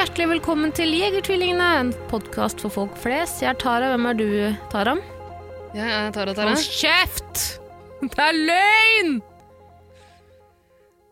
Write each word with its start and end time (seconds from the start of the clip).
Hjertelig 0.00 0.30
velkommen 0.30 0.70
til 0.72 0.94
Jegertvillingene, 0.96 1.64
en 1.76 1.88
podkast 2.08 2.62
for 2.64 2.72
folk 2.72 2.94
flest. 3.02 3.42
Jeg 3.42 3.50
er 3.50 3.58
Tara. 3.60 3.90
Hvem 3.92 4.06
er 4.08 4.14
du, 4.16 4.30
Tara? 4.72 4.94
Jeg 5.76 5.90
er 5.92 6.14
Tara 6.16 6.32
Tara. 6.32 6.54
Hold 6.54 6.70
kjeft! 6.72 7.42
Det 8.00 8.22
er 8.24 8.38
løgn! 8.38 9.18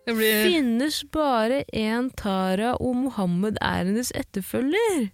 Det 0.08 0.14
blir 0.16 0.40
Finnes 0.46 1.02
bare 1.12 1.60
én 1.68 2.08
Tara, 2.16 2.78
og 2.80 2.96
Mohammed 3.02 3.60
er 3.60 3.84
hennes 3.90 4.08
etterfølger. 4.16 5.10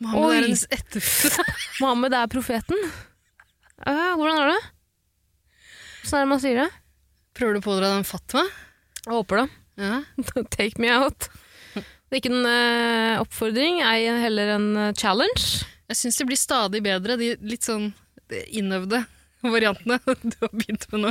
Mohammed 0.00 0.24
Oi. 0.24 0.32
er 0.38 0.48
hennes 0.48 0.66
etterfølger. 0.72 1.54
Mohammed 1.84 2.20
er 2.22 2.34
profeten. 2.38 2.90
Uh, 3.84 4.16
hvordan 4.16 4.46
er 4.46 4.54
det? 4.54 4.60
Hvordan 6.00 6.22
er 6.22 6.24
det 6.24 6.32
man 6.32 6.44
sier 6.48 6.64
det? 6.64 6.70
Prøver 7.36 7.52
du 7.52 7.66
å 7.66 7.68
pådra 7.68 7.92
deg 7.92 8.00
en 8.00 8.12
fatwa? 8.16 8.48
Jeg 9.04 9.12
håper 9.12 9.44
det. 9.44 9.48
Ja. 9.90 10.04
Take 10.56 10.80
me 10.80 10.88
out. 10.88 11.28
Det 12.14 12.20
er 12.20 12.28
ikke 12.28 12.30
en 12.36 12.46
eh, 12.46 13.20
oppfordring, 13.24 13.80
ei 13.82 14.04
heller 14.22 14.52
en 14.54 14.66
eh, 14.78 14.92
challenge. 14.94 15.64
Jeg 15.90 15.98
syns 15.98 16.20
det 16.20 16.26
blir 16.28 16.38
stadig 16.38 16.80
bedre, 16.84 17.16
de 17.18 17.32
litt 17.42 17.66
sånn 17.66 17.88
innøvde 18.54 19.00
variantene 19.56 19.98
du 20.22 20.36
har 20.38 20.52
begynt 20.54 20.86
med 20.92 21.08
nå. 21.08 21.10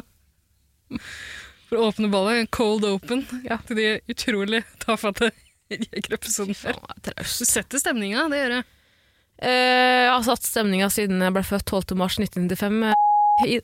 For 1.67 1.75
å 1.81 1.89
åpne 1.89 2.07
ballet, 2.13 2.47
cold 2.55 2.87
open 2.87 3.25
Ja. 3.43 3.57
til 3.67 3.81
de 3.81 3.87
utrolig 4.15 4.63
tafatte 4.79 5.33
jegerepisodene 5.73 6.55
her. 6.61 6.79
Er. 7.03 7.27
Du 7.27 7.45
setter 7.51 7.83
stemninga, 7.83 8.23
det 8.31 8.39
gjør 8.39 8.55
jeg. 8.55 8.65
Eh, 9.43 10.07
jeg 10.07 10.11
har 10.15 10.23
satt 10.29 10.47
stemninga 10.47 10.87
siden 10.93 11.19
jeg 11.19 11.35
ble 11.35 11.43
født 11.51 11.67
12. 11.67 11.97
mars 11.99 12.15
1995. 12.15 12.83
eh, 12.87 13.47
I... 13.49 13.59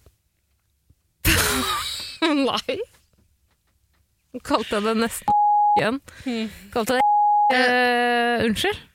Nei. 2.44 2.80
Nå 4.36 4.44
Kalte 4.44 4.76
jeg 4.76 4.90
det 4.92 4.98
nesten 5.06 5.38
igjen. 5.80 6.04
Kalte 6.76 7.00
jeg 7.00 7.00
det 7.00 7.09
eh, 7.56 8.46
Unnskyld. 8.46 8.86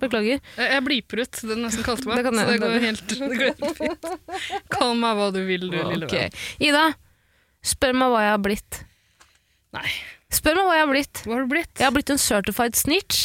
Beklager. 0.00 0.40
Jeg, 0.56 0.80
bliper 0.86 1.20
ut 1.20 1.40
du 1.44 1.50
nesten 1.60 1.84
kalte 1.84 2.08
meg, 2.08 2.16
Det 2.16 2.24
kan 2.24 2.38
så 2.40 2.44
det 2.48 2.60
går 2.62 2.78
helt, 2.80 3.02
det 3.10 3.36
går 3.36 3.50
helt 3.50 3.76
fint. 3.76 4.06
Kall 4.72 4.94
meg 4.96 5.18
hva 5.18 5.26
du 5.34 5.42
vil, 5.44 5.66
du 5.68 5.76
lille 5.76 6.06
Ok. 6.08 6.14
venn. 6.16 6.38
Ida, 6.64 6.84
spør 7.60 7.92
meg 8.00 8.14
hva 8.14 8.22
jeg 8.24 8.32
har 8.32 8.40
blitt. 8.46 8.78
Nei. 9.76 9.90
Spør 10.32 10.56
meg 10.56 10.70
hva 10.70 10.78
jeg 10.78 10.86
har 10.86 10.92
blitt. 10.94 11.20
Hva 11.26 11.36
har 11.36 11.44
du 11.44 11.52
blitt? 11.52 11.74
Jeg 11.76 11.84
har 11.90 11.92
blitt 11.98 12.14
en 12.14 12.22
certified 12.22 12.78
snitch. 12.80 13.20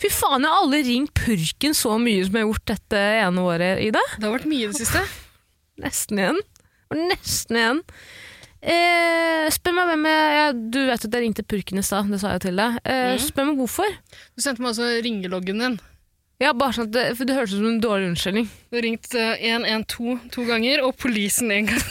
Fy 0.00 0.08
faen, 0.12 0.44
jeg 0.44 0.52
har 0.52 0.62
aldri 0.66 0.82
ringt 0.86 1.14
purken 1.16 1.74
så 1.76 1.96
mye 2.00 2.24
som 2.28 2.36
jeg 2.36 2.44
har 2.44 2.48
gjort 2.52 2.68
dette 2.74 3.00
ene 3.24 3.42
året, 3.48 3.80
Ida. 3.88 4.04
Det 4.18 4.28
har 4.28 4.36
vært 4.36 4.48
mye 4.52 4.68
i 4.68 4.70
det 4.70 4.78
siste. 4.80 5.02
Nesten 5.80 6.20
igjen. 6.20 6.38
Nesten 7.08 7.56
igjen. 7.56 7.82
Eh, 8.60 9.46
spør 9.54 9.72
meg 9.72 9.86
hvem 9.88 10.02
jeg, 10.04 10.32
jeg 10.36 10.56
Du 10.68 10.78
vet 10.84 11.04
at 11.06 11.14
jeg 11.16 11.22
ringte 11.24 11.44
purken 11.48 11.80
i 11.80 11.84
stad, 11.84 12.10
det 12.12 12.20
sa 12.20 12.34
jeg 12.34 12.44
til 12.44 12.60
deg. 12.60 12.76
Eh, 12.84 13.14
mm. 13.14 13.22
Spør 13.24 13.48
meg 13.48 13.62
hvorfor. 13.62 13.88
Du 14.36 14.44
sendte 14.44 14.60
meg 14.64 14.74
også 14.74 14.88
ringeloggen 15.06 15.64
din. 15.64 15.78
Ja, 16.40 16.52
bare 16.56 16.72
sånn 16.76 16.88
at 16.88 16.94
det, 16.94 17.04
for 17.18 17.28
det 17.28 17.36
hørtes 17.36 17.54
ut 17.56 17.60
som 17.60 17.68
en 17.68 17.82
dårlig 17.84 18.06
unnskyldning. 18.12 18.46
Du 18.72 18.76
har 18.78 18.84
ringt 18.86 19.08
eh, 19.16 19.42
112 19.52 20.30
to 20.32 20.44
ganger, 20.48 20.84
og 20.86 20.96
polisen 21.00 21.52
én 21.52 21.68
gang. 21.68 21.84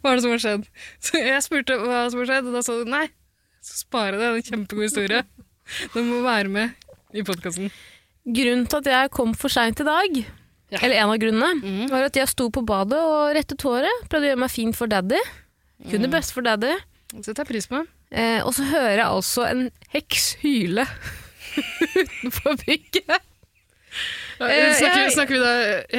Hva 0.00 0.10
er 0.10 0.16
det 0.16 0.24
som 0.24 0.32
har 0.32 0.42
skjedd? 0.42 0.64
Så 1.04 1.20
jeg 1.20 1.44
spurte 1.44 1.76
hva 1.78 2.06
som 2.10 2.18
har 2.22 2.28
skjedd, 2.30 2.46
og 2.48 2.54
da 2.56 2.62
sa 2.64 2.72
du 2.78 2.86
nei. 2.90 3.06
Så 3.62 3.72
spare 3.82 4.16
det, 4.16 4.22
det 4.22 4.26
er 4.26 4.38
en 4.38 4.48
kjempegod 4.48 4.86
historie. 4.86 5.20
Den 5.92 6.04
må 6.08 6.22
være 6.24 6.50
med 6.50 6.66
i 7.12 7.22
podkasten. 7.26 7.68
Grunnen 8.26 8.66
til 8.66 8.80
at 8.80 8.88
jeg 8.90 9.12
kom 9.14 9.34
for 9.38 9.52
seint 9.52 9.78
i 9.82 9.86
dag, 9.86 10.10
Ja. 10.72 10.80
eller 10.82 10.96
en 10.98 11.12
av 11.12 11.18
grunnene, 11.22 11.50
mm. 11.62 11.82
var 11.92 12.08
at 12.08 12.16
jeg 12.18 12.26
sto 12.26 12.48
på 12.50 12.64
badet 12.66 12.98
og 12.98 13.34
rettet 13.36 13.62
håret. 13.62 14.00
Prøvde 14.10 14.26
å 14.26 14.30
gjøre 14.32 14.42
meg 14.42 14.50
fin 14.50 14.72
for 14.74 14.90
daddy. 14.90 15.20
Kun 15.86 16.02
det 16.02 16.10
beste 16.10 16.34
for 16.34 16.46
daddy. 16.46 16.72
Det 17.12 17.22
setter 17.22 17.44
jeg 17.44 17.50
pris 17.52 17.68
på. 17.70 17.84
Eh, 18.10 18.40
og 18.42 18.50
så 18.56 18.66
hører 18.66 18.96
jeg 19.00 19.06
altså 19.06 19.46
en 19.46 19.64
heks 19.92 20.32
hyle 20.42 20.86
utenfor 22.02 22.58
bygget. 22.64 23.14
Eh, 24.36 24.74
snakker, 24.76 25.00
jeg- 25.00 25.12
snakker 25.14 25.36
vi 25.36 25.40
da 25.40 25.52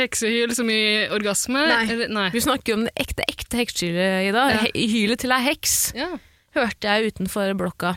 heksehyl 0.03 0.53
som 0.55 0.69
i 0.69 1.07
orgasme? 1.15 1.63
Nei. 1.71 1.83
Eller, 1.89 2.11
nei. 2.13 2.27
Vi 2.35 2.43
snakker 2.43 2.75
om 2.77 2.83
det 2.85 2.93
ekte, 2.99 3.25
ekte 3.31 3.61
heksehylet, 3.63 4.27
Ida. 4.29 4.43
Ja. 4.53 4.67
Hylet 4.75 5.23
til 5.23 5.33
ei 5.33 5.41
heks. 5.47 5.77
Ja. 5.97 6.11
hørte 6.57 6.89
jeg 6.89 7.13
utenfor 7.13 7.53
blokka. 7.57 7.95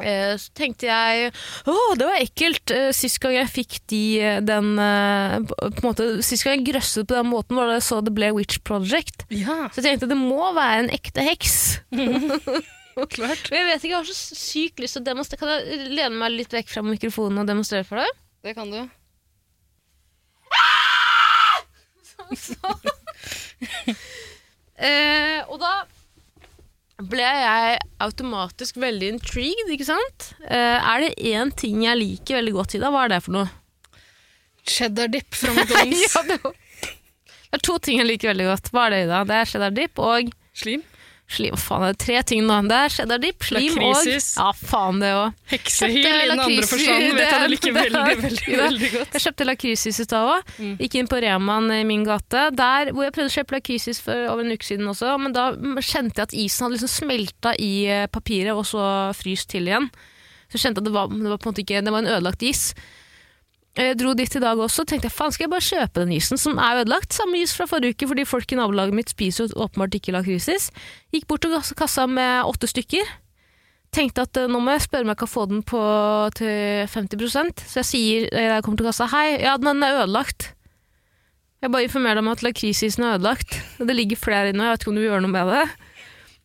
Eh, 0.00 0.32
så 0.40 0.52
tenkte 0.56 0.88
jeg 0.88 1.32
å, 1.68 1.74
det 2.00 2.06
var 2.08 2.20
ekkelt. 2.22 2.72
Eh, 2.72 2.90
sist 2.96 3.20
gang 3.20 3.34
jeg 3.36 3.50
fikk 3.52 3.78
de, 3.92 4.02
eh, 4.24 4.38
den 4.40 4.72
på 4.78 5.68
en 5.68 5.84
måte, 5.84 6.06
Sist 6.24 6.46
gang 6.46 6.56
jeg 6.56 6.70
grøsset 6.70 7.04
på 7.08 7.18
den 7.18 7.28
måten, 7.28 7.58
var 7.58 7.68
da 7.68 7.76
jeg 7.76 7.84
så 7.90 8.00
The 8.04 8.14
Blair 8.14 8.32
Witch 8.36 8.62
Project. 8.64 9.26
ja, 9.28 9.68
Så 9.68 9.82
jeg 9.82 9.90
tenkte 9.90 10.08
det 10.14 10.20
må 10.20 10.52
være 10.56 10.86
en 10.86 10.90
ekte 10.96 11.26
heks. 11.26 11.58
klart. 13.12 13.50
Men 13.50 13.58
jeg 13.58 13.68
vet 13.68 13.84
ikke, 13.84 13.92
jeg 13.92 13.98
har 13.98 14.08
så 14.08 14.36
sykt 14.36 14.80
lyst 14.82 14.96
til 14.96 15.02
å 15.04 15.08
demonstrere. 15.10 15.40
Kan 15.40 15.52
jeg 15.52 15.92
lene 15.92 16.16
meg 16.16 16.34
litt 16.34 16.52
vekk 16.52 16.68
fra 16.72 16.82
mikrofonen 16.84 17.40
og 17.42 17.48
demonstrere 17.48 17.86
for 17.88 17.96
deg? 18.00 18.10
Det 18.44 18.56
kan 18.56 18.72
du. 18.72 18.80
Eh, 24.82 25.38
og 25.46 25.60
da 25.62 25.84
ble 27.10 27.24
jeg 27.26 27.78
automatisk 28.04 28.78
veldig 28.82 29.08
intrigued, 29.16 29.72
ikke 29.74 29.88
sant? 29.88 30.28
Eh, 30.44 30.78
er 30.78 31.04
det 31.04 31.12
én 31.32 31.52
ting 31.56 31.82
jeg 31.86 31.98
liker 32.00 32.38
veldig 32.40 32.54
godt 32.56 32.76
Ida? 32.78 32.90
hva 32.92 33.06
er 33.06 33.14
det 33.14 33.20
for 33.24 33.36
noe? 33.38 33.48
Cheddar 34.68 35.10
dip 35.10 35.34
fra 35.34 35.52
McDonald's. 35.56 36.04
Ja, 36.06 36.22
det, 36.28 36.38
det 36.42 37.58
er 37.58 37.64
to 37.66 37.78
ting 37.82 37.98
jeg 38.00 38.08
liker 38.10 38.32
veldig 38.32 38.48
godt. 38.52 38.70
Hva 38.72 38.86
er 38.86 38.94
det, 38.94 39.02
Ida? 39.08 39.22
Det 39.28 39.38
er 39.40 39.52
cheddar 39.52 39.76
dip 39.76 40.02
og 40.02 40.32
Slim. 40.52 40.82
Slim. 41.34 41.56
Faen, 41.58 41.82
det 41.86 41.90
er 41.94 41.98
tre 42.04 42.18
ting 42.30 42.42
nå. 42.46 42.56
Det 42.68 42.76
er 42.78 42.92
cheddar 42.94 43.18
dip, 43.22 43.42
slim 43.48 43.74
Lakrisis. 43.74 44.28
og 44.38 44.44
Ja, 44.44 44.68
faen 44.70 45.00
det 45.02 45.10
òg. 45.16 45.34
Heksehyl 45.52 45.98
i 45.98 46.28
den 46.28 46.40
andre 46.44 46.66
forstanden 46.70 47.16
vet 47.18 47.26
jeg 47.32 47.40
det- 47.40 47.50
liker 47.54 47.72
veldig, 47.78 48.04
veldig, 48.22 48.56
veldig 48.62 48.90
godt. 48.92 49.12
Jeg 49.18 49.24
kjøpte 49.26 49.48
lakrisis 49.48 50.00
i 50.00 50.04
stad 50.04 50.28
òg. 50.36 50.54
Mm. 50.58 50.76
Gikk 50.78 50.94
inn 51.00 51.08
på 51.08 51.20
Remaen 51.24 51.70
i 51.72 51.82
min 51.88 52.04
gate, 52.04 52.44
der 52.56 52.92
hvor 52.92 53.04
jeg 53.08 53.12
prøvde 53.16 53.32
å 53.32 53.36
kjøpe 53.40 53.56
lakrisis 53.58 54.00
for 54.00 54.26
over 54.32 54.44
en 54.44 54.52
uke 54.52 54.64
siden 54.64 54.86
også, 54.92 55.18
men 55.20 55.32
da 55.32 55.50
kjente 55.82 56.16
jeg 56.22 56.28
at 56.28 56.34
isen 56.34 56.66
hadde 56.66 56.78
liksom 56.78 56.94
smelta 57.00 57.54
i 57.58 57.72
eh, 57.86 58.06
papiret 58.06 58.52
og 58.54 58.64
så 58.68 58.86
fryst 59.16 59.48
til 59.50 59.66
igjen. 59.66 59.90
Så 60.52 60.58
jeg 60.60 60.66
kjente 60.68 60.78
at 60.82 60.84
det 60.84 60.92
var, 60.92 61.08
det 61.08 61.30
var 61.32 61.38
på 61.40 61.48
en 61.48 61.54
måte 61.54 61.62
ikke 61.64 61.80
Det 61.84 61.92
var 61.92 62.02
en 62.04 62.12
ødelagt 62.12 62.42
is. 62.44 62.74
Jeg 63.72 63.96
dro 63.96 64.12
dit 64.12 64.34
i 64.36 64.40
dag 64.42 64.58
også, 64.60 64.84
og 64.84 64.88
tenkte 64.90 65.08
faen 65.08 65.32
skal 65.32 65.46
jeg 65.46 65.52
bare 65.54 65.64
kjøpe 65.64 66.02
den 66.02 66.12
isen 66.12 66.40
som 66.40 66.58
er 66.60 66.82
ødelagt. 66.82 67.14
Samme 67.16 67.40
is 67.40 67.54
fra 67.56 67.64
forrige 67.70 67.96
uke, 67.96 68.08
fordi 68.10 68.26
folk 68.28 68.52
i 68.52 68.58
nabolaget 68.58 68.96
mitt 68.98 69.12
spiser 69.14 69.46
jo 69.46 69.64
åpenbart 69.64 69.96
ikke 69.96 70.12
lakrisis. 70.12 70.68
Gikk 71.14 71.24
bort 71.30 71.46
til 71.46 71.56
kassa 71.78 72.04
med 72.04 72.44
åtte 72.44 72.68
stykker. 72.68 73.08
Tenkte 73.92 74.26
at 74.26 74.36
eh, 74.40 74.48
nå 74.48 74.60
må 74.60 74.74
jeg 74.74 74.84
spørre 74.86 75.06
om 75.06 75.12
jeg 75.12 75.20
kan 75.20 75.28
få 75.28 75.46
den 75.50 75.60
på 75.68 75.80
til 76.38 76.86
50% 76.88 77.60
Så 77.68 77.80
jeg 77.82 77.88
sier 77.88 78.28
eh, 78.32 78.46
jeg 78.48 78.64
kommer 78.64 78.80
til 78.80 78.88
kassa 78.88 79.08
hei, 79.12 79.26
ja 79.40 79.58
den 79.60 79.84
er 79.84 80.02
ødelagt. 80.02 80.52
Jeg 81.62 81.72
bare 81.72 81.86
informerer 81.86 82.18
deg 82.18 82.24
om 82.24 82.32
at 82.32 82.44
lakrisisen 82.44 83.04
er 83.04 83.18
ødelagt. 83.18 83.56
Det 83.78 83.96
ligger 83.96 84.20
flere 84.20 84.52
inne, 84.52 84.68
jeg 84.68 84.76
vet 84.76 84.84
ikke 84.84 84.92
om 84.92 84.96
du 84.96 85.02
vil 85.04 85.10
gjøre 85.12 85.24
noe 85.24 85.32
med 85.32 85.52
det. 85.52 85.64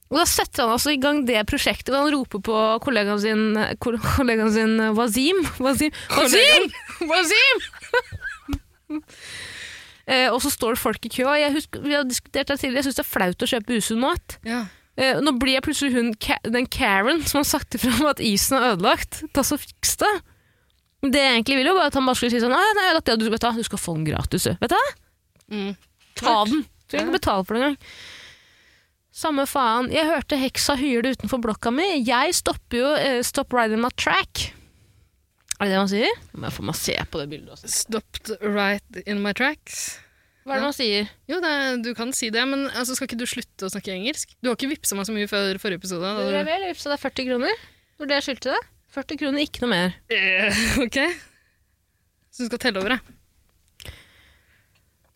Og 0.08 0.20
da 0.22 0.26
setter 0.30 0.64
han 0.64 0.74
altså 0.78 0.94
i 0.94 1.00
gang 1.04 1.26
det 1.28 1.42
prosjektet, 1.50 1.92
og 1.92 2.06
han 2.06 2.14
roper 2.16 2.44
på 2.48 2.60
kollegaen 2.86 3.20
sin, 3.20 3.44
kollegaen 3.84 4.54
sin 4.56 4.78
Wazim. 4.96 5.42
Wazim! 5.60 5.92
Wazim! 6.16 6.70
Wazim! 7.10 7.66
eh, 10.08 10.30
og 10.32 10.40
så 10.44 10.52
står 10.54 10.78
det 10.78 10.84
folk 10.84 11.10
i 11.10 11.12
kø, 11.12 11.28
jeg 11.36 11.56
husker, 11.58 11.84
vi 11.84 11.98
har 11.98 12.08
diskutert 12.08 12.48
det 12.48 12.60
tidligere, 12.62 12.86
jeg 12.86 12.88
syns 12.88 13.02
det 13.02 13.04
er 13.04 13.12
flaut 13.12 13.44
å 13.44 13.52
kjøpe 13.52 13.80
usunn 13.82 14.04
mat. 14.06 14.38
Ja. 14.48 14.64
Eh, 14.98 15.20
nå 15.22 15.36
blir 15.38 15.58
jeg 15.58 15.66
plutselig 15.68 15.94
hun, 15.94 16.14
den 16.48 16.70
Karen 16.74 17.22
som 17.28 17.44
har 17.44 17.50
sagt 17.52 17.76
ifra 17.78 17.92
om 18.00 18.08
at 18.10 18.24
isen 18.24 18.58
er 18.58 18.72
ødelagt. 18.74 19.22
Ta 19.36 19.44
så 19.46 19.60
fiks 19.62 20.00
det. 20.02 20.14
Det 21.06 21.20
jeg 21.22 21.36
egentlig 21.36 21.60
vil 21.60 21.70
jo 21.70 21.76
bare 21.78 21.92
at 21.92 21.98
han 22.00 22.08
bare 22.08 22.18
skulle 22.18 22.34
si 22.34 22.40
sånn 22.42 22.56
«Nei, 22.56 22.70
nei, 22.80 22.88
du, 22.98 23.28
vet 23.30 23.44
du, 23.44 23.60
du 23.60 23.68
skal 23.68 23.82
få 23.82 23.94
den 24.00 24.08
gratis, 24.08 24.48
du. 24.48 24.56
Vet 24.64 24.74
du? 24.74 24.96
Mm. 25.54 25.76
Ta 26.18 26.40
den. 26.50 26.64
Du 26.66 26.90
trenger 26.90 27.12
ikke 27.12 27.20
betale 27.20 27.46
for 27.46 27.54
det 27.54 27.62
engang. 27.62 27.78
Samme 29.18 29.48
faen. 29.50 29.88
Jeg 29.94 30.06
hørte 30.06 30.38
heksa 30.38 30.76
hyle 30.78 31.16
utenfor 31.16 31.42
blokka 31.42 31.72
mi. 31.74 31.88
Jeg 32.06 32.36
stopper 32.38 32.78
jo 32.84 32.90
eh, 33.02 33.22
Stop 33.26 33.54
riding 33.56 33.82
my 33.82 33.90
track. 33.98 34.52
Er 35.58 35.66
det 35.66 35.74
det 35.74 35.80
man 35.82 35.90
sier? 35.90 36.12
Jeg 36.38 36.54
få 36.54 36.66
meg 36.68 36.78
se 36.78 36.94
på 37.10 37.18
det 37.24 37.30
bildet 37.32 37.56
også. 37.56 37.72
Stopped 37.74 38.36
right 38.46 39.00
in 39.10 39.24
my 39.26 39.34
tracks. 39.34 39.96
Hva 40.46 40.54
er 40.54 40.62
det 40.62 40.68
man 40.68 40.76
sier? 40.78 41.10
Jo, 41.28 41.40
det 41.44 41.54
du 41.84 41.90
kan 41.98 42.14
si 42.16 42.30
det, 42.32 42.44
men 42.48 42.68
altså, 42.70 42.94
skal 42.96 43.10
ikke 43.10 43.18
du 43.20 43.26
slutte 43.28 43.66
å 43.68 43.72
snakke 43.74 43.92
engelsk? 43.96 44.38
Du 44.40 44.52
har 44.52 44.56
ikke 44.56 44.70
vippsa 44.76 44.96
meg 44.96 45.10
så 45.10 45.16
mye 45.18 45.28
før 45.28 45.58
forrige 45.60 45.82
episode. 45.82 46.06
da 46.06 46.22
Det 46.22 46.30
du- 46.30 46.38
er 46.44 46.46
vel, 46.48 46.68
jeg 46.68 46.76
vippsa 46.76 46.94
deg 46.94 47.02
40 47.02 47.28
kroner. 47.32 47.66
Når 47.98 48.12
det 48.14 48.22
skyldte 48.24 48.54
deg. 48.54 48.70
40 48.94 49.18
kroner, 49.24 49.44
ikke 49.50 49.66
noe 49.66 49.74
mer. 49.74 49.98
Eh, 50.14 50.62
ok. 50.86 51.00
Så 52.32 52.46
du 52.46 52.52
skal 52.54 52.62
telle 52.68 52.80
over 52.86 52.94
det. 52.96 53.02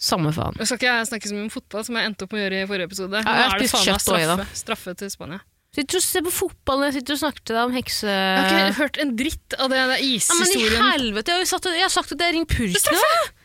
Samme 0.02 0.32
faen. 0.34 0.56
Jeg 0.58 0.70
skal 0.70 0.80
ikke 0.80 0.92
jeg 0.92 1.08
snakke 1.12 1.30
så 1.30 1.38
mye 1.38 1.46
om 1.46 1.54
fotball, 1.54 1.84
som 1.86 1.98
jeg 2.00 2.10
endte 2.10 2.26
opp 2.26 2.32
med 2.34 2.42
å 2.42 2.44
gjøre 2.48 2.62
i 2.62 2.70
forrige 2.72 2.90
episode. 2.90 3.22
Ja, 3.22 3.34
jeg 3.38 3.50
har 3.52 3.56
er 3.56 3.62
det 3.62 3.68
spist 3.70 3.76
faen 3.78 3.86
meg 3.86 3.98
også, 4.00 4.16
straffe, 4.18 4.62
straffe 4.64 4.94
til 4.98 5.12
Spania. 5.14 5.42
Sitter 5.72 6.02
og 6.02 6.04
ser 6.04 6.24
på 6.26 6.32
fotball 6.36 6.82
når 6.82 6.90
jeg 6.90 6.96
sitter 6.98 7.16
og 7.16 7.20
snakker 7.22 7.44
til 7.48 7.56
deg 7.56 7.70
om 7.70 7.76
hekse... 7.78 8.08
Jeg 8.12 8.40
har 8.42 8.66
ikke 8.66 8.80
hørt 8.82 8.98
en 9.06 9.14
dritt 9.22 9.56
av 9.56 9.70
det, 9.72 9.84
det 9.92 10.00
ishistorien. 10.04 10.58
Ja, 10.58 10.72
men 10.74 10.90
i 10.90 10.96
helvete, 10.98 11.32
jeg 11.32 11.38
har, 11.38 11.46
jo 11.46 11.52
sagt, 11.54 11.70
jeg 11.72 11.86
har 11.86 11.94
sagt 11.94 12.16
at 12.18 12.24
jeg 12.26 12.36
ringer 12.36 12.50
purken. 12.52 13.38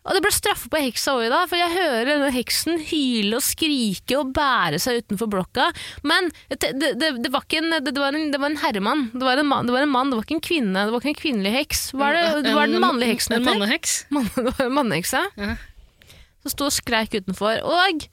Og 0.00 0.16
det 0.16 0.22
ble 0.24 0.30
straffe 0.32 0.70
på 0.72 0.80
heksa 0.80 1.12
òg 1.12 1.26
i 1.26 1.30
dag, 1.32 1.48
for 1.50 1.60
jeg 1.60 1.74
hører 1.74 2.06
denne 2.08 2.30
heksen 2.32 2.78
hyle 2.88 3.36
og 3.36 3.44
skrike 3.44 4.16
og 4.16 4.30
bære 4.36 4.78
seg 4.80 5.02
utenfor 5.02 5.28
blokka. 5.28 5.66
Men 6.08 6.30
det, 6.48 6.70
det, 6.80 6.94
det, 7.20 7.28
var, 7.34 7.44
ikke 7.44 7.60
en, 7.60 7.74
det, 7.84 7.92
var 8.00 8.16
en, 8.16 8.30
det 8.32 8.40
var 8.40 8.48
en 8.48 8.56
herremann. 8.62 9.02
Det 9.12 9.20
var 9.26 9.42
en, 9.42 9.52
det 9.68 9.74
var 9.76 9.84
en 9.84 9.92
mann, 9.92 10.08
det 10.12 10.16
var 10.16 10.24
ikke 10.24 10.38
en 10.38 10.46
kvinne. 10.48 10.86
Det 10.86 10.94
var 10.94 11.04
ikke 11.04 11.12
en 11.12 11.20
kvinnelig 11.20 11.52
heks. 11.58 11.82
Hva 11.92 12.08
er 12.14 12.16
det, 12.40 12.54
hva 12.56 12.64
er 12.64 12.72
den 12.72 12.80
mannlige 12.86 13.12
heksen 13.12 13.36
En 13.36 13.46
manneheks. 13.50 13.98
Mann- 14.16 14.32
Det 14.38 14.46
var 14.48 14.64
en 14.70 14.76
mannehekse. 14.78 15.22
Ja. 15.36 15.52
Som 16.40 16.54
sto 16.56 16.70
og 16.70 16.76
skreik 16.78 17.18
utenfor. 17.20 17.60
Og 17.68 18.08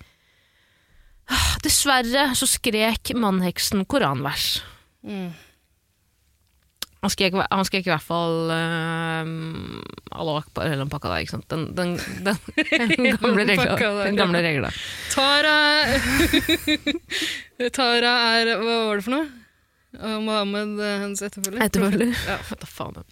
ah, 1.32 1.50
dessverre 1.64 2.28
så 2.36 2.52
skrek 2.52 3.16
mannheksen 3.16 3.88
koranvers. 3.88 4.58
Mm. 5.08 5.30
Han 7.08 7.14
skrek, 7.14 7.36
han 7.40 7.64
skrek 7.64 7.86
i 7.88 7.92
hvert 7.94 8.04
fall 8.04 8.50
uh, 8.52 9.30
Allah 10.12 10.42
akbar 10.42 10.68
hele 10.68 10.84
den 10.84 10.92
pakka 10.92 11.08
der. 11.14 11.24
ikke 11.24 11.38
sant? 11.38 11.48
Den, 11.48 11.70
den, 11.78 11.94
den, 12.26 12.36
den 13.00 13.16
gamle 13.16 13.46
regla. 13.48 13.78
Den 14.04 14.20
gamle 14.20 14.42
regla. 14.44 14.72
Tara 15.14 15.54
Tara 17.78 18.12
er 18.42 18.52
Hva 18.60 18.76
var 18.90 19.00
det 19.00 19.08
for 19.08 19.16
noe? 19.16 19.30
Og 19.98 20.20
Mohammed, 20.28 20.76
eh, 20.84 21.00
hennes 21.06 21.24
etterfølger? 21.24 21.64
Etterfølger. 21.64 22.12
Ja. 22.28 22.38
Da 22.60 22.70
faen. 22.70 23.08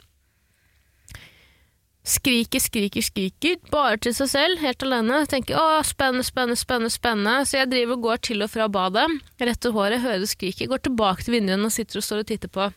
Skriker, 2.05 2.61
skriker, 2.61 3.01
skriker. 3.01 3.57
Bare 3.71 3.97
til 4.03 4.13
seg 4.19 4.33
selv, 4.35 4.59
helt 4.61 4.83
alene. 4.83 5.23
Tenker 5.31 5.55
å, 5.57 5.67
spennende, 5.87 6.27
spennende, 6.27 6.59
spennende. 6.59 6.91
spennende. 6.93 7.39
Så 7.47 7.61
jeg 7.61 7.71
driver 7.71 7.95
og 7.95 8.09
går 8.11 8.25
til 8.27 8.43
og 8.43 8.51
fra 8.51 8.67
badet. 8.67 9.07
Retter 9.39 9.73
håret, 9.73 10.03
hører 10.03 10.27
skriket. 10.29 10.67
Går 10.69 10.83
tilbake 10.91 11.23
til 11.23 11.39
vinduene 11.39 11.71
og 11.71 11.73
sitter 11.73 12.03
og 12.03 12.11
står 12.11 12.25
og 12.25 12.33
titter 12.35 12.51
på. 12.59 12.73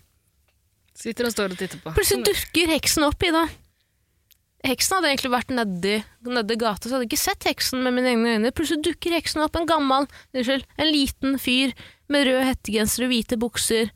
Sitter 0.98 1.28
og 1.28 1.34
står 1.34 1.54
og 1.54 1.60
titter 1.60 1.80
på. 1.82 1.94
Plutselig 1.94 2.26
dukker 2.26 2.72
heksen 2.74 3.06
opp 3.06 3.22
Ida. 3.22 3.44
Heksen 4.66 4.96
hadde 4.96 5.12
egentlig 5.12 5.30
vært 5.30 5.52
nedi, 5.54 5.94
nedi 6.26 6.56
gata, 6.58 6.82
så 6.82 6.90
jeg 6.90 6.96
hadde 6.96 7.06
ikke 7.06 7.20
sett 7.20 7.46
heksen 7.46 7.84
med 7.84 7.94
mine 7.94 8.10
egne 8.10 8.32
øyne. 8.34 8.50
Plutselig 8.50 8.82
dukker 8.88 9.14
heksen 9.14 9.44
opp, 9.44 9.54
en 9.54 9.68
gammel, 9.70 10.08
unnskyld, 10.34 10.66
en 10.82 10.90
liten 10.90 11.38
fyr 11.38 11.76
med 12.10 12.26
rød 12.26 12.42
hettegenser 12.48 13.06
og 13.06 13.12
hvite 13.12 13.38
bukser, 13.38 13.92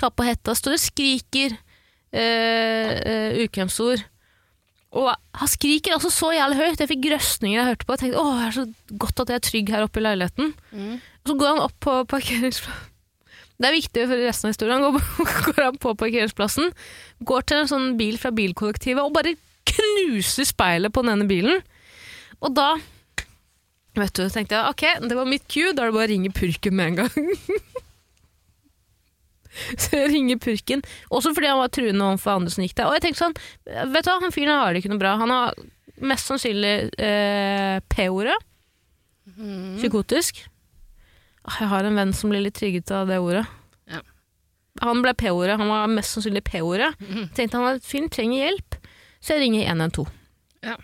har 0.00 0.12
og 0.12 0.24
hetta, 0.24 0.54
står 0.56 0.76
og 0.78 0.80
skriker 0.80 1.52
eh, 2.16 2.92
eh, 2.96 3.38
ukvemsord. 3.44 4.06
Og 4.96 5.12
han 5.12 5.52
skriker 5.52 5.96
altså 5.96 6.08
så 6.14 6.32
jævlig 6.32 6.56
høyt, 6.62 6.80
jeg 6.80 6.92
fikk 6.94 7.04
grøsninger 7.10 7.58
jeg 7.58 7.68
hørte 7.68 7.84
på. 7.84 7.96
Jeg 7.96 8.04
tenkte, 8.06 8.24
åh, 8.24 8.34
det 8.40 8.48
er 8.48 8.56
så 8.56 8.98
godt 9.04 9.24
at 9.24 9.32
jeg 9.32 9.40
er 9.42 9.48
trygg 9.50 9.72
her 9.74 9.84
oppe 9.84 10.00
i 10.00 10.06
leiligheten. 10.06 10.52
Mm. 10.72 10.92
Og 10.96 11.32
så 11.32 11.36
går 11.36 11.52
han 11.52 11.64
opp 11.66 11.76
på 11.84 11.96
parkeringsplassen. 12.16 12.92
Det 13.56 13.68
er 13.70 13.76
viktig 13.76 14.02
for 14.10 14.20
resten 14.20 14.48
av 14.48 14.52
historien. 14.52 14.82
Han 14.84 14.98
går, 14.98 15.04
går 15.48 15.62
han 15.64 15.78
på 15.80 15.94
parkeringsplassen, 16.02 16.66
går 17.24 17.46
til 17.48 17.62
en 17.62 17.70
sånn 17.70 17.86
bil 18.00 18.18
fra 18.20 18.30
bilkollektivet 18.36 19.00
og 19.04 19.14
bare 19.16 19.36
knuser 19.66 20.44
speilet 20.46 20.92
på 20.94 21.04
denne 21.06 21.26
bilen. 21.30 21.62
Og 22.44 22.52
da 22.56 22.74
vet 23.96 24.12
du, 24.18 24.26
tenkte 24.28 24.58
jeg 24.58 24.74
ok, 24.74 24.84
det 25.08 25.16
var 25.16 25.28
mitt 25.30 25.46
cue, 25.48 25.72
da 25.72 25.86
er 25.86 25.88
det 25.88 25.96
bare 25.96 26.08
å 26.08 26.12
ringe 26.12 26.34
purken 26.36 26.76
med 26.76 26.86
en 26.92 26.98
gang. 27.04 27.32
Så 29.80 29.96
jeg 29.96 30.10
ringer 30.12 30.36
purken, 30.42 30.82
også 31.08 31.30
fordi 31.32 31.48
han 31.48 31.56
var 31.62 31.70
truende 31.72 32.04
overfor 32.04 32.34
andre 32.36 32.52
som 32.52 32.60
gikk 32.66 32.74
der. 32.76 32.90
Og 32.90 32.98
jeg 32.98 33.06
tenkte 33.06 33.22
sånn, 33.22 33.36
vet 33.94 34.04
du 34.04 34.10
hva, 34.10 34.18
han 34.20 34.34
fyren 34.34 34.52
har 34.52 34.74
det 34.76 34.82
ikke 34.82 34.90
noe 34.92 35.00
bra. 35.00 35.14
Han 35.22 35.32
har 35.32 35.56
mest 36.04 36.28
sannsynlig 36.28 36.74
eh, 37.00 37.78
P-ordet, 37.92 38.36
Mm. 39.36 39.74
psykotisk. 39.80 40.38
Ah, 41.46 41.56
Jeg 41.62 41.68
har 41.70 41.84
en 41.88 41.94
venn 41.96 42.12
som 42.12 42.30
blir 42.32 42.42
litt 42.42 42.54
trigget 42.58 42.90
av 42.90 43.06
det 43.08 43.18
ordet. 43.22 43.46
Ja. 43.90 44.00
Han 44.82 45.02
ble 45.04 45.14
P-ordet, 45.14 45.56
han 45.60 45.68
var 45.70 45.86
mest 45.88 46.12
sannsynlig 46.16 46.44
P-ordet. 46.44 46.92
Mhm. 47.00 47.28
Tenkte 47.34 47.56
han 47.60 47.76
at 47.76 47.84
fyren 47.86 48.10
trenger 48.12 48.42
hjelp, 48.50 48.80
så 49.22 49.36
jeg 49.36 49.46
ringer 49.46 49.68
112. 49.70 50.08
Ja. 50.66 50.76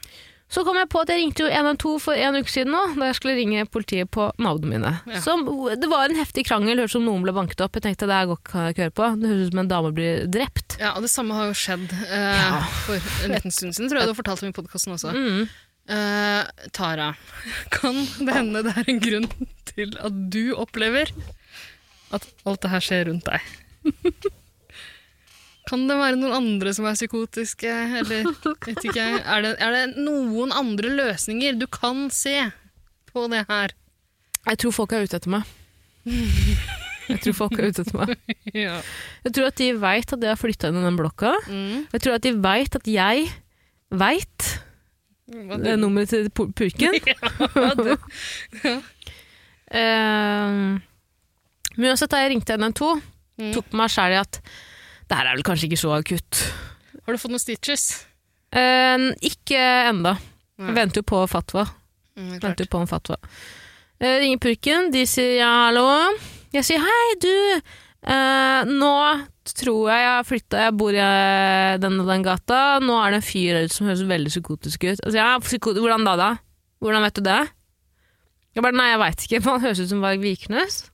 Så 0.53 0.65
kom 0.67 0.77
jeg 0.77 0.89
på 0.93 1.01
at 1.01 1.09
jeg 1.09 1.17
ringte 1.23 1.47
jo 1.47 1.49
112 1.49 1.99
for 2.05 2.13
en 2.13 2.37
uke 2.37 2.51
siden 2.53 2.75
nå, 2.77 2.81
da 3.01 3.07
jeg 3.09 3.17
skulle 3.17 3.35
ringe 3.39 3.63
politiet 3.73 4.11
på 4.13 4.27
naboene 4.39 4.69
mine. 4.75 4.91
Ja. 5.09 5.21
Så 5.25 5.33
det 5.81 5.89
var 5.89 6.11
en 6.11 6.19
heftig 6.21 6.45
krangel, 6.45 6.77
hørtes 6.77 6.93
som 6.93 7.07
noen 7.09 7.23
ble 7.25 7.33
banket 7.33 7.63
opp. 7.65 7.73
Jeg 7.81 7.87
tenkte 7.87 8.07
det 8.11 8.19
her 8.19 8.29
går 8.29 8.37
ikke 8.43 8.59
å 8.61 8.67
høre 8.69 8.93
på. 8.93 9.07
Det 9.23 9.31
høres 9.31 9.47
ut 9.49 9.53
som 9.55 9.63
en 9.65 9.71
dame 9.73 9.93
blir 9.97 10.27
drept. 10.29 10.77
Ja, 10.79 10.93
og 10.93 11.03
det 11.07 11.11
samme 11.11 11.33
har 11.39 11.49
jo 11.49 11.57
skjedd 11.57 11.89
eh, 12.05 12.37
Ja. 12.37 12.61
for 12.85 13.01
en 13.25 13.33
liten 13.33 13.51
stund 13.51 13.73
siden, 13.73 13.89
tror 13.89 14.03
jeg 14.03 14.11
du 14.11 14.13
har 14.13 14.21
fortalt 14.23 14.43
om 14.45 14.53
i 14.53 14.57
podkasten 14.61 14.93
også. 14.93 15.15
Mm. 15.17 15.49
Eh, 15.91 16.69
Tara, 16.71 17.09
kan 17.75 17.97
det 18.23 18.37
hende 18.37 18.63
det 18.63 18.75
er 18.79 18.91
en 18.93 19.01
grunn 19.03 19.27
til 19.73 19.97
at 19.99 20.21
du 20.33 20.53
opplever 20.55 21.11
at 22.15 22.27
alt 22.47 22.63
det 22.63 22.71
her 22.71 22.85
skjer 22.85 23.09
rundt 23.11 23.27
deg? 23.27 24.31
Kan 25.69 25.87
det 25.89 25.97
være 25.97 26.19
noen 26.19 26.35
andre 26.37 26.73
som 26.75 26.87
er 26.91 26.97
psykotiske, 26.99 27.71
eller 28.03 28.27
vet 28.67 28.85
ikke 28.85 28.99
jeg. 28.99 29.21
Er 29.25 29.45
det, 29.45 29.53
er 29.63 29.75
det 29.77 30.03
noen 30.05 30.53
andre 30.55 30.91
løsninger 30.93 31.57
du 31.59 31.67
kan 31.71 32.09
se 32.13 32.37
på 33.13 33.27
det 33.33 33.45
her? 33.49 33.75
Jeg 34.49 34.59
tror 34.59 34.75
folk 34.75 34.95
er 34.97 35.07
ute 35.07 35.19
etter 35.21 35.33
meg. 35.33 35.47
Jeg 37.09 37.19
tror 37.23 37.37
folk 37.45 37.55
er 37.59 37.71
ute 37.71 37.85
etter 37.87 37.99
meg. 38.05 38.15
Ja. 38.53 38.75
Jeg 39.25 39.33
tror 39.33 39.47
at 39.49 39.57
de 39.57 39.71
veit 39.81 40.11
at 40.13 40.21
jeg 40.27 40.29
har 40.29 40.37
flytta 40.37 40.69
inn 40.69 40.77
i 40.77 40.85
den 40.85 40.97
blokka. 40.99 41.31
Mm. 41.47 41.87
Jeg 41.95 42.03
tror 42.05 42.19
at 42.19 42.27
de 42.27 42.33
veit 42.45 42.75
at 42.77 42.89
jeg 42.91 43.31
veit 44.03 44.49
det 45.33 45.73
er 45.73 45.81
nummeret 45.81 46.13
til 46.13 46.29
purken. 46.31 46.99
Ja, 47.09 47.17
ja. 48.69 48.77
Eh, 49.73 50.51
men 51.73 51.89
uansett, 51.89 52.11
da 52.13 52.21
jeg 52.23 52.35
ringte 52.35 52.59
112, 52.59 53.01
Mm. 53.41 53.49
tok 53.57 53.71
på 53.73 53.79
meg 53.81 53.89
sjæl 53.89 54.13
i 54.13 54.19
at 54.21 54.37
det 55.09 55.17
her 55.17 55.29
er 55.31 55.39
vel 55.39 55.45
kanskje 55.47 55.65
ikke 55.71 55.79
så 55.81 55.95
akutt. 55.97 56.41
Har 57.07 57.15
du 57.17 57.19
fått 57.19 57.33
noen 57.33 57.41
stitches? 57.41 57.85
Uh, 58.53 59.09
ikke 59.25 59.57
enda. 59.89 60.13
Venter 60.61 61.01
jo 61.01 61.07
på 61.09 61.23
fatwa. 61.33 61.65
Mm. 62.21 62.35
Venter 62.43 62.69
på 62.71 62.83
en 62.83 62.91
fatwa. 62.91 63.17
Uh, 63.97 64.19
ringer 64.21 64.39
purken, 64.45 64.91
de 64.93 65.07
sier 65.09 65.39
ja, 65.41 65.49
hallo. 65.71 65.87
Jeg 66.53 66.69
sier 66.69 66.85
hei, 66.85 67.07
du. 67.25 67.33
Eh, 68.03 68.63
nå 68.67 68.95
tror 69.47 69.91
jeg 69.91 70.03
jeg 70.03 70.11
har 70.11 70.27
flytta, 70.27 70.63
jeg 70.67 70.75
bor 70.79 70.95
i 70.95 71.03
eh, 71.03 71.75
den 71.83 72.01
og 72.03 72.09
den 72.11 72.25
gata. 72.27 72.61
Nå 72.83 72.97
er 72.99 73.15
det 73.15 73.21
en 73.21 73.27
fyr 73.27 73.61
her 73.61 73.69
som 73.73 73.91
høres 73.91 74.03
veldig 74.09 74.33
psykotisk 74.33 74.89
ut. 74.89 74.99
Altså, 75.03 75.17
ja, 75.19 75.29
psyko 75.43 75.75
hvordan 75.79 76.07
da, 76.09 76.17
da? 76.19 76.31
hvordan 76.83 77.05
vet 77.07 77.19
du 77.19 77.23
det? 77.27 77.41
Jeg 78.53 78.65
bare, 78.65 78.77
nei, 78.77 78.89
jeg 78.91 79.01
veit 79.05 79.25
ikke, 79.27 79.43
han 79.49 79.65
høres 79.65 79.83
ut 79.85 79.93
som 79.93 80.03
Varg 80.05 80.23
Vikernes. 80.25 80.83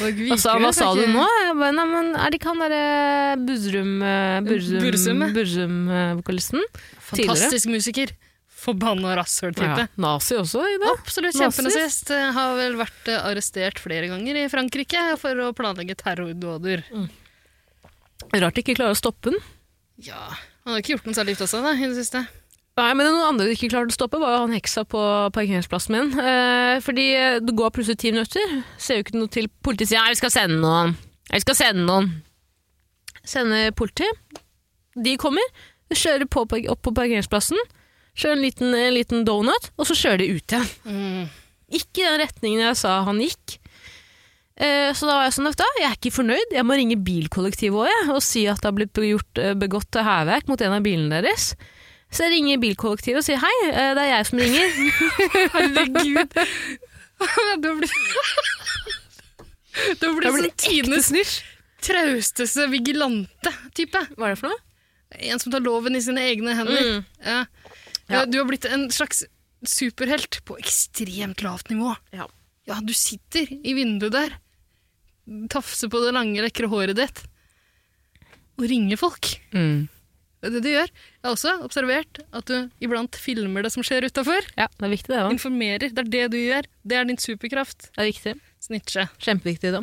Og 0.00 0.38
så, 0.40 0.54
hva 0.58 0.70
sa 0.74 0.88
du 0.96 1.04
nå? 1.12 1.22
Jeg 1.44 1.54
bare, 1.58 1.74
nei, 1.76 1.86
men 1.90 2.14
er 2.18 2.32
det 2.32 2.40
ikke 2.40 2.50
han 2.50 2.62
derre 2.64 3.36
Burzum, 3.46 3.92
Burzum, 4.46 5.20
ja. 5.22 5.28
Burzum-vokalisten? 5.36 6.64
Fantastisk 7.10 7.70
musiker. 7.70 8.10
Forbanna 8.60 9.14
rasshøl-type. 9.16 9.86
Ja, 9.86 9.86
nazi 10.04 10.36
også, 10.36 10.60
Ida. 10.74 10.90
Absolutt 10.98 11.32
Nazist. 11.38 11.40
kjempenazist. 11.40 12.10
Eh, 12.12 12.26
Har 12.36 12.56
vel 12.58 12.76
vært 12.76 13.08
eh, 13.08 13.22
arrestert 13.30 13.80
flere 13.80 14.10
ganger 14.10 14.36
i 14.42 14.48
Frankrike 14.52 15.04
for 15.20 15.40
å 15.46 15.52
planlegge 15.56 15.96
terrordåder. 16.00 16.84
Rart 18.36 18.54
de 18.58 18.62
ikke 18.64 18.76
klarer 18.76 18.92
å 18.94 19.00
stoppe 19.00 19.32
den. 19.32 19.40
Ja, 20.04 20.28
Han 20.66 20.74
har 20.74 20.82
ikke 20.82 20.92
gjort 20.98 21.08
noe 21.08 21.16
særlig 21.16 21.38
ut 21.38 21.42
av 21.46 21.48
seg 21.54 21.64
da, 21.64 21.72
i 21.72 21.88
det 21.88 21.96
siste. 21.96 22.20
Nei, 22.78 22.90
men 22.94 23.04
det 23.04 23.12
noen 23.12 23.26
andre 23.32 23.46
de 23.48 23.54
ikke 23.56 23.68
klarte 23.72 23.92
å 23.92 23.96
stoppe, 23.96 24.20
var 24.22 24.38
han 24.44 24.52
heksa 24.54 24.84
på 24.88 25.00
parkeringsplassen 25.34 25.96
min. 25.96 26.12
Eh, 26.20 26.76
fordi 26.84 27.06
eh, 27.16 27.38
det 27.44 27.54
går 27.58 27.72
plutselig 27.74 27.98
ti 28.00 28.12
minutter. 28.14 28.54
Ser 28.80 29.00
jo 29.00 29.04
ikke 29.06 29.16
noe 29.18 29.32
til 29.32 29.48
politiet 29.64 29.90
sier 29.90 30.00
'nei, 30.04 30.12
vi 30.14 30.20
skal 30.20 30.32
sende 30.36 30.60
noen. 30.62 30.94
Vi 31.32 31.40
skal 31.42 31.58
sende 31.58 31.84
noen. 31.88 32.10
Sender 33.24 33.72
politi. 33.76 34.06
De 34.96 35.16
kommer, 35.20 35.44
kjører 35.92 36.28
på, 36.30 36.44
opp 36.72 36.82
på 36.86 36.94
parkeringsplassen, 36.96 37.58
kjører 38.18 38.36
en 38.36 38.44
liten, 38.44 38.74
en 38.74 38.94
liten 38.96 39.24
donut, 39.28 39.70
og 39.78 39.86
så 39.88 39.96
kjører 39.96 40.22
de 40.22 40.28
ut 40.36 40.54
igjen. 40.54 40.70
Mm. 40.84 41.26
Ikke 41.80 42.02
i 42.02 42.06
den 42.08 42.20
retningen 42.24 42.64
jeg 42.66 42.78
sa 42.80 42.96
han 43.06 43.20
gikk. 43.22 43.58
Eh, 44.60 44.90
Så 44.92 45.06
da 45.08 45.16
var 45.16 45.28
jeg 45.28 45.36
sånn, 45.38 45.48
at 45.48 45.62
jeg 45.62 45.86
er 45.88 45.94
ikke 45.96 46.12
fornøyd. 46.18 46.52
Jeg 46.52 46.66
må 46.68 46.76
ringe 46.76 46.98
bilkollektivet 47.00 47.88
òg 47.88 48.10
og 48.12 48.22
si 48.24 48.46
at 48.50 48.60
det 48.60 48.68
har 48.68 48.76
blitt 48.76 48.98
gjort, 49.06 49.38
eh, 49.40 49.54
begått 49.56 49.94
hærverk 49.96 50.50
mot 50.50 50.60
en 50.60 50.76
av 50.76 50.82
bilene 50.84 51.22
deres. 51.22 51.54
Så 52.10 52.26
jeg 52.26 52.34
ringer 52.34 52.58
bilkollektivet 52.60 53.22
og 53.22 53.24
sier 53.24 53.38
hei, 53.40 53.54
eh, 53.70 53.94
det 53.94 54.02
er 54.02 54.10
jeg 54.16 54.26
som 54.26 54.42
ringer. 54.42 54.66
Herregud. 55.54 56.34
da 57.62 57.70
blir 57.76 57.94
det 60.00 60.08
blir 60.16 60.32
sånn 60.34 60.50
tidenes 60.58 61.38
trausteste 61.84 62.66
vigilante-type. 62.72 64.02
Hva 64.18 64.28
er 64.28 64.34
det 64.34 64.40
for 64.40 64.50
noe? 64.52 64.60
En 65.30 65.40
som 65.42 65.52
tar 65.52 65.62
loven 65.64 65.96
i 65.96 66.02
sine 66.04 66.22
egne 66.30 66.54
hender. 66.58 66.82
Mm. 66.98 67.04
Ja. 67.24 67.38
Ja. 68.10 68.24
Du 68.26 68.38
har 68.40 68.48
blitt 68.48 68.66
en 68.66 68.88
slags 68.92 69.24
superhelt 69.66 70.40
på 70.48 70.56
ekstremt 70.60 71.42
lavt 71.44 71.70
nivå. 71.70 71.94
Ja. 72.16 72.26
Ja, 72.68 72.78
du 72.84 72.92
sitter 72.94 73.48
i 73.50 73.74
vinduet 73.76 74.14
der. 74.14 74.36
tafser 75.52 75.88
på 75.92 76.00
det 76.02 76.12
lange, 76.16 76.42
lekre 76.42 76.66
håret 76.70 76.96
ditt 76.98 77.22
og 78.58 78.66
ringer 78.68 78.98
folk. 79.00 79.28
Mm. 79.54 79.86
Det 80.40 80.48
er 80.48 80.54
det 80.56 80.60
du 80.64 80.68
gjør. 80.72 80.90
Jeg 80.90 81.24
har 81.24 81.34
også 81.36 81.52
observert 81.64 82.20
at 82.32 82.48
du 82.48 82.70
iblant 82.84 83.16
filmer 83.20 83.64
det 83.64 83.70
som 83.72 83.84
skjer 83.84 84.06
utafor. 84.08 84.44
Ja, 84.56 84.66
det 84.72 84.86
er 84.86 84.92
viktig, 84.92 85.12
det 85.12 85.20
òg. 85.20 85.34
Informerer. 85.36 85.92
Det 85.92 86.02
er 86.04 86.10
det 86.12 86.24
du 86.32 86.38
gjør. 86.40 86.68
Det 86.84 86.96
er 86.96 87.08
din 87.08 87.20
superkraft. 87.20 87.90
Det 87.92 88.02
er 88.04 88.08
viktig. 88.10 88.34
Snitche. 88.64 89.06
Kjempeviktig, 89.20 89.72
da. 89.76 89.82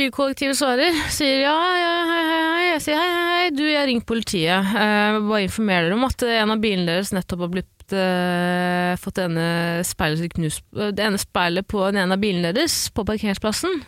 Bilkollektivet 0.00 0.56
svarer, 0.56 0.94
sier 1.12 1.42
ja, 1.42 1.56
ja, 1.76 1.96
hei, 2.08 2.20
hei. 2.24 2.60
Jeg 2.70 2.80
sier 2.86 2.96
hei, 2.96 3.08
hei, 3.28 3.48
du, 3.52 3.64
jeg 3.68 3.88
ringer 3.90 4.06
politiet. 4.08 4.70
Uh, 4.72 5.18
bare 5.26 5.42
informerer 5.44 5.90
dere 5.90 5.98
om 5.98 6.06
at 6.06 6.24
en 6.24 6.54
av 6.54 6.62
bilene 6.62 6.88
deres 6.88 7.10
nettopp 7.12 7.42
har 7.44 7.50
blitt 7.52 7.92
eh, 7.92 8.94
fått 9.02 9.18
det 9.18 9.26
ene 9.26 9.44
speilet 9.84 10.32
knust 10.36 10.64
Det 10.72 11.04
ene 11.04 11.20
speilet 11.20 11.68
på 11.68 11.82
den 11.90 12.00
ene 12.04 12.16
av 12.16 12.22
bilene 12.22 12.54
deres 12.56 12.86
på 12.96 13.04
parkeringsplassen, 13.04 13.82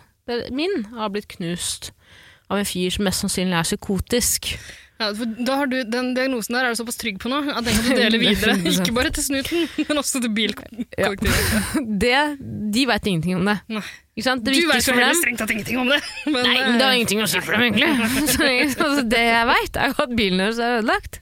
min, 0.52 0.84
har 0.92 1.14
blitt 1.14 1.30
knust 1.32 1.94
av 2.52 2.60
en 2.60 2.68
fyr 2.68 2.92
som 2.92 3.08
mest 3.08 3.24
sannsynlig 3.24 3.56
er 3.56 3.70
psykotisk. 3.70 4.52
Ja, 5.02 5.08
for 5.18 5.32
da 5.48 5.56
har 5.60 5.68
du, 5.72 5.76
Den 5.90 6.12
diagnosen 6.16 6.54
der 6.56 6.68
er 6.68 6.74
du 6.76 6.78
såpass 6.78 6.98
trygg 7.00 7.18
på 7.22 7.30
nå 7.32 7.40
at 7.50 7.66
den 7.66 7.74
kan 7.76 7.88
du 7.90 7.98
dele 8.04 8.20
videre. 8.22 8.54
Ikke 8.70 8.94
bare 8.96 9.10
til 9.14 9.26
snuten, 9.26 9.66
men 9.88 10.00
også 10.02 10.22
til 10.22 10.32
bilkollektivet. 10.38 11.52
Ja. 12.12 12.22
de 12.72 12.86
veit 12.88 13.06
ingenting 13.06 13.36
om 13.40 13.46
det. 13.50 13.58
Nei. 13.72 13.82
Ikke 14.16 14.26
sant? 14.26 14.42
Det 14.44 14.54
Du 14.56 14.66
vet 14.68 14.86
jo 14.86 14.94
heller 14.96 15.16
strengt 15.16 15.40
tatt 15.40 15.52
ingenting 15.54 15.78
om 15.80 15.88
det. 15.92 16.00
Men, 16.26 16.42
Nei, 16.44 16.56
men 16.60 16.74
det 16.76 16.84
har 16.84 16.90
eh, 16.92 16.98
ingenting 17.00 17.22
å 17.24 17.28
si 17.30 17.40
for 17.40 17.56
dem, 17.56 17.62
egentlig. 17.70 18.26
Så 18.28 18.44
altså, 18.44 19.04
det 19.08 19.22
jeg 19.24 19.46
veit, 19.48 19.78
er 19.80 19.92
jo 19.94 20.02
at 20.04 20.12
bilen 20.18 20.42
deres 20.42 20.60
er 20.60 20.74
ødelagt. 20.80 21.20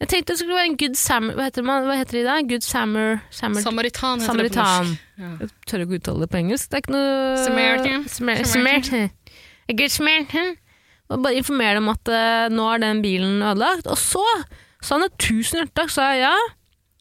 Jeg 0.00 0.08
tenkte 0.08 0.32
det 0.32 0.38
skulle 0.40 0.56
være 0.56 0.70
en 0.70 0.78
good 0.80 0.96
sammer... 0.96 1.34
Hva 1.36 1.50
heter, 1.50 1.64
man, 1.68 1.84
hva 1.84 1.96
heter 2.00 2.16
det 2.16 2.22
i 2.22 2.28
dag? 2.30 2.46
Good 2.48 2.64
sammer... 2.64 3.18
sammer 3.36 3.60
Samaritan 3.60 4.22
heter 4.22 4.32
Samaritan. 4.32 4.64
det 4.64 4.64
på 4.64 4.88
norsk. 4.88 5.20
Ja. 5.20 5.32
jeg 5.42 5.50
tør 5.68 5.84
ikke 5.84 5.98
uttale 6.00 6.24
det 6.24 6.30
på 6.32 6.40
engelsk. 6.40 6.70
Det 6.70 6.78
er 6.78 6.84
ikke 6.86 6.94
noe 6.96 7.10
Samaritan. 7.44 8.06
Samar- 8.08 8.40
Samaritan. 8.48 8.86
Samaritan. 8.88 9.36
A 9.68 9.76
good 9.82 9.92
Samaritan. 9.98 10.54
Og 11.10 11.22
bare 11.24 11.40
informere 11.40 11.78
dem 11.80 11.90
at 11.90 12.10
uh, 12.12 12.46
nå 12.54 12.66
er 12.70 12.82
den 12.84 13.02
bilen 13.02 13.42
ødelagt. 13.42 13.88
Og 13.90 13.98
så 13.98 14.24
sa 14.80 14.96
han 14.96 15.08
et 15.08 15.18
tusen 15.20 15.60
hjertetakk, 15.60 15.92
sa 15.92 16.10
jeg 16.14 16.24
ja. 16.24 16.34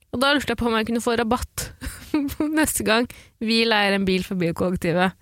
Og 0.09 0.21
da 0.23 0.33
lurte 0.33 0.55
jeg 0.55 0.59
på 0.59 0.69
om 0.69 0.77
jeg 0.79 0.87
kunne 0.89 1.03
få 1.05 1.13
rabatt 1.19 1.67
neste 2.59 2.85
gang 2.87 3.05
vi 3.43 3.61
leier 3.67 3.93
en 3.95 4.07
bil 4.07 4.25
for 4.25 4.39
bilkollektivet. 4.39 5.13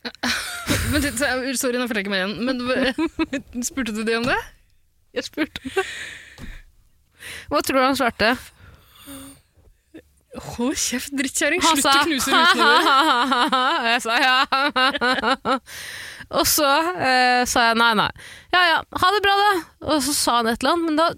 Men, 0.90 1.04
sorry, 1.60 1.76
nå 1.76 1.84
følger 1.90 2.00
jeg 2.00 2.06
ikke 2.06 2.14
med 2.14 2.22
igjen. 2.22 2.38
Men 2.48 3.66
spurte 3.68 3.92
du 3.92 4.00
det 4.06 4.16
om 4.16 4.24
det? 4.28 4.38
Jeg 5.16 5.28
spurte 5.28 5.60
om 5.60 5.76
det. 5.76 5.86
Hva 7.50 7.60
tror 7.60 7.76
du 7.76 7.84
han 7.84 7.98
svarte? 7.98 8.32
Hold 10.54 10.76
kjeft, 10.78 11.10
drittkjerring! 11.18 11.60
Slutt 11.66 11.88
å 11.90 11.94
knuse 12.06 12.30
rutene 12.30 12.44
dine! 12.54 13.90
Jeg 13.90 14.02
sa 14.04 14.18
ja. 14.22 14.36
Og 16.30 16.44
så 16.46 16.66
eh, 16.94 17.42
sa 17.50 17.64
jeg 17.70 17.78
nei, 17.80 17.90
nei. 17.98 18.10
Ja 18.54 18.60
ja, 18.68 18.76
ha 19.02 19.08
det 19.16 19.22
bra, 19.24 19.32
da. 19.40 19.48
Og 19.94 20.02
så 20.06 20.12
sa 20.14 20.36
han 20.40 20.50
et 20.52 20.60
eller 20.62 20.76
annet, 20.76 20.86
men 20.90 20.98
da 21.00 21.08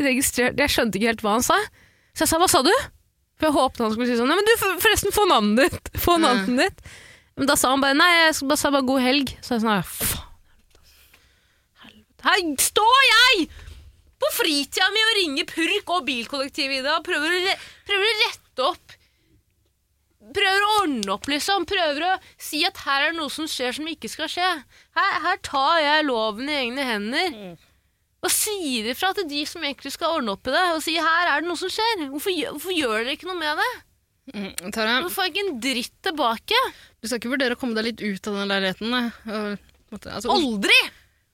registrerte 0.00 0.62
Jeg 0.62 0.72
skjønte 0.72 0.96
ikke 1.00 1.10
helt 1.10 1.24
hva 1.26 1.32
han 1.38 1.44
sa. 1.44 1.56
Så 2.16 2.24
jeg 2.24 2.30
sa 2.30 2.38
hva 2.40 2.46
sa 2.48 2.62
du? 2.64 2.70
For 3.36 3.48
jeg 3.50 3.56
håpet 3.58 3.82
han 3.84 3.90
skulle 3.92 4.06
si 4.08 4.14
sånn 4.16 4.30
Nei, 4.32 4.38
men 4.38 4.46
du, 4.48 4.52
for- 4.60 4.78
forresten, 4.80 5.12
få 5.12 5.26
navnet 5.28 5.66
ditt! 5.74 5.90
Få 6.06 6.14
navnet 6.22 6.62
ditt. 6.62 6.94
Men 7.36 7.50
da 7.50 7.56
sa 7.60 7.74
han 7.74 7.82
bare 7.82 7.98
nei, 7.98 8.08
jeg 8.22 8.38
skal 8.38 8.48
bare 8.54 8.62
sa 8.62 8.70
bare 8.72 8.86
god 8.88 9.02
helg. 9.04 9.34
Så 9.44 9.56
jeg 9.58 9.64
sånn, 9.66 9.82
faen. 9.84 10.22
Helvete. 11.84 12.22
Her 12.30 12.44
står 12.70 13.02
jeg! 13.10 13.48
På 14.16 14.30
fritida 14.32 14.86
mi 14.94 15.02
og 15.04 15.14
ringer 15.18 15.48
purk 15.50 15.90
og 15.98 16.06
bilkollektiv 16.06 16.72
i 16.78 16.80
dag. 16.86 17.02
Prøver 17.04 17.34
å, 17.36 17.56
prøver 17.90 18.08
å 18.14 18.16
rette 18.22 18.64
opp. 18.70 18.95
Prøver 20.36 20.64
å 20.66 20.72
ordne 20.82 21.14
opp, 21.14 21.28
liksom. 21.32 21.64
Prøver 21.68 22.04
å 22.10 22.12
si 22.42 22.60
at 22.68 22.76
her 22.84 23.06
er 23.06 23.14
det 23.14 23.20
noe 23.22 23.32
som 23.32 23.48
skjer 23.48 23.72
som 23.78 23.88
ikke 23.88 24.10
skal 24.12 24.28
skje. 24.32 24.50
Her, 24.98 25.14
her 25.24 25.40
tar 25.46 25.78
jeg 25.80 26.04
loven 26.10 26.50
i 26.52 26.58
egne 26.66 26.84
hender. 26.84 27.40
Og 28.26 28.32
sier 28.32 28.88
ifra 28.90 29.12
til 29.16 29.26
de 29.30 29.42
som 29.48 29.62
egentlig 29.64 29.92
skal 29.94 30.18
ordne 30.18 30.34
opp 30.34 30.48
i 30.50 30.54
det. 30.54 30.64
Og 30.76 30.82
sier 30.84 31.04
her 31.04 31.32
er 31.34 31.44
det 31.44 31.48
noe 31.50 31.60
som 31.60 31.70
skjer. 31.72 32.06
Hvorfor, 32.12 32.36
hvorfor 32.56 32.74
gjør 32.76 32.96
dere 33.04 33.14
ikke 33.16 33.28
noe 33.30 33.38
med 33.40 33.60
det? 33.62 33.72
Mm, 34.34 34.70
Tara, 34.74 34.96
Nå 35.04 35.10
får 35.14 35.28
jeg 35.28 35.32
ikke 35.36 35.42
en 35.46 35.58
dritt 35.62 35.92
tilbake? 36.02 36.60
du 36.98 37.06
skal 37.06 37.20
ikke 37.20 37.30
vurdere 37.30 37.54
å 37.54 37.58
komme 37.60 37.76
deg 37.78 37.84
litt 37.92 38.00
ut 38.02 38.26
av 38.26 38.40
den 38.40 38.48
leiligheten? 38.50 38.96
Og, 39.30 40.00
altså, 40.10 40.32
Aldri! 40.34 40.78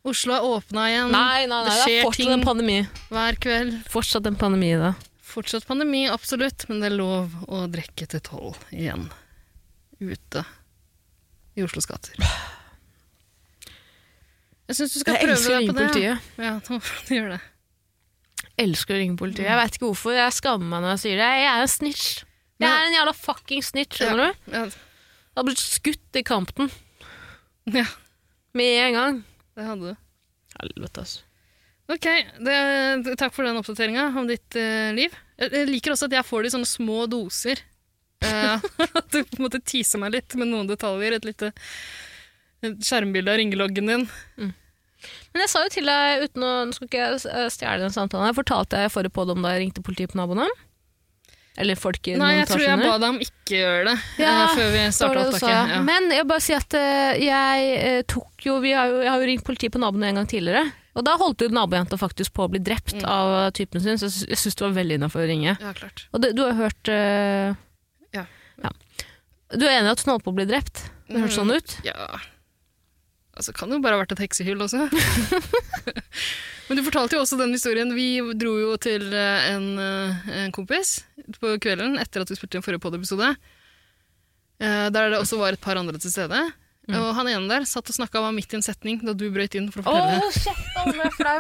Oslo 0.05 0.35
er 0.35 0.45
åpna 0.45 0.85
igjen. 0.91 1.13
Nei, 1.15 1.47
nei, 1.47 1.61
nei. 1.63 1.71
Det 1.71 1.73
Det 1.87 1.95
er 1.95 2.05
fortsatt 2.05 2.19
ting 2.19 2.33
en 2.35 2.43
pandemi. 2.45 2.77
hver 3.09 3.39
kveld. 3.41 3.77
Fortsatt 3.89 4.27
en 4.29 4.37
pandemi, 4.37 4.73
da. 4.77 4.91
Fortsatt 5.33 5.65
pandemi, 5.65 6.05
absolutt, 6.13 6.67
men 6.69 6.83
det 6.83 6.91
er 6.91 6.99
lov 6.99 7.33
å 7.49 7.63
drikke 7.73 8.05
til 8.13 8.21
tolv 8.27 8.59
igjen. 8.75 9.07
Ute 10.03 10.43
i 11.57 11.65
Oslos 11.65 11.89
gater. 11.89 12.19
Jeg 14.69 14.77
syns 14.79 14.93
du 14.95 15.01
skal 15.03 15.17
Jeg 15.17 15.25
prøve 15.27 15.37
elsker 15.39 15.55
å 15.55 15.61
ringe 15.61 15.77
politiet. 15.77 16.29
Ja, 16.41 16.53
nå 16.69 16.79
gjøre 17.13 17.39
det. 17.39 17.41
elsker 18.67 18.97
å 18.97 19.01
ringe 19.01 19.19
politiet. 19.21 19.49
Jeg 19.49 19.59
vet 19.63 19.79
ikke 19.79 19.89
hvorfor. 19.89 20.15
Jeg 20.17 20.37
skammer 20.37 20.69
meg 20.69 20.85
når 20.85 20.95
jeg 20.95 21.03
sier 21.07 21.19
det. 21.23 21.31
Jeg 21.41 21.49
er 21.51 21.65
en 21.65 21.73
snitch. 21.73 22.07
Jeg 22.63 22.71
er 22.71 22.87
en 22.87 22.95
jævla 22.95 23.17
fucking 23.19 23.65
snitch, 23.67 23.99
skjønner 23.99 24.31
du? 24.31 24.47
Jeg 24.53 25.41
har 25.41 25.47
blitt 25.49 25.61
skutt 25.65 26.19
i 26.21 26.23
kampen 26.29 26.69
ja, 27.73 27.87
med 28.59 28.73
en 28.85 28.97
gang. 28.99 29.21
det 29.57 29.67
hadde 29.67 29.93
du. 29.95 30.01
Helvete, 30.61 31.05
altså. 31.07 31.32
Ok, 31.91 32.07
det, 32.39 32.57
takk 33.19 33.35
for 33.35 33.45
den 33.47 33.59
oppdateringa 33.59 34.07
om 34.17 34.29
ditt 34.31 34.55
uh, 34.55 34.93
liv. 34.95 35.15
Jeg, 35.41 35.51
jeg 35.51 35.69
liker 35.69 35.95
også 35.95 36.07
at 36.09 36.17
jeg 36.21 36.29
får 36.29 36.45
det 36.45 36.53
i 36.53 36.55
sånne 36.55 36.71
små 36.71 37.05
doser. 37.11 37.65
Eh, 38.23 38.55
at 38.99 39.11
du 39.11 39.23
på 39.25 39.39
en 39.39 39.47
måte 39.47 39.61
teaser 39.65 40.03
meg 40.03 40.17
litt 40.17 40.37
med 40.39 40.51
noen 40.53 40.71
detaljer. 40.71 41.19
Et 41.19 41.29
lite 41.29 41.53
skjermbilde 42.63 43.33
av 43.33 43.41
ringeloggen 43.41 43.91
din. 43.91 44.05
Men 45.33 45.45
jeg 45.45 45.51
sa 45.51 45.65
jo 45.65 45.73
til 45.75 45.89
deg, 45.91 46.29
uten 46.29 46.45
å 46.47 46.51
Nå 46.69 46.77
skal 46.77 46.87
ikke 46.87 47.01
jeg 47.01 47.23
eh, 47.27 47.49
stjele 47.51 47.81
den 47.83 47.95
samtalen 47.95 48.29
her, 48.29 48.37
fortalte 48.37 48.85
jeg 48.85 48.93
forrige 48.95 49.25
om 49.35 49.43
da 49.43 49.57
jeg 49.57 49.65
ringte 49.65 49.83
politiet 49.83 50.13
på 50.13 50.21
naboene? 50.21 50.47
Eller 51.59 51.77
folk 51.77 52.07
i 52.09 52.15
Nei, 52.17 52.37
jeg 52.39 52.47
tror 52.49 52.63
jeg 52.65 52.81
ba 52.81 52.93
deg 53.03 53.11
om 53.11 53.19
ikke 53.21 53.59
gjøre 53.59 53.83
det 53.91 53.97
Ja, 54.23 54.31
uh, 54.47 54.55
før 54.57 54.71
vi 54.73 54.85
starta 54.97 55.25
opptaket. 55.27 55.73
ja. 55.75 55.81
Men 55.85 56.07
jeg 56.15 56.25
bare 56.31 56.45
si 56.45 56.55
at 56.57 56.77
jeg 57.21 58.07
tok 58.09 58.47
jo, 58.47 58.55
vi 58.63 58.73
har 58.73 58.89
jo 58.89 59.03
Jeg 59.03 59.11
har 59.11 59.21
jo 59.21 59.29
ringt 59.29 59.45
politiet 59.45 59.75
på 59.75 59.83
naboene 59.83 60.13
en 60.13 60.23
gang 60.23 60.31
tidligere. 60.31 60.71
Og 60.95 61.05
da 61.07 61.15
holdt 61.17 61.41
jo 61.41 61.49
nabojenta 61.49 61.97
faktisk 61.97 62.35
på 62.37 62.45
å 62.45 62.51
bli 62.53 62.61
drept 62.61 62.95
Mm. 62.99 63.07
av 63.09 63.51
typen 63.57 63.81
sin, 63.81 63.97
så 63.97 64.09
jeg 64.11 64.13
sy- 64.13 64.27
jeg 64.29 64.37
syns 64.43 64.55
det 64.59 64.65
var 64.67 64.75
veldig 64.77 64.99
innafor 65.01 65.23
å 65.25 65.29
ringe. 65.31 65.57
ja, 65.61 65.73
klart. 65.73 66.07
Og 66.13 66.21
det, 66.21 66.35
du 66.37 66.43
har 66.45 66.53
hørt 66.59 66.89
uh, 66.93 67.55
Ja. 68.13 68.27
Du 69.57 69.65
er 69.67 69.79
enig 69.81 69.89
i 69.89 69.93
at 69.93 70.03
hun 70.05 70.13
holdt 70.15 70.25
på 70.25 70.33
å 70.33 70.37
bli 70.37 70.45
drept? 70.49 70.85
Det 71.09 71.21
hørtes 71.21 71.37
sånn 71.41 71.51
ut? 71.53 71.79
Ja 71.85 72.19
Altså, 73.33 73.55
kan 73.57 73.69
det 73.71 73.77
jo 73.79 73.83
bare 73.83 73.97
ha 73.97 74.03
vært 74.05 74.13
et 74.13 74.21
heksehyll 74.29 74.61
også. 74.61 74.91
Men 76.69 76.77
du 76.79 76.83
fortalte 76.85 77.17
jo 77.17 77.23
også 77.25 77.39
den 77.41 77.55
historien. 77.57 77.89
Vi 77.97 78.21
dro 78.39 78.53
jo 78.61 78.75
til 78.77 79.07
eh, 79.17 79.47
en, 79.55 79.67
eh, 79.81 80.27
en 80.45 80.53
kompis 80.53 80.99
på 81.41 81.55
kvelden 81.65 81.97
etter 82.01 82.21
at 82.21 82.29
vi 82.33 82.37
spilte 82.37 82.61
inn 82.61 82.65
forrige 82.65 82.83
pod-episode, 82.85 83.31
eh, 84.61 84.87
der 84.93 85.11
det 85.15 85.19
også 85.23 85.39
var 85.41 85.57
et 85.57 85.61
par 85.65 85.81
andre 85.81 85.97
til 86.01 86.13
stede. 86.13 86.43
Mm. 86.89 86.97
Og 86.99 87.13
han 87.15 87.29
ene 87.31 87.47
der 87.49 87.65
satt 87.69 87.87
og 87.93 87.95
snakka 87.95 88.21
var 88.25 88.33
midt 88.35 88.53
i 88.53 88.59
en 88.59 88.65
setning 88.67 88.99
da 89.07 89.13
du 89.15 89.29
brøyt 89.31 89.55
inn 89.55 89.69
for 89.71 89.85
å 89.87 89.93
Å, 89.93 90.07
Åh, 90.19 90.33
kjeft! 90.35 90.73
Nå 90.77 90.95
ble 90.97 91.11
flau. 91.15 91.39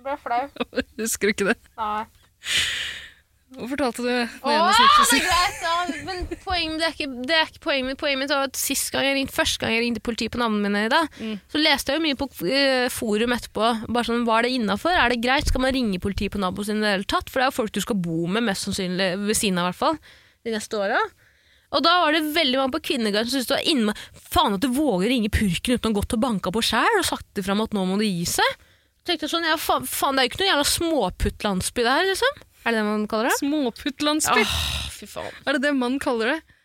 Ble 0.00 0.16
flau. 0.24 0.42
Husker 1.04 1.30
du 1.30 1.34
ikke 1.36 1.50
det? 1.52 1.58
Nei. 1.78 2.06
Og 3.58 3.66
fortalte 3.66 4.04
du 4.04 4.06
det 4.06 4.18
Å, 4.46 4.50
ene 4.54 4.66
det 4.70 4.82
er 5.18 5.22
greit, 5.26 5.62
ja. 5.64 6.02
Men 6.06 6.20
poenget, 6.44 6.76
det 6.78 6.86
er 6.86 6.92
ikke, 6.94 7.08
det 7.26 7.34
er 7.34 7.48
ikke 7.50 7.62
poenget 7.64 7.88
mitt. 7.88 7.98
Poenget 7.98 8.20
mitt 8.22 8.30
var 8.34 8.44
at 8.46 8.58
sist 8.60 8.92
gang 8.94 9.08
jeg 9.08 9.16
ringte, 9.18 9.34
første 9.34 9.58
gang 9.64 9.72
jeg 9.74 9.82
ringte 9.88 10.02
politiet 10.06 10.34
på 10.34 10.38
navnene 10.42 10.66
mine 10.70 10.84
i 10.86 10.92
dag, 10.92 11.08
Mm. 11.18 11.32
så 11.50 11.58
leste 11.62 11.90
jeg 11.90 11.98
jo 11.98 12.04
mye 12.06 12.18
på 12.20 12.28
eh, 12.46 12.86
forum 12.94 13.34
etterpå. 13.34 13.70
Bare 13.90 14.06
sånn, 14.06 14.22
Var 14.28 14.46
det 14.46 14.52
innafor? 14.54 14.94
Er 14.94 15.10
det 15.10 15.18
greit? 15.24 15.50
Skal 15.50 15.64
man 15.66 15.74
ringe 15.74 15.98
politiet 16.02 16.30
på 16.34 16.38
naboen 16.42 16.64
sin 16.70 16.78
i 16.78 16.86
det 16.86 16.94
hele 16.94 17.08
tatt? 17.10 17.26
For 17.30 17.40
det 17.42 17.48
er 17.48 17.50
jo 17.50 17.58
folk 17.58 17.74
du 17.74 17.82
skal 17.82 17.98
bo 17.98 18.20
med, 18.30 18.46
mest 18.46 18.66
sannsynlig 18.68 19.10
ved 19.26 19.34
siden 19.38 19.58
av, 19.58 19.66
i 19.66 19.72
hvert 19.72 19.82
fall, 19.82 19.98
de 20.46 20.54
neste 20.54 20.78
åra. 20.78 21.02
Og 21.70 21.84
da 21.86 21.92
var 22.02 22.16
det 22.16 22.24
veldig 22.34 22.58
mange 22.58 22.74
på 22.74 22.82
Kvinneguiden 22.90 23.28
som 23.30 23.36
syntes 23.38 23.50
det 23.50 23.56
var 23.56 23.68
innmari 23.70 24.26
Faen 24.30 24.56
at 24.56 24.64
du 24.64 24.68
våger 24.74 25.06
å 25.06 25.12
ringe 25.12 25.30
purken 25.34 25.76
uten 25.76 25.86
å 25.86 25.92
ha 25.92 25.98
gått 26.00 26.16
og 26.16 26.22
banka 26.24 26.52
på 26.54 26.62
sjæl 26.66 26.98
og 26.98 27.06
sagt 27.06 27.40
ifra 27.40 27.54
om 27.54 27.64
at 27.64 27.76
nå 27.76 27.84
må 27.86 27.98
du 28.00 28.06
gi 28.06 28.26
seg. 28.28 28.66
Tenkte 29.06 29.30
sånn, 29.30 29.46
ja, 29.48 29.56
faen, 29.58 29.86
faen, 29.88 30.18
det 30.18 30.22
er 30.22 30.26
jo 30.26 30.32
ikke 30.32 30.42
noen 30.42 30.50
jævla 30.50 30.68
småputtlandsby 30.74 31.84
det 31.86 31.94
her, 31.96 32.08
liksom. 32.10 32.40
Er 32.60 32.74
det 32.74 32.80
det 32.82 32.86
man 32.90 33.06
kaller 33.08 33.30
det? 33.30 33.36
Småputtlandsby. 33.40 34.42
Oh, 34.44 34.88
fy 34.92 35.08
faen. 35.08 35.38
Er 35.46 35.56
det 35.56 35.62
det 35.64 35.72
man 35.78 35.96
kaller 36.02 36.34
det? 36.34 36.58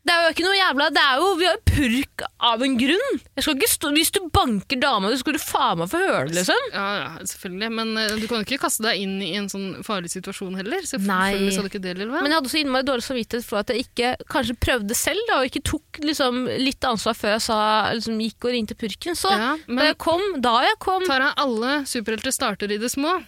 Det 0.00 0.12
er 0.14 0.22
jo 0.24 0.28
ikke 0.32 0.44
noe 0.46 0.56
jævla 0.56 0.86
Det 0.96 1.00
er 1.04 1.18
jo, 1.20 1.26
Vi 1.36 1.44
har 1.44 1.56
jo 1.58 1.62
purk 1.70 2.22
av 2.50 2.62
en 2.64 2.76
grunn. 2.80 3.18
Jeg 3.36 3.44
skal 3.44 3.56
ikke 3.58 3.68
stå, 3.68 3.90
hvis 3.96 4.12
du 4.16 4.20
banker 4.32 4.78
dama, 4.80 5.10
så 5.12 5.18
skal 5.20 5.36
du 5.36 5.40
faen 5.42 5.80
meg 5.80 5.90
få 5.92 6.00
høre 6.00 6.22
det, 6.30 6.38
liksom. 6.38 6.62
Ja, 6.72 6.86
ja, 6.96 7.10
selvfølgelig. 7.30 7.68
Men 7.76 7.92
uh, 7.98 8.14
du 8.16 8.24
kan 8.30 8.40
jo 8.40 8.46
ikke 8.46 8.62
kaste 8.64 8.84
deg 8.86 9.02
inn 9.04 9.18
i 9.24 9.30
en 9.38 9.50
sånn 9.52 9.82
farlig 9.86 10.12
situasjon 10.14 10.56
heller. 10.56 10.86
Selvfølgelig 10.88 11.52
skal 11.54 11.66
du 11.66 11.70
ikke 11.70 11.82
det, 11.84 11.94
Lilve. 12.00 12.22
Men 12.24 12.32
jeg 12.32 12.40
hadde 12.40 12.52
så 12.52 12.60
innmari 12.62 12.88
dårlig 12.88 13.06
samvittighet 13.06 13.48
for 13.48 13.60
at 13.60 13.72
jeg 13.72 13.84
ikke 13.86 14.14
kanskje 14.32 14.56
prøvde 14.66 14.96
selv, 14.98 15.20
da, 15.28 15.40
og 15.42 15.50
ikke 15.50 15.64
tok 15.68 16.00
liksom, 16.04 16.40
litt 16.64 16.88
ansvar 16.88 17.18
før 17.20 17.36
jeg 17.36 17.44
sa, 17.50 17.60
liksom, 17.98 18.24
gikk 18.24 18.48
og 18.48 18.56
ringte 18.56 18.78
purken. 18.80 19.20
Så 19.20 19.34
ja, 19.36 19.52
da 19.68 19.90
jeg 19.90 20.00
kom, 20.00 20.24
da 20.40 20.56
jeg 20.64 20.80
kom 20.82 21.04
Tara, 21.08 21.30
alle 21.40 21.82
superhelter 21.88 22.34
starter 22.34 22.72
i 22.72 22.80
det 22.80 22.92
små. 22.92 23.18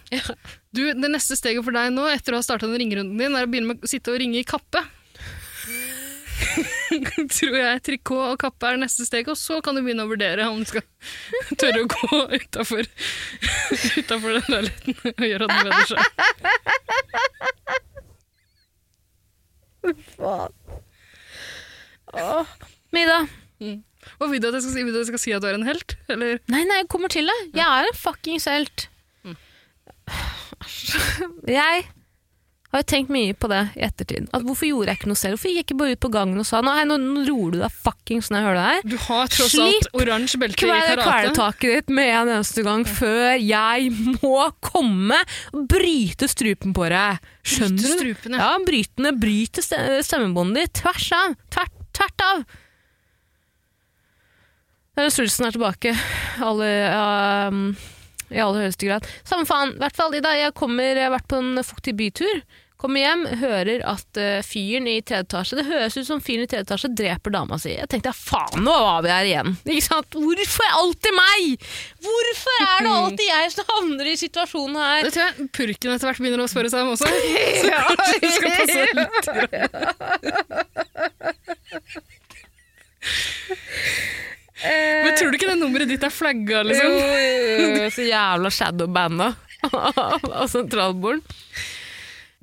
Du, 0.73 0.81
Det 0.89 1.09
neste 1.13 1.37
steget 1.37 1.61
for 1.65 1.75
deg 1.75 1.93
nå, 1.93 2.07
etter 2.09 2.33
å 2.33 2.41
ha 2.41 2.45
starta 2.45 2.65
den 2.65 2.81
ringerunden 2.81 3.19
din, 3.19 3.37
er 3.37 3.45
å 3.45 3.49
begynne 3.49 3.75
med 3.75 3.85
å 3.85 3.89
sitte 3.89 4.09
og 4.13 4.17
ringe 4.21 4.41
i 4.41 4.47
kappe. 4.47 4.81
tror 7.37 7.57
jeg 7.57 7.83
trikot 7.85 8.33
og 8.33 8.39
kappe 8.41 8.69
er 8.69 8.79
neste 8.81 9.05
steg, 9.07 9.27
og 9.31 9.37
så 9.39 9.59
kan 9.63 9.75
du 9.75 9.81
begynne 9.83 10.05
å 10.05 10.11
vurdere 10.11 10.49
om 10.51 10.59
du 10.61 10.67
skal 10.69 10.83
tørre 11.61 11.83
å 11.83 11.89
gå 11.91 12.19
utafor 12.37 12.83
den 14.37 14.49
leiligheten 14.51 14.93
og 15.13 15.25
gjøre 15.27 15.45
noe 15.49 15.57
med 15.63 15.73
Faen. 20.15 20.53
Åh. 22.13 22.45
Mida. 22.93 23.23
Hva 24.19 24.27
vil 24.31 24.41
du 24.41 24.47
at 24.49 24.57
jeg 24.57 24.65
skal 24.65 24.75
si? 24.75 24.83
Vil 24.85 24.93
du 24.93 24.99
at 24.99 25.03
jeg 25.03 25.11
skal 25.11 25.23
si 25.23 25.33
at 25.35 25.43
du 25.43 25.49
er 25.49 25.57
en 25.57 25.67
helt? 25.67 25.95
Eller? 26.11 26.39
Nei, 26.51 26.63
nei, 26.69 26.77
jeg 26.83 26.89
kommer 26.91 27.11
til 27.11 27.27
det. 27.29 27.39
Jeg 27.57 27.65
er 27.65 27.89
en 27.89 27.97
fuckings 27.97 28.47
helt. 28.51 28.87
Mm. 29.25 29.37
Jeg 31.49 31.85
har 32.73 32.81
jo 32.81 32.87
tenkt 32.89 33.11
mye 33.13 33.33
på 33.37 33.49
det 33.51 33.59
i 33.77 33.83
ettertid. 33.85 34.27
At 34.33 34.45
hvorfor 34.47 34.65
gjorde 34.65 34.89
jeg 34.89 34.97
ikke 34.99 35.09
noe 35.11 35.19
selv? 35.19 35.35
Hvorfor 35.37 35.51
gikk 35.51 35.59
jeg 35.59 35.65
ikke 35.67 35.77
bare 35.77 35.93
ut 35.95 36.01
på 36.01 36.09
gangen 36.15 36.41
og 36.41 36.47
sa 36.49 36.61
nå, 36.65 36.73
nå 36.89 36.97
roer 37.27 37.53
du 37.53 37.59
deg 37.61 37.75
fuckings 37.85 38.31
jeg 38.33 38.41
hører 38.47 38.57
det 38.57 38.65
her? 38.69 38.87
Du 38.89 38.95
har 39.05 39.29
tross 39.33 39.53
alt 39.61 39.89
oransje 40.01 40.39
belte 40.41 40.57
i 40.57 40.65
karate. 40.65 40.87
Slipp 40.89 41.03
kvelertaket 41.05 41.75
ditt 41.77 41.93
med 41.93 42.09
en 42.09 42.31
eneste 42.39 42.65
gang 42.65 42.85
før 42.89 43.37
jeg 43.37 43.93
må 44.23 44.33
komme 44.65 45.19
og 45.53 45.67
bryte 45.69 46.29
strupen 46.31 46.73
på 46.73 46.89
deg. 46.89 47.21
Skjønner 47.45 47.77
Bryte 47.77 47.93
du? 47.93 47.99
strupen, 48.01 48.37
ja. 48.39 48.49
Ja, 48.49 48.65
brytende, 48.65 49.13
bryte 49.21 49.63
stemmebåndet 49.67 50.61
ditt. 50.63 50.75
Tvers 50.81 51.07
av. 51.19 51.37
Tvert, 51.53 51.77
tvert 51.93 52.25
av. 52.31 52.43
Det 54.93 55.07
er 55.07 55.13
Sulsen 55.13 55.47
er 55.47 55.53
tilbake. 55.55 55.93
Alle, 56.45 56.67
um, 57.49 57.61
I 58.29 58.41
aller 58.43 58.67
høyeste 58.67 58.85
grad. 58.89 59.07
Samme 59.25 59.47
faen. 59.49 59.73
I 59.77 59.81
hvert 59.81 59.97
fall 59.97 60.13
Ida. 60.17 60.33
Jeg, 60.37 60.53
kommer, 60.57 60.91
jeg 60.93 61.07
har 61.07 61.15
vært 61.15 61.29
på 61.31 61.39
en 61.41 61.63
fuktig 61.65 61.95
bytur. 61.97 62.43
Kommer 62.83 62.99
hjem, 62.99 63.21
hører 63.39 63.79
at 63.87 64.17
uh, 64.19 64.41
fyren 64.43 64.89
i 64.91 64.97
tredje 64.99 65.23
etasje 65.23 65.55
Det 65.55 65.63
høres 65.69 65.95
ut 65.95 66.03
som 66.03 66.19
fyren 66.23 66.43
i 66.43 66.47
tredje 66.51 66.65
etasje 66.65 66.89
dreper 66.99 67.31
dama 67.31 67.55
si. 67.61 67.71
Jeg 67.77 67.87
tenkte 67.93 68.11
faen, 68.17 68.59
nå 68.65 68.73
var 68.75 69.05
vi 69.05 69.11
her 69.13 69.29
igjen. 69.29 69.53
Ikke 69.71 69.85
sant? 69.85 70.17
Hvorfor 70.19 70.65
er 70.67 70.73
alltid 70.81 71.15
meg? 71.15 71.63
Hvorfor 72.03 72.57
er 72.65 72.83
det 72.83 72.91
alltid 72.97 73.23
jeg 73.29 73.53
som 73.55 73.69
havner 73.71 74.09
i 74.11 74.15
situasjonen 74.19 74.75
her? 74.81 75.07
Det 75.07 75.13
tror 75.15 75.23
jeg 75.29 75.47
purken 75.55 75.95
etter 75.95 76.09
hvert 76.09 76.21
begynner 76.25 76.43
å 76.43 76.51
spørre 76.51 76.73
seg 76.73 76.83
om 76.83 76.91
også. 76.97 77.07
Så 77.63 77.71
kanskje 77.71 78.17
du 78.19 78.27
skal 78.35 78.49
passe 78.59 78.79
litt. 78.83 79.15
Men 84.63 85.15
tror 85.19 85.31
du 85.31 85.35
ikke 85.37 85.49
det 85.51 85.59
nummeret 85.59 85.87
ditt 85.91 86.03
er 86.03 86.11
flagga, 86.13 86.61
Jo, 86.61 86.67
liksom? 86.69 86.91
jo, 86.99 87.71
jo, 87.79 87.87
så 87.91 88.03
jævla 88.07 88.51
shadowbanda 88.53 89.31
av 89.71 90.45
sentralborden. 90.51 91.23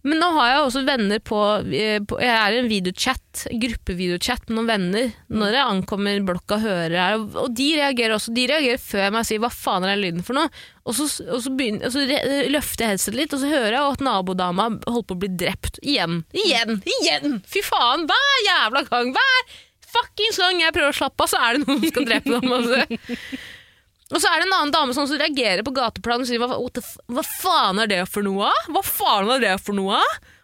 Men 0.02 0.20
nå 0.22 0.28
har 0.38 0.48
jeg 0.48 0.60
også 0.64 0.82
venner 0.86 1.20
på, 1.20 1.38
eh, 1.76 1.98
på 2.08 2.16
Jeg 2.22 2.32
er 2.32 2.54
i 2.54 2.60
en 2.62 2.68
videochat, 2.70 3.42
gruppevideochat 3.62 4.46
med 4.48 4.56
noen 4.56 4.70
venner 4.70 5.10
når 5.28 5.56
jeg 5.58 5.66
ankommer 5.74 6.22
blokka 6.24 6.56
og 6.56 6.64
hører 6.64 6.96
her, 6.96 7.18
og- 7.20 7.54
de 7.54 7.66
reagerer 7.76 8.14
også. 8.16 8.32
De 8.34 8.46
reagerer 8.48 8.80
før 8.80 9.02
jeg 9.04 9.12
meg 9.12 9.26
sier 9.28 9.38
'hva 9.38 9.50
faen 9.52 9.84
er 9.84 9.94
den 9.94 10.04
lyden 10.04 10.24
for 10.24 10.34
noe'? 10.34 10.50
Og 10.86 10.94
så, 10.94 11.04
og 11.28 11.42
så, 11.44 11.50
begynner, 11.54 11.84
og 11.86 11.92
så 11.92 12.06
løfter 12.50 12.84
jeg 12.84 12.90
headsetet 12.96 13.14
litt, 13.14 13.34
og 13.34 13.40
så 13.40 13.48
hører 13.52 13.72
jeg 13.76 13.92
at 13.92 14.00
nabodama 14.00 14.68
holder 14.88 15.06
på 15.06 15.14
å 15.14 15.20
bli 15.20 15.28
drept. 15.36 15.78
Igjen, 15.84 16.24
igjen, 16.32 16.82
igjen! 16.82 17.42
Fy 17.46 17.60
faen, 17.62 18.06
hver 18.08 18.36
jævla 18.48 18.88
gang! 18.88 19.12
Hver 19.12 19.42
fuckings 19.90 20.38
gang 20.38 20.60
jeg 20.60 20.72
prøver 20.72 20.92
å 20.94 20.96
slappe 20.96 21.20
av, 21.22 21.28
så 21.28 21.38
er 21.38 21.58
det 21.58 21.66
noen 21.66 21.80
som 21.80 21.90
skal 21.90 22.04
drepe 22.06 22.40
dem. 22.40 22.52
Altså. 22.52 22.86
Og 24.10 24.18
så 24.18 24.26
er 24.26 24.42
det 24.42 24.48
en 24.48 24.56
annen 24.56 24.74
dame 24.74 24.94
som 24.96 25.06
reagerer 25.06 25.62
på 25.66 25.74
gateplan 25.76 26.24
og 26.24 26.28
sier 26.28 26.42
hva, 26.42 26.58
hva 26.58 27.24
faen 27.26 27.78
er 27.82 27.90
det 27.90 28.02
for 28.10 28.26
noe? 28.26 28.50
Hva 28.74 28.82
faen 28.82 29.30
er 29.36 29.44
det 29.44 29.54
for 29.62 29.78
noe? 29.78 30.00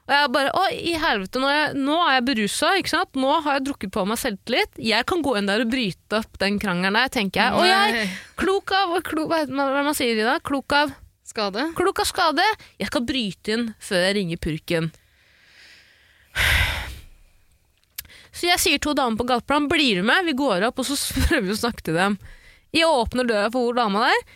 Og 0.07 0.13
jeg 0.15 0.31
bare 0.37 0.53
å 0.55 0.61
i 0.71 0.93
helvete, 1.03 1.41
nå 1.43 1.49
er 1.51 1.57
jeg, 1.57 1.71
nå 1.83 1.97
er 1.99 2.13
jeg 2.15 2.25
berusa, 2.29 2.69
ikke 2.79 2.93
sant? 2.93 3.19
Nå 3.19 3.33
har 3.43 3.57
jeg 3.57 3.65
drukket 3.67 3.93
på 3.97 4.05
meg 4.07 4.21
selvtillit. 4.23 4.79
Jeg 4.79 5.03
kan 5.11 5.25
gå 5.27 5.33
inn 5.35 5.51
der 5.51 5.65
og 5.65 5.73
bryte 5.73 6.21
opp 6.21 6.39
den 6.39 6.61
krangelen 6.63 6.95
der, 6.95 7.11
tenker 7.11 7.43
jeg. 7.43 7.57
Og 7.59 7.67
jeg, 7.67 8.05
klok 8.39 8.71
av, 8.77 8.95
klok, 9.09 9.27
hva 9.33 9.41
er 9.43 9.51
det 9.51 9.83
man 9.89 9.99
sier 9.99 10.15
i 10.15 10.29
dag? 10.29 10.45
Klok 10.47 10.77
av, 10.79 10.95
Skade? 11.27 11.65
klok 11.75 12.05
av 12.05 12.07
skade. 12.07 12.47
Jeg 12.79 12.93
skal 12.93 13.03
bryte 13.09 13.57
inn 13.57 13.67
før 13.83 14.07
jeg 14.07 14.17
ringer 14.21 14.39
purken. 14.47 14.93
Så 18.37 18.51
jeg 18.51 18.61
sier 18.61 18.81
to 18.85 18.93
damer 18.95 19.17
på 19.19 19.25
gateplan, 19.27 19.67
blir 19.71 19.99
du 19.99 20.03
med? 20.07 20.27
Vi 20.29 20.35
går 20.37 20.69
opp, 20.69 20.83
og 20.83 20.87
så 20.87 20.95
prøver 21.27 21.47
vi 21.49 21.55
å 21.55 21.63
snakke 21.65 21.83
til 21.89 21.97
dem. 21.97 22.19
Jeg 22.77 22.89
åpner 22.89 23.29
døra 23.29 23.53
for 23.53 23.69
hvor 23.69 23.79
dama 23.79 24.09
der, 24.09 24.27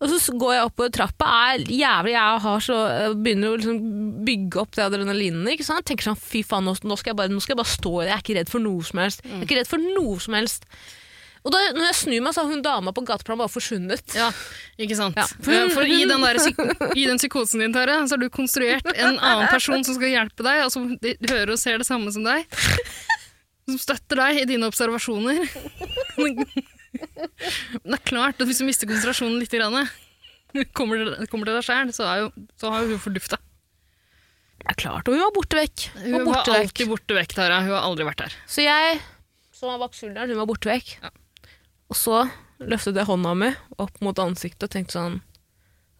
og 0.00 0.08
så 0.08 0.32
går 0.40 0.54
jeg 0.56 0.68
oppover 0.70 0.92
trappa. 0.96 1.26
Er 1.52 1.66
jævlig, 1.68 2.14
jeg 2.14 2.44
har 2.46 2.62
så, 2.64 2.76
begynner 3.20 3.52
å 3.52 3.58
liksom 3.60 3.80
bygge 4.24 4.62
opp 4.62 4.78
det 4.78 4.86
adrenalinet. 4.86 5.50
ikke 5.52 5.66
sant? 5.66 5.84
Tenker 5.90 6.08
sånn, 6.08 6.16
fy 6.16 6.40
faen, 6.46 6.64
nå, 6.64 6.96
skal 6.96 7.12
jeg 7.12 7.18
bare, 7.18 7.32
nå 7.34 7.42
skal 7.44 7.52
jeg 7.54 7.60
bare 7.60 7.74
stå, 7.74 7.92
jeg 8.06 8.14
er 8.14 8.24
ikke 8.24 8.38
redd 8.38 8.52
for 8.52 8.64
noe 8.64 8.86
som 8.88 9.02
helst. 9.04 9.20
Jeg 9.26 9.36
er 9.36 9.44
ikke 9.44 9.60
redd 9.60 9.70
for 9.74 9.84
noe 9.84 10.16
som 10.24 10.38
helst. 10.38 10.64
Og 11.40 11.52
da, 11.54 11.60
når 11.72 11.86
jeg 11.86 11.96
snur 12.02 12.24
meg, 12.24 12.34
så 12.36 12.42
har 12.42 12.50
hun 12.52 12.64
dama 12.64 12.92
på 12.96 13.04
gateplan 13.08 13.40
bare 13.40 13.52
forsvunnet. 13.52 14.16
Ja, 14.16 14.26
ikke 14.80 14.96
sant. 14.98 15.16
Ja. 15.16 15.24
For, 15.28 15.70
For 15.72 15.88
i 15.88 16.02
den, 16.08 16.24
der, 16.24 16.40
i 16.92 17.06
den 17.08 17.20
psykosen 17.20 17.64
din, 17.64 17.76
Tare, 17.76 17.96
så 18.04 18.16
har 18.16 18.20
du 18.20 18.28
konstruert 18.32 18.88
en 18.92 19.16
annen 19.16 19.48
person 19.52 19.84
som 19.84 19.96
skal 19.96 20.12
hjelpe 20.12 20.44
deg, 20.44 20.64
og 20.66 20.72
som 20.74 20.90
hører 21.00 21.54
og 21.56 21.60
ser 21.60 21.80
det 21.80 21.88
samme 21.88 22.12
som 22.12 22.24
deg. 22.28 22.44
Som 23.68 23.80
støtter 23.80 24.20
deg 24.20 24.42
i 24.42 24.48
dine 24.52 24.68
observasjoner. 24.68 25.44
Men 27.82 27.92
det 27.92 27.98
er 27.98 28.06
klart 28.08 28.40
at 28.40 28.48
hvis 28.48 28.60
du 28.60 28.66
mister 28.66 28.88
konsentrasjonen 28.90 29.38
litt, 29.40 29.54
grann, 29.54 29.86
kommer, 30.78 31.04
det, 31.06 31.30
kommer 31.30 31.48
det 31.48 31.60
deg 31.60 31.68
sjæl, 31.68 31.94
så, 31.94 32.10
så 32.60 32.74
har 32.74 32.84
jo 32.84 32.96
hun 32.96 33.02
fordufta. 33.02 33.38
Det 34.60 34.68
er 34.74 34.76
klart, 34.76 35.08
og 35.08 35.16
hun 35.16 35.22
var 35.22 35.32
borte 35.32 35.56
vekk. 35.56 35.86
Hun 35.96 36.12
var 36.12 36.18
var 36.18 36.28
borte 36.28 36.52
vekk. 36.52 36.66
alltid 36.66 36.90
borte 36.90 37.16
vekk, 37.16 37.34
Tara. 37.38 37.62
Hun 37.64 37.72
har 37.72 37.86
aldri 37.86 38.06
vært 38.10 38.26
her. 38.26 38.36
Så 38.50 38.66
jeg, 38.66 39.00
som 39.56 39.72
var 39.72 39.80
bak 39.86 39.96
skulderen, 39.96 40.34
hun 40.34 40.42
var 40.42 40.50
borte 40.50 40.68
vekk. 40.68 40.92
Ja. 41.00 41.12
Og 41.90 41.98
så 41.98 42.20
løftet 42.60 43.00
jeg 43.00 43.08
hånda 43.08 43.32
mi 43.40 43.48
opp 43.80 44.02
mot 44.04 44.20
ansiktet 44.20 44.68
og 44.68 44.72
tenkte 44.74 44.98
sånn 44.98 45.14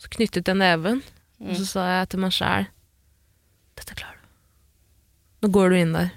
Så 0.01 0.11
knyttet 0.13 0.49
jeg 0.49 0.59
neven, 0.61 1.01
og 1.41 1.57
så 1.57 1.65
sa 1.67 1.87
jeg 1.89 2.11
til 2.13 2.21
meg 2.21 2.35
sjæl 2.37 2.69
Dette 3.81 3.97
klarer 3.97 4.21
du. 4.21 4.29
Nå 5.41 5.51
går 5.57 5.73
du 5.73 5.79
inn 5.79 5.97
der. 5.97 6.11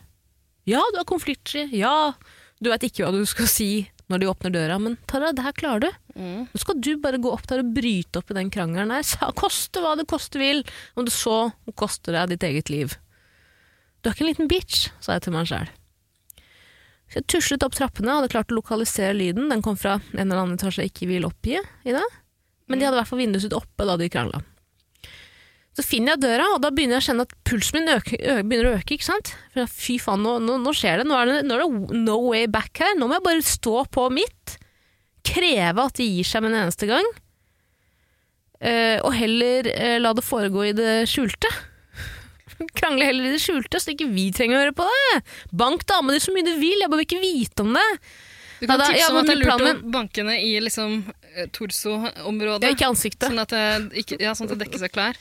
Ja, 0.68 0.82
du 0.92 1.00
er 1.00 1.08
konfliktsky. 1.08 1.70
Ja, 1.76 2.12
du 2.60 2.70
veit 2.72 2.84
ikke 2.88 3.06
hva 3.08 3.16
du 3.16 3.24
skal 3.28 3.48
si 3.52 3.70
når 4.12 4.20
de 4.20 4.28
åpner 4.30 4.54
døra, 4.54 4.80
men 4.84 4.98
Tara, 5.10 5.32
det 5.36 5.46
her 5.46 5.56
klarer 5.56 5.86
du. 5.86 6.02
Nå 6.52 6.60
skal 6.62 6.80
du 6.84 6.92
bare 7.02 7.20
gå 7.24 7.32
opp 7.32 7.46
der 7.50 7.64
og 7.64 7.70
bryte 7.76 8.20
opp 8.20 8.34
i 8.34 8.38
den 8.38 8.52
krangelen 8.54 8.92
der. 8.92 9.32
Koste 9.40 9.82
hva 9.84 9.96
det 10.00 10.08
koste 10.12 10.42
vil, 10.42 10.64
om 11.00 11.08
det 11.08 11.14
så 11.16 11.38
koster 11.80 12.18
deg 12.18 12.34
ditt 12.36 12.44
eget 12.50 12.70
liv. 12.74 12.98
Du 14.04 14.10
er 14.10 14.16
ikke 14.18 14.26
en 14.26 14.32
liten 14.34 14.52
bitch, 14.52 14.90
sa 15.00 15.16
jeg 15.16 15.26
til 15.28 15.36
meg 15.38 15.48
sjæl. 15.50 15.72
Jeg 17.14 17.28
tuslet 17.30 17.64
opp 17.64 17.76
trappene, 17.78 18.16
hadde 18.18 18.32
klart 18.34 18.52
å 18.52 18.58
lokalisere 18.58 19.14
lyden. 19.16 19.48
Den 19.52 19.62
kom 19.64 19.78
fra 19.80 20.00
en 20.14 20.26
eller 20.26 20.42
annen 20.44 20.58
etasje 20.58 20.84
jeg 20.84 20.92
ikke 20.94 21.10
vil 21.12 21.28
oppgi 21.28 21.60
i 21.60 21.94
det. 21.96 22.04
Men 22.68 22.80
de 22.80 22.88
hadde 22.88 22.98
i 22.98 23.02
hvert 23.02 23.12
fall 23.12 23.22
vinduet 23.22 23.44
sitt 23.46 23.56
oppe 23.56 23.86
da 23.88 23.96
de 24.00 24.10
krangla. 24.12 24.42
Så 25.74 25.82
finner 25.86 26.14
jeg 26.14 26.22
døra, 26.22 26.52
og 26.54 26.60
da 26.62 26.70
begynner 26.70 27.00
jeg 27.00 27.02
å 27.02 27.08
kjenne 27.08 27.24
at 27.26 27.32
pulsen 27.50 27.80
min 27.80 27.90
øker, 27.96 28.44
begynner 28.46 28.70
å 28.70 28.76
øke. 28.78 28.94
ikke 28.94 29.08
sant? 29.08 29.32
For 29.56 29.72
Fy 29.74 29.96
faen, 30.02 30.22
nå, 30.22 30.36
nå, 30.46 30.60
nå 30.62 30.74
skjer 30.78 31.02
det. 31.02 31.08
Nå 31.10 31.18
er 31.18 31.32
det, 31.32 31.38
nå 31.50 31.56
er 31.58 31.64
det 31.64 32.02
no 32.04 32.18
way 32.28 32.46
back 32.52 32.78
her. 32.84 32.94
Nå 33.00 33.08
må 33.10 33.18
jeg 33.18 33.26
bare 33.26 33.46
stå 33.48 33.80
på 33.90 34.06
mitt. 34.14 34.58
Kreve 35.26 35.88
at 35.88 35.98
de 35.98 36.06
gir 36.06 36.28
seg 36.30 36.44
med 36.46 36.54
en 36.54 36.66
eneste 36.68 36.90
gang. 36.90 37.10
Uh, 38.64 39.02
og 39.04 39.12
heller 39.18 39.68
uh, 39.74 39.98
la 40.00 40.14
det 40.16 40.24
foregå 40.24 40.68
i 40.70 40.76
det 40.78 40.92
skjulte. 41.12 41.50
Krangle 42.78 43.10
heller 43.10 43.32
i 43.32 43.34
det 43.34 43.42
skjulte, 43.44 43.82
så 43.82 43.92
ikke 43.96 44.12
vi 44.14 44.30
trenger 44.36 44.60
å 44.60 44.64
høre 44.68 44.76
på 44.78 44.86
det. 44.88 45.24
Bank 45.64 45.88
damene 45.90 46.22
så 46.24 46.36
mye 46.36 46.46
du 46.48 46.54
vil, 46.62 46.78
jeg 46.80 46.92
bare 46.92 47.02
vil 47.02 47.10
ikke 47.10 47.24
vite 47.24 47.66
om 47.66 47.74
det. 47.76 47.88
Du 48.62 48.68
kan 48.70 48.78
Ja, 48.78 48.80
da- 48.80 48.92
tipse 48.94 49.02
ja, 49.02 49.10
om 49.12 49.20
at 49.20 49.28
det 49.28 49.34
er 49.36 49.42
lurt 49.42 49.66
min... 49.66 49.82
å 49.82 49.94
banke 49.98 50.24
ned 50.30 50.46
i 50.46 50.54
liksom, 50.64 51.00
torso-området. 51.58 52.70
Ja, 52.70 52.78
ikke 52.78 52.94
ansiktet. 52.94 53.26
Sånn 53.34 53.42
at 53.42 53.52
det, 53.52 53.66
ikke, 54.06 54.22
ja, 54.22 54.38
sånn 54.38 54.48
at 54.48 54.54
det 54.56 54.68
dekker 54.68 54.86
seg 54.86 54.94
klær. 54.94 55.20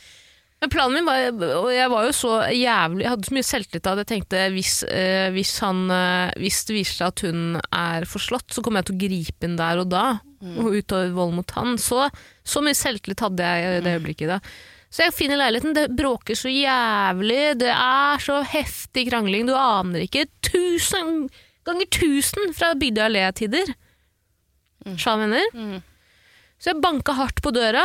Men 0.62 0.70
planen 0.70 0.94
min 0.94 1.08
var, 1.08 1.24
og 1.58 1.72
jeg 1.74 1.90
var 1.90 2.04
jo 2.06 2.10
så 2.14 2.32
jævlig, 2.54 3.02
jeg 3.02 3.10
hadde 3.10 3.26
så 3.26 3.34
mye 3.34 3.46
selvtillit 3.48 3.88
at 3.90 4.00
jeg 4.04 4.08
tenkte 4.12 4.42
hvis, 4.54 4.74
øh, 4.86 5.30
hvis, 5.34 5.54
han, 5.64 5.80
eh, 5.90 6.34
hvis 6.38 6.60
det 6.68 6.76
viser 6.76 7.00
seg 7.00 7.08
at 7.08 7.22
hun 7.26 7.40
er 7.58 8.06
forslått, 8.06 8.54
så 8.54 8.62
kommer 8.62 8.78
jeg 8.78 8.92
til 8.92 8.94
å 8.94 9.00
gripe 9.00 9.48
inn 9.48 9.56
der 9.58 9.82
og 9.82 9.88
da, 9.90 10.04
og 10.62 10.76
utøve 10.78 11.10
vold 11.16 11.34
mot 11.34 11.56
han. 11.56 11.74
Så, 11.82 12.04
så 12.46 12.62
mye 12.62 12.78
selvtillit 12.78 13.24
hadde 13.26 13.48
jeg 13.48 13.80
i 13.80 13.82
det 13.82 13.96
øyeblikket 13.96 14.30
da. 14.36 14.38
Så 14.92 15.06
jeg 15.06 15.16
finner 15.16 15.40
leiligheten, 15.40 15.74
det 15.74 15.88
bråker 15.98 16.38
så 16.38 16.50
jævlig, 16.52 17.40
det 17.62 17.70
er 17.72 18.22
så 18.22 18.38
heftig 18.44 19.06
krangling, 19.08 19.48
du 19.48 19.54
aner 19.56 20.04
ikke. 20.04 20.28
Tusen 20.46 21.26
ganger 21.66 21.90
tusen 21.94 22.54
fra 22.54 22.74
Bygdøy 22.78 23.06
allé-tider. 23.08 23.74
Sja 25.00 25.16
venner. 25.18 25.46
Mm. 25.54 25.78
Så 26.60 26.70
jeg 26.70 26.82
banka 26.84 27.14
hardt 27.18 27.42
på 27.42 27.54
døra. 27.54 27.82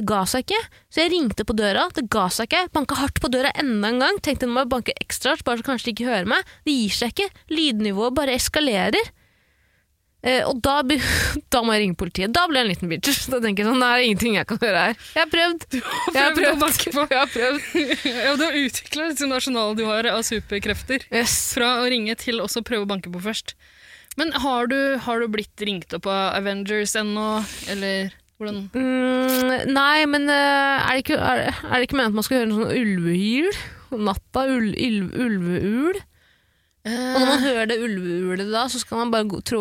Det 0.00 0.06
ga 0.08 0.22
seg 0.24 0.46
ikke. 0.46 0.60
Så 0.88 1.02
jeg 1.02 1.12
ringte 1.12 1.44
på 1.44 1.54
døra. 1.56 1.84
Det 1.92 2.06
ga 2.12 2.26
seg 2.32 2.48
ikke. 2.48 2.66
Banka 2.72 2.96
hardt 3.02 3.20
på 3.20 3.28
døra 3.32 3.52
enda 3.60 3.90
en 3.92 4.00
gang. 4.00 4.20
Tenkte 4.24 4.48
nå 4.48 4.54
må 4.56 4.64
jeg 4.64 4.72
banke 4.72 4.96
ekstra 4.96 5.34
hardt, 5.34 5.44
bare 5.44 5.60
så 5.60 5.66
kanskje 5.66 5.90
de 5.90 5.96
ikke 5.98 6.08
hører 6.08 6.28
meg. 6.32 6.52
Det 6.64 6.76
gir 6.76 6.94
seg 6.96 7.12
ikke. 7.12 7.42
Lydnivået 7.52 8.16
bare 8.16 8.36
eskalerer. 8.40 9.10
Eh, 10.20 10.42
og 10.44 10.58
da, 10.64 10.78
da 11.52 11.62
må 11.64 11.74
jeg 11.76 11.84
ringe 11.84 11.98
politiet. 12.00 12.32
Da 12.36 12.46
blir 12.48 12.60
jeg 12.62 12.68
en 12.68 12.72
liten 12.74 12.92
bitch. 12.92 13.26
Da 13.32 13.40
tenker 13.44 13.64
jeg 13.64 13.70
sånn, 13.70 13.84
det 13.84 13.90
er 13.90 14.06
ingenting 14.06 14.38
jeg 14.38 14.48
kan 14.48 14.60
gjøre 14.64 14.84
her. 14.86 15.02
Jeg 15.16 15.20
har 15.20 15.32
prøvd. 15.34 15.66
Jeg 15.76 15.84
har 16.16 16.36
prøvd 16.36 16.48
å 16.48 16.54
prøvd. 16.54 16.62
banke 16.64 16.94
på. 16.96 17.04
Jeg 17.10 17.20
har 17.20 17.34
prøvd. 17.34 17.68
Ja, 18.24 18.32
du 18.36 18.46
har 18.46 18.56
utvikla 18.60 19.10
liksom 19.10 19.36
arsenalet 19.36 19.80
du 19.80 19.84
har 19.88 20.08
av 20.12 20.24
superkrefter. 20.28 21.04
Yes. 21.12 21.36
Fra 21.56 21.74
å 21.82 21.88
ringe 21.92 22.16
til 22.20 22.40
også 22.44 22.64
prøve 22.66 22.88
å 22.88 22.90
banke 22.90 23.12
på 23.12 23.22
først. 23.24 23.54
Men 24.20 24.32
har 24.42 24.68
du, 24.68 24.78
har 25.04 25.20
du 25.20 25.28
blitt 25.32 25.64
ringt 25.64 25.92
opp 25.96 26.08
av 26.10 26.34
Avengers 26.40 26.96
ennå, 26.98 27.28
eller 27.72 28.10
hvordan? 28.40 28.60
Mm, 28.74 29.72
nei, 29.76 29.96
men 30.10 30.28
eh, 30.32 30.76
er, 30.80 30.94
det 30.96 31.04
ikke, 31.04 31.18
er, 31.20 31.42
er 31.52 31.74
det 31.76 31.86
ikke 31.88 31.98
meningen 31.98 32.14
at 32.14 32.20
man 32.20 32.26
skal 32.26 32.40
høre 32.40 32.48
en 32.48 32.56
sånn 32.58 32.78
ulvehyl? 32.80 33.50
Natta, 33.90 34.46
ul, 34.48 34.70
ul, 34.74 35.02
ulveul. 35.26 35.98
Og 36.80 37.16
når 37.20 37.26
man 37.28 37.42
hører 37.44 37.66
det 37.68 37.76
ulveulet 37.84 38.48
da, 38.48 38.62
så 38.72 38.78
skal 38.80 39.02
man 39.02 39.10
bare 39.12 39.26
gå, 39.28 39.42
tro, 39.44 39.58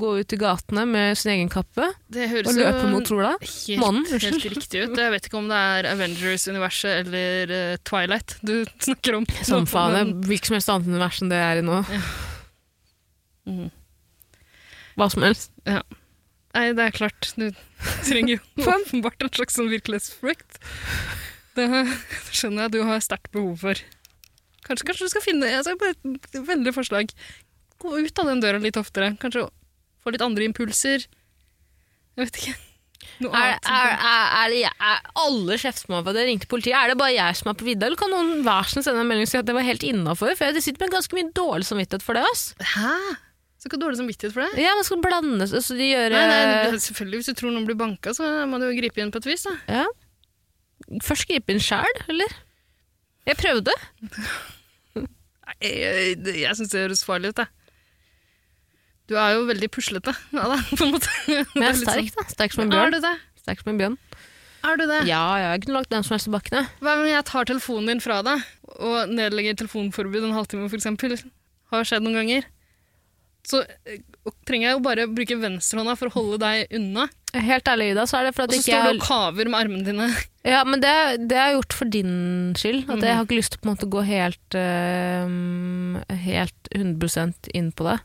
gå 0.00 0.12
ut 0.22 0.32
i 0.32 0.38
gatene 0.40 0.86
med 0.88 1.18
sin 1.20 1.34
egen 1.34 1.50
kappe 1.52 1.84
og 1.84 2.48
løpe 2.56 2.86
mot 2.88 3.10
sola. 3.10 3.34
helt, 3.42 3.82
Månen, 3.82 4.06
helt 4.08 4.46
riktig 4.46 4.86
ut. 4.86 4.96
Jeg 4.96 5.12
vet 5.12 5.28
ikke 5.28 5.40
om 5.42 5.50
det 5.52 5.58
er 5.76 5.90
Avengers-universet 5.90 7.02
eller 7.02 7.52
uh, 7.52 7.76
Twilight 7.84 8.38
du 8.40 8.54
snakker 8.86 9.18
om. 9.20 9.28
Som 9.44 9.68
faen. 9.68 10.14
Det 10.22 10.30
hvilket 10.32 10.48
som 10.48 10.56
helst 10.56 10.72
annet 10.72 10.88
univers 10.94 11.20
enn 11.20 11.34
det 11.34 11.42
jeg 11.42 11.50
er 11.58 11.60
i 11.60 11.66
nå. 11.68 11.82
Mhm. 13.52 13.70
Hva 14.96 15.08
som 15.12 15.24
helst. 15.28 15.52
Nei, 16.52 16.66
det 16.76 16.84
er 16.84 16.94
klart. 16.96 17.30
Du 17.38 17.48
trenger 18.06 18.36
jo 18.36 18.40
åpenbart 18.74 19.24
en 19.24 19.32
slags 19.32 19.56
sånn 19.58 19.70
virkelighetsflukt. 19.72 20.58
Det 21.56 21.68
skjønner 22.32 22.66
jeg 22.66 22.74
du 22.76 22.82
har 22.88 23.02
sterkt 23.04 23.32
behov 23.34 23.56
for. 23.64 23.80
Kanskje, 24.62 24.86
kanskje 24.88 25.08
du 25.08 25.12
skal 25.12 25.24
finne 25.24 25.48
altså, 25.58 25.74
bare 25.80 25.96
et 25.96 26.36
Veldig 26.46 26.72
forslag. 26.76 27.10
Gå 27.82 27.96
ut 27.98 28.20
av 28.22 28.28
den 28.30 28.42
døra 28.44 28.60
litt 28.62 28.78
oftere. 28.80 29.14
Kanskje 29.20 29.48
få 30.02 30.12
litt 30.14 30.24
andre 30.24 30.46
impulser. 30.48 31.08
Jeg 32.16 32.28
vet 32.28 32.38
ikke. 32.42 32.54
Noe 33.22 33.34
Er, 33.34 33.56
annet. 33.56 33.66
er, 33.66 33.92
er, 33.92 34.28
er, 34.38 34.52
det 34.52 34.60
er 34.70 35.00
alle 35.18 35.56
jeg 35.58 36.28
ringte 36.28 36.48
politiet? 36.50 36.76
Er 36.78 36.92
det 36.92 36.98
bare 37.00 37.14
jeg 37.14 37.38
som 37.38 37.50
er 37.50 37.58
på 37.58 37.66
vidda, 37.66 37.88
eller 37.88 37.98
kan 37.98 38.12
noen 38.14 38.44
hver 38.46 38.70
sin 38.70 38.84
sende 38.86 39.02
en 39.02 39.10
melding 39.10 39.26
og 39.26 39.32
si 39.32 39.40
at 39.40 39.48
det 39.48 39.56
var 39.56 39.66
helt 39.66 39.84
innafor? 39.86 40.36
For 40.38 40.48
jeg 40.48 40.62
sitter 40.64 40.84
med 40.84 40.94
ganske 40.94 41.18
mye 41.18 41.32
dårlig 41.34 41.66
samvittighet 41.68 42.06
for 42.06 42.18
det. 42.18 42.22
ass. 42.30 42.44
Hæ? 42.76 42.94
Så 43.62 43.68
ikke 43.70 43.78
dårlig 43.78 44.00
samvittighet 44.00 44.34
for 44.34 44.42
det? 44.42 44.58
Ja, 44.58 44.72
man 44.74 44.86
skal 44.86 44.98
blande 45.04 45.46
så 45.46 45.76
de 45.78 45.86
gjør 45.86 46.10
Nei, 46.16 46.22
nei, 46.26 46.78
selvfølgelig 46.82 47.20
Hvis 47.20 47.28
du 47.30 47.36
tror 47.38 47.52
noen 47.54 47.66
blir 47.68 47.76
banka, 47.78 48.10
så 48.16 48.26
må 48.50 48.58
du 48.58 48.66
jo 48.66 48.74
gripe 48.74 48.98
inn 48.98 49.12
på 49.14 49.20
et 49.22 49.28
vis. 49.30 49.44
da. 49.46 49.52
Ja. 49.70 49.84
Først 51.06 51.28
gripe 51.30 51.54
inn 51.54 51.62
sjæl, 51.62 52.00
eller? 52.10 52.34
Jeg 53.30 53.38
prøvde. 53.38 53.74
Jeg, 55.62 55.74
jeg, 55.78 56.16
jeg 56.42 56.58
syns 56.58 56.72
det 56.72 56.80
høres 56.82 57.04
farlig 57.06 57.30
ut. 57.30 57.38
jeg. 57.44 57.52
Du 59.10 59.14
er 59.20 59.36
jo 59.36 59.44
veldig 59.46 59.68
puslete 59.70 60.14
ja, 60.36 60.48
da, 60.50 60.56
på 60.72 60.86
en 60.88 60.94
måte. 60.96 61.12
Men 61.28 61.68
jeg 61.68 61.68
er 61.68 61.78
sterk, 61.84 62.10
da. 62.18 62.26
Sterk 62.34 62.56
som 62.56 62.64
en 62.64 62.72
bjørn. 62.74 62.88
Er 62.88 62.96
du 62.96 63.06
det? 63.06 63.14
Sterk 63.44 63.62
som 63.62 63.70
en 63.74 63.78
bjørn. 63.78 63.96
Er 64.62 64.78
du 64.78 64.84
det? 64.86 64.98
Ja, 65.10 65.22
ja, 65.38 65.52
jeg 65.54 65.62
kunne 65.64 65.78
lagt 65.78 65.94
den 65.94 66.02
som 66.06 66.14
helst 66.16 66.30
i 66.30 66.34
bakkene. 66.34 66.64
Hva 66.82 66.96
om 66.98 67.06
jeg 67.06 67.26
tar 67.30 67.46
telefonen 67.50 67.90
din 67.90 68.02
fra 68.02 68.20
deg 68.26 68.42
og 68.82 69.10
nedlegger 69.14 69.58
telefonforbud 69.62 70.26
en 70.26 70.34
halvtime, 70.34 70.66
eksempel? 70.70 71.14
Har 71.70 71.86
skjedd 71.86 72.02
noen 72.06 72.18
ganger. 72.20 72.50
Så 73.48 73.62
eh, 73.66 73.98
trenger 74.46 74.68
jeg 74.68 74.76
jo 74.76 74.82
bare 74.84 75.08
bruke 75.10 75.36
venstrehånda 75.40 75.96
for 75.98 76.10
å 76.10 76.14
holde 76.14 76.38
deg 76.44 76.76
unna. 76.78 77.08
Helt 77.32 77.66
ærlig, 77.72 77.88
Ida, 77.94 78.04
så 78.06 78.20
er 78.20 78.28
det 78.28 78.34
for 78.36 78.44
Og 78.46 78.54
så 78.54 78.62
står 78.62 78.84
du 78.86 79.00
og 79.00 79.06
kaver 79.06 79.48
med 79.50 79.58
armene 79.64 79.88
dine. 79.88 80.10
Ja, 80.42 80.64
men 80.66 80.80
det, 80.82 80.90
det 81.30 81.36
har 81.38 81.52
jeg 81.52 81.58
gjort 81.60 81.74
for 81.78 81.90
din 81.94 82.14
skyld. 82.58 82.80
At 82.90 82.96
Mhm. 82.96 83.04
jeg 83.06 83.14
har 83.14 83.26
ikke 83.28 83.36
lyst 83.38 83.52
til 83.54 83.60
på 83.62 83.68
en 83.68 83.72
måte 83.76 83.86
å 83.86 83.92
gå 83.94 84.00
helt, 84.08 84.56
uh, 84.58 86.16
helt 86.24 86.70
100 86.74 87.52
inn 87.54 87.68
på 87.78 87.86
det. 87.86 87.98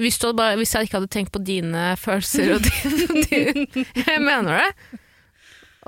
Hvis, 0.00 0.16
bare, 0.36 0.56
hvis 0.56 0.72
jeg 0.72 0.88
ikke 0.88 0.96
hadde 0.98 1.12
tenkt 1.12 1.32
på 1.32 1.42
dine 1.44 1.90
følelser 2.00 2.54
og 2.56 2.64
din, 2.64 3.20
din 3.28 3.84
Jeg 4.00 4.20
mener 4.24 4.62
det. 4.62 5.02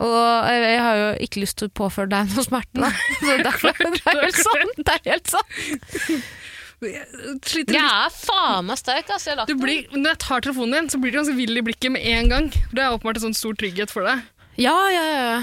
Og 0.04 0.46
jeg, 0.52 0.78
har 0.84 0.96
jo 1.00 1.08
ikke 1.24 1.40
lyst 1.42 1.58
til 1.58 1.68
å 1.68 1.74
påføre 1.80 2.12
deg 2.12 2.28
noe 2.30 2.44
smerte, 2.44 2.76
da. 2.84 2.92
Så 3.18 3.38
derfor, 3.42 3.72
det 3.96 4.04
er 4.04 4.20
helt 4.20 4.38
sant! 4.38 4.76
Det 4.84 4.94
er 4.94 5.10
helt 5.10 5.32
sant. 5.32 6.28
Jeg 6.84 7.06
sliter 7.42 7.74
Jeg 7.74 7.84
er 7.84 8.12
faen 8.14 8.66
meg 8.68 8.78
sterk, 8.78 9.08
ass. 9.10 9.26
Jeg 9.26 9.46
Du 9.48 9.54
blir, 9.58 9.86
når 9.94 10.12
jeg 10.12 10.20
tar 10.24 10.44
telefonen 10.46 10.76
din, 10.76 10.90
så 10.92 11.00
blir 11.02 11.10
du 11.14 11.18
ganske 11.18 11.34
vill 11.38 11.58
i 11.58 11.64
blikket 11.66 11.90
med 11.94 12.04
en 12.06 12.28
gang. 12.30 12.50
Det 12.70 12.82
er 12.84 12.92
åpenbart 12.94 13.18
en 13.18 13.24
sånn 13.28 13.38
stor 13.38 13.56
trygghet 13.58 13.90
for 13.90 14.06
deg. 14.06 14.22
Ja, 14.62 14.76
ja, 14.94 15.02
ja. 15.10 15.40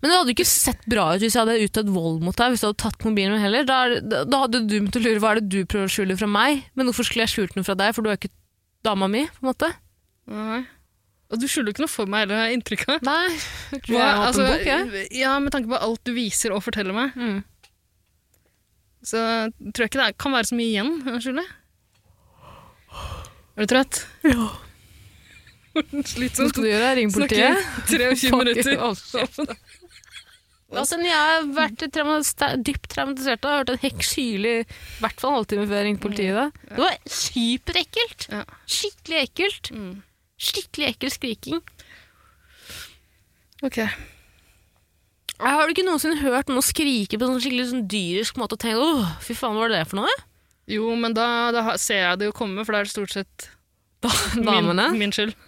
Men 0.00 0.08
det 0.10 0.16
hadde 0.16 0.32
ikke 0.32 0.46
sett 0.48 0.80
bra 0.88 1.10
ut 1.14 1.20
hvis 1.20 1.34
jeg 1.36 1.44
hadde 1.44 1.60
utøvd 1.68 1.90
vold 1.92 2.22
mot 2.24 2.36
deg. 2.40 2.54
Hvis 2.54 2.64
du 2.64 2.68
hadde 2.70 2.80
tatt 2.80 3.04
mobilen 3.04 3.36
min 3.36 3.44
heller. 3.44 3.66
Da, 3.68 4.24
da 4.24 4.40
hadde 4.46 4.62
du 4.64 4.72
begynt 4.72 4.96
å 4.96 5.04
lure 5.04 5.20
hva 5.20 5.34
er 5.34 5.42
det 5.42 5.50
du 5.52 5.60
prøver 5.68 5.90
å 5.90 5.92
skjule 5.92 6.16
fra 6.16 6.28
meg. 6.30 6.64
Men 6.74 6.88
hvorfor 6.88 7.04
skulle 7.08 7.26
jeg 7.26 7.34
skjult 7.34 7.58
noe 7.58 7.68
fra 7.68 7.76
deg, 7.78 7.92
for 7.96 8.04
du 8.06 8.08
er 8.12 8.16
ikke 8.20 8.32
dama 8.84 9.08
mi? 9.12 9.26
på 9.28 9.44
en 9.44 9.50
måte. 9.52 9.70
Nei. 10.32 10.62
Og 11.32 11.40
du 11.40 11.46
skylder 11.48 11.72
ikke 11.74 11.84
noe 11.84 11.90
for 11.92 12.08
meg 12.08 12.24
heller, 12.24 12.40
har 12.40 12.48
jeg 12.50 12.58
inntrykk 12.60 12.84
av. 12.94 13.04
Nei, 13.04 13.32
jeg 13.72 13.96
har 13.96 14.04
jeg 14.04 14.26
altså, 14.28 14.44
bok, 14.48 14.66
jeg. 14.68 15.06
ja, 15.18 15.32
med 15.42 15.52
tanke 15.54 15.70
på 15.72 15.80
alt 15.88 16.02
du 16.06 16.12
viser 16.16 16.52
og 16.56 16.64
forteller 16.64 16.96
meg, 16.96 17.16
Mm. 17.16 17.42
Så 19.04 19.20
tror 19.60 19.84
jeg 19.84 19.90
ikke 19.92 20.00
det 20.00 20.08
er- 20.08 20.18
kan 20.24 20.32
være 20.32 20.48
så 20.50 20.56
mye 20.58 20.72
igjen 20.72 21.20
skjule. 21.22 21.44
Er 23.54 23.66
du 23.66 23.70
trøtt? 23.74 24.04
Ja. 24.26 24.48
Hva 25.74 26.02
Slitsomt. 26.06 26.52
skal 26.52 26.62
du 26.62 26.68
gjøre? 26.70 26.90
Ringe 26.98 27.12
politiet? 27.14 27.56
23 27.90 28.30
minutter. 28.38 29.56
Altså, 30.74 30.96
jeg 30.98 31.14
har 31.14 31.44
vært 31.54 31.82
dypt 32.66 32.88
traumatisert. 32.90 33.44
Har 33.46 33.60
hørt 33.60 33.68
en 33.70 33.78
hekk 33.78 34.00
hyle 34.16 34.54
i 34.58 34.64
hvert 34.98 35.20
fall 35.22 35.30
en 35.30 35.36
halvtime 35.38 35.66
før 35.70 35.76
jeg 35.78 35.86
ringte 35.86 36.02
politiet. 36.02 36.34
da. 36.34 36.46
Det 36.72 36.80
var 36.80 36.96
superekkelt! 37.06 38.24
Skikkelig 38.74 39.20
ekkelt. 39.20 39.70
Mm. 39.76 39.92
Skikkelig 40.48 40.88
ekkel 40.88 41.12
skriking. 41.14 41.60
Ok. 43.62 43.78
Har 45.42 45.66
du 45.66 45.72
ikke 45.74 45.84
noensinne 45.86 46.20
hørt 46.22 46.48
noen 46.50 46.62
skrike 46.64 47.18
på 47.18 47.26
en 47.26 47.34
sånn 47.34 47.42
skikkelig 47.42 47.66
sånn 47.72 47.88
dyrisk 47.90 48.38
måte 48.40 48.56
og 48.56 48.62
tenkt 48.62 48.80
åh, 48.82 49.08
fy 49.24 49.34
faen, 49.36 49.56
hva 49.56 49.64
var 49.66 49.74
det 49.74 49.82
for 49.90 49.98
noe? 50.02 50.14
Jo, 50.70 50.86
men 50.96 51.12
da, 51.16 51.26
da 51.52 51.74
ser 51.80 52.00
jeg 52.04 52.20
det 52.22 52.28
jo 52.30 52.36
komme, 52.36 52.62
for 52.64 52.72
det 52.76 52.84
er 52.84 52.92
stort 52.92 53.12
sett 53.12 53.50
Damene? 54.36 54.90
min, 54.94 55.06
min 55.06 55.14
skyld. 55.16 55.34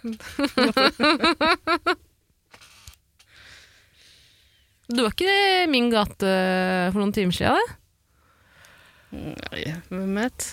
Du 4.87 5.01
var 5.03 5.11
ikke 5.11 5.27
i 5.27 5.65
min 5.67 5.89
gate 5.91 6.29
for 6.93 7.01
noen 7.01 7.11
timer 7.15 7.35
siden? 7.35 7.59
da? 7.59 7.75
Nei, 9.51 9.63
hvem 9.89 10.13
vet? 10.15 10.45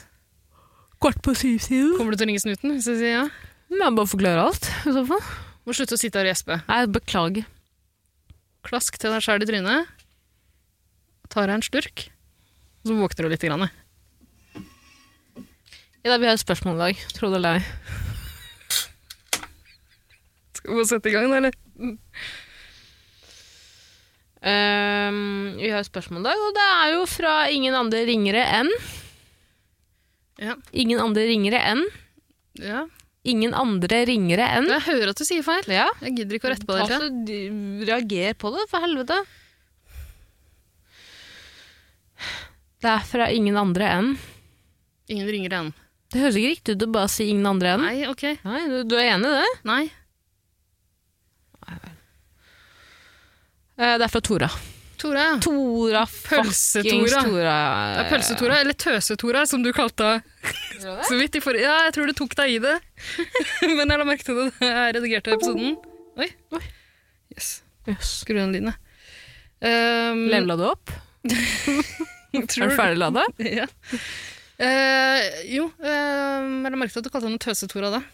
Kvart 1.02 1.20
på 1.22 1.34
syv 1.38 1.60
siden. 1.62 1.92
Kommer 2.00 2.14
du 2.14 2.18
til 2.18 2.26
å 2.26 2.30
ringe 2.32 2.42
snuten 2.42 2.72
hvis 2.74 2.88
jeg 2.90 2.98
sier 2.98 3.12
ja? 3.14 3.24
Men 3.70 3.94
bare 3.94 4.10
forklare 4.10 4.42
alt, 4.48 4.66
i 4.88 4.90
så 4.94 5.04
fall. 5.06 5.22
Må 5.64 5.70
slutte 5.76 5.94
å 5.94 6.00
sitte 6.00 6.18
her 6.18 6.26
og 6.26 6.32
gjespe. 6.32 6.56
Nei, 6.66 6.80
beklager. 6.98 7.46
Klask 8.64 8.96
til 8.96 9.12
deg 9.12 9.24
sjæl 9.24 9.44
i 9.44 9.48
trynet. 9.48 9.90
Tar 11.32 11.48
deg 11.48 11.58
en 11.58 11.64
slurk, 11.64 12.06
og 12.82 12.88
så 12.88 12.96
våkner 12.96 13.26
du 13.26 13.32
litt. 13.32 13.44
Grann. 13.44 13.68
I 16.04 16.10
dag 16.10 16.18
vil 16.20 16.26
jeg 16.28 16.34
ha 16.34 16.38
et 16.38 16.44
spørsmål 16.44 16.76
i 16.76 16.82
dag, 16.82 17.04
tro 17.16 17.30
det 17.32 17.38
eller 17.40 17.58
ei. 17.58 17.64
Skal 20.58 20.78
vi 20.78 20.84
sette 20.88 21.10
i 21.10 21.14
gang, 21.14 21.32
eller? 21.32 21.56
Um, 24.44 25.56
vi 25.56 25.70
har 25.72 25.80
et 25.80 25.88
spørsmål 25.88 26.20
i 26.20 26.28
dag, 26.28 26.42
og 26.44 26.52
det 26.56 26.66
er 26.68 26.90
jo 26.92 27.06
fra 27.08 27.34
ingen 27.52 27.76
andre 27.76 28.04
ringere 28.08 28.44
enn 28.60 28.72
Ja. 30.40 30.56
Ingen 30.72 31.00
andre 31.00 31.24
ringere 31.28 31.60
enn 31.70 31.84
ja. 32.60 32.84
Ingen 33.24 33.54
andre 33.56 34.02
ringere 34.04 34.44
enn 34.58 34.66
Jeg 34.68 34.82
hører 34.84 35.10
at 35.14 35.16
du 35.16 35.24
sier 35.24 35.42
feil. 35.46 35.64
Ja, 35.72 35.86
Jeg 36.04 36.12
gidder 36.18 36.36
ikke 36.36 36.50
å 36.50 36.52
rette 36.52 36.66
på 36.68 36.74
det. 36.76 36.82
altså, 36.84 37.08
de- 37.24 37.86
reager 37.88 38.34
på 38.36 38.50
det, 38.52 38.66
for 38.68 38.84
helvete. 38.84 39.16
Det 42.84 42.90
er 42.92 43.06
fra 43.08 43.30
ingen 43.32 43.56
andre 43.56 43.88
enn 43.96 44.10
Ingen 45.08 45.28
ringer 45.28 45.52
enn. 45.56 45.72
Det 46.12 46.20
høres 46.20 46.36
ikke 46.38 46.52
riktig 46.52 46.74
ut 46.76 46.84
å 46.86 46.92
bare 46.94 47.08
si 47.12 47.26
ingen 47.32 47.46
andre 47.48 47.72
enn. 47.74 47.82
Nei, 47.84 48.06
ok. 48.08 48.22
Nei, 48.44 48.60
du, 48.70 48.76
du 48.88 48.94
er 48.96 49.10
enig 49.16 49.28
i 49.32 49.40
det? 49.40 49.50
Nei. 49.68 49.82
Eh, 53.76 53.96
Det 53.98 54.04
er 54.06 54.12
fra 54.12 54.20
Tora. 54.24 54.48
Tora. 55.00 55.24
Tora 55.44 56.04
Pølse-Tora. 56.06 57.22
Tora. 57.26 57.56
Er 58.00 58.08
Pølse-Tora, 58.10 58.60
eller 58.62 58.76
Tøse-Tora, 58.78 59.44
som 59.50 59.64
du 59.64 59.70
kalte 59.76 60.16
henne 60.18 60.94
så 61.08 61.16
vidt 61.16 61.38
i 61.38 61.42
forrige 61.42 61.64
Ja, 61.64 61.76
jeg 61.86 61.94
tror 61.96 62.10
du 62.10 62.14
tok 62.16 62.34
deg 62.38 62.56
i 62.56 62.60
det. 62.62 62.74
Men 63.76 63.88
jeg 63.88 64.00
la 64.00 64.06
merke 64.08 64.26
til 64.26 64.40
det 64.40 64.48
da 64.58 64.70
jeg 64.70 64.96
redigerte 64.98 65.36
episoden. 65.36 65.76
Oi. 66.20 66.28
Oi. 66.54 66.62
Yes. 67.34 67.50
yes. 67.88 68.18
Skru 68.22 68.36
den 68.38 68.54
lyden. 68.54 68.74
Um, 69.64 70.26
Levla 70.28 70.58
du 70.60 70.66
opp? 70.68 70.92
Er 72.34 72.44
du 72.44 72.74
ferdig 72.74 72.98
lada? 73.00 73.24
Ja. 73.60 73.68
Uh, 74.54 75.20
jo, 75.50 75.64
uh, 75.82 75.86
jeg 75.88 76.70
la 76.70 76.78
merke 76.78 76.94
til 76.94 77.00
at 77.00 77.06
du 77.06 77.10
kalte 77.10 77.26
henne 77.30 77.42
Tøse-Tora 77.42 77.90
da. 77.96 78.04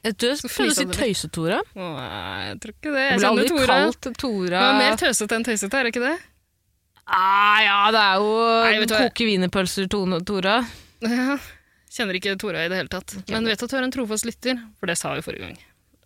Du 0.00 0.26
prøvde 0.26 0.70
å 0.70 0.74
si 0.78 0.84
tøysetora. 0.96 1.60
Nei, 1.76 2.48
jeg 2.48 2.58
tror 2.62 2.72
ikke 2.72 2.92
det. 2.94 3.02
Jeg 3.04 3.10
Jeg 3.10 3.20
kjenner 3.20 3.30
aldri 3.30 3.48
Tora. 3.50 3.66
kalt 3.84 4.10
Tora. 4.22 4.60
Hun 4.64 4.68
er 4.70 4.78
mer 4.80 5.00
tøsete 5.00 5.36
enn 5.36 5.44
tøysete, 5.44 5.74
er 5.76 5.84
det 5.88 5.92
ikke 5.94 6.04
det? 6.08 6.18
ah, 7.10 7.58
ja, 7.64 7.78
det 7.90 8.00
er 8.00 8.20
jo 8.22 8.28
Nei, 8.64 8.86
koke 8.86 9.26
wienerpølser, 9.26 9.88
Tora. 9.90 10.60
Ja. 11.04 11.36
Kjenner 11.90 12.14
ikke 12.20 12.36
Tora 12.38 12.64
i 12.64 12.70
det 12.70 12.78
hele 12.78 12.92
tatt. 12.92 13.16
Men 13.28 13.44
vet 13.50 13.62
at 13.66 13.72
du 13.72 13.76
er 13.76 13.82
en 13.88 13.92
trofast 13.92 14.24
lytter, 14.28 14.60
for 14.78 14.86
det 14.86 14.96
sa 15.00 15.12
vi 15.16 15.24
forrige 15.26 15.48
gang. 15.48 15.58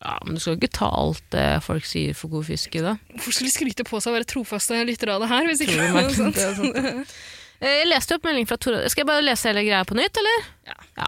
Ja, 0.05 0.19
men 0.25 0.35
du 0.37 0.41
skal 0.43 0.57
ikke 0.59 0.73
ta 0.75 0.89
alt 0.93 1.23
det 1.33 1.47
folk 1.65 1.85
sier 1.89 2.17
for 2.19 2.29
god 2.33 2.45
fisk 2.49 2.75
i 2.77 2.83
det. 2.85 2.97
Hvorfor 3.15 3.33
skulle 3.37 3.49
de 3.53 3.55
skryte 3.55 3.85
på 3.89 4.01
seg 4.03 4.11
å 4.13 4.17
være 4.19 4.27
trofaste 4.29 4.81
lyttere 4.85 5.15
av 5.17 5.23
det 5.25 5.31
her? 5.31 5.47
hvis 5.49 5.63
ikke 5.65 5.77
Tror 5.79 5.87
det 5.87 5.95
meg? 5.95 6.35
Det 6.37 6.45
er 6.45 6.57
sant. 6.59 7.15
Eh, 7.63 7.77
Jeg 7.79 7.87
leste 7.89 8.17
opp 8.19 8.25
melding 8.27 8.49
fra 8.51 8.59
Tora. 8.61 8.83
Skal 8.93 9.05
jeg 9.05 9.09
bare 9.13 9.25
lese 9.25 9.49
hele 9.49 9.63
greia 9.65 9.85
på 9.89 9.97
nytt, 9.97 10.19
eller? 10.21 10.49
Ja. 10.69 10.77
Ja. 11.05 11.07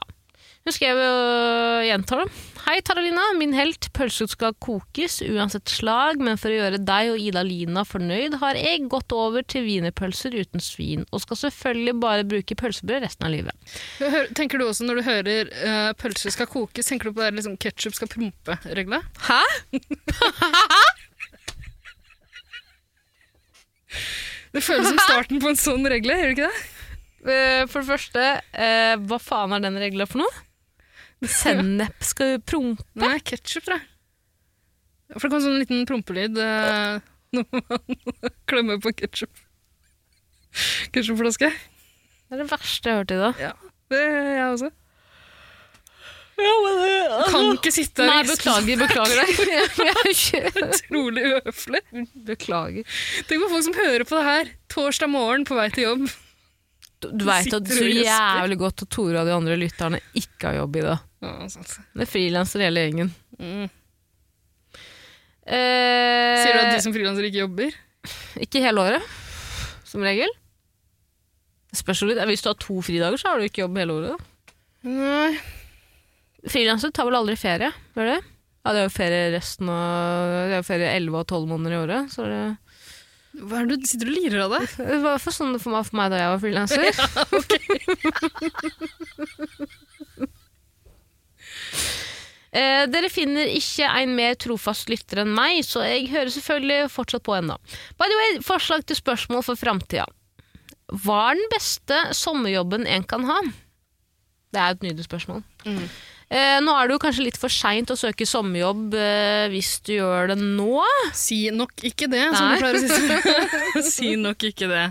Hun 0.67 0.75
skrev 0.75 0.99
og 0.99 1.85
gjentar 1.87 2.25
det. 2.25 2.33
Hei, 2.65 2.81
Taralina. 2.83 3.23
Min 3.39 3.53
helt. 3.55 3.87
Pølser 3.95 4.27
skal 4.27 4.57
kokes 4.59 5.21
uansett 5.23 5.71
slag, 5.71 6.19
men 6.19 6.35
for 6.43 6.51
å 6.51 6.57
gjøre 6.57 6.81
deg 6.83 7.13
og 7.13 7.21
Ida-Lina 7.23 7.85
fornøyd, 7.87 8.35
har 8.41 8.59
jeg 8.59 8.89
gått 8.91 9.15
over 9.15 9.45
til 9.47 9.63
wienerpølser 9.63 10.35
uten 10.35 10.59
svin, 10.59 11.05
og 11.15 11.23
skal 11.23 11.39
selvfølgelig 11.45 11.95
bare 12.03 12.25
bruke 12.27 12.57
pølsebrød 12.59 13.07
resten 13.07 13.29
av 13.29 13.37
livet. 13.37 13.55
Tenker 14.35 14.59
du 14.59 14.65
også 14.67 14.89
når 14.89 14.99
du 14.99 15.03
hører 15.07 15.53
uh, 15.55 15.93
pølser 16.01 16.35
skal 16.35 16.51
kokes, 16.51 16.91
tenker 16.91 17.07
du 17.07 17.15
på 17.15 17.23
det 17.23 17.29
der 17.29 17.39
liksom, 17.39 17.55
ketsjup 17.63 17.95
skal 17.95 18.11
prompe-regla? 18.11 19.05
Hæ? 19.29 19.43
Det 24.57 24.63
føles 24.65 24.89
som 24.89 24.99
starten 25.05 25.39
på 25.43 25.51
en 25.51 25.59
sånn 25.61 25.85
regle, 25.87 26.15
gjør 26.17 26.31
det 26.31 26.35
ikke 26.35 26.49
det? 26.49 26.61
Eh, 27.29 27.63
For 27.69 27.83
det 27.83 27.89
første, 27.91 28.27
uh, 28.57 28.95
hva 29.05 29.19
faen 29.21 29.53
er 29.53 29.63
den 29.63 29.77
regla 29.79 30.07
for 30.09 30.25
noe? 30.25 30.43
Sennep 31.25 32.05
skal 32.05 32.35
jo 32.35 32.41
prompe. 32.45 32.85
Nei, 33.01 33.17
ketsjup, 33.25 33.65
tror 33.65 33.79
jeg. 33.79 33.87
For 35.17 35.27
det 35.27 35.33
kom 35.33 35.45
sånn 35.45 35.61
liten 35.63 35.85
prompelyd 35.89 36.39
uh, 36.43 36.99
når 37.37 37.47
man 37.55 38.01
klemmer 38.51 38.81
på 38.83 38.93
ketsjup. 38.99 39.45
Ketsjupflaske. 40.93 41.53
Det 42.27 42.35
er 42.35 42.43
det 42.43 42.51
verste 42.51 42.91
jeg 42.91 42.97
har 42.97 43.05
hørt 43.05 43.15
i 43.15 43.23
dag. 43.23 43.41
Ja, 43.41 43.55
det 43.93 44.03
er 44.03 44.33
jeg 44.35 44.51
også. 44.57 44.73
Kan 46.37 47.55
ikke 47.55 47.73
sitte 47.73 48.05
her 48.05 48.11
Nei, 48.11 48.29
beklager, 48.29 48.81
beklager 48.83 49.23
deg. 49.23 49.39
Er 50.37 50.67
utrolig 50.67 51.25
uhøflig. 51.31 51.81
Beklager. 52.27 52.99
Tenk 53.29 53.45
på 53.45 53.49
folk 53.55 53.65
som 53.65 53.77
hører 53.79 54.05
på 54.05 54.19
det 54.19 54.25
her 54.27 54.53
torsdag 54.73 55.13
morgen 55.13 55.47
på 55.49 55.57
vei 55.57 55.71
til 55.73 55.87
jobb. 55.87 56.07
Du, 57.01 57.09
du 57.13 57.25
veit 57.29 57.53
at 57.53 57.73
så 57.73 57.89
jævlig 57.89 58.59
godt 58.61 58.85
at 58.85 58.93
Tore 58.93 59.21
og 59.21 59.29
de 59.29 59.35
andre 59.37 59.57
lytterne 59.61 60.01
ikke 60.17 60.51
har 60.51 60.61
jobb 60.63 60.77
i 60.81 60.85
det. 60.87 60.97
Ja, 61.25 61.33
sant. 61.49 61.71
Det 61.97 62.03
er 62.05 62.11
frilansere 62.11 62.67
hele 62.69 62.81
gjengen. 62.87 63.11
Mm. 63.41 63.67
Eh, 65.47 66.43
Sier 66.43 66.55
du 66.57 66.61
at 66.61 66.73
de 66.75 66.81
som 66.85 66.93
frilansere 66.95 67.29
ikke 67.31 67.45
jobber? 67.45 67.71
Ikke 68.43 68.63
hele 68.63 68.83
året, 68.83 69.03
som 69.87 70.03
regel. 70.05 70.31
Det 71.73 71.79
spørs 71.81 72.03
jo 72.03 72.07
litt. 72.11 72.21
Hvis 72.31 72.43
du 72.45 72.49
har 72.51 72.59
to 72.63 72.75
fridager, 72.85 73.19
så 73.21 73.27
har 73.33 73.37
du 73.41 73.45
ikke 73.49 73.63
jobb 73.65 73.77
hele 73.81 73.93
året. 73.97 74.11
da. 74.17 74.21
Nei. 74.91 75.33
Frilansere 76.47 76.93
tar 76.95 77.07
vel 77.09 77.19
aldri 77.19 77.37
ferie, 77.41 77.71
gjør 77.97 78.07
det? 78.13 78.21
Ja, 78.67 78.69
det 78.75 78.81
er 78.83 78.87
jo 78.89 78.95
ferie 78.97 79.33
resten 79.35 79.67
av 79.71 80.31
Det 80.51 80.55
er 80.57 80.61
jo 80.61 80.67
ferie 80.67 80.89
11 80.99 81.17
og 81.21 81.25
12 81.31 81.45
måneder 81.51 81.73
i 81.75 81.83
året. 81.85 82.03
Så 82.11 82.21
det, 82.27 82.43
Hva 83.47 83.57
er 83.63 83.67
det 83.71 83.77
du 83.83 83.87
sitter 83.87 84.09
og 84.11 84.17
lirer 84.19 84.41
av 84.45 84.51
deg? 84.57 84.65
det 84.91 84.99
var 85.05 85.17
for 85.23 85.33
sånn 85.35 85.53
det 85.55 85.63
meg, 85.71 85.83
for 85.87 85.97
meg 86.01 86.07
da 86.11 86.17
jeg 86.23 86.33
var 86.35 86.43
frilanser. 86.43 86.83
Eh, 92.57 92.87
dere 92.89 93.11
finner 93.13 93.51
ikke 93.53 93.89
en 94.01 94.15
mer 94.17 94.37
trofast 94.41 94.89
lytter 94.89 95.25
enn 95.25 95.35
meg, 95.37 95.61
så 95.67 95.83
jeg 95.85 96.09
hører 96.13 96.33
selvfølgelig 96.33 96.91
fortsatt 96.95 97.25
på 97.27 97.35
ennå. 97.37 97.59
By 98.01 98.09
the 98.09 98.21
way, 98.21 98.41
forslag 98.47 98.87
til 98.87 98.97
spørsmål 98.97 99.45
for 99.45 99.61
framtida. 99.61 100.07
Hva 101.03 101.19
er 101.33 101.41
den 101.41 101.49
beste 101.53 101.99
sommerjobben 102.15 102.87
en 102.89 103.05
kan 103.09 103.27
ha? 103.29 103.41
Det 104.55 104.63
er 104.63 104.77
et 104.77 104.85
nydelig 104.87 105.09
spørsmål. 105.09 105.43
Mm. 105.67 105.89
Eh, 106.27 106.57
nå 106.63 106.73
er 106.75 106.89
det 106.89 106.97
jo 106.97 107.03
kanskje 107.05 107.27
litt 107.27 107.37
for 107.39 107.53
seint 107.53 107.91
å 107.93 107.99
søke 107.99 108.27
sommerjobb 108.27 108.95
eh, 108.99 109.45
hvis 109.53 109.77
du 109.87 109.93
gjør 109.99 110.33
det 110.33 110.39
nå. 110.41 110.81
Si 111.15 111.45
nok 111.55 111.85
ikke 111.87 112.09
det, 112.11 112.25
som 112.33 112.49
Nei. 112.49 112.57
du 112.57 112.65
pleier 112.65 112.79
å 112.79 113.83
si. 113.85 113.91
si 113.99 114.15
nok 114.19 114.49
ikke 114.49 114.71
det. 114.71 114.87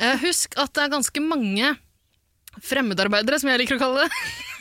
Eh, 0.00 0.18
husk 0.24 0.58
at 0.60 0.74
det 0.76 0.84
er 0.84 0.92
ganske 0.98 1.22
mange 1.24 1.72
fremmedarbeidere, 2.66 3.38
som 3.40 3.52
jeg 3.52 3.62
liker 3.62 3.78
å 3.78 3.84
kalle 3.84 4.04
det. 4.08 4.54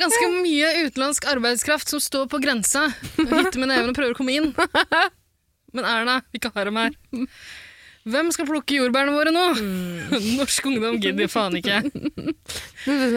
Ganske 0.00 0.26
mye 0.40 0.70
utenlandsk 0.86 1.26
arbeidskraft 1.30 1.92
som 1.92 2.00
står 2.02 2.26
på 2.32 2.40
grensa 2.42 2.88
og 2.88 3.30
hytter 3.30 3.60
med 3.60 3.70
neven 3.70 3.92
og 3.92 3.96
prøver 3.98 4.16
å 4.16 4.18
komme 4.18 4.34
inn. 4.36 4.50
Men 5.76 5.84
Erna, 5.84 6.20
vi 6.32 6.40
ikke 6.40 6.52
har 6.54 6.68
dem 6.68 6.80
her. 6.80 6.96
Hvem 8.06 8.28
skal 8.30 8.46
plukke 8.46 8.76
jordbærene 8.78 9.14
våre 9.16 9.32
nå? 9.34 9.44
Norsk 10.38 10.68
ungdom 10.70 11.00
gidder 11.02 11.30
faen 11.30 11.56
ikke. 11.58 11.80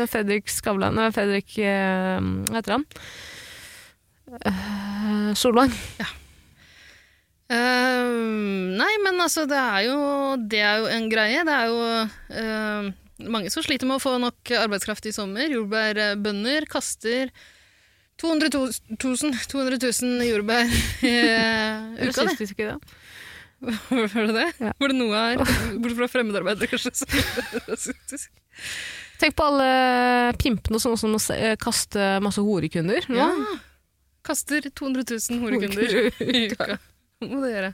Fredrik 0.09 0.49
Skavlan 0.49 0.97
Nei, 0.97 1.11
Fredrik 1.13 1.59
eh, 1.61 2.17
Hva 2.49 2.57
heter 2.57 2.79
han? 2.79 2.87
Uh, 4.29 5.29
Solvang. 5.37 5.71
Eh, 7.49 8.09
nei, 8.77 8.91
men 9.01 9.21
altså, 9.23 9.47
det 9.49 9.57
er 9.57 9.85
jo, 9.87 9.99
det 10.51 10.59
er 10.61 10.81
jo 10.83 10.89
en 10.93 11.07
greie. 11.09 11.45
Det 11.47 11.55
er 11.55 11.69
jo 11.71 11.79
eh, 12.41 12.89
mange 13.27 13.51
som 13.53 13.63
sliter 13.65 13.89
med 13.89 13.99
å 13.99 14.03
få 14.03 14.15
nok 14.21 14.51
arbeidskraft 14.55 15.09
i 15.09 15.15
sommer. 15.15 15.49
Jordbærbønder 15.51 16.67
kaster 16.71 17.33
200 18.19 18.51
000, 18.53 19.35
200 19.47 19.79
000 19.79 20.27
jordbær 20.27 20.71
i 21.07 21.13
eh, 21.15 22.09
uka, 22.09 22.25
du 22.27 22.45
det? 22.55 22.77
Var 23.59 24.27
det 24.27 24.33
det? 24.35 24.47
Ja. 24.59 24.71
Var 24.79 24.91
det 24.91 24.95
noe 24.95 25.15
her? 25.19 25.41
Bortsett 25.79 25.97
fra 25.99 26.07
fremmedarbeidere, 26.11 26.69
kanskje. 26.71 26.93
rasistisk. 27.67 28.31
Tenk 29.19 29.35
på 29.35 29.47
alle 29.49 30.33
pimpene 30.39 30.79
som 30.79 30.95
også 30.95 31.09
må 31.11 31.19
eh, 31.35 31.57
kaste 31.59 32.11
masse 32.23 32.43
horekunder. 32.43 33.07
Ja. 33.11 33.27
Kaster 34.23 34.63
200 34.69 35.03
000 35.31 35.43
horekunder 35.43 36.11
i 36.23 36.45
uka. 36.47 36.79
Må 37.25 37.43
det 37.43 37.51
gjøre? 37.55 37.73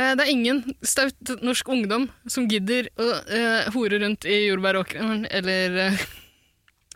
Eh, 0.00 0.14
Det 0.16 0.24
er 0.24 0.32
ingen 0.32 0.62
staut 0.82 1.34
norsk 1.44 1.68
ungdom 1.68 2.08
som 2.30 2.48
gidder 2.48 2.88
å 2.96 3.10
uh, 3.20 3.68
hore 3.74 4.00
rundt 4.00 4.24
i 4.24 4.46
jordbæråkeren 4.48 5.26
eller 5.28 5.76
uh, 5.90 6.08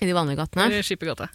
I 0.00 0.08
de 0.08 0.16
vanlige 0.16 0.40
gatene. 0.40 0.70
i 0.80 0.82
Skippergata. 0.86 1.28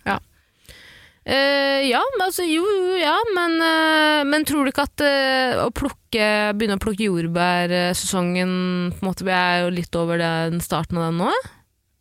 Eh, 1.30 1.86
ja, 1.86 2.00
men 2.16 2.24
altså, 2.26 2.46
jo, 2.48 2.64
jo, 2.64 2.96
ja, 2.98 3.14
men, 3.36 3.60
uh, 3.62 4.24
men 4.26 4.46
tror 4.48 4.66
du 4.66 4.72
ikke 4.72 4.88
at 4.88 5.04
uh, 5.04 5.66
å 5.68 5.70
plukke, 5.76 6.30
begynne 6.58 6.80
å 6.80 6.82
plukke 6.82 7.06
jordbærsesongen 7.06 8.54
på 8.96 9.04
en 9.04 9.10
måte 9.12 9.28
vi 9.28 9.36
er 9.36 9.66
jo 9.66 9.74
litt 9.76 10.00
over 10.00 10.18
den 10.22 10.64
starten 10.64 10.98
av 10.98 11.10
den 11.12 11.22
nå? 11.22 11.34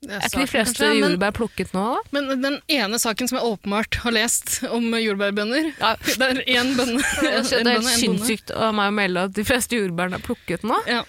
Er 0.07 0.23
ikke 0.23 0.45
de 0.45 0.47
fleste 0.47 0.79
kanskje, 0.79 1.01
jordbær 1.01 1.33
plukket 1.35 1.73
nå? 1.75 1.83
da? 1.97 2.03
men 2.15 2.43
den 2.43 2.57
ene 2.71 3.01
saken 3.03 3.27
som 3.27 3.41
jeg 3.41 3.49
åpenbart 3.49 3.97
har 4.05 4.15
lest 4.15 4.61
om 4.71 4.85
jordbærbønder 4.95 5.73
Ja. 5.73 5.91
Det 6.21 6.29
er 6.29 6.41
én 6.55 6.71
bønne. 6.79 7.03
Det 7.23 7.59
er 7.59 7.67
helt 7.67 7.89
sinnssykt 7.91 8.53
av 8.55 8.77
meg 8.79 8.93
å 8.93 8.95
melde 8.95 9.25
at 9.27 9.35
de 9.35 9.45
fleste 9.49 9.81
jordbærene 9.81 10.21
er 10.21 10.23
plukket 10.23 10.63
nå. 10.63 10.79
Ja. 10.87 11.03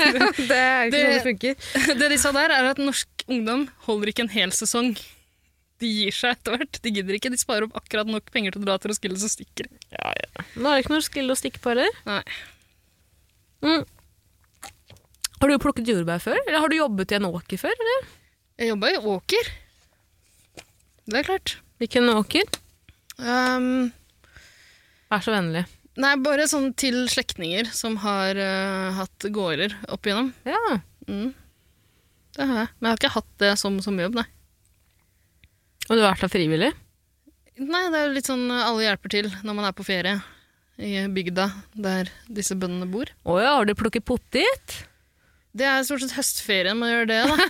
det 0.50 0.58
er 0.60 0.90
ikke 0.90 1.00
sånn 1.00 1.14
det 1.14 1.22
funker. 1.24 1.96
Det 2.02 2.10
de 2.12 2.18
sa 2.20 2.34
der, 2.36 2.52
er 2.58 2.68
at 2.74 2.82
norsk 2.82 3.24
ungdom 3.24 3.70
holder 3.88 4.12
ikke 4.12 4.26
en 4.26 4.34
hel 4.34 4.52
sesong. 4.54 4.92
De 5.80 5.88
gir 5.88 6.12
seg 6.14 6.36
etter 6.36 6.58
hvert. 6.58 6.80
De 6.84 6.92
gidder 6.92 7.16
ikke. 7.16 7.32
De 7.32 7.40
sparer 7.40 7.66
opp 7.66 7.80
akkurat 7.80 8.08
nok 8.08 8.28
penger 8.36 8.52
til 8.52 8.66
å 8.66 8.68
dra 8.68 8.76
til 8.80 8.92
Roskilde, 8.92 9.18
så 9.20 9.32
stikker 9.32 9.68
de. 9.68 9.80
Nå 10.60 10.68
er 10.68 10.76
det 10.76 10.84
ikke 10.84 10.92
noe 10.92 11.00
Roskilde 11.00 11.32
å 11.32 11.40
stikke 11.40 11.64
på 11.64 11.72
heller. 11.72 11.98
Nei. 12.08 12.20
Mm. 13.64 13.82
Har 15.40 15.52
du 15.52 15.58
plukket 15.60 15.88
jordbær 15.88 16.20
før? 16.22 16.38
Eller 16.46 16.60
har 16.60 16.72
du 16.72 16.78
jobbet 16.78 17.12
i 17.12 17.18
en 17.18 17.28
åker 17.32 17.60
før? 17.60 17.76
Eller? 17.86 18.06
Jeg 18.56 18.70
jobba 18.70 18.88
i 18.88 19.00
Åker. 19.12 19.48
Det 21.06 21.18
er 21.20 21.26
klart. 21.26 21.58
Hvilken 21.76 22.08
åker? 22.08 22.46
Um, 23.20 23.90
Vær 25.12 25.24
så 25.24 25.34
vennlig. 25.34 25.66
nei, 26.00 26.14
bare 26.24 26.46
sånn 26.48 26.70
til 26.76 27.02
slektninger 27.12 27.68
som 27.76 27.98
har 28.00 28.36
uh, 28.40 28.96
hatt 28.96 29.28
gårder 29.32 29.76
opp 29.92 30.08
igjennom. 30.08 30.32
Ja. 30.48 30.78
Mm. 31.04 31.34
Det 32.36 32.48
har 32.48 32.62
jeg. 32.62 32.72
Men 32.78 32.88
jeg 32.88 32.94
har 32.94 33.02
ikke 33.02 33.12
hatt 33.18 33.30
det 33.44 33.52
som 33.60 34.00
jobb, 34.00 34.16
nei. 34.16 34.26
Og 35.86 35.92
du 35.92 36.00
har 36.00 36.14
vært 36.14 36.24
der 36.24 36.32
frivillig? 36.32 36.72
Nei, 37.60 37.84
det 37.92 38.00
er 38.00 38.08
jo 38.08 38.16
litt 38.16 38.28
sånn 38.28 38.48
eh, 38.50 38.64
alle 38.66 38.88
hjelper 38.88 39.12
til 39.12 39.30
når 39.46 39.54
man 39.56 39.68
er 39.68 39.76
på 39.76 39.84
ferie 39.86 40.16
i 40.76 41.06
bygda 41.08 41.46
der 41.76 42.10
disse 42.28 42.56
bøndene 42.58 42.88
bor. 42.90 43.12
Å 43.24 43.36
ja, 43.40 43.54
har 43.56 43.68
du 43.68 43.76
plukket 43.78 44.04
pottit? 44.04 44.80
Det 45.56 45.64
er 45.64 45.84
stort 45.88 46.02
sett 46.04 46.12
høstferien 46.18 46.76
man 46.76 46.90
gjør 46.92 47.06
det, 47.08 47.20
da. 47.24 47.34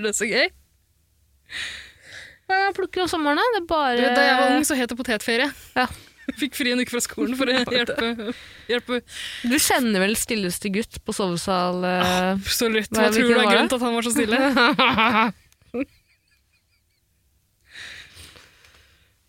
Det 0.00 0.08
er 0.10 0.16
så 0.16 0.26
gøy. 0.28 0.46
Jeg 2.50 2.74
plukker 2.76 3.04
om 3.04 3.08
sommeren, 3.10 3.38
da. 3.40 3.44
Det 3.54 3.60
er 3.62 3.66
bare 3.70 4.12
Da 4.16 4.22
jeg 4.26 4.36
var 4.40 4.54
ung, 4.56 4.64
så 4.66 4.76
het 4.78 4.90
det 4.92 4.96
potetferie. 4.98 5.48
Ja. 5.76 5.86
Fikk 6.38 6.54
fri 6.54 6.70
en 6.74 6.78
uke 6.82 6.92
fra 6.92 7.00
skolen 7.02 7.34
for 7.38 7.48
å 7.50 7.52
hjelpe, 7.58 8.30
hjelpe 8.70 9.00
Du 9.50 9.56
kjenner 9.58 9.98
vel 10.04 10.12
stilleste 10.20 10.70
gutt 10.70 11.00
på 11.02 11.10
sovesal 11.16 11.80
eh, 11.88 12.36
Absolutt. 12.36 12.86
Hva- 12.94 13.08
Hva 13.08 13.14
tror 13.16 13.26
du 13.26 13.34
er 13.34 13.48
grunnen 13.50 13.70
til 13.72 13.80
at 13.80 13.86
han 13.88 13.96
var 13.96 14.06
så 14.06 14.12
stille? 14.14 14.38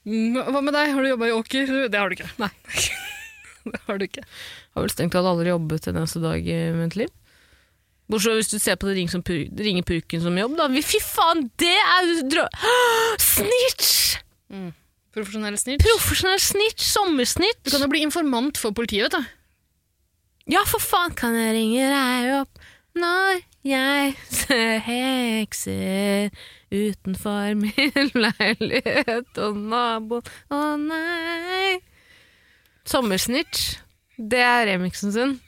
Mm, 0.01 0.33
Hva 0.33 0.61
med 0.65 0.73
deg? 0.73 0.91
Har 0.95 1.03
du 1.05 1.09
jobba 1.11 1.27
i 1.29 1.33
åker? 1.35 1.71
Det 1.93 1.99
har 1.99 2.09
du 2.09 2.15
ikke. 2.17 2.29
Nei. 2.41 2.49
det 3.69 3.81
har 3.85 3.99
du 4.01 4.05
ikke. 4.07 4.23
Har 4.71 4.85
vel 4.85 4.93
strengt 4.93 5.15
tatt 5.15 5.27
aldri 5.27 5.51
jobbet 5.51 5.89
en 5.89 5.99
eneste 6.01 6.21
dag 6.23 6.47
i 6.47 6.59
mitt 6.77 6.95
liv. 6.99 7.11
Bortsett 8.11 8.31
fra 8.31 8.37
hvis 8.39 8.51
du 8.51 8.59
ser 8.59 8.79
på 8.79 8.89
det 8.89 8.97
ring 8.97 9.09
som 9.11 9.23
ringer 9.23 9.85
purken 9.87 10.23
som 10.23 10.37
jobb, 10.37 10.57
da. 10.59 10.67
Fy 10.83 10.99
faen, 11.03 11.45
det 11.61 11.75
er 11.79 12.13
drø... 12.31 12.47
Snitch! 13.33 14.17
Profesjonell 15.11 15.57
snitch. 15.59 15.83
Profesjonell 15.83 16.39
snitch, 16.39 16.83
sommersnitch. 16.87 17.63
Du 17.65 17.71
kan 17.73 17.83
jo 17.83 17.91
bli 17.91 18.03
informant 18.05 18.59
for 18.59 18.75
politiet, 18.75 19.11
vet 19.11 19.19
du. 19.19 19.37
Ja, 20.55 20.63
for 20.67 20.83
faen, 20.83 21.15
kan 21.15 21.35
jeg 21.35 21.55
ringe 21.55 21.89
deg 21.91 22.31
opp 22.41 22.61
når 22.97 23.43
jeg 23.63 24.15
ser 24.27 24.81
hekser 24.89 26.31
utenfor 26.71 27.53
min 27.61 28.11
leilighet 28.15 29.39
og 29.39 29.59
naboen 29.71 30.27
Å 30.51 30.59
nei 30.81 31.77
Sommersnitch. 32.87 33.77
Det 34.21 34.41
er 34.45 34.67
remixen 34.73 35.11
sin. 35.15 35.39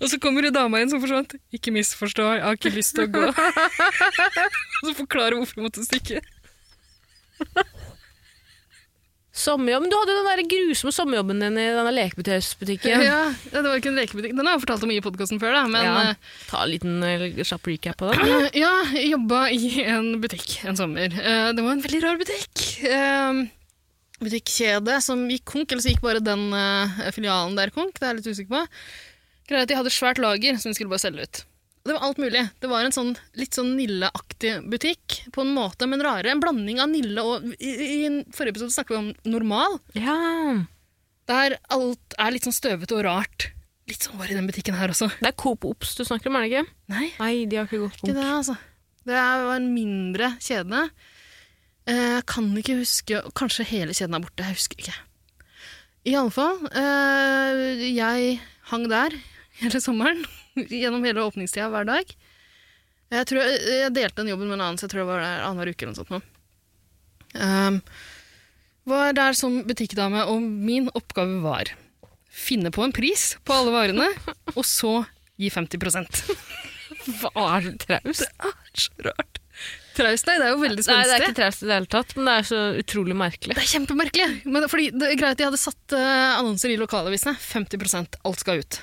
Og 0.00 0.08
så 0.12 0.18
kommer 0.20 0.44
det 0.44 0.52
dama 0.56 0.80
inn 0.80 0.90
som 0.92 1.00
forsvant. 1.00 1.34
Ikke 1.56 1.72
misforstå, 1.72 2.24
jeg 2.36 2.44
har 2.44 2.56
ikke 2.58 2.72
lyst 2.74 2.94
til 2.96 3.06
å 3.06 3.12
gå. 3.12 3.26
Og 3.28 4.84
så 4.88 4.94
forklarer 4.98 5.38
hvorfor 5.40 5.60
hun 5.60 5.68
måtte 5.68 5.84
stikke. 5.86 6.20
Sommerjobb. 9.38 9.84
Du 9.86 9.94
hadde 9.94 10.10
jo 10.14 10.18
den 10.18 10.28
der 10.32 10.40
grusomme 10.50 10.90
sommerjobben 10.94 11.38
din 11.44 11.58
i 11.62 11.66
denne 11.70 11.92
lekebutikken. 11.94 13.04
Ja, 13.06 13.18
det 13.52 13.62
var 13.62 13.78
ikke 13.78 13.92
en 13.92 14.00
lekebutikk. 14.00 14.32
Den 14.34 14.48
har 14.48 14.56
jeg 14.56 14.64
fortalt 14.64 14.86
om 14.88 14.90
i 14.90 14.98
podkasten 15.04 15.38
før, 15.38 15.54
da. 15.54 15.62
Men 15.70 15.84
Ja. 15.86 15.92
eh, 16.10 16.14
Ta 16.50 16.64
en 16.64 16.72
liten 16.72 17.02
eh, 17.06 17.28
kjapp 17.46 17.68
recap 17.70 18.00
på 18.02 18.10
den. 18.10 18.48
Ja, 18.64 18.72
jeg 18.96 19.12
jobba 19.12 19.44
i 19.54 19.84
en 19.86 20.10
butikk 20.24 20.58
en 20.66 20.76
sommer. 20.80 21.06
Eh, 21.14 21.52
Det 21.54 21.62
var 21.62 21.72
en 21.76 21.84
veldig 21.86 22.02
rar 22.02 22.18
butikk. 22.18 22.66
Butikkjede 24.22 24.96
som 25.04 25.26
gikk 25.30 25.44
konk, 25.46 25.70
eller 25.70 25.84
så 25.84 25.92
gikk 25.92 26.02
bare 26.02 26.22
den 26.24 26.48
uh, 26.54 26.98
filialen 27.14 27.54
der 27.58 27.70
konk. 27.74 27.94
Det 27.98 28.06
er 28.06 28.14
jeg 28.14 28.20
litt 28.22 28.32
usikker 28.32 28.54
på. 28.56 28.62
Greia 29.48 29.64
at 29.64 29.70
De 29.70 29.76
hadde 29.78 29.92
svært 29.94 30.18
lager 30.22 30.58
som 30.58 30.72
de 30.72 30.76
skulle 30.78 30.92
bare 30.92 31.04
selge 31.04 31.24
ut. 31.28 31.44
Det 31.88 31.94
var 31.94 32.04
alt 32.04 32.18
mulig. 32.20 32.42
Det 32.60 32.68
var 32.68 32.84
en 32.84 32.92
sånn, 32.92 33.14
litt 33.38 33.56
sånn 33.56 33.70
Nille-aktig 33.78 34.58
butikk, 34.68 35.22
på 35.32 35.40
en 35.40 35.54
måte, 35.56 35.86
men 35.88 36.02
rare. 36.04 36.28
En 36.28 36.42
blanding 36.42 36.82
av 36.82 36.90
Nille 36.92 37.22
og 37.24 37.46
I, 37.56 37.70
i 37.70 38.00
forrige 38.34 38.58
episode 38.58 38.74
snakket 38.74 38.92
vi 38.92 38.98
om 38.98 39.08
Normal. 39.32 39.78
Ja. 39.96 40.18
Der 41.30 41.56
alt 41.72 42.18
er 42.18 42.34
litt 42.34 42.44
sånn 42.44 42.56
støvete 42.56 42.98
og 42.98 43.06
rart. 43.06 43.48
Litt 43.88 44.04
sånn 44.04 44.18
var 44.20 44.28
i 44.28 44.36
den 44.36 44.50
butikken 44.50 44.76
her 44.76 44.92
også. 44.92 45.08
Det 45.16 45.30
er 45.30 45.38
Coop 45.40 45.64
Ops 45.64 45.94
du 45.96 46.02
snakker 46.04 46.28
om, 46.28 46.36
er 46.36 46.44
det 46.44 46.50
ikke? 46.52 46.74
Nei, 46.92 47.06
Nei, 47.22 47.32
de 47.48 47.56
har 47.56 47.70
ikke 47.70 47.80
gått 47.86 47.96
ikke 48.02 48.10
konk. 48.10 48.18
det, 48.18 48.26
altså. 48.34 48.58
Det 49.08 49.16
var 49.16 49.54
en 49.54 49.70
mindre 49.72 50.34
kjede. 50.44 50.82
Eh, 51.88 52.18
Jeg 52.18 52.24
kan 52.28 52.48
ikke 52.60 52.78
huske 52.82 53.20
Kanskje 53.38 53.64
hele 53.70 53.94
kjeden 53.96 54.16
er 54.18 54.24
borte. 54.24 54.44
Jeg 54.44 54.58
husker 54.58 54.82
ikke. 54.82 54.96
I 56.08 56.14
alle 56.18 56.32
fall. 56.32 56.60
eh, 56.72 57.86
jeg 57.96 58.40
hang 58.70 58.88
der 58.90 59.16
hele 59.62 59.80
sommeren. 59.82 60.24
Gjennom 60.54 61.04
hele 61.06 61.24
åpningstida 61.24 61.68
hver 61.72 61.88
dag. 61.88 62.12
Jeg 63.08 63.24
tror 63.30 63.40
jeg, 63.40 63.60
jeg 63.72 63.92
delte 63.96 64.20
den 64.20 64.28
jobben 64.34 64.50
med 64.50 64.58
en 64.58 64.64
annen, 64.66 64.78
så 64.78 64.84
jeg 64.84 64.92
tror 64.92 65.04
det 65.04 65.08
var 65.08 65.22
der 65.24 65.44
annenhver 65.46 65.70
uke. 65.72 65.86
eller 65.86 65.94
noe 65.96 66.02
sånt. 66.02 66.10
nå. 66.12 66.20
Um, 67.38 67.78
var 68.88 69.12
der 69.16 69.36
som 69.36 69.62
butikkdame, 69.68 70.26
og 70.28 70.42
min 70.44 70.90
oppgave 70.96 71.40
var 71.44 71.70
finne 72.28 72.70
på 72.72 72.84
en 72.84 72.92
pris 72.92 73.30
på 73.48 73.56
alle 73.56 73.72
varene, 73.72 74.10
og 74.58 74.64
så 74.68 75.06
gi 75.40 75.48
50 75.52 75.80
Hva 77.22 77.32
er 77.56 77.68
det 77.70 77.74
traust? 77.86 78.28
Det 78.28 78.52
er 78.52 78.84
så 78.84 79.08
rart. 79.08 79.37
Traust, 79.98 80.28
nei, 80.30 80.36
det 80.38 80.46
er 80.46 80.52
jo 80.54 80.60
veldig 80.62 80.84
Nei, 80.86 80.98
det 81.08 81.14
er 81.16 81.24
ikke 81.26 81.36
traust 81.40 81.62
i 81.64 81.66
det 81.68 81.74
hele 81.74 81.90
tatt, 81.90 82.12
men 82.16 82.28
det 82.28 82.34
er 82.38 82.46
så 82.46 82.58
utrolig 82.78 83.16
merkelig. 83.18 83.56
Det 83.58 83.64
er 83.64 83.70
kjempemerkelig. 83.72 84.26
Men 84.46 84.66
fordi 84.70 84.90
det 84.94 85.08
er 85.10 85.18
greit, 85.18 85.38
De 85.40 85.46
hadde 85.48 85.58
satt 85.58 85.96
eh, 85.98 86.36
annonser 86.38 86.70
i 86.70 86.76
lokalavisene. 86.78 87.34
50% 87.42 88.20
alt 88.28 88.44
skal 88.44 88.62
ut. 88.62 88.78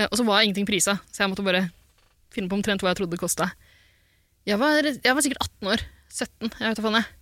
Eh, 0.00 0.06
og 0.08 0.16
så 0.20 0.24
var 0.28 0.40
ingenting 0.46 0.68
prisa, 0.68 0.96
så 1.12 1.22
jeg 1.24 1.32
måtte 1.34 1.44
bare 1.46 1.66
finne 2.32 2.48
på 2.52 2.56
omtrent 2.58 2.80
hva 2.84 2.94
jeg 2.94 3.00
trodde 3.02 3.16
det 3.16 3.20
kosta. 3.22 3.50
Jeg, 4.48 4.58
var- 4.62 4.88
jeg 4.88 5.14
var 5.18 5.24
sikkert 5.24 5.44
18 5.50 5.70
år. 5.74 5.84
17, 6.16 6.50
jeg 6.56 6.68
vet 6.70 6.80
da 6.80 6.84
faen. 6.88 6.98
jeg. 7.02 7.12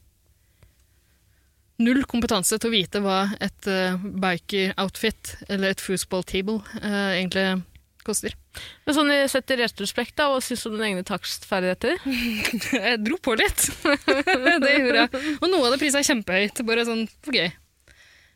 Null 1.85 2.05
kompetanse 2.07 2.55
til 2.63 2.71
å 2.71 2.75
vite 2.77 3.01
hva 3.03 3.19
et 3.43 3.67
uh, 3.67 3.97
biker-outfit 4.23 5.33
eller 5.51 5.73
et 5.75 5.83
foosball 5.83 6.23
table 6.31 6.61
eh, 6.79 7.17
egentlig 7.19 7.47
koster. 8.07 8.35
Men 8.87 8.97
sånn 8.97 9.11
sett 9.33 9.51
i 9.55 9.59
retrospekt, 9.63 10.15
da, 10.21 10.29
hva 10.31 10.41
syns 10.45 10.63
du 10.65 10.71
om 10.71 10.77
dine 10.79 10.91
egne 10.93 11.05
takstferdigheter? 11.09 11.99
Jeg 12.85 13.03
dro 13.05 13.19
på 13.25 13.35
litt. 13.41 13.67
det 14.65 14.73
gjorde 14.79 15.05
jeg. 15.07 15.23
Og 15.41 15.51
noe 15.51 15.67
av 15.69 15.75
det 15.77 15.81
prisa 15.83 16.03
kjempehøyt, 16.07 16.63
bare 16.69 16.87
sånn 16.89 17.05
for 17.25 17.37
gøy. 17.41 17.51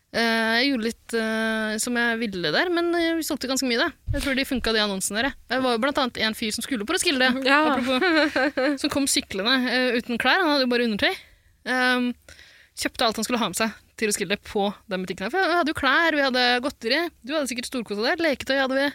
Eh, 0.09 0.53
Jeg 0.59 0.69
gjorde 0.71 0.87
litt 0.89 1.15
uh, 1.21 1.75
som 1.83 1.97
jeg 2.01 2.17
ville 2.23 2.53
der, 2.55 2.71
men 2.73 2.87
eh, 2.97 3.11
vi 3.19 3.27
solgte 3.27 3.51
ganske 3.51 3.69
mye. 3.69 3.83
da. 3.83 3.91
Jeg 4.15 4.25
tror 4.25 4.39
de 4.39 4.47
funka, 4.49 4.73
de 4.73 4.81
annonsene 4.87 5.21
der. 5.27 5.35
Det 5.53 5.59
var 5.67 5.77
jo 5.77 5.83
blant 5.85 6.01
annet 6.01 6.21
en 6.25 6.37
fyr 6.39 6.55
som 6.57 6.65
skulle 6.65 6.87
på 6.89 6.97
Roskilde, 6.97 7.29
Ja. 7.45 7.59
apropos, 7.75 8.81
som 8.81 8.93
kom 8.95 9.05
syklende 9.11 9.59
uten 10.01 10.17
klær. 10.21 10.41
Han 10.41 10.55
hadde 10.55 10.65
jo 10.65 10.73
bare 10.73 10.89
undertøy. 10.89 11.13
Um, 11.69 12.09
kjøpte 12.79 13.05
alt 13.05 13.19
han 13.21 13.27
skulle 13.27 13.43
ha 13.43 13.51
med 13.53 13.59
seg 13.61 13.77
til 13.99 14.09
Roskilde 14.09 14.37
på 14.49 14.65
den 14.89 15.05
butikken. 15.05 15.27
her. 15.27 15.33
For 15.35 15.45
vi 15.53 15.59
hadde 15.59 15.73
jo 15.75 15.77
klær, 15.77 16.17
vi 16.17 16.25
hadde 16.25 16.47
godteri, 16.65 17.01
du 17.27 17.35
hadde 17.35 17.51
sikkert 17.51 17.69
storkosa 17.69 18.05
der, 18.09 18.23
leketøy 18.25 18.57
hadde 18.63 18.77
vi. 18.79 18.89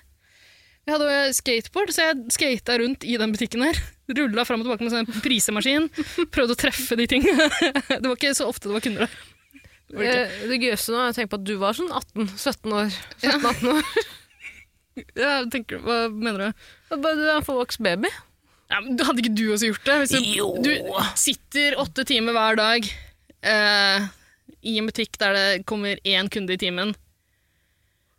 Vi 0.83 0.91
hadde 0.91 1.11
skateboard, 1.37 1.91
så 1.95 2.09
jeg 2.09 2.33
skata 2.35 2.75
rundt 2.81 3.05
i 3.07 3.13
den 3.19 3.31
butikken 3.31 3.63
her. 3.63 3.77
Rulla 4.11 4.43
fram 4.43 4.59
og 4.63 4.67
tilbake 4.67 4.83
med 4.83 4.91
sånn 4.91 5.21
prisemaskin. 5.23 5.85
Prøvde 6.33 6.57
å 6.57 6.59
treffe 6.59 6.97
de 6.99 7.05
tingene. 7.07 7.45
det 7.87 8.01
var 8.03 8.17
ikke 8.17 8.33
så 8.35 8.49
ofte 8.51 8.67
det 8.67 8.75
var 8.75 8.83
kunder 8.83 9.05
der. 9.07 9.21
Det. 9.93 10.09
Eh, 10.09 10.43
Det 10.49 10.57
gøyeste 10.59 10.91
nå 10.91 10.99
er 11.05 11.13
å 11.13 11.15
tenke 11.15 11.31
på 11.31 11.39
at 11.39 11.45
du 11.47 11.53
var 11.61 11.77
sånn 11.77 11.91
18-17 11.93 12.75
år. 12.81 12.99
17-18 13.23 13.71
år. 13.77 13.87
Ja, 15.17 15.39
tenker, 15.49 15.79
hva 15.81 16.03
mener 16.13 16.51
du? 16.51 16.65
Bare 17.01 17.15
Du 17.17 17.23
er 17.25 17.39
en 17.39 17.45
forvokst 17.47 17.79
baby. 17.81 18.11
Ja, 18.69 18.77
men 18.85 18.99
Hadde 19.01 19.23
ikke 19.23 19.31
du 19.33 19.47
også 19.55 19.71
gjort 19.71 19.87
det? 19.87 19.95
Du, 20.11 20.27
Jo. 20.35 20.49
du 20.61 20.69
sitter 21.17 21.73
åtte 21.81 22.05
timer 22.05 22.35
hver 22.37 22.59
dag 22.59 22.85
eh, 23.41 24.05
i 24.61 24.75
en 24.77 24.85
butikk 24.91 25.17
der 25.17 25.33
det 25.33 25.47
kommer 25.65 25.97
én 26.05 26.29
kunde 26.29 26.53
i 26.53 26.61
timen. 26.61 26.93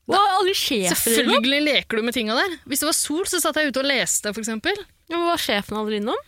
Du 0.04 0.14
aldri 0.18 0.52
sjefen 0.58 0.90
innom. 0.90 1.00
Selvfølgelig 1.16 1.60
leker 1.64 1.96
du 1.96 2.02
med 2.04 2.14
tinga 2.16 2.34
der. 2.36 2.56
Hvis 2.68 2.82
det 2.84 2.88
var 2.90 2.96
sol, 2.98 3.24
så 3.30 3.40
satt 3.40 3.56
jeg 3.56 3.70
ute 3.72 3.80
og 3.80 3.88
leste, 3.88 4.32
for 4.34 4.42
eksempel. 4.44 4.76
Ja, 5.08 5.16
men 5.16 5.26
Var 5.30 5.40
sjefen 5.40 5.78
aldri 5.80 6.00
innom? 6.02 6.18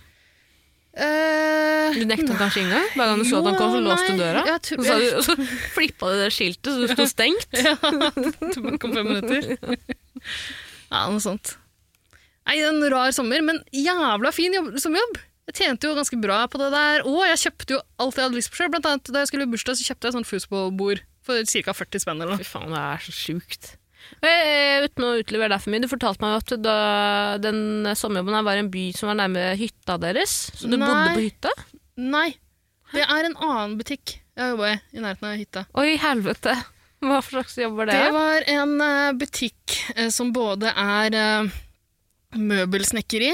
Uh, 0.97 1.93
Du 1.93 2.07
nekta 2.09 2.33
kanskje 2.41 2.63
inngang? 2.63 2.87
Hver 2.97 3.11
gang 3.11 3.21
du 3.21 3.27
så 3.29 3.43
at 3.43 3.49
han 3.51 3.59
kom, 3.61 3.75
så 3.75 3.81
låste 3.85 4.15
du 4.17 4.21
døra? 4.23 4.45
jeg 4.49 4.63
tror- 4.65 4.79
Og 4.81 4.87
så, 4.87 4.97
og 5.19 5.25
så 5.27 5.35
flippa 5.75 6.09
du 6.09 6.23
det 6.23 6.31
skiltet 6.33 6.73
så 6.73 6.81
du 6.81 6.89
sto 6.95 7.05
stengt? 7.11 7.53
ja. 7.67 7.75
Det 7.77 8.79
kom 8.81 8.95
fem 8.97 9.11
minutter. 9.11 9.77
Ja, 10.89 11.03
noe 11.13 11.21
sånt. 11.21 11.53
Nei, 12.47 12.61
en 12.65 12.81
rar 12.89 13.13
sommer, 13.13 13.43
men 13.45 13.61
jævla 13.77 14.33
fin 14.33 14.55
jobb, 14.57 14.73
sommerjobb. 14.81 15.21
Jeg 15.51 15.59
tjente 15.61 15.85
jo 15.91 15.95
ganske 15.99 16.17
bra 16.23 16.41
på 16.51 16.59
det 16.63 16.71
der, 16.73 17.05
og 17.07 17.21
jeg 17.29 17.43
kjøpte 17.45 17.77
jo 17.77 17.83
alt 18.03 18.17
jeg 18.17 18.25
hadde 18.31 18.39
lyst 18.41 18.51
på 18.55 18.57
selv. 18.63 18.73
Blant 18.73 18.87
annet 18.89 19.13
da 19.13 19.21
jeg 19.23 19.29
skulle 19.31 19.45
i 19.47 19.53
bursdag, 19.53 19.77
så 19.79 19.85
kjøpte 19.91 20.09
jeg 20.09 20.17
sånn 20.17 20.27
foosballbord 20.33 21.05
for 21.27 21.43
ca. 21.43 21.75
40 21.75 22.03
spenn 22.05 22.21
eller 22.23 22.37
noe. 22.37 22.41
Fy 22.41 22.47
faen, 22.49 22.71
det 22.73 22.81
er 22.83 23.05
så 23.07 23.15
sjukt. 23.17 23.73
Eh, 24.23 24.85
Uten 24.87 25.03
å 25.03 25.15
utlevere 25.19 25.51
deg 25.57 25.63
for 25.65 25.73
mye, 25.75 25.83
du 25.83 25.89
fortalte 25.91 26.23
meg 26.23 26.37
at 26.39 26.53
da 26.63 26.77
den 27.43 27.89
sommerjobben 27.99 28.37
her 28.39 28.45
var 28.47 28.61
en 28.61 28.69
by 28.71 28.85
som 28.95 29.11
var 29.11 29.19
nærme 29.19 29.49
hytta 29.59 29.97
deres, 29.99 30.37
så 30.55 30.71
du 30.71 30.77
Nei. 30.79 30.87
bodde 30.87 31.17
på 31.17 31.25
hytta? 31.27 31.53
Nei, 31.99 32.29
det 32.93 33.03
er 33.03 33.27
en 33.27 33.35
annen 33.43 33.75
butikk 33.81 34.15
jeg 34.37 34.53
jobba 34.53 34.71
i, 34.75 34.79
i 34.95 35.03
nærheten 35.03 35.27
av 35.33 35.37
hytta. 35.41 35.65
Oi, 35.81 35.97
helvete. 35.99 36.55
Hva 37.03 37.19
slags 37.25 37.57
jobb 37.59 37.75
var 37.81 37.89
det? 37.91 37.97
Det 37.99 38.13
var 38.15 38.47
en 38.53 38.77
eh, 38.85 39.13
butikk 39.19 39.75
eh, 39.97 40.09
som 40.15 40.31
både 40.37 40.71
er 40.71 41.17
møbelsnekkeri, 42.37 43.33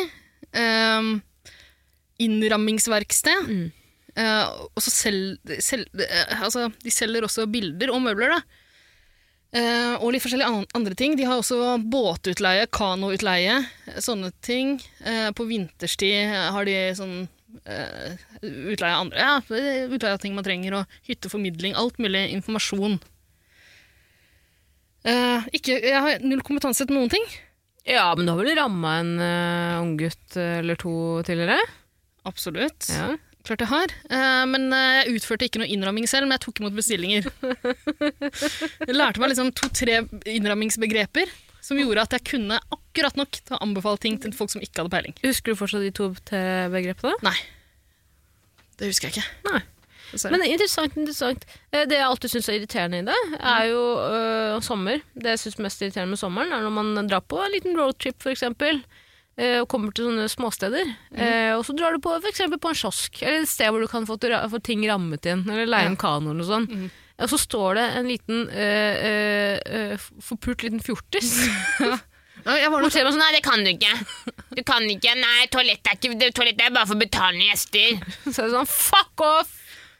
innrammingsverksted, 2.23 3.47
Mm. 3.49 3.73
Eh, 4.19 4.49
og 4.69 4.83
så 4.83 4.93
sel, 4.93 5.21
sel, 5.63 5.85
uh, 5.99 6.43
altså, 6.43 6.69
de 6.83 6.93
selger 6.93 7.27
også 7.27 7.49
bilder 7.51 7.93
og 7.95 8.03
møbler, 8.05 8.37
da. 8.37 8.43
Uh, 9.53 9.95
og 10.01 10.15
litt 10.15 10.25
forskjellige 10.25 10.49
an 10.49 10.65
andre 10.79 10.97
ting. 10.97 11.17
De 11.19 11.27
har 11.29 11.41
også 11.41 11.77
båtutleie, 11.93 12.65
kanoutleie, 12.73 13.59
sånne 14.01 14.33
ting. 14.41 14.79
På 15.37 15.45
vinterstid 15.45 16.33
har 16.55 16.65
de 16.65 16.77
sånn 16.97 17.19
utleie 18.41 18.95
av 18.95 19.03
andre 19.03 19.21
ja, 19.21 19.35
utleie 19.93 20.15
av 20.15 20.23
ting 20.23 20.33
man 20.33 20.47
trenger, 20.47 20.79
og 20.79 20.97
hytteformidling, 21.05 21.77
alt 21.77 22.01
mulig 22.01 22.25
informasjon. 22.33 22.97
Ikke, 25.05 25.77
jeg 25.77 26.01
har 26.01 26.25
null 26.25 26.41
kompetanse 26.47 26.89
til 26.89 26.97
noen 26.97 27.13
ting. 27.13 27.29
Ja, 27.85 28.07
men 28.17 28.25
du 28.25 28.33
har 28.33 28.41
vel 28.41 28.57
ramma 28.57 28.95
en 29.03 29.13
uh, 29.19 29.83
unggutt 29.83 30.37
eller 30.39 30.79
to 30.81 30.95
tidligere? 31.27 31.59
Absolutt. 32.29 32.87
Ja. 32.89 33.13
Klart 33.47 33.65
jeg 33.65 33.71
har. 33.73 33.95
Eh, 34.11 34.43
men 34.51 34.69
eh, 34.77 34.99
jeg 35.03 35.17
utførte 35.19 35.49
ikke 35.49 35.63
noe 35.63 35.71
innramming 35.71 36.07
selv, 36.11 36.29
men 36.29 36.37
jeg 36.39 36.45
tok 36.47 36.61
imot 36.63 36.77
bestillinger. 36.77 37.27
jeg 38.87 38.95
lærte 38.95 39.23
meg 39.23 39.33
liksom 39.33 39.51
to-tre 39.59 40.05
innrammingsbegreper 40.31 41.33
som 41.63 41.79
gjorde 41.79 42.05
at 42.07 42.15
jeg 42.17 42.27
kunne 42.33 42.59
akkurat 42.75 43.19
nok 43.19 43.39
til 43.39 43.55
å 43.57 43.61
anbefale 43.63 44.01
ting 44.03 44.17
til 44.23 44.35
folk 44.35 44.51
som 44.51 44.63
ikke 44.63 44.83
hadde 44.83 44.95
peiling. 44.95 45.19
Husker 45.23 45.55
du 45.55 45.59
fortsatt 45.59 45.85
de 45.85 45.93
to-tre 45.95 46.43
begrepene? 46.73 47.15
Nei. 47.27 47.37
Det 48.79 48.89
husker 48.91 49.11
jeg 49.11 49.23
ikke. 49.23 49.61
dessverre. 50.13 50.35
Men 50.35 50.47
interessant, 50.49 50.97
interessant. 50.99 51.47
Eh, 51.71 51.85
Det 51.87 51.99
jeg 51.99 52.07
alltid 52.09 52.35
syns 52.35 52.49
er 52.51 52.59
irriterende 52.59 53.03
i 53.03 53.07
det, 53.07 53.21
er 53.39 53.69
jo 53.71 53.83
øh, 54.03 54.57
sommer. 54.65 55.03
Det 55.15 55.37
jeg 55.37 55.43
syns 55.47 55.61
mest 55.67 55.83
irriterende 55.83 56.15
med 56.15 56.23
sommeren, 56.23 56.53
er 56.53 56.67
når 56.67 56.75
man 56.79 57.09
drar 57.11 57.25
på 57.27 57.41
en 57.43 57.55
liten 57.55 57.79
roadtrip, 57.79 58.19
for 58.23 58.35
eksempel. 58.35 58.83
Eh, 59.37 59.59
Og 59.63 59.69
kommer 59.73 59.93
til 59.97 60.09
sånne 60.11 60.29
småsteder. 60.33 60.91
Eh, 61.15 61.53
Og 61.57 61.65
så 61.67 61.77
drar 61.79 61.93
du 61.97 62.03
på 62.05 62.13
for 62.19 62.29
eksempel 62.31 62.61
på 62.63 62.73
en 62.73 62.79
kiosk, 62.79 63.23
eller 63.23 63.43
et 63.47 63.49
sted 63.53 63.71
hvor 63.73 63.81
du 63.85 63.89
kan 63.91 64.07
få, 64.09 64.19
få 64.19 64.63
ting 64.63 64.85
rammet 64.91 65.27
inn, 65.27 65.45
eller 65.49 65.67
leie 65.71 65.89
en 65.93 65.97
kano 66.01 66.31
eller 66.33 66.43
noe 66.43 66.49
sånt. 66.51 66.71
Mm. 66.73 66.91
Og 67.23 67.29
så 67.31 67.39
står 67.39 67.77
det 67.79 67.85
en 68.01 68.09
liten 68.09 68.47
øh, 68.49 69.59
øh, 69.77 70.09
forpult 70.25 70.63
liten 70.67 70.83
fjortis. 70.83 71.35
Ja, 72.43 72.57
jeg 72.59 72.73
var 72.73 72.83
nok 72.83 72.91
sånn 72.91 73.19
Nei, 73.21 73.29
det 73.37 73.43
kan 73.47 73.61
du 73.63 73.69
ikke. 73.71 73.93
Du 74.57 74.63
kan 74.67 74.83
ikke. 74.91 75.13
Nei, 75.15 75.45
toalett 75.53 75.87
er, 75.87 75.95
ikke, 75.95 76.17
det- 76.19 76.33
toalett 76.35 76.59
er 76.65 76.73
bare 76.75 76.89
for 76.91 76.99
betalende 76.99 77.47
gjester. 77.47 78.01
Så 78.33 78.43
er 78.43 78.49
det 78.49 78.57
sånn 78.57 78.67
Fuck 78.67 79.23
off! 79.23 79.53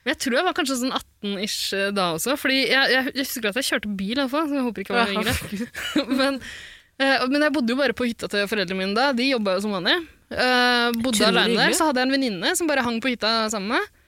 Men 0.03 0.17
jeg 0.17 0.19
tror 0.25 0.35
jeg 0.35 0.47
var 0.49 0.57
kanskje 0.57 0.79
sånn 0.81 0.97
18-ish 0.97 1.93
da 1.95 2.09
også. 2.17 2.35
Fordi 2.43 2.57
jeg, 2.65 2.75
jeg, 2.97 3.13
jeg 3.15 3.29
husker 3.29 3.53
at 3.53 3.61
jeg 3.61 3.69
kjørte 3.69 3.93
bil, 4.01 4.17
iallfall. 4.19 4.49
så 4.51 4.59
jeg 4.59 4.65
håper 4.67 4.83
ikke 4.83 4.97
jeg 4.99 5.05
var 5.05 5.23
yngre. 5.23 5.69
men, 6.23 6.41
men 7.31 7.47
jeg 7.47 7.55
bodde 7.55 7.75
jo 7.75 7.79
bare 7.79 7.97
på 7.97 8.07
hytta 8.09 8.29
til 8.31 8.47
foreldrene 8.51 8.79
mine 8.79 8.97
da. 8.99 9.11
De 9.17 9.31
jobba 9.31 9.57
jo 9.57 9.65
som 9.65 9.75
vanlig. 9.77 9.97
Eh, 10.33 11.01
bodde 11.03 11.27
alene 11.29 11.59
der, 11.59 11.75
så 11.77 11.89
hadde 11.89 12.03
jeg 12.03 12.09
en 12.09 12.17
venninne 12.17 12.55
som 12.59 12.71
bare 12.71 12.85
hang 12.87 13.01
på 13.03 13.13
hytta 13.13 13.51
sammen 13.53 13.75
med 13.75 13.81
meg. 13.81 13.99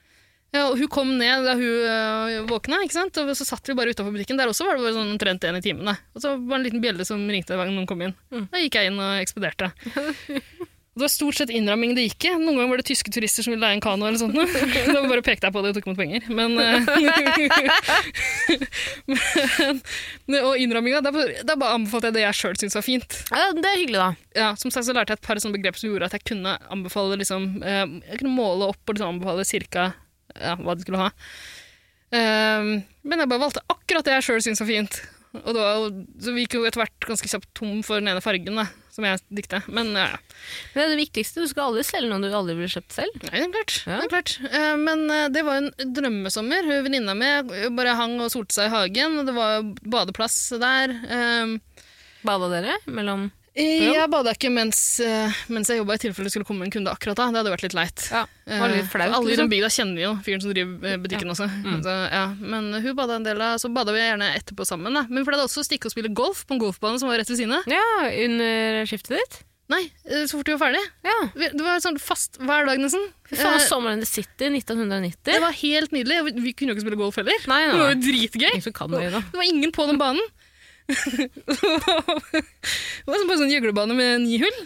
Ja, 0.55 0.69
hun 0.71 0.87
kom 0.87 1.09
ned 1.19 1.43
da 1.43 1.57
hun 1.59 1.87
eh, 1.91 2.45
våkna, 2.47 2.79
ikke 2.85 2.95
sant? 2.95 3.17
og 3.19 3.33
så 3.35 3.47
satt 3.47 3.67
vi 3.67 3.75
bare 3.75 3.91
utafor 3.91 4.13
butikken. 4.15 4.39
Der 4.39 4.51
også 4.51 4.67
var 4.67 4.77
det 4.77 4.85
bare 4.85 4.95
sånn 4.95 5.11
omtrent 5.11 5.43
én 5.49 5.59
i 5.59 5.63
timen. 5.65 5.91
Og 6.15 6.23
så 6.23 6.35
var 6.37 6.55
det 6.55 6.61
en 6.61 6.67
liten 6.69 6.83
bjelle 6.85 7.07
som 7.07 7.25
ringte 7.27 7.57
hver 7.57 7.67
gang 7.67 7.75
noen 7.75 7.89
kom 7.89 8.05
inn. 8.05 8.15
Da 8.31 8.61
gikk 8.63 8.79
jeg 8.79 8.93
inn 8.93 9.01
og 9.03 9.19
ekspederte. 9.19 9.73
Det 10.95 11.03
var 11.03 11.09
stort 11.11 11.35
sett 11.35 11.49
innramming 11.51 11.91
det 11.91 12.05
gikk 12.05 12.23
i. 12.23 12.29
Noen 12.39 12.55
ganger 12.55 12.69
var 12.71 12.79
det 12.79 12.85
tyske 12.87 13.11
turister 13.11 13.43
som 13.43 13.51
ville 13.51 13.59
leie 13.65 13.75
en 13.75 13.81
kano. 13.83 14.05
eller 14.07 14.15
sånt. 14.15 14.31
Da 14.95 15.01
bare 15.03 15.19
pekte 15.25 15.49
jeg 15.49 15.51
på 15.51 15.59
det 15.65 15.73
og 15.73 15.75
tok 15.75 15.89
imot 15.89 15.97
penger. 15.99 16.23
Men, 16.31 16.55
eh, 16.55 16.87
men 20.31 20.37
Og 20.39 20.55
innramminga, 20.63 21.01
da, 21.03 21.11
da 21.43 21.57
bare 21.59 21.75
anbefalte 21.75 22.07
jeg 22.13 22.15
det 22.15 22.23
jeg 22.23 22.37
sjøl 22.39 22.55
syntes 22.61 22.77
var 22.79 22.85
fint. 22.87 23.17
Ja, 23.27 23.49
det 23.57 23.67
er 23.73 23.81
hyggelig, 23.81 23.99
da. 23.99 24.07
Ja, 24.39 24.47
som 24.61 24.71
sagt 24.71 24.87
så 24.87 24.95
lærte 24.95 25.11
jeg 25.11 25.19
et 25.19 25.27
par 25.27 25.35
sånne 25.43 25.57
begrep 25.57 25.75
som 25.81 25.91
gjorde 25.91 26.07
at 26.07 26.15
jeg 26.15 26.23
kunne 26.31 26.55
anbefale 26.71 27.19
liksom, 27.19 27.49
eh, 27.59 27.83
Jeg 28.13 28.21
kunne 28.23 28.31
måle 28.37 28.71
opp 28.71 28.79
og 28.87 28.95
liksom 28.95 29.11
anbefale 29.17 29.43
cirka 29.51 29.89
ja, 30.31 30.55
hva 30.61 30.77
de 30.79 30.87
skulle 30.87 31.03
ha. 31.03 31.11
Eh, 32.15 32.71
men 33.03 33.19
jeg 33.25 33.31
bare 33.33 33.43
valgte 33.43 33.65
akkurat 33.67 34.07
det 34.07 34.15
jeg 34.15 34.29
sjøl 34.29 34.39
syntes 34.47 34.63
var 34.63 34.71
fint. 34.71 34.95
Og 35.43 35.51
da, 35.59 35.67
så 36.23 36.31
vi 36.31 36.47
gikk 36.47 36.55
jo 36.55 36.63
etter 36.71 36.85
hvert 36.85 37.11
ganske 37.11 37.27
kjapt 37.35 37.51
tom 37.59 37.83
for 37.83 37.99
den 37.99 38.15
ene 38.15 38.23
fargen, 38.23 38.63
da, 38.63 38.69
som 38.95 39.05
jeg 39.07 39.21
dikta. 39.41 39.61
Men 39.67 39.91
ja, 39.93 40.05
ja. 40.15 40.19
Men 40.73 40.79
det 40.79 40.85
er 40.85 40.93
det 40.95 41.01
viktigste. 41.03 41.43
Du 41.43 41.51
skal 41.51 41.69
aldri 41.69 41.83
selge 41.87 42.09
noe 42.11 42.23
du 42.23 42.29
aldri 42.31 42.55
ville 42.57 42.71
kjøpt 42.71 42.95
selv. 42.95 43.19
Nei, 43.27 43.35
det 43.37 43.45
er 43.45 43.53
klart. 43.55 43.75
Ja. 43.85 43.99
Det 43.99 44.05
er 44.07 44.13
klart. 44.15 44.35
Eh, 44.49 44.73
Men 44.81 45.05
eh, 45.11 45.27
det 45.35 45.45
var 45.47 45.61
en 45.61 45.93
drømmesommer. 45.99 46.67
Hun 46.71 46.83
Venninna 46.87 47.15
mi 47.17 47.31
bare 47.77 47.95
hang 47.99 48.17
og 48.23 48.31
solte 48.33 48.55
seg 48.57 48.69
i 48.71 48.75
hagen, 48.75 49.19
og 49.21 49.29
det 49.29 49.35
var 49.37 49.65
badeplass 49.95 50.39
der. 50.61 50.95
Eh, 51.05 51.81
Bada 52.25 52.47
dere 52.49 52.79
mellom 52.89 53.27
Jeg 53.55 54.09
bada 54.11 54.33
ikke 54.35 54.49
mens, 54.51 54.99
eh, 54.99 55.31
mens 55.47 55.69
jeg 55.71 55.79
jobba, 55.79 55.95
i 55.95 56.01
tilfelle 56.03 56.27
det 56.27 56.33
skulle 56.33 56.47
komme 56.47 56.65
en 56.67 56.73
kunde 56.73 56.91
akkurat 56.91 57.15
da. 57.15 57.29
Det 57.31 57.39
hadde 57.39 57.53
vært 57.53 57.63
litt 57.63 57.77
leit. 57.77 58.03
Ja, 58.11 58.25
var 58.45 58.67
litt 58.73 58.83
Eh, 58.83 58.89
flaut, 58.91 59.13
Alle 59.15 59.29
i 59.29 59.31
liksom. 59.31 59.47
den 59.47 59.53
bygda 59.53 59.69
kjenner 59.71 60.01
jo 60.03 60.11
fyren 60.25 60.41
som 60.43 60.51
driver 60.51 60.97
butikken 60.99 61.31
ja. 61.31 61.31
også. 61.37 61.47
Så, 61.87 61.95
ja. 62.11 62.25
Men 62.35 62.73
hun 62.73 62.95
bada 62.99 63.15
en 63.15 63.23
del 63.23 63.39
av, 63.41 63.57
så 63.63 63.71
bada 63.71 63.95
vi 63.95 64.03
gjerne 64.03 64.35
etterpå 64.35 64.67
sammen. 64.67 64.93
Da. 64.93 65.05
Men 65.07 65.23
vi 65.23 65.29
pleide 65.31 65.47
også 65.47 65.63
å 65.63 65.67
stikke 65.69 65.87
og 65.87 65.95
spille 65.95 66.11
golf 66.13 66.43
på 66.45 66.57
en 66.57 66.59
golfbane 66.59 66.99
som 66.99 67.07
var 67.07 67.17
rett 67.23 67.31
ved 67.31 67.39
siden 67.39 67.55
av. 67.55 67.63
Ja, 67.71 67.85
under 68.27 68.83
skiftet 68.91 69.15
ditt? 69.21 69.43
Nei, 69.71 69.81
eh, 70.05 70.27
så 70.29 70.37
fort 70.37 70.45
vi 70.45 70.53
var 70.53 70.67
ferdig. 70.67 70.83
Ja. 71.07 71.15
Det 71.33 71.63
var 71.63 71.79
sånn 71.81 71.95
fast 71.97 72.37
hver 72.37 72.67
dag 72.67 72.77
nesten. 72.77 73.07
Faen, 73.31 73.55
Eh, 73.57 73.65
Sommeren 73.65 73.99
the 74.03 74.05
City 74.05 74.51
1990. 74.51 75.23
Det 75.25 75.39
var 75.41 75.55
helt 75.57 75.91
nydelig. 75.95 76.19
Vi, 76.43 76.53
kunne 76.53 76.69
jo 76.69 76.75
ikke 76.75 76.85
spille 76.85 76.99
golf 76.99 77.15
heller. 77.17 77.39
Nei, 77.49 77.61
Det 77.71 77.79
var 77.79 77.89
jo 77.89 77.95
nei. 77.95 78.03
dritgøy. 78.05 78.51
Det. 78.61 79.23
Det 79.31 79.39
var 79.39 79.47
ingen 79.47 79.71
på 79.71 79.87
den 79.87 79.97
banen. 79.97 80.21
Det 80.85 82.45
var 83.07 83.17
som 83.17 83.29
bare 83.29 83.41
sånn 83.41 83.53
gjøglebane 83.53 83.93
med 83.97 84.25
ni 84.25 84.39
hull. 84.43 84.59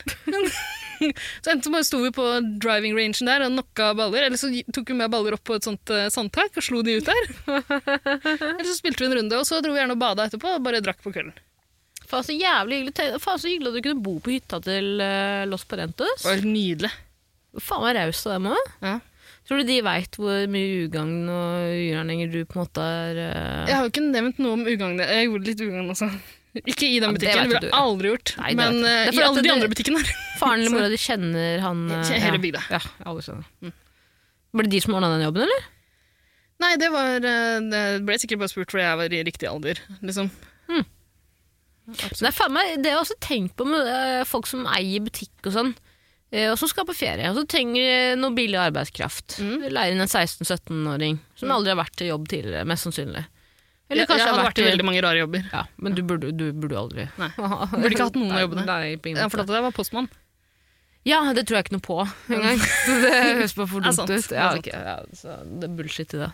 Så 0.99 1.53
enten 1.53 1.63
så 1.63 1.71
bare 1.71 1.87
sto 1.87 2.01
vi 2.03 2.09
på 2.11 2.23
driving 2.59 2.97
rangen 2.97 3.29
der 3.29 3.45
og 3.45 3.53
knocka 3.53 3.85
baller, 3.95 4.25
eller 4.27 4.39
så 4.39 4.49
tok 4.75 4.89
vi 4.91 4.97
med 4.99 5.11
baller 5.13 5.37
opp 5.37 5.45
på 5.47 5.55
et 5.55 5.63
sånt 5.63 5.93
eh, 5.95 6.09
sandtak 6.11 6.57
og 6.59 6.65
slo 6.65 6.81
de 6.83 6.97
ut 6.99 7.07
der. 7.07 7.23
eller 7.47 8.67
så 8.67 8.75
spilte 8.75 9.05
vi 9.05 9.07
en 9.07 9.15
runde, 9.21 9.39
og 9.39 9.47
så 9.47 9.61
dro 9.63 9.71
vi 9.71 9.79
gjerne 9.79 9.95
og 9.95 10.01
bada 10.01 10.27
etterpå 10.27 10.57
og 10.57 10.65
bare 10.65 10.83
drakk 10.83 10.99
på 11.05 11.13
kvelden. 11.15 11.37
Faen, 12.09 12.25
så 12.25 12.33
jævlig 12.33 12.81
hyggelig. 12.81 13.21
Faen, 13.21 13.39
så 13.39 13.51
hyggelig 13.51 13.71
at 13.71 13.77
du 13.77 13.85
kunne 13.85 14.05
bo 14.09 14.15
på 14.25 14.33
hytta 14.33 14.57
til 14.65 14.87
uh, 14.97 15.45
Los 15.47 15.63
Parentes. 15.69 16.23
Det 16.23 16.27
var 16.27 16.39
helt 16.39 16.49
nydelig. 16.49 16.91
Faen, 17.61 17.83
var 17.85 17.99
raust 17.99 18.27
av 18.27 18.35
dem 18.35 18.49
òg. 18.51 18.71
Ja. 18.81 18.95
Tror 19.49 19.63
du 19.63 19.65
de 19.65 19.79
veit 19.81 20.17
hvor 20.19 20.43
mye 20.53 20.83
ugagn 20.85 21.23
og 21.33 21.71
ugjerninger 21.73 22.27
du 22.29 22.43
på 22.45 22.59
en 22.59 22.61
måte 22.61 22.83
er 22.85 23.17
uh... 23.17 23.63
Jeg 23.65 23.73
har 23.73 23.87
jo 23.87 23.89
ikke 23.89 24.03
nevnt 24.05 24.41
noe 24.43 24.59
om 24.59 24.67
ugagn. 24.67 25.01
Jeg 25.01 25.25
gjorde 25.25 25.49
litt 25.49 25.63
ugagn 25.65 25.89
også. 25.89 26.09
Ikke 26.59 26.85
i 26.85 26.99
den 27.01 27.09
Ja, 27.09 27.15
det 27.15 27.17
butikken, 27.17 27.41
det 27.41 27.55
ville 27.55 27.71
jeg 27.71 27.79
aldri 27.79 28.11
gjort. 28.11 28.35
Nei, 28.43 28.51
men 28.59 28.77
eh, 28.83 29.07
er 29.07 29.17
i 29.17 29.25
alle 29.25 29.41
de 29.45 29.51
andre 29.55 29.71
butikkene. 29.73 30.03
Faren 30.41 30.61
eller 30.61 30.75
mora 30.75 30.91
di 30.93 31.01
kjenner 31.01 31.65
han 31.65 31.81
uh, 31.89 31.97
hele 32.13 32.37
ja. 32.37 32.43
bygda. 32.45 32.63
Ja, 32.77 32.79
alle 33.09 33.25
skjønner. 33.25 33.73
Var 34.53 34.65
det 34.65 34.73
de 34.73 34.85
som 34.85 34.95
ordna 34.97 35.11
den 35.15 35.25
jobben, 35.25 35.45
eller? 35.49 35.67
Nei, 36.59 36.71
det 36.79 36.89
var 36.91 37.23
eh, 37.23 37.57
Det 37.71 37.83
ble 38.05 38.17
sikkert 38.19 38.41
bare 38.43 38.51
spurt 38.51 38.73
fordi 38.73 38.85
jeg 38.85 39.01
var 39.01 39.13
i 39.15 39.25
riktig 39.27 39.49
alder, 39.49 39.81
liksom. 40.05 40.31
Mm. 40.69 40.87
Det 41.95 42.27
er 42.27 42.35
faen 42.35 42.53
meg, 42.53 42.75
det 42.83 42.91
har 42.91 42.99
jeg 42.99 43.05
også 43.07 43.19
tenkt 43.23 43.55
på 43.57 43.65
med 43.65 43.87
eh, 43.89 44.25
folk 44.27 44.49
som 44.49 44.67
eier 44.69 45.01
butikk 45.05 45.49
og 45.49 45.55
sånn, 45.55 45.71
eh, 45.73 45.88
og 46.29 46.55
som 46.61 46.69
skal 46.69 46.85
på 46.85 46.93
ferie, 46.93 47.25
og 47.31 47.39
så 47.39 47.43
trenger 47.49 48.15
noe 48.19 48.35
billig 48.37 48.59
arbeidskraft. 48.61 49.39
Mm. 49.41 49.67
Leier 49.73 49.95
inn 49.95 50.03
en 50.03 50.11
16-17-åring 50.11 51.17
som 51.39 51.53
aldri 51.55 51.73
har 51.73 51.79
vært 51.79 51.95
til 51.97 52.11
jobb 52.11 52.27
tidligere, 52.29 52.67
mest 52.69 52.85
sannsynlig. 52.85 53.25
Jeg, 53.89 54.03
jeg 54.05 54.21
har 54.21 54.35
har 54.37 54.43
vært 54.45 54.59
i 54.61 54.65
veldig 54.67 54.85
mange 54.85 55.01
rare 55.01 55.23
jobber. 55.23 55.45
Ja, 55.49 55.63
men 55.81 55.95
du 55.97 56.03
burde, 56.05 56.29
du 56.29 56.51
burde 56.53 56.77
aldri. 56.77 57.07
Nei. 57.17 57.29
Burde 57.73 57.89
ikke 57.89 58.05
hatt 58.05 58.19
noen 58.19 58.35
av 58.35 58.43
jobbene. 58.43 58.65
Nei, 58.67 58.81
Jeg 58.93 59.31
fortalte 59.33 59.49
deg 59.49 59.57
jeg 59.57 59.65
var 59.65 59.73
postmann. 59.73 60.09
Ja, 61.07 61.21
det 61.33 61.47
tror 61.49 61.57
jeg 61.57 61.65
ikke 61.65 61.77
noe 61.79 61.85
på 61.87 61.97
engang. 62.35 62.59
det 63.05 63.13
høres 63.15 63.55
bare 63.57 63.71
for 63.71 63.87
dumt 63.87 64.13
ut. 64.13 64.35
Ja, 64.35 64.51
okay, 64.59 64.75
ja, 64.75 64.99
så 65.17 65.39
det 65.49 65.65
er 65.71 65.73
bullshit 65.79 66.13
i 66.13 66.21
det. 66.21 66.29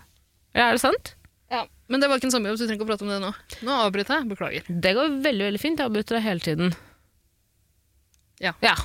Ja, 0.52 0.66
er 0.66 0.76
det 0.76 0.84
sant? 0.84 1.14
Ja. 1.54 1.62
Men 1.88 2.04
det 2.04 2.10
var 2.12 2.20
ikke 2.20 2.28
en 2.28 2.36
sommerjobb, 2.36 2.60
så 2.60 2.66
du 2.66 2.74
trenger 2.74 2.82
ikke 2.82 2.90
å 2.90 2.92
prate 2.92 3.08
om 3.08 3.14
det 3.14 3.22
nå. 3.24 3.32
Nå 3.64 3.80
avbryter 3.86 4.20
jeg. 4.20 4.28
Beklager. 4.34 4.68
Det 4.68 4.94
går 4.98 5.16
veldig, 5.24 5.48
veldig 5.52 5.62
fint. 5.62 5.80
Jeg 5.80 5.92
avbryter 5.92 6.18
deg 6.18 6.26
hele 6.26 6.44
tiden. 6.44 6.76
Ja. 8.44 8.52
ja. 8.66 8.76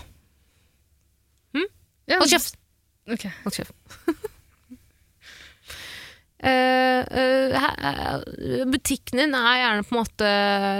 Hold 2.10 2.32
kjeft! 2.32 2.58
ok. 3.10 3.24
Hold 3.44 3.54
kjeft. 3.54 3.74
uh, 6.50 7.02
uh, 7.54 8.20
butikken 8.70 9.22
din 9.22 9.34
er 9.36 9.60
gjerne 9.60 9.86
på 9.86 9.94
en 9.94 10.00
måte 10.00 10.28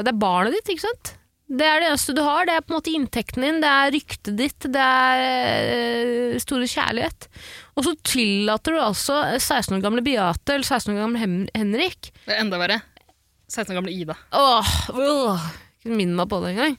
Det 0.04 0.12
er 0.12 0.22
barnet 0.26 0.56
ditt, 0.56 0.74
ikke 0.74 0.86
sant? 0.88 1.14
Det 1.50 1.66
er 1.66 1.80
det 1.82 1.88
eneste 1.90 2.14
du 2.14 2.22
har. 2.22 2.46
Det 2.46 2.54
er 2.54 2.62
på 2.62 2.70
en 2.70 2.78
måte 2.78 2.92
inntekten 2.94 3.42
din, 3.42 3.58
det 3.62 3.70
er 3.70 3.90
ryktet 3.96 4.36
ditt, 4.38 4.66
det 4.70 4.84
er 4.84 6.36
store 6.42 6.68
kjærlighet. 6.70 7.26
Og 7.74 7.88
så 7.88 7.94
tillater 8.06 8.76
du 8.76 8.78
altså 8.84 9.18
16 9.40 9.74
år 9.78 9.82
gamle 9.82 10.04
Beate 10.06 10.54
eller 10.54 10.68
16 10.68 10.94
år 10.94 11.00
gamle 11.02 11.48
Henrik 11.56 12.12
Det 12.22 12.36
er 12.36 12.44
enda 12.44 12.60
verre. 12.60 12.78
16 13.50 13.74
år 13.74 13.80
gamle 13.80 13.96
Ida. 13.96 14.14
Åh, 14.38 14.70
åh, 14.94 15.50
minn 15.90 16.14
meg 16.14 16.30
på 16.30 16.38
det 16.44 16.54
engang. 16.54 16.78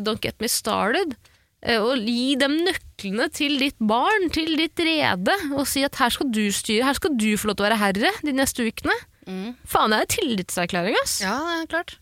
Don't 0.00 0.24
get 0.24 0.40
me 0.40 0.48
started. 0.48 1.12
Eh, 1.64 1.80
Og 1.80 1.96
gi 2.04 2.34
dem 2.40 2.58
nøklene 2.66 3.26
til 3.32 3.56
ditt 3.62 3.78
barn, 3.80 4.28
til 4.34 4.54
ditt 4.60 4.78
rede, 4.84 5.34
og 5.56 5.64
si 5.70 5.82
at 5.86 5.96
her 5.96 6.12
skal 6.12 6.28
du 6.34 6.42
styre, 6.52 6.84
her 6.84 6.98
skal 6.98 7.14
du 7.16 7.30
få 7.40 7.48
lov 7.50 7.56
til 7.58 7.64
å 7.64 7.68
være 7.70 7.80
herre 7.80 8.10
de 8.26 8.34
neste 8.36 8.66
ukene. 8.68 8.96
Faen, 9.64 9.94
det 9.94 10.00
er 10.02 10.10
tillitserklæring, 10.18 10.96
ass. 11.02 11.14
Ja, 11.24 11.38
det 11.40 11.62
er 11.62 11.70
klart. 11.72 11.94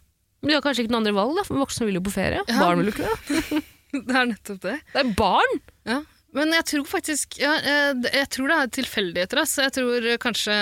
Men 0.43 0.51
de 0.51 0.57
har 0.59 0.65
kanskje 0.65 0.83
ikke 0.83 0.91
noen 0.97 1.05
andre 1.05 1.15
valg, 1.15 1.37
da, 1.39 1.45
for 1.47 1.61
voksne 1.63 1.87
vil 1.87 2.01
jo 2.01 2.03
på 2.09 2.15
ferie. 2.17 2.41
Ja. 2.51 2.57
Barn 2.59 2.81
vil 2.83 2.91
jo 2.91 2.97
ikke 2.97 3.13
det. 3.13 3.63
Det 3.93 4.15
er 4.17 4.25
nettopp 4.31 4.61
det. 4.65 4.75
Det 4.95 5.01
er 5.03 5.09
barn! 5.19 5.59
Ja. 5.85 5.99
Men 6.33 6.55
jeg 6.57 6.65
tror 6.71 6.87
faktisk 6.89 7.35
ja, 7.43 7.51
eh, 7.61 7.91
Jeg 8.09 8.29
tror 8.33 8.49
det 8.49 8.55
er 8.57 8.71
tilfeldigheter. 8.79 9.41
ass. 9.43 9.53
Jeg 9.61 9.75
tror 9.77 10.07
kanskje 10.23 10.55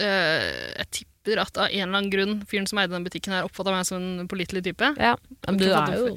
eh, 0.00 0.46
Jeg 0.80 0.86
tipper 0.96 1.42
at 1.42 1.60
av 1.60 1.66
en 1.68 1.82
eller 1.82 1.98
annen 1.98 2.08
grunn 2.14 2.32
fyren 2.48 2.64
som 2.70 2.80
eide 2.80 2.94
den 2.96 3.04
butikken, 3.04 3.34
her 3.36 3.44
oppfatta 3.44 3.74
meg 3.74 3.84
som 3.84 4.00
en 4.00 4.30
pålitelig 4.32 4.64
type. 4.70 4.90
Ja, 4.96 5.12
men 5.44 5.60
du 5.60 5.66
er 5.68 5.92
jo 5.98 6.08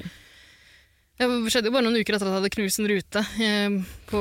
Det 1.18 1.26
skjedde 1.50 1.70
jo 1.70 1.74
bare 1.74 1.82
noen 1.86 1.98
uker 1.98 2.14
etter 2.14 2.28
at 2.28 2.30
jeg 2.30 2.38
hadde 2.38 2.52
knust 2.54 2.78
en 2.78 2.90
rute 2.92 3.22
eh, 3.42 3.78
på 4.06 4.20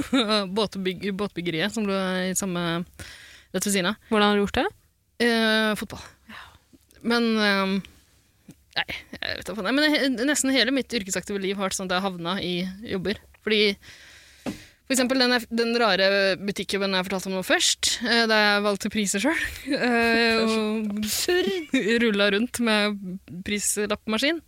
båtbygg, 0.58 1.06
båtbyggeriet 1.16 1.72
som 1.72 1.86
lå 1.88 1.96
i 2.28 2.34
samme 2.36 2.84
rett 2.84 3.64
ved 3.64 3.70
siden 3.70 3.94
av. 3.94 4.00
Hvordan 4.10 4.28
har 4.28 4.36
du 4.36 4.44
gjort 4.44 4.60
det? 4.60 4.66
Eh, 5.24 5.72
fotball. 5.80 6.04
Men 7.04 7.30
eh, 7.40 7.74
Nei, 8.74 8.88
jeg 8.90 9.36
vet 9.38 9.50
ikke. 9.52 9.70
Men 9.70 9.84
jeg, 9.86 10.08
nesten 10.26 10.50
hele 10.54 10.74
mitt 10.74 10.90
yrkesaktive 10.98 11.38
liv 11.38 11.54
har 11.56 11.68
vært 11.68 11.78
sånn 11.78 11.86
at 11.86 11.94
jeg 11.96 12.06
havna 12.08 12.34
i 12.42 12.54
jobber. 12.90 13.20
Fordi 13.46 13.76
for 14.44 14.92
eksempel 14.96 15.22
den, 15.22 15.36
den 15.48 15.70
rare 15.80 16.08
butikkjobben 16.42 16.96
jeg 16.98 17.06
fortalte 17.06 17.30
om 17.30 17.36
nå 17.38 17.44
først, 17.46 17.92
eh, 18.04 18.24
da 18.28 18.40
jeg 18.40 18.64
valgte 18.66 18.90
priser 18.92 19.22
sjøl. 19.22 19.44
og 20.42 20.98
rulla 22.02 22.28
rundt 22.34 22.60
med 22.66 22.98
prislappmaskin. 23.46 24.42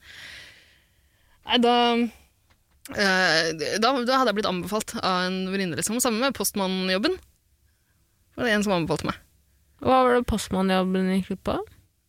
Nei, 1.46 1.58
da 1.62 1.74
eh, 2.96 3.52
da, 3.78 3.92
da 4.02 4.18
hadde 4.18 4.30
jeg 4.32 4.38
blitt 4.40 4.50
anbefalt 4.50 4.90
av 5.00 5.26
en 5.28 5.38
venninne, 5.52 5.76
liksom. 5.78 6.00
Sammen 6.02 6.20
med 6.24 6.36
postmannjobben. 6.36 7.14
Det 7.16 8.36
var 8.40 8.44
det 8.48 8.54
en 8.56 8.66
som 8.66 8.76
anbefalte 8.76 9.08
meg. 9.10 9.18
Hva 9.84 9.96
var 10.04 10.12
det 10.16 10.28
postmannjobben 10.28 11.12
gikk 11.18 11.28
ut 11.36 11.42
på? 11.46 11.54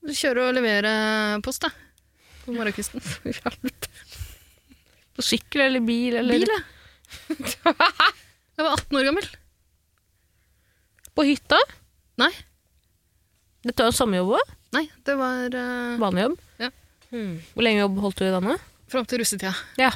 Kjøre 0.07 0.41
og 0.49 0.55
levere 0.55 0.91
post, 1.45 1.61
da. 1.65 1.69
På 2.45 2.49
morgenkvisten. 2.55 2.99
På 5.17 5.21
sykkel 5.25 5.61
eller 5.65 5.81
bil? 5.83 6.13
Eller? 6.19 6.33
Bil, 6.38 6.51
ja. 6.51 6.59
Jeg 8.57 8.65
var 8.65 8.71
18 8.73 8.99
år 8.99 9.05
gammel. 9.09 9.27
På 11.17 11.21
hytta? 11.25 11.59
Nei. 12.21 12.33
Dette 13.67 13.85
var 13.88 13.93
sommerjobb 13.95 14.31
òg? 14.38 14.45
Nei, 14.77 14.85
det 15.07 15.15
var 15.17 15.53
uh, 15.53 15.99
Vanlig 16.01 16.21
jobb? 16.27 16.38
Ja. 16.61 16.69
Hvor 17.09 17.63
lenge 17.65 17.83
jobb 17.83 17.95
holdt 18.03 18.19
du 18.21 18.25
i 18.27 18.33
denne? 18.33 18.55
Fram 18.91 19.07
til 19.07 19.21
russetida. 19.21 19.53
Ja. 19.79 19.91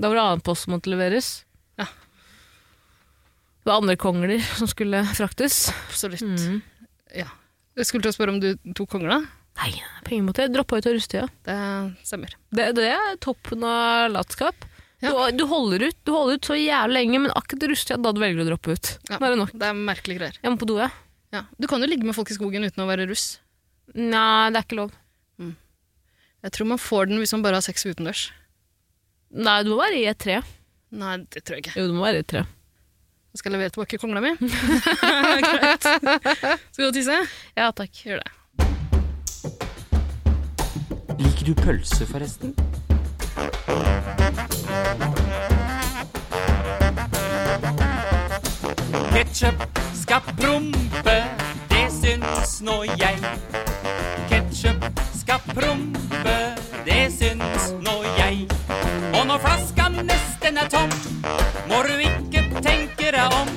Da 0.00 0.08
var 0.10 0.18
det 0.18 0.24
annen 0.24 0.44
post 0.44 0.66
som 0.66 0.74
måtte 0.76 0.90
leveres? 0.92 1.44
Ja. 1.80 1.86
Det 3.62 3.70
var 3.70 3.78
andre 3.82 3.96
kongler 4.00 4.42
som 4.58 4.70
skulle 4.70 5.04
fraktes? 5.14 5.68
Absolutt. 5.90 6.24
Mm. 6.24 6.60
Ja. 7.14 7.28
Jeg 7.78 7.88
skulle 7.88 8.04
til 8.04 8.12
å 8.12 8.16
spørre 8.16 8.34
om 8.34 8.40
du 8.42 8.50
tok 8.76 8.90
kongla. 8.96 9.22
Nei, 9.60 9.70
på 10.04 10.14
ingen 10.16 10.28
måte. 10.30 10.46
Jeg 10.46 10.54
droppa 10.54 10.80
ut 10.80 10.88
av 10.88 10.96
russetida. 10.96 11.28
Det 11.46 11.56
stemmer. 12.08 12.34
Det, 12.50 12.70
det 12.76 12.88
er 12.94 13.16
toppen 13.22 13.64
av 13.68 14.10
latskap. 14.14 14.66
Ja. 15.02 15.12
Du, 15.12 15.42
du, 15.42 15.44
holder 15.50 15.88
ut, 15.88 15.96
du 16.06 16.12
holder 16.14 16.38
ut 16.38 16.46
så 16.46 16.56
jævlig 16.56 16.94
lenge, 16.94 17.20
men 17.24 17.34
akkurat 17.34 17.68
russetida 17.72 17.98
da 18.04 18.12
du 18.14 18.20
velger 18.22 18.44
å 18.44 18.48
droppe 18.52 18.76
ut. 18.76 18.92
Ja. 19.10 19.18
da 19.18 19.26
er 19.26 19.34
det 19.34 19.40
nok. 19.40 19.54
Det 19.54 19.68
er 19.68 19.80
merkelige 19.90 20.20
greier. 20.20 20.40
Jeg 20.40 20.54
må 20.54 20.60
på 20.60 20.68
do, 20.70 20.78
jeg. 20.80 20.94
Ja. 21.34 21.44
Du 21.58 21.68
kan 21.68 21.82
jo 21.82 21.88
ligge 21.90 22.06
med 22.06 22.16
folk 22.16 22.30
i 22.30 22.36
skogen 22.36 22.64
uten 22.64 22.84
å 22.84 22.88
være 22.88 23.08
russ. 23.10 23.26
Nei, 23.92 24.52
det 24.52 24.60
er 24.60 24.66
ikke 24.66 24.78
lov. 24.78 24.92
Jeg 26.42 26.52
tror 26.52 26.66
man 26.66 26.78
får 26.78 27.06
den 27.06 27.20
hvis 27.22 27.32
man 27.36 27.42
bare 27.44 27.54
har 27.60 27.64
sex 27.64 27.84
utendørs. 27.86 28.32
Nei, 29.30 29.62
du 29.62 29.70
må 29.72 29.78
være 29.78 30.00
i 30.00 30.08
et 30.10 30.18
tre. 30.18 30.40
Nei, 30.90 31.16
det 31.32 31.44
tror 31.46 31.56
jeg 31.56 31.64
ikke. 31.66 31.76
Jo, 31.78 31.86
du 31.88 31.94
må 31.96 32.02
være 32.04 32.18
i 32.20 32.24
et 32.24 32.30
tre. 32.34 32.42
Jeg 33.32 33.40
skal 33.40 33.54
levere 33.54 33.72
tilbake 33.72 33.98
kongla 34.02 34.20
mi. 34.20 34.32
Greit. 35.46 35.86
Skal 36.74 36.90
du 36.90 36.90
tisse? 36.98 37.16
Ja, 37.56 37.70
takk. 37.70 37.94
Gjør 38.04 38.20
det. 38.20 38.30
Liker 41.22 41.46
du 41.46 41.54
pølse, 41.62 42.06
forresten? 42.10 42.52
Ketchup 49.14 49.64
skal 49.94 50.20
prompe, 50.36 51.16
det 51.70 51.86
syns 51.94 52.58
nå 52.66 52.82
jeg. 52.98 53.16
Ketchup 54.28 55.11
skal 55.22 55.40
prompe, 55.54 56.36
det 56.86 57.02
syns 57.14 57.68
nå 57.84 57.94
jeg. 58.18 58.46
Og 59.14 59.24
når 59.28 59.40
flaska 59.44 59.88
nesten 59.94 60.58
er 60.60 60.70
tom, 60.72 60.90
må 61.70 61.82
du 61.86 61.92
ikke 62.02 62.42
tenke 62.64 63.12
deg 63.14 63.36
om. 63.36 63.50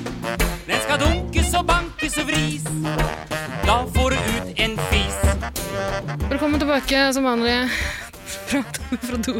Den 0.65 0.81
skal 0.83 1.01
dunkes 1.01 1.53
og 1.57 1.65
bankes 1.69 2.17
og 2.21 2.29
vris, 2.29 2.65
da 3.65 3.77
får 3.95 4.15
du 4.15 4.29
ut 4.35 4.61
en 4.65 4.77
fis. 4.91 5.19
Velkommen 6.29 6.61
tilbake 6.61 7.05
som 7.15 7.27
vanlig 7.27 7.55
fra, 8.49 8.61
fra 9.05 9.21
do. 9.25 9.39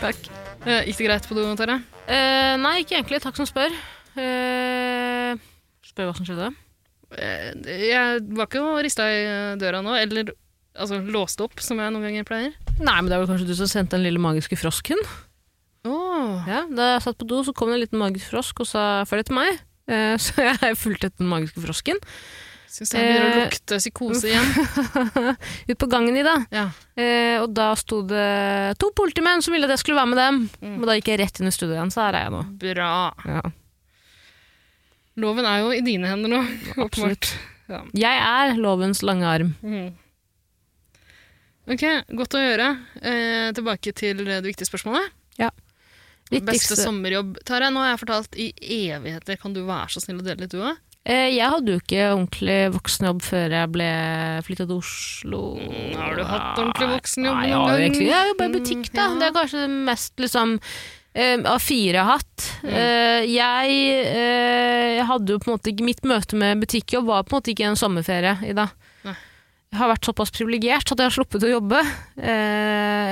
Takk. 0.00 0.20
Eh, 0.66 0.84
Gikk 0.90 0.98
det 1.00 1.06
greit 1.08 1.28
på 1.28 1.36
do, 1.38 1.46
Tara? 1.56 1.78
Eh, 2.10 2.54
nei, 2.60 2.80
ikke 2.82 2.98
egentlig. 2.98 3.22
Takk 3.24 3.38
som 3.38 3.48
spør. 3.48 3.72
Eh, 4.20 5.32
spør 5.88 6.10
hva 6.10 6.16
som 6.18 6.28
skjedde. 6.28 6.50
Eh, 7.16 7.50
Jeg 7.88 8.20
var 8.36 8.48
ikke 8.48 8.60
og 8.64 8.82
rista 8.84 9.06
i 9.08 9.24
døra 9.60 9.80
nå, 9.84 9.96
eller 9.96 10.32
altså, 10.76 11.00
låst 11.04 11.40
opp, 11.44 11.58
som 11.62 11.78
jeg 11.82 11.92
noen 11.94 12.06
ganger 12.08 12.26
pleier. 12.28 12.52
Nei, 12.78 12.96
men 13.00 13.08
det 13.10 13.16
er 13.16 13.22
vel 13.24 13.30
kanskje 13.32 13.48
du 13.50 13.54
som 13.58 13.70
sendte 13.70 13.96
den 13.98 14.04
lille 14.06 14.22
magiske 14.22 14.58
frosken? 14.60 15.00
Åh, 15.88 16.44
Ja, 16.48 16.66
Da 16.68 16.92
jeg 16.94 17.02
satt 17.06 17.18
på 17.18 17.26
do, 17.28 17.40
så 17.46 17.54
kom 17.56 17.70
det 17.72 17.78
en 17.78 17.84
liten 17.86 18.00
magisk 18.02 18.28
frosk 18.34 18.60
og 18.60 18.68
sa 18.68 19.02
følg 19.08 19.24
etter 19.24 19.36
meg. 19.36 19.58
Eh, 19.90 20.14
så 20.24 20.44
jeg 20.44 20.76
fulgte 20.78 21.08
etter 21.10 21.24
den 21.24 21.30
magiske 21.32 21.62
frosken. 21.64 21.98
Syns 22.70 22.92
det 22.94 23.00
begynner 23.02 23.24
å 23.24 23.30
Eh, 23.34 23.40
lukte 23.48 23.78
psykose 23.80 24.28
igjen. 24.30 24.50
Ut 25.72 25.78
på 25.80 25.88
gangen 25.90 26.14
i, 26.14 26.22
da. 26.22 26.36
Ja. 26.54 26.66
Eh, 26.94 27.40
og 27.42 27.48
da 27.56 27.72
sto 27.74 28.02
det 28.06 28.76
to 28.78 28.92
politimenn 28.94 29.42
som 29.42 29.56
ville 29.56 29.66
at 29.66 29.74
jeg 29.74 29.82
skulle 29.82 29.98
være 29.98 30.12
med 30.12 30.20
dem. 30.22 30.38
Mm. 30.62 30.76
Og 30.78 30.86
da 30.86 30.94
gikk 31.00 31.10
jeg 31.10 31.18
rett 31.24 31.40
inn 31.42 31.50
i 31.50 31.54
studio 31.56 31.74
igjen, 31.74 31.90
så 31.90 32.04
her 32.06 32.20
er 32.20 32.28
jeg 32.28 32.34
nå. 32.36 32.44
Bra. 32.62 32.92
Ja, 33.26 33.42
Loven 35.20 35.44
er 35.44 35.58
jo 35.64 35.72
i 35.74 35.80
dine 35.84 36.08
hender 36.08 36.30
nå. 36.30 36.38
absolutt. 36.80 37.32
Ja. 37.68 37.80
Jeg 37.98 38.20
er 38.22 38.54
lovens 38.62 39.02
lange 39.06 39.26
arm. 39.28 39.50
Mhm. 39.64 39.90
Ok, 41.70 41.84
godt 42.18 42.34
å 42.34 42.42
gjøre. 42.42 42.68
Eh, 43.00 43.48
tilbake 43.54 43.92
til 43.94 44.24
det 44.26 44.40
viktige 44.46 44.66
spørsmålet. 44.68 45.12
Beste 46.30 46.44
Viktigste 46.46 46.76
sommerjobb. 46.78 47.40
Tara, 47.42 47.72
nå 47.74 47.80
har 47.82 47.88
jeg 47.96 48.00
fortalt 48.04 48.36
i 48.38 48.44
evigheter. 48.86 49.34
Kan 49.42 49.54
du 49.56 49.64
være 49.66 49.90
så 49.90 49.98
snill 50.04 50.20
å 50.20 50.26
dele 50.26 50.44
litt, 50.44 50.52
du 50.54 50.60
òg? 50.62 50.76
eh, 51.02 51.26
Jeg 51.34 51.48
hadde 51.50 51.72
jo 51.74 51.80
ikke 51.80 52.04
ordentlig 52.12 52.58
voksenjobb 52.76 53.22
før 53.26 53.56
jeg 53.56 53.70
ble 53.74 53.88
flytta 54.46 54.66
til 54.68 54.76
Oslo. 54.78 55.40
Mm, 55.58 55.96
har 55.98 56.14
du 56.14 56.22
hatt 56.28 56.60
ordentlig 56.60 56.88
voksenjobb 56.92 57.34
Nei, 57.40 57.48
noen 57.50 57.66
gang? 57.66 57.80
egentlig 57.82 58.06
Jeg 58.12 58.30
jobba 58.30 58.46
i 58.46 58.54
butikk, 58.54 58.92
da. 58.94 59.08
Mm, 59.08 59.10
ja. 59.10 59.18
Det 59.18 59.26
er 59.26 59.36
kanskje 59.40 59.64
det 59.64 59.70
mest 59.90 60.22
liksom 60.22 60.54
eh, 61.14 61.36
av 61.50 61.58
fire 61.66 62.06
hatt. 62.12 62.46
Mm. 62.62 62.76
Eh, 62.84 63.20
jeg 63.34 65.08
hadde 65.10 65.34
jo 65.34 65.42
på 65.42 65.50
en 65.50 65.58
måte 65.58 65.74
ikke 65.74 65.88
Mitt 65.90 66.06
møte 66.06 66.38
med 66.38 66.62
butikkjobb 66.62 67.10
var 67.10 67.26
på 67.26 67.34
en 67.34 67.40
måte 67.40 67.54
ikke 67.56 67.72
en 67.72 67.80
sommerferie, 67.80 68.36
Ida. 68.46 68.68
Har 69.70 69.86
vært 69.92 70.02
såpass 70.08 70.32
privilegert 70.34 70.90
at 70.90 70.98
jeg 70.98 71.06
har 71.06 71.14
sluppet 71.14 71.44
å 71.46 71.50
jobbe. 71.52 71.78
Eh, 72.18 72.26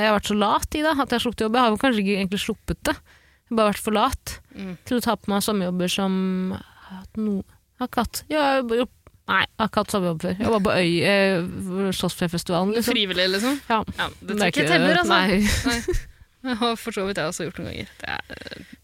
jeg 0.03 0.09
har 0.09 0.17
vært 0.17 0.27
så 0.33 0.35
lat, 0.35 0.67
i 0.75 0.81
det 0.83 0.91
at 0.91 1.05
jeg 1.07 1.15
har 1.15 1.23
sluppet 1.23 1.45
å 1.45 1.47
jobbe. 1.47 1.61
Jeg 1.63 1.71
har 1.71 1.79
kanskje 1.85 2.03
ikke 2.03 2.17
egentlig 2.19 2.41
sluppet 2.43 2.81
det. 2.89 2.95
Jeg 2.99 3.53
har 3.53 3.59
bare 3.61 3.71
vært 3.73 3.85
for 3.85 3.95
lat 3.95 4.35
Mm. 4.59 4.73
til 4.85 4.99
å 4.99 5.01
ta 5.05 5.15
på 5.15 5.29
meg 5.31 5.43
sommerjobber 5.47 5.89
som 5.93 6.13
no, 7.17 7.45
har 7.79 7.87
ikke 7.87 8.03
hatt 8.03 8.25
Nei, 9.29 9.45
jeg 9.45 9.61
har 9.61 9.69
ikke 9.69 9.83
hatt 9.85 9.93
sommerjobb 9.93 10.23
før. 10.25 10.35
Jeg 10.41 10.51
var 10.51 10.61
på 10.65 10.73
Øy, 10.73 11.03
eh, 11.05 11.93
Slottsfjellfestivalen. 11.93 12.75
Liksom. 12.75 12.93
Frivillig, 12.95 13.27
liksom? 13.37 13.61
Ja. 13.69 13.85
Ja, 13.99 14.09
det 14.23 14.41
er 14.41 14.47
ikke- 14.51 14.67
teller, 14.67 14.97
altså. 14.97 15.09
Nei. 15.15 15.83
Det 16.43 16.57
har 16.57 16.77
for 16.77 16.91
så 16.93 17.05
vidt 17.07 17.17
jeg 17.19 17.27
også 17.29 17.45
gjort 17.47 17.59
noen 17.59 17.71
ganger. 17.71 17.89
Er, 18.03 18.21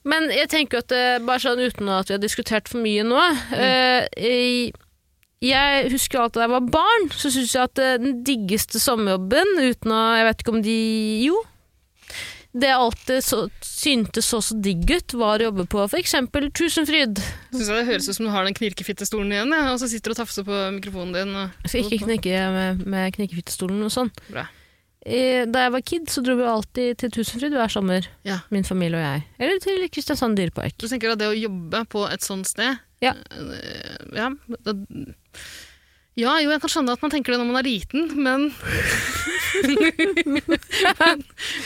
Men 0.04 0.28
jeg 0.30 0.48
tenker 0.50 0.78
at 0.78 0.88
bare 1.24 1.38
sånn 1.38 1.58
uten 1.64 1.88
at 1.88 2.06
vi 2.08 2.14
har 2.14 2.18
diskutert 2.20 2.68
for 2.68 2.78
mye 2.78 3.02
nå 3.02 3.18
eh, 3.56 4.70
jeg, 5.50 5.90
husker 5.92 6.20
alt 6.22 6.36
da 6.36 6.44
jeg 6.46 6.52
var 6.54 6.68
barn, 6.72 7.08
så 7.12 7.30
syns 7.32 7.54
jeg 7.56 7.66
at 7.68 7.80
eh, 7.82 7.96
den 8.02 8.22
diggeste 8.26 8.80
sommerjobben, 8.80 9.56
uten 9.60 9.92
å 9.94 10.02
Jeg 10.18 10.28
vet 10.30 10.44
ikke 10.44 10.54
om 10.54 10.62
de 10.64 10.78
Jo. 11.26 11.42
Det 12.54 12.68
jeg 12.70 12.78
alltid 12.78 13.24
så, 13.26 13.38
syntes 13.66 14.28
så 14.30 14.38
så 14.46 14.54
digg 14.62 14.86
ut, 14.86 15.14
var 15.18 15.42
å 15.42 15.48
jobbe 15.48 15.64
på 15.72 15.80
f.eks. 15.90 16.12
Tusenfryd. 16.54 17.18
synes 17.50 17.66
jeg 17.66 17.80
det 17.80 17.86
høres 17.88 18.06
ut 18.06 18.14
som 18.14 18.28
du 18.28 18.30
har 18.30 18.46
den 18.46 18.54
knirkefittestolen 18.54 19.32
igjen, 19.34 19.50
ja, 19.56 19.72
og 19.72 19.80
så 19.82 19.88
sitter 19.90 20.12
du 20.12 20.14
og 20.14 20.20
tafser 20.20 20.46
på 20.46 20.60
mikrofonen 20.76 21.16
din. 21.16 21.32
Og, 21.34 21.56
Jeg 21.66 21.72
skal 21.72 21.88
ikke 21.88 22.04
knekke 22.06 22.44
med, 22.54 22.84
med 22.94 23.16
knirkefittestolen 23.16 23.82
og 23.82 23.90
sånn. 23.90 24.12
Bra. 24.30 24.46
Eh, 25.04 25.42
Da 25.50 25.64
jeg 25.66 25.74
var 25.74 25.82
kid, 25.90 26.06
så 26.14 26.22
dro 26.24 26.38
vi 26.38 26.46
alltid 26.48 27.02
til 27.02 27.10
Tusenfryd 27.18 27.58
hver 27.58 27.74
sommer. 27.74 28.06
Ja. 28.24 28.38
Min 28.54 28.64
familie 28.70 29.02
og 29.02 29.04
jeg. 29.04 29.26
Eller 29.42 29.58
til 29.66 29.82
Kristiansand 29.90 30.38
dyrepark. 30.38 30.78
Du 30.78 30.86
tenker 30.86 31.10
at 31.16 31.20
det 31.20 31.32
å 31.32 31.34
jobbe 31.36 31.82
på 31.90 32.06
et 32.06 32.22
sånt 32.22 32.46
sted 32.48 32.78
Ja. 33.02 33.16
eh, 33.34 33.98
ja, 34.14 34.30
da, 34.62 34.78
ja, 36.14 36.36
jo, 36.38 36.50
jeg 36.52 36.60
kan 36.62 36.70
skjønne 36.70 36.94
at 36.94 37.02
man 37.02 37.10
tenker 37.10 37.34
det 37.34 37.40
når 37.40 37.48
man 37.48 37.58
er 37.58 37.66
liten, 37.66 38.04
men 38.26 38.50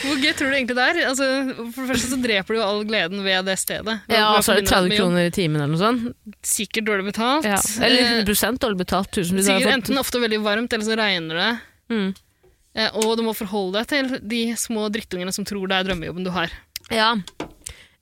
Hvor 0.03 0.17
gøy 0.21 0.31
tror 0.37 0.51
du 0.51 0.55
egentlig 0.55 0.77
det 0.77 0.85
er? 0.85 0.99
Altså, 1.09 1.25
for 1.73 1.83
det 1.83 1.89
første 1.91 2.11
så 2.11 2.19
dreper 2.21 2.55
du 2.55 2.59
jo 2.59 2.65
all 2.65 2.81
gleden 2.87 3.23
ved 3.25 3.45
det 3.49 3.57
stedet. 3.61 3.95
Ja, 4.11 4.29
så 4.45 4.53
er 4.53 4.61
det 4.61 4.69
30 4.69 4.95
kroner 4.97 5.27
i 5.29 5.33
timen 5.33 5.61
eller 5.61 5.73
noe 5.73 5.81
sånt. 5.81 6.35
Sikkert 6.45 6.87
dårlig 6.89 7.09
betalt. 7.11 7.47
Ja. 7.49 7.59
Eller 7.85 7.99
Eh, 7.99 8.23
100% 8.23 8.61
dårlig 8.61 8.81
betalt. 8.83 9.19
Har 9.19 9.27
sikkert 9.29 9.73
enten 9.73 10.01
ofte 10.01 10.21
veldig 10.21 10.41
varmt, 10.45 10.73
eller 10.73 10.85
så 10.87 10.97
regner 10.97 11.41
det. 11.41 11.51
Mm. 11.93 12.09
Eh, 12.79 12.97
og 13.01 13.17
du 13.17 13.25
må 13.25 13.33
forholde 13.37 13.81
deg 13.81 13.89
til 13.91 14.11
de 14.33 14.41
små 14.59 14.87
drittungene 14.93 15.33
som 15.35 15.45
tror 15.47 15.69
det 15.69 15.79
er 15.79 15.89
drømmejobben 15.89 16.25
du 16.25 16.31
har. 16.35 16.53
Ja. 16.93 17.11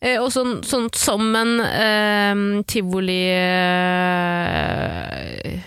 Eh, 0.01 0.19
og 0.21 0.29
sånn, 0.29 0.59
sånn 0.67 0.89
som 0.93 1.23
en 1.35 1.55
eh, 1.65 2.41
tivoli 2.69 3.17
eh, 4.27 5.61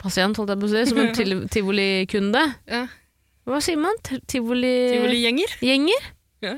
pasient, 0.00 0.36
holdt 0.40 0.52
jeg 0.54 0.60
på 0.62 0.68
å 0.68 0.72
si. 0.72 0.84
Som 0.90 1.00
en 1.04 1.10
til- 1.16 1.42
tivolikunde. 1.54 2.44
Ja. 2.70 2.84
Hva 3.44 3.58
sier 3.60 3.76
man? 3.80 3.96
Tivoligjenger? 4.04 4.94
Tivoli-gjenger? 4.94 5.50
Tivoli-gjenger. 5.60 6.06
Ja. 6.46 6.54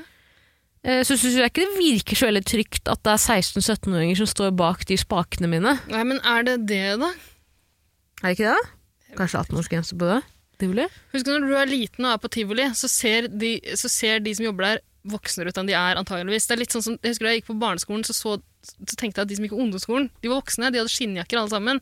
Eh, 0.86 1.00
så 1.02 1.16
syns 1.18 1.34
jeg 1.40 1.50
ikke 1.50 1.64
det 1.66 1.80
virker 1.80 2.14
så 2.20 2.28
veldig 2.28 2.44
trygt 2.46 2.86
at 2.92 3.00
det 3.02 3.16
er 3.16 3.22
16-17-åringer 3.40 4.20
som 4.20 4.28
står 4.30 4.52
bak 4.54 4.84
de 4.86 4.94
spakene 5.00 5.50
mine. 5.50 5.72
Nei, 5.90 6.04
men 6.06 6.20
er 6.22 6.46
det 6.46 6.56
det, 6.70 6.84
da? 7.02 7.10
Er 8.22 8.28
det 8.30 8.36
ikke 8.36 8.54
det? 8.54 8.70
Kanskje 9.18 9.42
18-årsgrense 9.48 9.98
på 9.98 10.12
det? 10.12 10.20
Tivoli? 10.62 10.86
Husk 11.12 11.26
når 11.28 11.42
du 11.50 11.56
er 11.58 11.66
liten 11.68 12.06
og 12.06 12.14
er 12.14 12.20
på 12.22 12.30
tivoli, 12.32 12.68
så 12.78 12.88
ser 12.88 13.26
de, 13.28 13.56
så 13.76 13.90
ser 13.92 14.22
de 14.24 14.30
som 14.38 14.46
jobber 14.46 14.70
der, 14.70 14.78
voksnere 15.12 15.50
ut 15.52 15.58
enn 15.62 15.68
de 15.70 15.74
er 15.78 16.00
antageligvis. 16.00 16.46
Det 16.48 16.56
er 16.56 16.62
litt 16.64 16.74
sånn 16.76 16.84
som, 16.84 16.98
jeg 17.02 17.12
husker 17.14 17.26
Da 17.28 17.32
jeg 17.34 17.42
gikk 17.42 17.50
på 17.52 17.58
barneskolen, 17.62 18.04
så, 18.06 18.14
så, 18.16 18.36
så 18.66 18.94
tenkte 18.98 19.20
jeg 19.20 19.26
at 19.26 19.30
de 19.32 19.36
som 19.38 19.46
gikk 19.46 19.54
på 19.56 19.62
ungdomsskolen, 19.64 20.10
de 20.22 20.28
var 20.32 20.40
voksne. 20.42 20.70
De 20.74 20.82
hadde 20.82 20.92
skinnjakker 20.94 21.40
alle 21.42 21.52
sammen. 21.52 21.80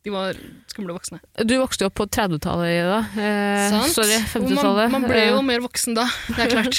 De 0.00 0.08
var 0.14 0.32
skumle 0.72 0.94
voksne. 0.96 1.18
Du 1.44 1.58
vokste 1.60 1.84
jo 1.84 1.90
opp 1.90 1.98
på 2.00 2.06
30-tallet, 2.08 2.70
Ida. 2.72 3.00
Eh, 3.20 3.66
Sant? 3.74 3.92
sorry, 3.92 4.16
50-tallet. 4.32 4.88
Man, 4.94 5.02
man 5.04 5.10
ble 5.12 5.26
jo 5.28 5.40
Eh, 5.42 5.48
mer 5.50 5.60
voksen 5.66 5.98
da, 5.98 6.06
det 6.32 6.46
er 6.46 6.52
klart. 6.56 6.78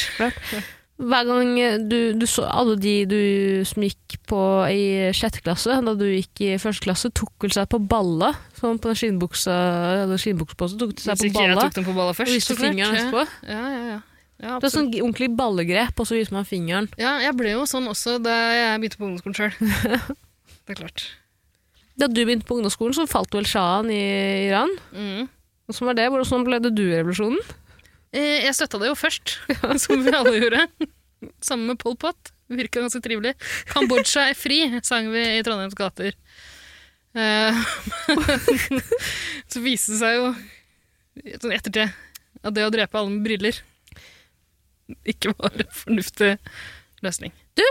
Hver 1.01 1.25
gang 1.25 1.51
du, 1.89 2.13
du 2.13 2.25
så 2.29 2.43
alle 2.45 2.75
de 2.77 2.91
du 3.09 3.19
som 3.65 3.81
gikk 3.81 4.19
på 4.29 4.41
i 4.69 4.81
sjette 5.17 5.41
klasse, 5.41 5.73
da 5.85 5.93
du 5.97 6.03
gikk 6.05 6.43
i 6.45 6.49
første 6.61 6.85
klasse, 6.85 7.09
tok 7.17 7.31
vel 7.41 7.53
seg 7.55 7.69
på 7.73 7.79
balla. 7.89 8.29
Sånn 8.59 8.77
på 8.81 8.91
den 8.91 8.99
skinnbuksa, 8.99 9.55
eller 10.03 10.21
skinnbukse 10.21 10.57
på, 10.59 10.69
så 10.69 10.77
tok 10.81 10.93
de 10.97 11.05
seg 11.07 11.17
på 11.23 11.31
balla. 11.39 11.55
jeg 11.55 11.61
tok 11.63 11.77
dem 11.79 11.87
på 11.89 11.95
balla 11.97 12.13
Og 12.13 12.19
først. 12.19 12.33
viste 12.37 12.53
så 12.53 12.59
klart. 12.59 12.69
fingeren 12.69 12.99
etterpå. 12.99 13.23
Ja, 13.49 13.63
ja, 13.73 13.81
ja. 13.95 13.99
Ja, 14.41 14.55
Det 14.57 14.71
er 14.71 14.73
sånn 14.73 14.89
ordentlig 14.97 15.29
ballegrep, 15.37 15.99
og 16.01 16.07
så 16.09 16.15
viser 16.17 16.33
man 16.33 16.47
fingeren. 16.49 16.87
ja, 16.97 17.19
jeg 17.21 17.35
ble 17.37 17.51
jo 17.53 17.65
sånn 17.69 17.85
også 17.91 18.15
da 18.23 18.33
jeg 18.55 18.79
begynte 18.81 18.97
på 18.97 19.05
ungdomsskolen 19.05 19.37
sjøl. 19.37 19.53
det 20.65 20.73
er 20.73 20.79
klart. 20.81 21.03
Da 22.01 22.07
du 22.09 22.21
begynte 22.25 22.47
på 22.49 22.57
ungdomsskolen, 22.57 22.95
så 22.97 23.05
falt 23.09 23.33
vel 23.37 23.45
sjahen 23.45 23.91
i 23.93 24.01
Iran. 24.47 24.71
Mm. 24.95 25.27
Hvordan 25.69 25.91
var 25.91 25.99
det? 25.99 26.07
Hvordan 26.09 26.45
ble 26.47 26.59
det 26.63 26.71
du 26.73 26.83
i 26.87 26.95
revolusjonen? 26.97 27.37
Eh, 28.11 28.41
Jeg 28.47 28.55
støtta 28.57 28.79
det 28.81 28.89
jo 28.89 28.97
først, 28.97 29.37
som 29.85 30.01
vi 30.03 30.15
alle 30.17 30.33
gjorde. 30.41 30.65
Sammen 31.45 31.69
med 31.69 31.79
Pol 31.83 31.93
Pot. 32.01 32.33
Virka 32.51 32.81
ganske 32.81 32.99
trivelig. 32.99 33.35
Kambodsja 33.69 34.25
er 34.31 34.35
fri, 34.35 34.57
sang 34.83 35.05
vi 35.13 35.21
i 35.37 35.43
Trondheims 35.45 35.77
gater. 35.77 36.17
Eh, 37.15 37.61
så 39.51 39.61
viste 39.63 39.93
det 39.93 39.99
seg 40.01 40.17
jo 40.17 40.31
sånn 41.43 41.53
ettertid 41.55 41.91
at 42.41 42.55
det 42.55 42.65
å 42.65 42.71
drepe 42.73 42.97
alle 42.99 43.11
med 43.13 43.23
briller 43.27 43.59
ikke 45.07 45.33
var 45.37 45.53
en 45.55 45.71
fornuftig 45.83 46.35
løsning. 47.05 47.33
Du 47.57 47.65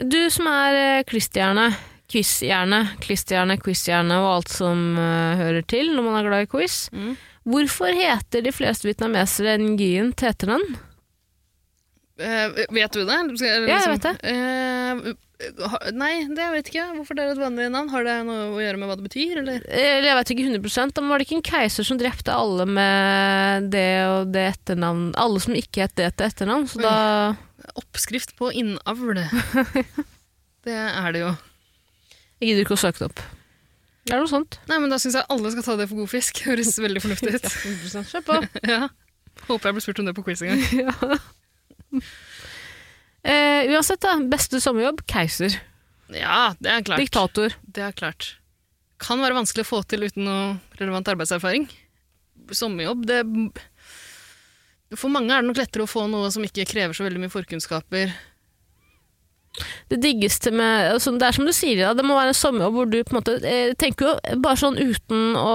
Du 0.00 0.20
som 0.32 0.46
er 0.50 1.02
klisterhjerne, 1.08 1.70
quizhjerne, 2.10 2.80
klisterhjerne, 3.00 3.00
quiz-hjerne, 3.00 3.00
quiz-stjerne, 3.04 3.58
quiz-hjerne 3.62 4.18
og 4.18 4.30
alt 4.34 4.52
som 4.52 4.78
uh, 4.98 5.38
hører 5.38 5.62
til 5.62 5.92
når 5.94 6.06
man 6.06 6.18
er 6.18 6.28
glad 6.28 6.46
i 6.46 6.50
quiz. 6.50 6.88
Mm. 6.92 7.16
Hvorfor 7.50 7.94
heter 7.96 8.42
de 8.44 8.52
fleste 8.52 8.88
vietnamesere 8.88 9.56
Nguyen 9.62 10.12
til 10.12 10.32
etternavn? 10.32 10.76
Eh, 12.20 12.62
vet 12.76 12.94
du 12.94 13.02
det? 13.08 13.18
Skal 13.40 13.66
Ja, 13.68 13.80
jeg 13.80 13.92
vet 13.96 14.06
det. 14.06 14.14
Uh, 14.28 15.12
nei, 15.96 16.12
det 16.28 16.44
jeg 16.44 16.54
vet 16.54 16.70
ikke. 16.72 16.86
Hvorfor 16.98 17.16
det 17.16 17.24
er 17.24 17.32
et 17.34 17.40
vanlig 17.40 17.68
navn? 17.72 17.90
Har 17.92 18.04
det 18.06 18.16
noe 18.28 18.50
å 18.52 18.60
gjøre 18.60 18.80
med 18.80 18.90
hva 18.90 18.96
det 19.00 19.06
betyr, 19.08 19.40
eller? 19.42 19.64
Eller 19.66 20.08
jeg 20.10 20.18
vet 20.20 20.32
ikke 20.34 20.46
100% 20.50 21.00
men 21.00 21.12
var 21.12 21.20
det 21.20 21.28
ikke 21.28 21.38
en 21.38 21.46
keiser 21.50 21.88
som 21.88 22.00
drepte 22.00 22.34
alle 22.34 22.66
med 22.68 23.70
det 23.72 23.90
og 24.10 24.34
det 24.34 24.46
etternavn? 24.52 25.10
Alle 25.20 25.42
som 25.42 25.56
ikke 25.56 25.86
het 25.86 25.96
det 26.00 26.12
til 26.18 26.28
etternavn, 26.28 26.68
så 26.70 26.84
da 26.84 26.96
Oppskrift 27.78 28.32
på 28.38 28.48
innavl. 28.56 29.20
det 30.66 30.76
er 30.76 31.12
det 31.14 31.22
jo. 31.22 31.34
Jeg 32.40 32.50
gidder 32.50 32.64
ikke 32.64 32.76
å 32.78 32.80
søke 32.80 33.02
det 33.02 33.10
opp. 33.10 33.22
Det 34.08 34.16
er 34.16 34.22
noe 34.22 34.30
sånt. 34.30 34.56
Nei, 34.70 34.80
men 34.80 34.90
Da 34.92 34.98
syns 35.00 35.18
jeg 35.18 35.28
alle 35.30 35.52
skal 35.52 35.66
ta 35.66 35.76
det 35.78 35.86
for 35.90 36.00
god 36.02 36.10
fisk. 36.10 36.40
Høres 36.48 36.72
veldig 36.80 37.04
fornuftig 37.04 37.36
ut. 37.36 37.50
Kjør 38.10 38.24
på. 38.26 38.40
ja. 38.72 38.88
Håper 39.46 39.70
jeg 39.70 39.76
blir 39.76 39.84
spurt 39.84 40.02
om 40.02 40.08
det 40.08 40.16
på 40.16 40.24
quiz 40.26 40.42
en 40.44 40.56
gang. 40.56 41.20
Eh, 43.20 43.68
uansett, 43.68 44.00
da. 44.00 44.14
Beste 44.32 44.56
sommerjobb? 44.64 45.02
Keiser. 45.04 45.52
Ja, 46.08 46.54
det 46.56 46.70
er 46.72 46.84
klart. 46.86 47.02
Diktator. 47.02 47.52
Det 47.62 47.82
er 47.84 47.92
klart. 47.92 48.30
Kan 48.96 49.20
være 49.20 49.36
vanskelig 49.36 49.66
å 49.66 49.68
få 49.68 49.80
til 49.84 50.06
uten 50.08 50.24
noe 50.24 50.46
relevant 50.80 51.10
arbeidserfaring. 51.12 51.66
Sommerjobb, 52.56 53.04
det 53.04 53.20
For 54.96 55.12
mange 55.12 55.36
er 55.36 55.44
det 55.44 55.50
nok 55.50 55.60
lettere 55.60 55.84
å 55.84 55.90
få 55.90 56.06
noe 56.08 56.32
som 56.32 56.48
ikke 56.48 56.64
krever 56.72 56.96
så 56.96 57.04
veldig 57.04 57.20
mye 57.26 57.34
forkunnskaper. 57.34 58.16
Det 59.90 59.98
diggeste 60.00 60.52
med 60.54 60.92
altså, 60.94 61.10
Det 61.18 61.26
er 61.26 61.34
som 61.36 61.44
du 61.44 61.50
sier, 61.52 61.80
da, 61.82 61.90
det 61.98 62.04
må 62.06 62.14
være 62.14 62.30
en 62.30 62.38
sommerjobb 62.38 62.76
hvor 62.76 62.86
du 62.88 62.98
på 63.02 63.12
en 63.12 63.18
måte 63.18 63.34
eh, 63.44 63.72
tenker 63.78 64.06
jo 64.06 64.38
bare 64.44 64.60
sånn 64.60 64.78
uten 64.78 65.34
å 65.36 65.54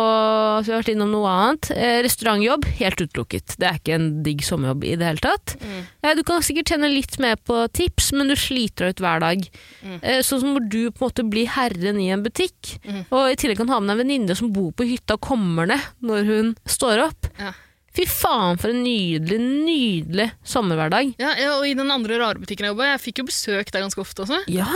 Vi 0.65 0.71
har 0.73 0.81
vært 0.81 0.91
innom 0.91 1.13
noe 1.13 1.31
annet. 1.31 1.69
Eh, 1.71 2.01
restaurantjobb, 2.05 2.67
helt 2.81 3.01
utelukket. 3.05 3.55
Det 3.61 3.69
er 3.69 3.79
ikke 3.79 3.95
en 3.95 4.09
digg 4.25 4.43
sommerjobb 4.45 4.83
i 4.83 4.93
det 4.99 5.07
hele 5.07 5.23
tatt. 5.23 5.55
Eh, 6.03 6.13
du 6.19 6.23
kan 6.27 6.43
sikkert 6.45 6.73
tjene 6.73 6.91
litt 6.91 7.15
mer 7.23 7.39
på 7.39 7.61
tips, 7.75 8.11
men 8.15 8.29
du 8.31 8.35
sliter 8.39 8.89
deg 8.89 8.97
ut 8.97 9.03
hver 9.05 9.23
dag. 9.23 9.47
Mm. 9.85 9.97
Eh, 10.03 10.19
sånn 10.27 10.43
som 10.43 10.53
hvor 10.57 10.67
du 10.67 10.81
på 10.91 10.99
en 11.01 11.07
måte 11.07 11.27
blir 11.31 11.49
herren 11.55 11.99
i 12.03 12.11
en 12.13 12.23
butikk, 12.25 12.75
Mm. 12.85 13.05
og 13.09 13.31
i 13.31 13.35
tillegg 13.39 13.57
kan 13.57 13.69
ha 13.71 13.79
med 13.79 13.89
deg 13.89 13.95
en 13.95 14.01
venninne 14.03 14.35
som 14.37 14.51
bor 14.53 14.71
på 14.75 14.85
hytta 14.85 15.15
og 15.15 15.21
kommer 15.25 15.65
ned 15.69 15.81
når 16.05 16.25
hun 16.27 16.51
står 16.69 17.01
opp. 17.07 17.27
Ja. 17.39 17.53
Fy 17.95 18.03
faen, 18.11 18.57
for 18.59 18.73
en 18.73 18.81
nydelig, 18.83 19.37
nydelig 19.39 20.25
sommerhverdag. 20.43 21.13
Ja, 21.21 21.29
ja, 21.39 21.53
og 21.55 21.63
i 21.67 21.75
den 21.77 21.91
andre 21.93 22.17
rare 22.19 22.41
butikken 22.41 22.67
jeg 22.67 22.73
jobba, 22.73 22.89
jeg 22.89 23.01
fikk 23.05 23.21
jo 23.21 23.27
besøk 23.29 23.71
der 23.71 23.85
ganske 23.85 24.01
ofte 24.03 24.25
også. 24.25 24.41
Ja! 24.51 24.67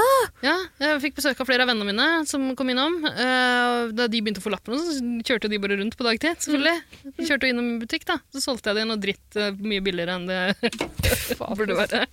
Ja, 0.45 0.55
jeg 0.79 1.01
fikk 1.03 1.17
besøk 1.17 1.41
av 1.43 1.49
flere 1.49 1.65
av 1.65 1.71
vennene 1.71 1.89
mine 1.91 2.07
som 2.29 2.45
kom 2.55 2.71
innom. 2.71 2.95
Eh, 3.09 3.91
da 3.91 4.07
de 4.07 4.23
begynte 4.23 4.39
å 4.39 4.45
få 4.45 4.53
lappen, 4.53 4.79
så 4.79 4.95
kjørte 5.27 5.51
de 5.51 5.59
bare 5.59 5.81
rundt 5.81 5.99
på 5.99 6.07
dagtid. 6.07 6.39
selvfølgelig. 6.45 7.11
De 7.17 7.27
kjørte 7.27 7.51
innom 7.51 7.67
min 7.73 7.83
butikk, 7.83 8.07
da. 8.07 8.21
Så 8.31 8.45
solgte 8.45 8.71
jeg 8.71 8.79
det 8.79 8.87
noe 8.87 9.03
dritt 9.03 9.39
eh, 9.39 9.51
mye 9.59 9.83
billigere 9.83 10.15
enn 10.15 10.29
det 10.29 10.79
burde 11.59 11.75
være. 11.75 12.05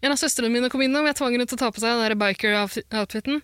En 0.00 0.14
av 0.14 0.20
søstrene 0.20 0.52
mine 0.52 0.70
kom 0.70 0.86
innom, 0.86 1.10
jeg 1.10 1.18
tvang 1.18 1.34
henne 1.34 1.50
til 1.50 1.58
å 1.58 1.64
ta 1.64 1.74
på 1.74 1.82
seg 1.82 1.98
den 2.06 2.20
biker-outfiten. 2.22 3.42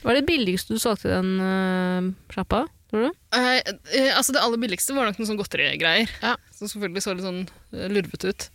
Er 0.00 0.16
det 0.16 0.28
billigste 0.28 0.76
du 0.76 0.80
solgte 0.80 1.10
den 1.10 1.34
uh, 1.42 2.12
sjappa, 2.32 2.64
tror 2.90 3.06
du? 3.06 3.18
Eh, 3.36 3.58
eh, 3.94 4.10
altså 4.16 4.34
Det 4.34 4.42
aller 4.42 4.60
billigste 4.60 4.94
var 4.96 5.08
nok 5.08 5.20
noen 5.20 5.30
sånn 5.30 5.40
godterigreier. 5.40 6.10
Ja. 6.22 6.36
Som 6.56 6.70
selvfølgelig 6.70 7.04
så 7.06 7.14
litt 7.16 7.26
sånn 7.26 7.42
eh, 7.46 7.88
lurvete 7.92 8.32
ut. 8.34 8.48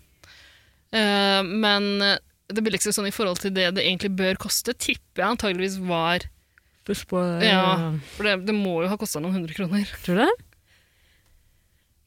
Eh, 0.95 1.41
men 1.47 1.89
eh, 2.03 2.17
det 2.53 2.63
billigste 2.65 2.93
sånn 2.95 3.09
i 3.09 3.15
forhold 3.15 3.41
til 3.41 3.53
det 3.55 3.71
det 3.77 3.86
egentlig 3.86 4.13
bør 4.19 4.38
koste, 4.45 4.75
tipper 4.77 5.23
jeg 5.23 5.36
antageligvis 5.36 5.79
var 5.88 6.27
Ja. 7.41 7.95
For 8.13 8.27
det, 8.27 8.36
det 8.45 8.53
må 8.57 8.77
jo 8.83 8.91
ha 8.91 8.99
kosta 9.01 9.21
noen 9.23 9.39
hundre 9.39 9.55
kroner. 9.57 9.89
Tror 10.05 10.19
du 10.19 10.25
det? 10.27 10.33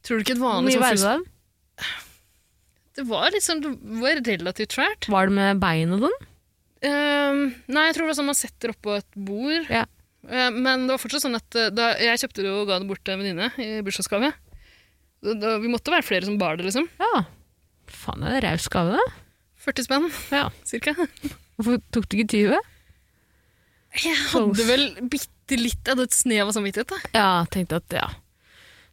Tror 0.07 0.19
du 0.19 0.23
ikke 0.23 0.37
et 0.37 0.41
Hvor 0.41 0.55
vanlig 0.55 0.77
mye 0.77 0.79
sånn 0.79 0.85
veide 0.87 1.17
det? 1.17 1.89
Det 2.99 3.05
var 3.07 3.31
liksom, 3.31 3.61
det 3.63 3.99
var 4.01 4.21
relativt 4.25 4.75
svært. 4.75 5.07
Var 5.11 5.29
det 5.29 5.35
med 5.35 5.59
bein 5.61 5.93
og 5.95 6.05
sånn? 6.07 6.17
Eh, 6.79 7.39
nei, 7.67 7.83
jeg 7.89 7.95
tror 7.95 8.05
det 8.05 8.11
var 8.13 8.17
sånn 8.17 8.29
man 8.31 8.39
setter 8.39 8.73
oppå 8.73 8.95
et 8.97 9.09
bord. 9.15 9.67
Ja. 9.71 9.85
Eh, 10.27 10.49
men 10.51 10.87
det 10.87 10.95
var 10.95 11.01
fortsatt 11.01 11.23
sånn 11.23 11.37
at 11.39 11.55
eh, 11.55 11.69
da 11.71 11.93
jeg 12.01 12.19
kjøpte 12.25 12.43
det 12.43 12.51
og 12.51 12.67
ga 12.67 12.79
det 12.81 12.89
bort 12.89 13.03
til 13.05 13.15
en 13.15 13.21
venninne 13.23 13.51
i 13.61 13.69
bursdagsgave. 13.85 14.33
Da, 15.23 15.33
da, 15.39 15.53
vi 15.63 15.71
måtte 15.71 15.91
være 15.93 16.05
flere 16.07 16.27
som 16.27 16.37
bar 16.41 16.59
det, 16.59 16.67
liksom. 16.67 16.87
Ja. 16.99 17.23
Faen, 17.89 18.23
er 18.27 18.37
det 18.39 18.43
raus 18.49 18.67
gave, 18.71 18.99
da. 18.99 19.07
40 19.63 19.87
spenn, 19.87 20.09
Ja. 20.31 20.45
cirka. 20.67 20.93
Hvorfor 21.59 21.81
tok 21.91 22.07
du 22.11 22.17
ikke 22.19 22.29
20? 22.31 22.59
Jeg 23.99 24.15
hadde 24.31 24.65
vel 24.67 24.83
bitte 25.09 25.57
litt 25.57 25.81
Jeg 25.81 25.95
hadde 25.95 26.05
et 26.05 26.13
snev 26.15 26.47
av 26.47 26.53
samvittighet. 26.55 26.91
da. 26.93 26.99
Ja, 27.17 27.29
tenkte 27.51 27.79
at 27.81 27.95
ja. 27.97 28.07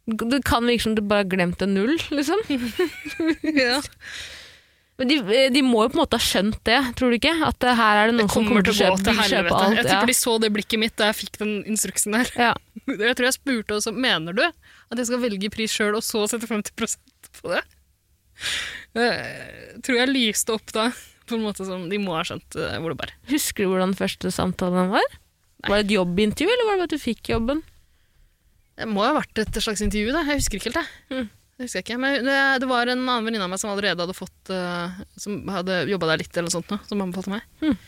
Det 0.06 0.38
kan 0.46 0.64
virke 0.64 0.82
som 0.86 0.94
du 0.96 1.02
bare 1.02 1.24
har 1.24 1.30
glemt 1.30 1.62
en 1.62 1.74
null, 1.74 1.94
liksom. 2.14 2.38
ja. 3.42 3.80
Men 4.96 5.10
de, 5.10 5.16
de 5.52 5.60
må 5.60 5.82
jo 5.84 5.90
på 5.92 5.98
en 5.98 6.02
måte 6.06 6.16
ha 6.16 6.24
skjønt 6.24 6.56
det, 6.64 6.78
tror 6.96 7.12
du 7.12 7.16
ikke? 7.18 7.34
At 7.44 7.60
her 7.68 7.98
er 8.00 8.08
det 8.08 8.14
Det 8.14 8.20
noen 8.22 8.30
som 8.32 8.46
kommer 8.48 8.64
til 8.64 8.72
å 8.72 8.76
kjøpe, 8.78 9.02
til 9.04 9.18
kjøpe 9.28 9.58
alt. 9.58 9.76
Jeg 9.76 9.90
Ja. 9.92 9.98
de 10.08 10.14
så 10.16 10.36
det 10.40 10.48
blikket 10.54 10.80
mitt 10.80 10.94
da 10.96 11.10
jeg 11.10 11.18
fikk 11.18 11.36
den 11.42 11.52
instruksen 11.68 12.16
der. 12.16 12.30
Ja. 12.40 12.54
Jeg 12.86 13.16
tror 13.18 13.26
jeg 13.28 13.36
spurte 13.36 13.76
også 13.76 13.92
mener 13.92 14.32
du 14.36 14.40
at 14.46 14.96
jeg 15.00 15.06
skal 15.08 15.20
velge 15.20 15.50
pris 15.50 15.72
sjøl 15.74 15.96
og 15.98 16.04
så 16.06 16.22
sette 16.30 16.46
50 16.48 16.96
på 17.42 17.50
det. 17.50 17.62
Jeg 18.96 19.82
tror 19.84 19.98
jeg 19.98 20.12
lyste 20.12 20.54
opp 20.54 20.72
da 20.72 20.88
på 21.26 21.36
en 21.36 21.42
måte 21.44 21.66
som 21.66 21.88
de 21.90 21.98
må 22.00 22.14
ha 22.14 22.22
skjønt 22.24 22.56
eh, 22.60 22.76
hvor 22.80 22.92
det 22.94 22.98
bærer. 23.00 23.14
Husker 23.32 23.66
du 23.66 23.72
hvordan 23.72 23.96
første 23.98 24.30
samtalen 24.32 24.92
var? 24.92 25.16
Var 25.66 25.80
det 25.82 25.86
et 25.88 25.94
jobbintervju, 25.96 26.52
eller 26.52 26.68
var 26.68 26.76
det 26.76 26.82
bare 26.84 26.88
at 26.90 26.94
du 26.94 27.02
fikk 27.02 27.32
jobben? 27.32 27.62
Det 28.76 28.86
må 28.92 29.02
ha 29.02 29.14
vært 29.16 29.40
et 29.42 29.58
slags 29.58 29.82
intervju, 29.82 30.12
da. 30.14 30.22
Jeg 30.28 30.38
husker 30.42 30.60
ikke 30.60 30.70
helt 30.70 30.78
det. 30.78 30.86
Mm. 31.16 31.28
Det 31.56 31.64
husker 31.64 31.80
jeg 31.80 31.86
ikke. 31.86 32.00
Men 32.00 32.24
det, 32.26 32.38
det 32.62 32.68
var 32.68 32.88
en 32.92 33.00
annen 33.00 33.28
venninne 33.28 33.46
av 33.46 33.52
meg 33.52 33.60
som 33.62 33.72
allerede 33.72 34.04
hadde 34.04 34.16
fått 34.16 34.50
uh, 34.52 34.92
Som 35.16 35.38
hadde 35.48 35.86
jobba 35.88 36.10
der 36.12 36.20
litt, 36.20 36.32
eller 36.34 36.50
noe 36.50 36.56
sånt, 36.58 36.68
nå, 36.72 36.76
som 36.84 37.00
anbefalte 37.00 37.32
meg. 37.32 37.46
Hmm. 37.62 37.78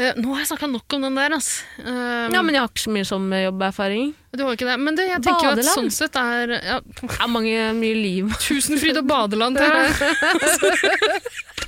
Uh, 0.00 0.12
nå 0.18 0.32
har 0.32 0.42
jeg 0.42 0.50
snakka 0.50 0.68
nok 0.72 0.96
om 0.96 1.06
den 1.06 1.16
der, 1.20 1.36
altså. 1.36 1.64
Ja, 1.80 2.40
men 2.44 2.52
jeg 2.52 2.60
har 2.60 2.68
ikke 2.68 2.84
så 2.84 2.92
mye 2.92 3.08
sommerjobberfaring. 3.08 4.12
Du 4.36 4.44
har 4.44 4.56
ikke 4.56 4.68
det. 4.68 4.76
Men 4.84 5.00
det, 5.00 5.08
jeg 5.08 5.24
tenker 5.24 5.48
jo 5.48 5.54
at 5.56 5.70
sånn 5.72 5.90
sett 5.92 6.16
er 6.20 6.56
ja, 6.58 6.78
Det 6.84 7.08
er 7.16 7.32
mange, 7.32 7.56
mye 7.80 7.96
liv. 7.96 8.32
Tusenfryd 8.44 9.00
og 9.00 9.08
badeland. 9.08 9.60
til 9.60 9.68
deg. 9.72 9.88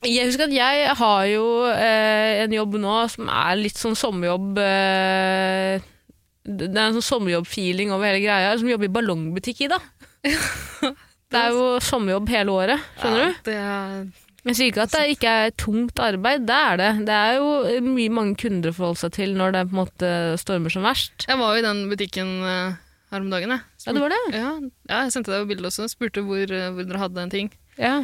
Jeg 0.00 0.30
husker 0.30 0.46
at 0.46 0.54
jeg 0.56 0.92
har 0.96 1.24
jo 1.28 1.46
eh, 1.68 2.40
en 2.46 2.52
jobb 2.56 2.78
nå 2.80 2.92
som 3.12 3.28
er 3.28 3.58
litt 3.60 3.76
sånn 3.76 3.96
sommerjobb 3.98 4.56
eh, 4.64 5.82
Det 6.50 6.70
er 6.72 6.88
en 6.88 6.96
sånn 6.98 7.06
sommerjobb-feeling 7.06 7.92
over 7.94 8.08
hele 8.10 8.22
greia. 8.24 8.56
Som 8.58 8.70
jobber 8.72 8.88
i 8.88 8.94
ballongbutikk, 8.96 9.62
Ida. 9.68 9.78
Det 11.30 11.38
er 11.38 11.54
jo 11.54 11.66
sommerjobb 11.86 12.26
hele 12.32 12.50
året, 12.58 12.88
skjønner 12.98 13.28
du? 13.28 13.36
Det 13.46 13.52
er, 13.54 14.06
Jeg 14.48 14.56
sier 14.58 14.70
ikke 14.72 14.82
at 14.88 14.94
det 14.96 15.02
ikke 15.12 15.34
er 15.44 15.52
tungt 15.62 16.00
arbeid, 16.02 16.42
det 16.48 16.56
er 16.56 16.80
det. 16.80 16.88
Det 17.06 17.14
er 17.14 17.36
jo 17.38 17.82
mye 17.86 18.10
mange 18.16 18.34
kunder 18.40 18.72
å 18.72 18.74
forholde 18.74 18.98
seg 19.04 19.12
til 19.14 19.36
når 19.38 19.54
det 19.54 19.62
på 19.68 19.76
en 19.76 19.80
måte 19.84 20.10
stormer 20.42 20.74
som 20.74 20.88
verst. 20.88 21.28
jeg 21.28 21.38
var 21.38 21.54
jo 21.54 21.60
i 21.62 21.66
den 21.68 21.84
butikken 21.92 22.32
eh, 22.42 22.74
her 23.14 23.22
om 23.22 23.30
dagen. 23.30 23.54
Jeg. 23.54 23.62
Ja, 23.86 23.94
det 23.94 24.02
var 24.02 24.14
det. 24.16 24.20
Ja, 24.34 24.50
ja, 24.90 25.04
jeg 25.04 25.14
sendte 25.14 25.30
deg 25.30 25.44
jo 25.44 25.50
bilde 25.52 25.70
også. 25.70 25.86
Spurte 25.92 26.26
hvor, 26.26 26.42
eh, 26.42 26.66
hvor 26.74 26.88
dere 26.90 27.04
hadde 27.04 27.22
en 27.28 27.34
ting. 27.36 27.52
Ja. 27.78 27.94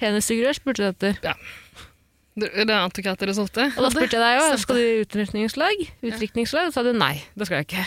Penisfigurer 0.00 0.56
spurte 0.56 0.80
du 0.80 0.88
etter. 0.94 1.20
Det, 1.20 1.36
det 2.40 2.74
antok 2.76 3.04
jeg 3.06 3.12
at 3.12 3.20
dere 3.22 3.34
solgte. 3.36 3.66
Og 3.76 3.84
da 3.84 3.90
spurte 3.92 4.16
jeg 4.16 4.22
deg 4.24 4.38
jo, 4.40 4.46
skal 4.62 4.78
du 4.78 4.82
i 4.82 5.00
utdrikningslag? 5.04 5.84
Utdrikningslag? 6.02 6.70
Og 6.70 6.74
sa 6.76 6.82
du 6.86 6.92
nei, 6.96 7.14
det 7.36 7.46
skal 7.48 7.60
jeg 7.62 7.68
ikke. 7.68 7.84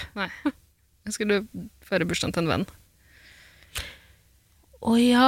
Jeg 1.04 1.14
skulle 1.18 1.40
feire 1.84 2.06
bursdagen 2.08 2.34
til 2.36 2.46
en 2.46 2.52
venn. 2.54 2.66
Å 4.84 4.94
ja. 5.00 5.28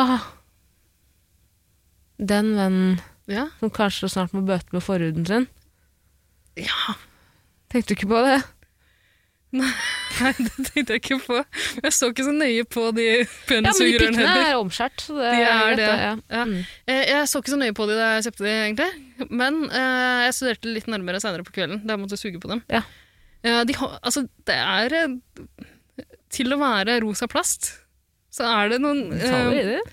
Den 2.19 2.53
vennen 2.55 3.01
Ja. 3.27 3.47
som 3.59 3.71
kanskje 3.73 4.07
snart 4.13 4.33
må 4.37 4.43
bøte 4.45 4.69
med 4.75 4.83
forhuden 4.85 5.25
sin. 5.25 5.47
ja. 6.55 6.93
Tenkte 7.73 7.89
du 7.91 7.95
ikke 7.97 8.07
på 8.11 8.19
det? 8.23 8.37
Nei, 10.21 10.31
det 10.39 10.65
tenkte 10.69 10.95
jeg 10.95 11.01
ikke 11.01 11.17
på. 11.25 11.37
Jeg 11.83 11.91
så 11.95 12.07
ikke 12.11 12.25
så 12.27 12.33
nøye 12.35 12.63
på 12.71 12.83
de 12.95 13.05
Ja, 13.07 13.25
men 13.59 13.65
de 13.75 13.87
pikkene 13.99 14.27
er 14.31 14.57
omskjært. 14.59 15.03
Så 15.07 15.15
det 15.19 15.31
De 15.35 15.41
er 15.43 15.75
det. 15.79 15.87
Ja. 15.89 16.11
Ja. 16.31 16.43
Mm. 16.47 16.53
Eh, 16.87 17.01
Jeg 17.11 17.27
så 17.31 17.41
ikke 17.41 17.53
så 17.55 17.59
nøye 17.59 17.75
på 17.75 17.87
de 17.89 17.97
da 17.99 18.11
jeg 18.15 18.27
kjøpte 18.29 18.45
de, 18.47 18.53
egentlig. 18.65 19.27
Men 19.31 19.57
uh, 19.71 20.21
jeg 20.25 20.35
studerte 20.37 20.71
litt 20.77 20.87
nærmere 20.91 21.19
senere 21.23 21.45
på 21.47 21.55
kvelden, 21.55 21.81
da 21.83 21.95
jeg 21.97 22.03
måtte 22.05 22.19
suge 22.21 22.39
på 22.43 22.51
dem. 22.53 22.63
Ja. 22.71 22.83
Uh, 23.45 23.61
de 23.67 23.75
har, 23.77 23.97
altså, 24.01 24.25
det 24.47 24.55
er 24.55 24.95
Til 26.35 26.55
å 26.55 26.59
være 26.59 26.97
rosa 27.03 27.27
plast, 27.31 27.73
så 28.33 28.47
er 28.49 28.73
det 28.73 28.81
noen 28.83 29.05
Detaljer 29.13 29.61
i 29.61 29.67
det. 29.75 29.83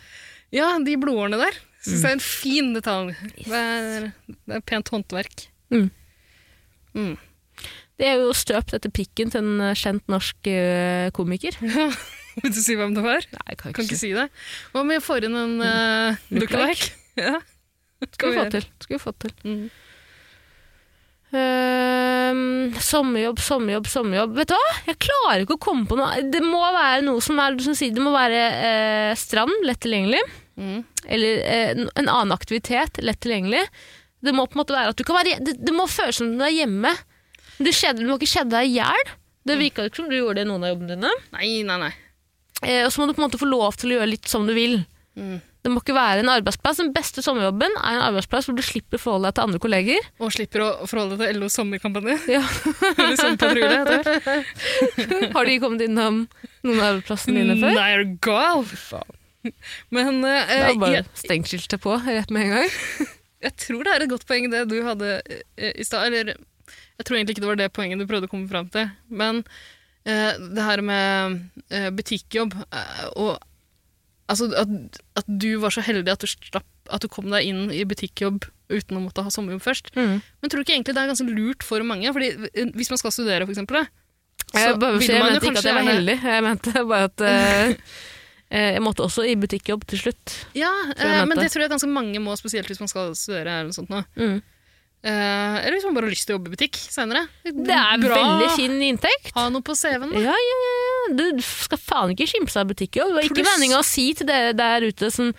Ja, 0.53 0.73
de 0.83 0.97
blodårene 1.01 1.39
der. 1.41 1.59
Syns 1.83 1.99
Mm. 1.99 2.03
jeg 2.03 2.11
er 2.11 2.15
en 2.15 2.23
fin 2.23 2.73
detalj. 2.77 3.13
Det 3.43 3.59
er, 3.59 4.05
det 4.47 4.57
er 4.59 4.61
pent 4.71 4.91
håndverk. 4.95 5.49
Mm. 5.75 5.89
Mm. 6.95 7.15
Det 8.03 8.09
er 8.11 8.19
jo 8.19 8.35
støpt 8.35 8.75
etter 8.75 8.91
pikken 8.91 9.31
til 9.31 9.45
en 9.45 9.69
eh, 9.71 9.79
kjent 9.79 10.03
norsk 10.11 10.51
komiker. 11.15 11.55
komiker. 11.63 12.03
Vil 12.41 12.53
du 12.55 12.61
si 12.65 12.77
hvem 12.79 12.97
det 12.97 13.05
var? 13.05 13.25
Nei, 13.37 13.47
jeg 13.53 13.61
kan 13.61 13.75
Kan 13.77 13.85
ikke 13.85 13.93
ikke 13.93 14.01
si. 14.01 14.11
si 14.11 14.17
det. 14.17 14.27
Hva 14.73 14.83
om 14.83 14.93
vi 14.93 14.99
får 15.05 15.29
inn 15.29 15.39
en 15.39 15.57
uh, 15.63 16.27
Lookalike? 16.33 16.93
Ja. 17.21 17.37
Skal 18.09 18.33
vi 18.33 18.39
få 18.41 18.45
til. 18.55 18.65
Skal 18.81 18.97
vi 18.97 18.99
få 19.03 19.11
til. 19.21 19.33
Mm. 19.45 19.67
Ehm, 21.37 22.73
sommerjobb, 22.81 23.41
sommerjobb, 23.41 23.87
sommerjobb. 23.89 24.33
Vet 24.37 24.51
du 24.51 24.55
hva? 24.57 24.73
Jeg 24.89 24.99
klarer 25.05 25.45
ikke 25.45 25.59
å 25.59 25.63
komme 25.69 25.85
på 25.89 25.99
noe. 26.01 26.23
Det 26.33 26.41
må 26.45 26.61
være 26.61 27.05
noe 27.05 27.21
som 27.25 27.41
er 27.45 27.57
som 27.63 27.77
sier, 27.77 27.93
Det 27.95 28.05
må 28.05 28.15
være 28.15 28.41
uh, 28.57 29.13
strand, 29.21 29.53
lett 29.69 29.81
tilgjengelig. 29.85 30.21
Mm. 30.57 30.81
Eller 31.05 31.45
uh, 31.45 31.71
en 31.75 31.85
en 32.03 32.09
annen 32.09 32.35
aktivitet, 32.35 33.01
lett 33.05 33.21
tilgjengelig. 33.25 33.63
Det 34.25 34.35
må 34.37 34.49
på 34.49 34.57
en 34.57 34.63
måte 34.65 34.77
være 34.77 34.97
at 34.97 34.99
du 34.99 35.05
kan 35.05 35.21
være 35.21 35.39
Det, 35.45 35.59
det 35.61 35.77
må 35.77 35.89
føles 35.91 36.21
som 36.21 36.33
du 36.33 36.45
er 36.49 36.57
hjemme. 36.63 36.97
Du, 37.63 37.73
skjedde, 37.75 38.03
du 38.03 38.11
må 38.11 38.19
ikke 38.19 38.33
kjede 38.35 38.55
deg 38.55 38.71
i 38.71 38.79
hjel. 38.79 39.13
Det 39.49 39.59
virka 39.59 39.87
ikke 39.89 40.03
som 40.03 40.11
du 40.11 40.17
gjorde 40.17 40.41
det 40.41 40.47
i 40.47 40.51
noen 40.51 40.67
av 40.67 40.75
jobbene 40.75 40.97
dine. 40.97 41.13
Nei, 41.35 41.55
nei, 41.67 41.79
nei. 41.87 41.93
Eh, 42.63 42.85
og 42.87 42.93
så 42.95 43.03
må 43.03 43.09
du 43.09 43.17
på 43.17 43.23
en 43.23 43.27
måte 43.27 43.41
få 43.41 43.49
lov 43.49 43.79
til 43.79 43.91
å 43.91 43.97
gjøre 43.99 44.13
litt 44.13 44.31
som 44.31 44.47
du 44.47 44.55
vil. 44.55 44.83
Mm. 45.19 45.41
Det 45.63 45.71
må 45.71 45.79
ikke 45.79 45.95
være 45.95 46.25
en 46.25 46.31
arbeidsplass. 46.33 46.81
Den 46.81 46.91
beste 46.95 47.23
sommerjobben 47.23 47.75
er 47.79 47.97
en 47.97 48.05
arbeidsplass 48.09 48.49
hvor 48.49 48.57
du 48.59 48.65
slipper 48.67 48.99
å 48.99 49.03
forholde 49.03 49.31
deg 49.31 49.37
til 49.37 49.45
andre 49.47 49.61
kolleger. 49.63 50.09
Og 50.19 50.35
slipper 50.35 50.65
å 50.65 50.69
forholde 50.91 51.19
deg 51.21 51.31
til 51.31 51.43
LOs 51.43 51.59
sommerkampanje. 51.59 52.17
Ja. 52.35 52.43
Eller 52.97 53.19
sommerpatrulje, 53.21 53.81
heter. 53.83 54.47
Har 55.37 55.51
de 55.51 55.59
kommet 55.63 55.87
innom 55.87 56.23
noen 56.67 56.79
av 56.81 56.87
arbeidsplassene 56.89 57.45
dine 57.45 57.59
før? 57.61 57.77
Nei, 57.79 57.89
er 57.95 58.07
du 58.07 58.17
gal? 58.27 58.65
Men 59.95 60.23
uh, 60.23 60.31
Det 60.51 60.59
er 60.59 60.81
bare 60.83 60.97
jeg, 61.01 61.11
stengskiltet 61.19 61.83
på 61.83 61.95
rett 61.99 62.35
med 62.35 62.47
en 62.47 62.57
gang. 62.57 62.75
jeg 63.47 63.57
tror 63.63 63.87
det 63.87 63.95
er 63.95 64.05
et 64.07 64.13
godt 64.15 64.27
poeng 64.27 64.51
det 64.51 64.65
du 64.71 64.77
hadde 64.87 65.15
uh, 65.23 65.71
i 65.71 65.87
stad. 65.87 66.11
Eller 66.11 66.35
jeg 67.03 67.09
tror 67.09 67.19
egentlig 67.19 67.35
ikke 67.37 67.45
det 67.45 67.51
var 67.51 67.59
det 67.59 67.73
poenget 67.75 67.99
du 67.99 68.07
prøvde 68.07 68.29
å 68.31 68.33
komme 68.33 68.51
fram 68.51 68.69
til. 68.71 68.91
Men 69.11 69.43
eh, 70.07 70.39
det 70.39 70.67
her 70.67 70.83
med 70.87 71.41
eh, 71.75 71.89
butikkjobb 71.91 72.55
eh, 72.63 73.07
og 73.19 73.33
altså, 74.31 74.49
at, 74.63 75.01
at 75.19 75.27
du 75.27 75.57
var 75.63 75.75
så 75.75 75.83
heldig 75.85 76.15
at 76.15 76.23
du, 76.23 76.31
slapp, 76.31 76.69
at 76.95 77.03
du 77.03 77.11
kom 77.11 77.27
deg 77.33 77.49
inn 77.51 77.67
i 77.75 77.83
butikkjobb 77.89 78.47
uten 78.73 78.97
å 78.99 79.03
måtte 79.05 79.25
ha 79.27 79.33
sommerjobb 79.35 79.65
først. 79.65 79.91
Men 79.99 80.47
tror 80.47 80.63
du 80.63 80.65
ikke 80.65 80.77
egentlig 80.79 80.95
det 80.97 81.03
er 81.03 81.11
ganske 81.11 81.29
lurt 81.29 81.67
for 81.67 81.85
mange? 81.85 82.09
Fordi 82.15 82.31
eh, 82.53 82.71
Hvis 82.79 82.93
man 82.95 83.03
skal 83.03 83.15
studere, 83.15 83.49
for 83.49 83.57
eksempel, 83.57 83.83
så 84.53 84.63
Jeg, 84.63 84.79
bare, 84.81 84.99
vil 84.99 85.09
jeg 85.11 85.21
man 85.21 85.35
jo 85.35 85.35
mente 85.35 85.47
ikke 85.47 85.51
at 85.51 85.59
kanskje 85.59 85.71
jeg 85.71 85.79
var 85.79 85.91
heldig. 85.91 86.17
Jeg 86.29 86.47
mente 86.47 86.73
bare 86.93 87.11
at 87.11 87.27
eh, 87.27 87.93
jeg 88.53 88.85
måtte 88.85 89.05
også 89.07 89.27
i 89.27 89.37
butikkjobb 89.41 89.85
til 89.89 90.07
slutt. 90.07 90.39
Ja, 90.55 90.71
jeg 90.95 91.29
men 91.29 91.41
det 91.41 91.51
tror 91.53 91.65
jeg 91.65 91.73
ganske 91.73 91.89
mange 91.89 92.21
må, 92.21 92.35
spesielt 92.37 92.69
hvis 92.69 92.83
man 92.83 92.91
skal 92.91 93.15
studere. 93.17 93.49
eller 93.49 93.71
noe 93.71 93.77
sånt 93.77 93.93
nå. 93.93 94.03
Mm. 94.15 94.41
Eh, 95.03 95.57
eller 95.59 95.75
hvis 95.75 95.85
man 95.89 95.97
bare 95.97 96.07
har 96.07 96.15
lyst 96.15 96.29
til 96.29 96.37
å 96.37 96.39
jobbe 96.39 96.53
i 96.53 96.55
butikk 96.55 96.79
senere. 96.79 97.25
Det 97.43 97.75
er 97.75 98.03
veldig 98.05 98.51
fin 98.55 98.77
inntekt. 98.87 99.33
Ha 99.35 99.49
noe 99.51 99.65
på 99.67 99.75
CV-en. 99.75 100.15
Ja, 100.15 100.37
ja, 100.39 100.59
ja. 100.63 100.79
ja. 100.79 101.03
Du 101.19 101.43
skal 101.43 101.81
faen 101.83 102.15
ikke 102.15 102.29
skimse 102.31 102.63
av 102.63 102.71
butikkjobb. 102.71 103.11
Det 103.11 103.19
var 103.19 103.27
ikke 103.27 103.47
meninga 103.49 103.81
å 103.81 103.87
si 103.87 104.13
til 104.19 104.31
dere 104.31 104.55
der 104.55 104.87
ute 104.87 105.11
som 105.11 105.33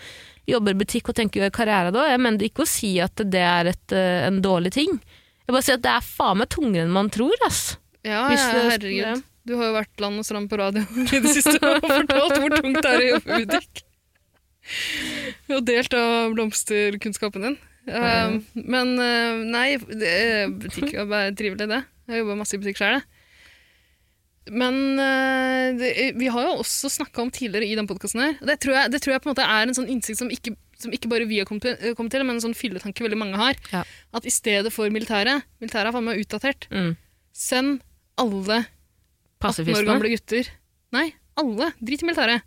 jobber 0.44 0.76
i 0.76 0.80
butikk 0.82 1.08
og 1.08 1.16
tenker 1.16 1.48
karriere 1.54 1.94
da. 1.94 2.04
Jeg 2.12 2.20
mener 2.20 2.44
ikke 2.44 2.66
å 2.66 2.68
si 2.68 2.98
at 3.00 3.24
det 3.24 3.40
er 3.40 3.72
et, 3.72 3.96
eh, 3.96 4.26
en 4.28 4.42
dårlig 4.44 4.74
ting. 4.76 5.00
Jeg 5.44 5.52
bare 5.52 5.64
sier 5.64 5.80
at 5.80 5.86
det 5.86 5.94
er 5.94 6.04
faen 6.04 6.42
meg 6.42 6.52
tungere 6.52 6.84
enn 6.84 6.92
man 6.92 7.08
tror, 7.12 7.34
ass. 7.48 7.78
Ja, 8.04 8.26
ja, 8.32 8.48
herregud. 8.68 9.24
Du 9.44 9.56
har 9.56 9.68
jo 9.70 9.74
vært 9.76 10.00
land 10.00 10.20
og 10.20 10.24
strand 10.28 10.48
på 10.48 10.60
radio 10.60 10.84
i 11.16 11.20
det 11.24 11.34
siste 11.36 11.56
og 11.60 11.84
fortalt 11.84 12.36
hvor 12.40 12.52
tungt 12.60 12.80
det 12.84 12.90
er 12.90 13.00
å 13.00 13.10
jobbe 13.14 13.40
i 13.40 13.46
butikk. 13.48 13.84
Og 15.52 15.64
delt 15.68 15.96
av 15.96 16.32
blomsterkunnskapen 16.36 17.48
din. 17.48 17.56
Eh, 17.86 18.36
men 18.54 18.94
uh, 18.98 19.42
nei, 19.44 19.76
det- 19.76 20.48
butikkjobb 20.62 21.12
er 21.12 21.34
trivelig, 21.36 21.68
det. 21.68 21.82
Jeg 22.06 22.14
har 22.14 22.22
jobba 22.22 22.36
masse 22.40 22.56
i 22.56 22.60
butikk 22.62 22.78
sjøl, 22.80 22.98
jeg. 22.98 23.04
Men 24.52 24.76
eh, 25.00 25.70
det, 25.80 25.90
vi 26.20 26.28
har 26.28 26.44
jo 26.50 26.58
også 26.60 26.90
snakka 26.92 27.22
om 27.24 27.30
tidligere 27.32 27.64
i 27.64 27.76
den 27.78 27.86
podkasten 27.88 28.20
her. 28.20 28.34
Det 28.44 28.58
tror, 28.60 28.74
jeg, 28.76 28.92
det 28.92 29.00
tror 29.00 29.14
jeg 29.14 29.22
på 29.24 29.30
en 29.30 29.32
måte 29.32 29.46
er 29.48 29.64
en 29.70 29.76
sånn 29.78 29.88
innsikt 29.88 30.20
som 30.20 30.28
ikke, 30.32 30.52
som 30.80 30.92
ikke 30.92 31.08
bare 31.08 31.24
vi 31.30 31.38
har 31.40 31.48
kommet 31.48 31.64
til, 31.64 31.94
kommet 31.96 32.12
til, 32.12 32.24
men 32.28 32.36
en 32.36 32.44
sånn 32.44 32.56
fylletanke 32.58 33.06
veldig 33.06 33.20
mange 33.20 33.40
har. 33.40 33.56
Ja. 33.72 33.84
At 34.12 34.28
i 34.28 34.32
stedet 34.34 34.72
for 34.74 34.92
militæret 34.92 35.46
Militæret 35.64 35.88
er 35.88 35.96
faen 35.96 36.04
meg 36.10 36.20
utdatert. 36.20 36.68
Mm. 36.74 36.92
Send 37.32 37.80
alle 38.20 38.60
18 39.40 39.72
år 39.74 39.88
gamle 39.88 40.12
gutter 40.12 40.52
Nei, 40.94 41.08
alle. 41.40 41.72
Drit 41.82 42.04
i 42.04 42.06
militæret. 42.06 42.44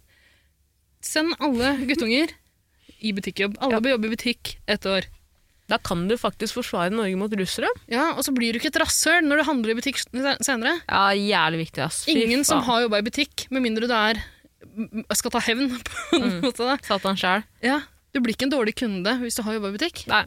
Send 1.03 1.33
alle 1.43 1.73
guttunger 1.89 2.31
i 3.03 3.11
butikkjobb. 3.13 3.57
Alle 3.59 3.75
Ja. 3.77 3.81
bør 3.83 3.95
jobbe 3.97 4.07
i 4.07 4.13
butikk 4.15 4.53
ett 4.69 4.85
år. 4.85 5.09
Da 5.67 5.77
kan 5.83 6.05
du 6.07 6.15
faktisk 6.15 6.55
forsvare 6.55 6.93
Norge 6.95 7.17
mot 7.19 7.31
russere. 7.35 7.67
Ja, 7.91 8.13
Og 8.15 8.23
så 8.23 8.31
blir 8.35 8.53
du 8.55 8.59
ikke 8.59 8.71
et 8.71 8.79
rasshøl 8.79 9.25
når 9.27 9.41
du 9.41 9.43
handler 9.49 9.73
i 9.73 9.77
butikk 9.81 9.99
senere. 10.45 10.77
Ja, 10.87 11.09
jævlig 11.11 11.65
viktig, 11.67 11.83
ass. 11.83 12.05
Fy 12.07 12.15
Ingen 12.23 12.45
som 12.47 12.61
har 12.63 12.85
jobba 12.85 12.99
i 13.01 13.07
butikk, 13.09 13.47
med 13.51 13.61
mindre 13.65 13.87
du 13.87 13.93
er 13.93 14.21
skal 15.13 15.31
ta 15.33 15.39
hevn 15.43 15.69
på 15.87 16.17
en 16.21 16.27
Mm. 16.37 16.41
måte. 16.47 16.71
Satan 16.87 17.15
sjæl. 17.19 17.43
Ja, 17.63 17.81
Du 18.13 18.21
blir 18.23 18.33
ikke 18.33 18.47
en 18.47 18.51
dårlig 18.55 18.73
kunde 18.79 19.11
hvis 19.21 19.35
du 19.35 19.43
har 19.43 19.53
jobba 19.57 19.69
i 19.69 19.75
butikk. 19.77 20.07
Nei. 20.07 20.23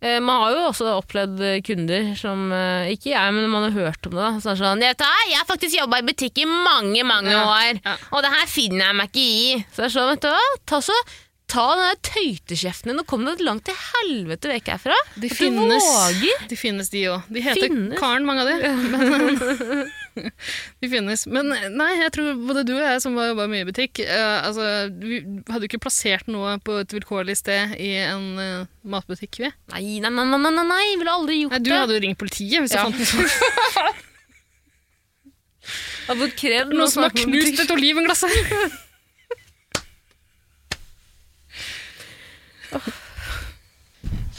Eh, 0.00 0.20
man 0.22 0.38
har 0.40 0.52
jo 0.54 0.60
også 0.70 0.86
opplevd 1.02 1.40
eh, 1.42 1.60
kunder 1.66 2.12
som 2.16 2.52
eh, 2.54 2.92
Ikke 2.94 3.10
jeg, 3.10 3.32
men 3.34 3.50
man 3.50 3.64
har 3.66 3.74
hørt 3.74 4.06
om 4.06 4.12
det. 4.14 4.22
da 4.22 4.38
Så 4.38 4.54
sånn, 4.56 4.78
«Vet 4.78 4.96
du 4.96 5.04
'Jeg 5.04 5.36
har 5.40 5.44
faktisk 5.48 5.74
jobba 5.74 5.98
i 5.98 6.06
butikk 6.06 6.38
i 6.38 6.44
mange 6.46 7.02
mange 7.04 7.32
Ja, 7.34 7.42
år, 7.44 7.80
ja. 7.84 7.96
og 8.12 8.22
det 8.22 8.30
her 8.30 8.46
finner 8.46 8.86
jeg 8.86 8.94
meg 8.94 9.08
ikke 9.10 9.26
i.' 9.26 9.64
Så 9.74 9.76
det 9.82 9.86
er 9.90 9.94
sånn, 9.98 10.10
vet 10.14 10.20
du 10.22 10.28
hva, 10.30 10.44
ta, 10.70 10.78
så, 10.80 10.94
ta 11.48 11.64
den 11.74 11.86
der 11.88 11.98
tøytekjeften 12.04 12.90
din 12.92 13.00
og 13.00 13.06
kom 13.08 13.22
deg 13.24 13.40
langt 13.40 13.64
til 13.68 13.76
helvete 13.80 14.50
vekk 14.50 14.66
herfra. 14.74 14.96
De 15.16 15.28
du 15.30 15.34
finnes, 15.34 15.86
de 16.50 16.56
finnes, 16.60 16.90
de 16.92 17.04
òg. 17.08 17.22
De 17.32 17.40
heter 17.44 17.68
Finnes? 17.70 17.96
Karen, 18.00 18.26
mange 18.28 18.44
av 18.44 18.50
de. 18.50 18.56
Men, 20.18 20.32
de 20.82 20.90
finnes. 20.92 21.22
Men 21.30 21.48
nei, 21.78 21.88
jeg 22.02 22.12
tror 22.16 22.34
både 22.48 22.64
du 22.68 22.74
og 22.76 22.82
jeg 22.84 23.00
som 23.04 23.16
har 23.20 23.30
jobba 23.30 23.46
mye 23.48 23.62
i 23.64 23.68
butikk 23.68 24.00
uh, 24.02 24.48
altså, 24.48 24.66
Vi 24.98 25.20
hadde 25.48 25.62
jo 25.64 25.68
ikke 25.70 25.80
plassert 25.86 26.26
noe 26.30 26.56
på 26.64 26.80
et 26.82 26.92
vilkårlig 26.96 27.36
sted 27.38 27.76
i 27.80 27.94
en 28.02 28.26
uh, 28.36 28.66
matbutikk, 28.84 29.38
vi. 29.44 29.52
Nei, 29.72 29.84
nei, 30.04 30.10
nei, 30.12 30.26
nei, 30.34 30.50
nei, 30.50 30.66
nei, 30.68 30.84
ville 31.00 31.14
aldri 31.14 31.40
gjort 31.44 31.54
Nei, 31.56 31.62
du 31.64 31.70
det. 31.70 31.78
hadde 31.78 31.96
jo 31.96 32.02
ringt 32.04 32.20
politiet 32.20 32.60
hvis 32.64 32.74
du 32.74 32.78
Ja. 32.80 32.84
fant 32.88 32.98
noe, 32.98 33.08
som- 33.08 33.24
Jeg 36.08 36.10
hadde 36.12 36.30
krevd 36.40 36.76
noe 36.76 36.90
som 36.92 37.06
har 37.06 37.16
knust 37.16 37.64
et 37.64 37.72
olivenglass 37.78 38.26
her. 38.28 38.78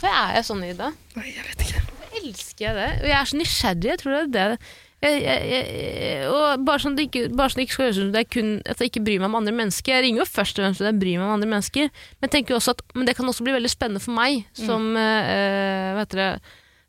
Så 0.00 0.10
er 0.10 0.36
jeg 0.38 0.46
sånn 0.48 0.62
Ida? 0.64 0.92
Nei, 1.16 1.32
jeg 1.34 1.48
vet 1.48 1.66
ikke. 1.66 1.82
Hvorfor 1.88 2.22
elsker 2.22 2.66
jeg 2.66 2.78
det. 2.78 2.92
Og 3.00 3.10
jeg 3.10 3.18
er 3.18 3.28
så 3.30 3.40
nysgjerrig. 3.40 3.90
Jeg 3.90 4.00
tror 4.02 4.14
det 4.16 4.22
er 4.44 4.54
det. 4.54 4.70
Jeg, 5.00 5.20
jeg, 5.24 5.44
jeg, 5.48 6.24
og 6.28 6.64
bare 6.68 6.82
sånn, 6.82 6.92
at 6.92 6.98
det 6.98 7.04
ikke, 7.08 7.28
bare 7.32 7.48
sånn 7.52 7.62
det 7.62 7.64
ikke 7.64 7.76
skal 7.78 7.86
høres 7.86 8.00
ut 8.00 8.02
som 8.04 8.50
at 8.68 8.82
jeg 8.82 8.90
ikke 8.90 9.02
bryr 9.06 9.20
meg 9.22 9.30
om 9.30 9.36
andre 9.38 9.54
mennesker. 9.56 9.94
Jeg 9.94 10.04
ringer 10.04 10.20
jo 10.20 10.26
først 10.28 10.58
og 10.58 10.66
fremst 10.66 10.82
fordi 10.82 10.90
jeg 10.90 11.00
bryr 11.00 11.20
meg 11.20 11.24
om 11.26 11.36
andre 11.38 11.50
mennesker. 11.54 11.92
Men 12.20 12.34
at 12.34 12.82
men 12.92 13.08
det 13.08 13.14
kan 13.16 13.32
også 13.32 13.46
bli 13.46 13.54
veldig 13.56 13.72
spennende 13.72 14.02
for 14.04 14.16
meg 14.16 14.44
som 14.56 14.90
eh, 15.00 15.94
hva 15.96 16.04
heter 16.04 16.20
det, 16.20 16.32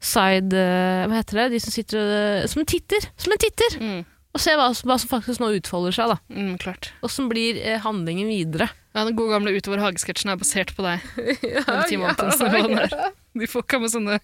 side 0.01 0.57
uh, 0.57 1.05
Hva 1.07 1.19
heter 1.19 1.39
det? 1.43 1.47
De 1.53 1.59
som 1.61 1.73
sitter 1.73 2.01
og 2.01 2.49
Som 2.49 2.63
en 2.63 2.69
titter! 2.73 3.05
Som 3.21 3.35
en 3.35 3.41
titter! 3.41 3.77
Mm, 3.77 4.01
Og 4.31 4.39
se 4.39 4.53
hva, 4.55 4.69
hva 4.71 4.95
som 5.01 5.09
faktisk 5.11 5.41
nå 5.43 5.49
utfolder 5.57 5.95
seg. 5.95 6.13
da. 6.13 6.17
mm, 6.31 6.53
klart. 6.61 6.91
Åssen 7.03 7.27
blir 7.31 7.57
eh, 7.59 7.81
handlingen 7.83 8.29
videre. 8.31 8.69
Ja, 8.95 9.03
Den 9.07 9.15
gode 9.15 9.35
gamle 9.35 9.53
Utover 9.55 9.81
hagesketsjen 9.83 10.31
er 10.33 10.39
basert 10.39 10.71
på 10.75 10.85
deg. 10.85 11.03
Ja, 11.43 11.63
ja, 11.87 12.13
ja. 12.15 13.09
De 13.41 13.47
folka 13.47 13.79
med 13.79 13.91
sånne 13.93 14.19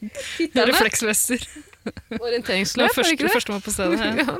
refleksvester. 0.68 1.43
Er 1.88 2.20
Orienteringsløp, 2.20 2.91
er 2.91 3.05
det 3.05 3.14
ikke 3.16 3.28
det? 3.30 3.32
førstemann 3.32 3.62
på 3.64 3.72
stedet. 3.72 4.01
Ja. 4.03 4.26
Ja. 4.28 4.34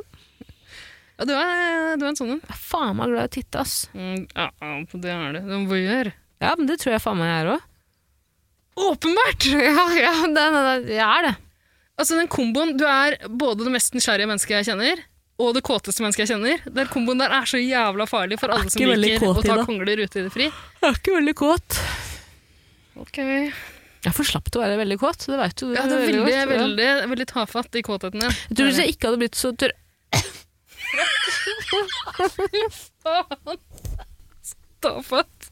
Ja, 1.18 1.26
du, 1.26 1.32
er, 1.32 1.96
du 1.98 2.04
er 2.04 2.10
en 2.12 2.18
sånn 2.20 2.34
en. 2.36 2.42
Jeg 2.44 2.54
er 2.54 2.60
faen 2.60 2.98
meg 3.00 3.14
glad 3.14 3.24
i 3.24 3.30
å 3.30 3.34
titte, 3.38 3.62
ass. 3.64 3.76
Mm, 3.96 4.26
ja, 4.36 4.50
det 4.92 5.14
er 5.14 5.38
det. 5.38 5.42
Du 5.48 5.54
er 5.78 6.10
en. 6.12 6.12
Ja, 6.44 6.52
men 6.60 6.68
det 6.70 6.76
tror 6.84 6.94
jeg 6.94 7.02
faen 7.02 7.18
meg 7.22 7.32
jeg 7.32 7.40
er 7.46 7.52
òg. 7.56 7.64
Åpenbart! 8.78 9.48
Ja, 9.50 9.86
ja, 9.98 10.12
det, 10.28 10.44
det, 10.54 10.64
det, 10.86 10.98
jeg 11.00 11.08
er 11.08 11.30
det. 11.30 11.34
Altså, 11.98 12.20
den 12.20 12.30
komboen 12.30 12.76
Du 12.78 12.84
er 12.86 13.16
både 13.26 13.66
det 13.66 13.74
mest 13.74 13.96
nysgjerrige 13.98 14.30
mennesket 14.30 14.60
jeg 14.60 14.68
kjenner, 14.70 15.02
og 15.38 15.54
det 15.54 15.62
kåteste 15.66 16.02
mennesket 16.02 16.24
jeg 16.26 16.32
kjenner. 16.34 16.62
Den 16.74 16.90
komboen 16.90 17.22
der 17.22 17.34
er 17.38 17.46
så 17.50 17.60
jævla 17.62 18.08
farlig 18.10 18.40
for 18.42 18.54
alle 18.56 18.72
som 18.74 18.94
liker 18.98 19.28
å 19.30 19.44
ta 19.46 19.60
kongler 19.68 20.02
ute 20.02 20.22
i 20.22 20.26
det 20.26 20.34
fri. 20.34 20.48
Jeg 20.50 20.88
er 20.90 20.98
ikke 20.98 21.18
veldig 21.20 21.36
kåt. 21.38 21.80
Ok. 22.98 23.20
Jeg 23.22 24.10
er 24.10 24.16
for 24.16 24.26
slapp 24.30 24.50
til 24.50 24.62
å 24.62 24.64
være 24.66 24.80
veldig 24.82 24.98
kåt, 25.02 25.28
det 25.30 25.38
vet 25.38 25.60
du. 25.62 25.68
Ja, 25.76 25.84
det 25.86 25.98
er 25.98 26.06
veldig 26.08 26.24
veldig, 26.26 26.58
veldig, 26.64 26.90
veldig 27.14 27.28
tafatt 27.30 27.78
i 27.78 27.84
kåtheten 27.86 28.24
din. 28.24 28.40
Jeg 28.50 28.58
tror 28.58 28.70
hvis 28.72 28.82
jeg 28.82 28.96
ikke 28.96 29.12
hadde 29.12 29.22
blitt 29.26 29.38
så 29.38 29.54
tørr 29.58 29.76
Faen. 33.04 33.60
Tafatt. 34.82 35.50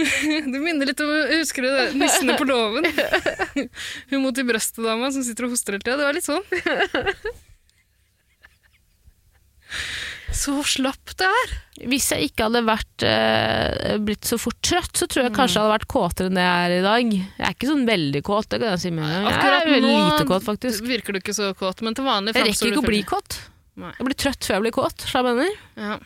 Du 0.00 0.56
minner 0.60 0.88
litt 0.88 1.00
om 1.04 1.10
Husker 1.34 1.62
du 1.62 1.68
det? 1.68 1.84
nissene 2.00 2.36
på 2.40 2.46
låven? 2.48 2.88
Hun 4.10 4.24
mot 4.24 4.38
i 4.40 4.44
brøstet-dama 4.48 5.12
som 5.12 5.24
sitter 5.26 5.46
og 5.46 5.54
hoster 5.54 5.76
hele 5.76 5.84
tida. 5.84 5.98
Det 6.00 6.08
var 6.08 6.16
litt 6.16 6.28
sånn. 6.28 6.44
Så 10.32 10.54
slapp 10.62 11.10
det 11.18 11.26
er. 11.26 11.54
Hvis 11.90 12.10
jeg 12.12 12.28
ikke 12.30 12.46
hadde 12.46 12.60
vært, 12.66 13.02
eh, 13.02 13.96
blitt 13.98 14.28
så 14.28 14.38
fort 14.38 14.58
trøtt, 14.62 14.92
så 14.94 15.08
tror 15.10 15.24
jeg 15.26 15.32
kanskje 15.34 15.56
jeg 15.58 15.64
hadde 15.64 15.74
vært 15.74 15.88
kåtere 15.90 16.30
enn 16.30 16.38
det 16.38 16.44
jeg 16.44 16.60
er 16.68 16.74
i 16.76 16.84
dag. 16.86 17.14
Jeg 17.16 17.46
er 17.48 17.56
ikke 17.56 17.70
sånn 17.72 17.86
veldig 17.88 18.22
kåt, 18.28 18.48
det 18.52 18.60
kan 18.60 18.70
jeg 18.76 18.82
si 18.84 18.90
med 18.94 19.04
en 19.08 19.10
gang. 19.10 19.24
Jeg 19.26 19.40
Akkurat 19.40 19.64
er 19.66 19.72
veldig 19.74 19.94
lite 19.96 20.28
kåt, 20.30 20.46
faktisk. 20.46 20.86
virker 20.86 21.12
du 21.12 21.18
ikke 21.20 21.34
så 21.34 21.50
kåt, 21.58 21.82
men 21.82 21.94
til 21.98 22.04
vanlig 22.06 22.34
Jeg 22.36 22.46
rekker 22.46 22.70
ikke 22.70 22.84
å 22.84 22.86
bli 22.86 23.02
kåt. 23.02 23.40
Nei. 23.80 23.92
Jeg 23.98 24.06
blir 24.06 24.18
trøtt 24.22 24.46
før 24.46 24.54
jeg 24.58 24.62
blir 24.68 24.76
kåt. 24.78 25.06
slapp 25.10 25.22
du 25.24 25.28
hva 25.30 25.34
jeg? 25.48 25.56
Ja. 25.76 25.98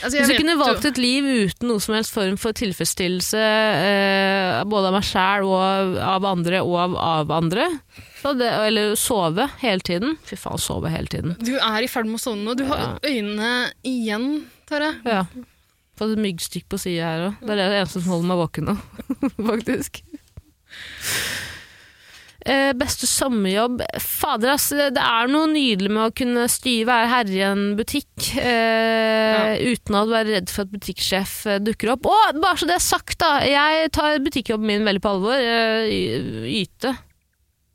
Altså, 0.00 0.14
Hvis 0.14 0.20
jeg 0.22 0.28
vet 0.30 0.38
kunne 0.38 0.54
jo- 0.54 0.62
valgt 0.64 0.84
et 0.86 0.98
liv 1.02 1.24
uten 1.50 1.68
noe 1.68 1.80
som 1.82 1.94
helst 1.96 2.12
form 2.14 2.36
for 2.38 2.52
tilfredsstillelse, 2.52 3.34
eh, 3.34 4.64
både 4.64 4.86
av 4.86 4.92
meg 4.94 5.02
sjæl 5.02 5.44
og 5.44 5.98
av 5.98 6.24
andre 6.24 6.60
og 6.62 6.76
av, 6.78 6.96
av 6.96 7.30
andre, 7.42 7.66
så 8.20 8.34
hadde, 8.34 8.48
eller 8.68 8.94
sove 9.00 9.46
hele 9.62 9.80
tiden 9.86 10.18
Fy 10.28 10.36
faen, 10.36 10.60
sove 10.60 10.90
hele 10.92 11.08
tiden. 11.08 11.36
Du 11.40 11.54
er 11.56 11.84
i 11.84 11.88
ferd 11.88 12.08
med 12.10 12.20
å 12.20 12.24
sovne 12.24 12.44
nå. 12.50 12.56
Du 12.58 12.66
har 12.68 12.98
øynene 13.06 13.70
igjen, 13.86 14.44
Tare. 14.68 14.92
Ja. 15.08 15.24
Fått 15.98 16.14
et 16.14 16.22
myggstikk 16.22 16.68
på 16.70 16.78
sida 16.80 17.08
her 17.08 17.26
òg. 17.30 17.40
Det 17.42 17.54
er 17.56 17.62
det 17.64 17.80
eneste 17.80 18.02
som 18.04 18.12
holder 18.14 18.28
meg 18.30 18.42
våken 18.44 18.68
nå, 18.70 18.76
faktisk. 19.50 20.02
Eh, 22.40 22.70
beste 22.72 23.04
sommerjobb 23.08 23.82
Fader, 24.00 24.54
ass. 24.54 24.70
Det 24.72 25.02
er 25.02 25.28
noe 25.32 25.50
nydelig 25.50 25.90
med 25.92 26.06
å 26.06 26.14
kunne 26.16 26.46
styre, 26.48 26.86
være 26.88 27.10
herre 27.10 27.36
i 27.36 27.42
en 27.44 27.66
butikk 27.76 28.30
eh, 28.40 29.60
uten 29.60 29.98
å 29.98 30.06
være 30.08 30.38
redd 30.38 30.52
for 30.52 30.64
at 30.64 30.72
butikksjef 30.72 31.34
eh, 31.50 31.60
dukker 31.64 31.92
opp. 31.96 32.08
Og 32.08 32.40
bare 32.40 32.56
så 32.60 32.68
det 32.70 32.78
er 32.78 32.84
sagt, 32.84 33.18
da. 33.20 33.34
Jeg 33.44 33.92
tar 33.96 34.20
butikkjobben 34.24 34.70
min 34.72 34.88
veldig 34.88 35.04
på 35.04 35.12
alvor. 35.16 35.36
Eh, 35.36 36.48
yte 36.62 36.96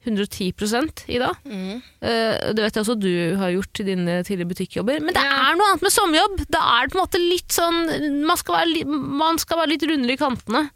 110 0.05 1.05
i 1.11 1.19
dag. 1.21 1.35
Mm. 1.45 1.81
Eh, 2.01 2.53
det 2.53 2.63
vet 2.63 2.75
jeg 2.77 2.83
også 2.85 2.95
du 2.99 3.35
har 3.39 3.51
gjort 3.55 3.79
i 3.81 3.87
dine 3.87 4.17
tidligere 4.23 4.49
butikkjobber. 4.53 4.99
Men 5.01 5.13
det 5.13 5.23
Ja. 5.23 5.51
er 5.51 5.55
noe 5.59 5.71
annet 5.73 5.81
med 5.87 5.91
sommerjobb. 5.95 6.45
Da 6.49 6.59
er 6.77 6.85
det 6.87 6.93
på 6.93 6.99
en 6.99 7.05
måte 7.07 7.21
litt 7.21 7.49
sånn 7.49 8.25
Man 8.25 8.37
skal 8.37 8.55
være, 8.55 8.85
man 8.85 9.37
skal 9.41 9.57
være 9.61 9.73
litt 9.73 9.83
rundere 9.89 10.13
i 10.13 10.21
kantene. 10.21 10.69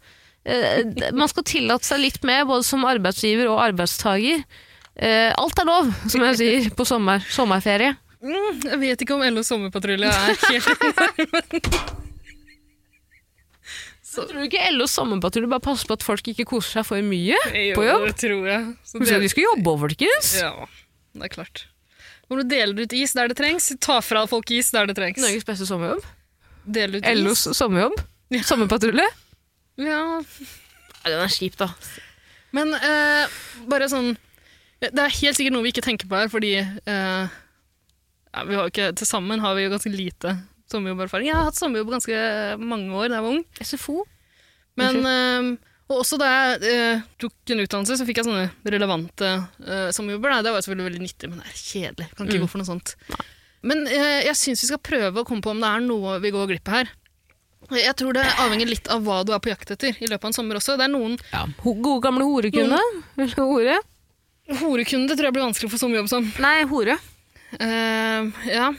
Eh, 0.44 1.12
man 1.12 1.28
skal 1.28 1.44
tillate 1.44 1.84
seg 1.84 2.00
litt 2.00 2.22
mer, 2.24 2.44
både 2.48 2.64
som 2.64 2.84
arbeidsgiver 2.84 3.48
og 3.50 3.60
arbeidstager. 3.70 4.44
Eh, 4.96 5.32
alt 5.38 5.58
er 5.58 5.64
lov, 5.68 5.92
som 6.08 6.20
jeg 6.26 6.36
sier, 6.36 6.70
på 6.76 6.84
sommer, 6.88 7.20
sommerferie. 7.30 7.96
Mm, 8.20 8.60
jeg 8.68 8.78
vet 8.80 9.00
ikke 9.00 9.14
om 9.16 9.22
LO 9.24 9.40
Sommerpatrulje 9.40 10.10
er 10.12 10.36
helt 10.50 12.09
Tror 14.10 14.26
du 14.32 14.42
ikke 14.48 14.62
LOs 14.74 14.90
sommerpatrulje 14.98 15.48
bare 15.52 15.62
passer 15.62 15.86
på 15.86 15.94
at 15.94 16.02
folk 16.02 16.26
ikke 16.32 16.44
koser 16.50 16.80
seg 16.80 16.86
for 16.88 17.02
mye 17.06 17.36
på 17.76 17.84
jobb? 17.86 18.06
Det 18.08 18.16
tror 18.24 18.46
jeg. 18.50 18.64
Så 18.84 18.98
Så 18.98 19.04
det- 19.06 19.20
de 19.22 19.28
skal 19.28 19.44
jobbe 19.44 19.70
over, 19.70 19.88
folkens! 19.88 20.30
Ja, 20.40 20.66
det 21.14 21.22
er 21.28 21.34
klart. 21.36 21.66
Hvor 22.28 22.42
du 22.42 22.48
deler 22.48 22.82
ut 22.82 22.92
is 22.92 23.12
der 23.12 23.28
det 23.28 23.36
trengs, 23.38 23.70
ta 23.80 24.00
fra 24.00 24.26
folk 24.26 24.50
is 24.50 24.70
der 24.70 24.86
det 24.86 24.96
trengs. 24.96 25.18
Norges 25.18 25.44
beste 25.44 25.66
sommerjobb. 25.66 26.02
Deler 26.66 26.98
ut 26.98 27.06
LOs 27.22 27.46
is. 27.46 27.56
sommerjobb. 27.58 27.98
Ja. 28.30 28.42
Sommerpatrulje. 28.42 29.06
Ja, 29.78 30.20
Ja, 31.04 31.10
den 31.10 31.20
er 31.24 31.28
kjip, 31.32 31.56
da. 31.56 31.70
men 32.52 32.74
eh, 32.74 33.26
bare 33.66 33.86
sånn 33.88 34.16
Det 34.80 34.92
er 34.98 35.08
helt 35.08 35.36
sikkert 35.36 35.52
noe 35.52 35.62
vi 35.62 35.72
ikke 35.72 35.82
tenker 35.84 36.06
på 36.08 36.16
her, 36.16 36.28
fordi 36.28 36.54
eh, 36.58 37.28
ja, 38.34 38.44
vi 38.44 38.54
har 38.54 38.62
jo 38.66 38.70
ikke, 38.70 38.94
til 38.96 39.06
sammen 39.06 39.40
har 39.40 39.54
vi 39.54 39.64
jo 39.64 39.70
ganske 39.70 39.90
lite 39.92 40.34
sommerjobberfaring. 40.72 41.28
Jeg 41.30 41.36
har 41.38 41.48
hatt 41.48 41.58
sommerjobb 41.58 41.90
ganske 41.96 42.20
mange 42.62 42.94
år 42.96 43.10
da 43.10 43.18
jeg 43.20 43.26
var 43.26 43.34
ung. 43.36 43.42
SFO. 43.66 44.04
Men, 44.80 45.00
eh, 45.06 45.50
og 45.90 46.04
også 46.04 46.16
da 46.22 46.28
jeg 46.30 46.70
eh, 46.70 47.02
tok 47.18 47.50
en 47.54 47.64
utdannelse, 47.64 47.98
så 47.98 48.06
fikk 48.06 48.20
jeg 48.22 48.28
sånne 48.28 48.46
relevante 48.70 49.30
uh, 49.66 49.88
sommerjobber. 49.94 50.36
Da. 50.36 50.42
Det 50.46 50.52
var 50.54 50.62
selvfølgelig 50.64 50.88
veldig 50.92 51.02
nyttig, 51.02 51.30
men 51.32 51.40
det 51.42 51.50
er 51.50 51.58
kjedelig. 51.58 52.08
Kan 52.14 52.28
ikke 52.28 52.38
Mm. 52.38 52.44
gå 52.46 52.50
for 52.52 52.62
noe 52.62 52.70
sånt. 52.70 52.94
Men 53.66 53.82
eh, 53.90 54.22
jeg 54.24 54.36
syns 54.38 54.62
vi 54.64 54.70
skal 54.70 54.78
prøve 54.80 55.20
å 55.20 55.26
komme 55.28 55.42
på 55.44 55.50
om 55.52 55.60
det 55.60 55.68
er 55.68 55.82
noe 55.84 56.14
vi 56.22 56.30
går 56.32 56.46
glipp 56.52 56.70
av 56.70 56.78
her. 56.78 56.92
Jeg 57.76 57.92
tror 58.00 58.14
det 58.16 58.22
avhenger 58.40 58.66
litt 58.70 58.88
av 58.90 59.02
hva 59.04 59.20
du 59.26 59.34
er 59.34 59.42
på 59.42 59.50
jakt 59.52 59.70
etter 59.74 59.98
i 60.00 60.06
løpet 60.08 60.24
av 60.24 60.30
en 60.30 60.36
sommer 60.38 60.56
også. 60.58 60.78
Det 60.80 60.86
er 60.86 60.94
noen 60.94 61.18
Ja. 61.30 61.42
Ho 61.66 61.74
gode 61.76 62.00
gamle 62.06 62.24
horekunde. 62.24 62.78
Noen... 63.18 63.34
hore. 63.36 63.76
Horekunde 64.62 65.14
tror 65.14 65.28
jeg 65.28 65.36
blir 65.36 65.44
vanskelig 65.44 65.68
å 65.68 65.74
få 65.74 65.78
sommerjobb 65.82 66.08
som. 66.10 66.24
Nei, 66.42 66.62
hore. 66.70 66.96
Uh, 67.60 68.30
ja, 68.48 68.70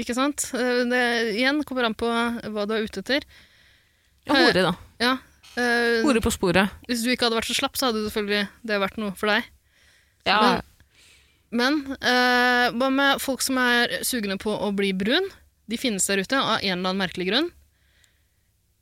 ikke 0.00 0.16
sant? 0.16 0.48
Eh, 0.56 0.82
det 0.90 1.02
igjen 1.36 1.62
kommer 1.66 1.88
an 1.88 1.96
på 1.98 2.08
hva 2.08 2.66
du 2.66 2.74
er 2.76 2.86
ute 2.86 3.02
etter. 3.04 3.26
Ja, 4.24 4.36
hore, 4.38 4.68
da. 4.70 4.74
Ja. 5.02 5.14
Uh, 5.54 6.02
Hore 6.02 6.18
på 6.24 6.32
sporet. 6.34 6.72
hvis 6.88 7.04
du 7.04 7.12
ikke 7.12 7.28
hadde 7.28 7.36
vært 7.38 7.46
så 7.46 7.54
slapp, 7.54 7.76
så 7.78 7.86
hadde 7.86 8.00
det 8.02 8.08
selvfølgelig 8.10 8.46
det 8.66 8.78
vært 8.82 8.96
noe 8.98 9.12
for 9.18 9.30
deg. 9.30 9.46
Ja. 10.26 10.38
Men 11.54 11.84
eh, 12.00 12.72
hva 12.74 12.88
med 12.90 13.20
folk 13.22 13.44
som 13.44 13.60
er 13.62 14.00
sugne 14.02 14.34
på 14.40 14.50
å 14.50 14.72
bli 14.74 14.90
brun? 14.96 15.28
De 15.70 15.78
finnes 15.78 16.02
der 16.10 16.24
ute 16.24 16.40
av 16.40 16.56
en 16.56 16.64
eller 16.64 16.80
annen 16.80 17.02
merkelig 17.04 17.28
grunn. 17.28 17.52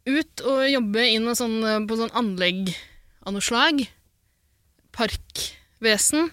Ut 0.09 0.45
og 0.49 0.63
jobbe 0.71 1.05
inn 1.13 1.29
og 1.29 1.37
sånn, 1.39 1.59
på 1.87 1.99
sånn 2.01 2.15
anlegg 2.17 2.73
av 3.27 3.37
noe 3.37 3.45
slag. 3.45 3.85
Parkvesen. 4.97 6.33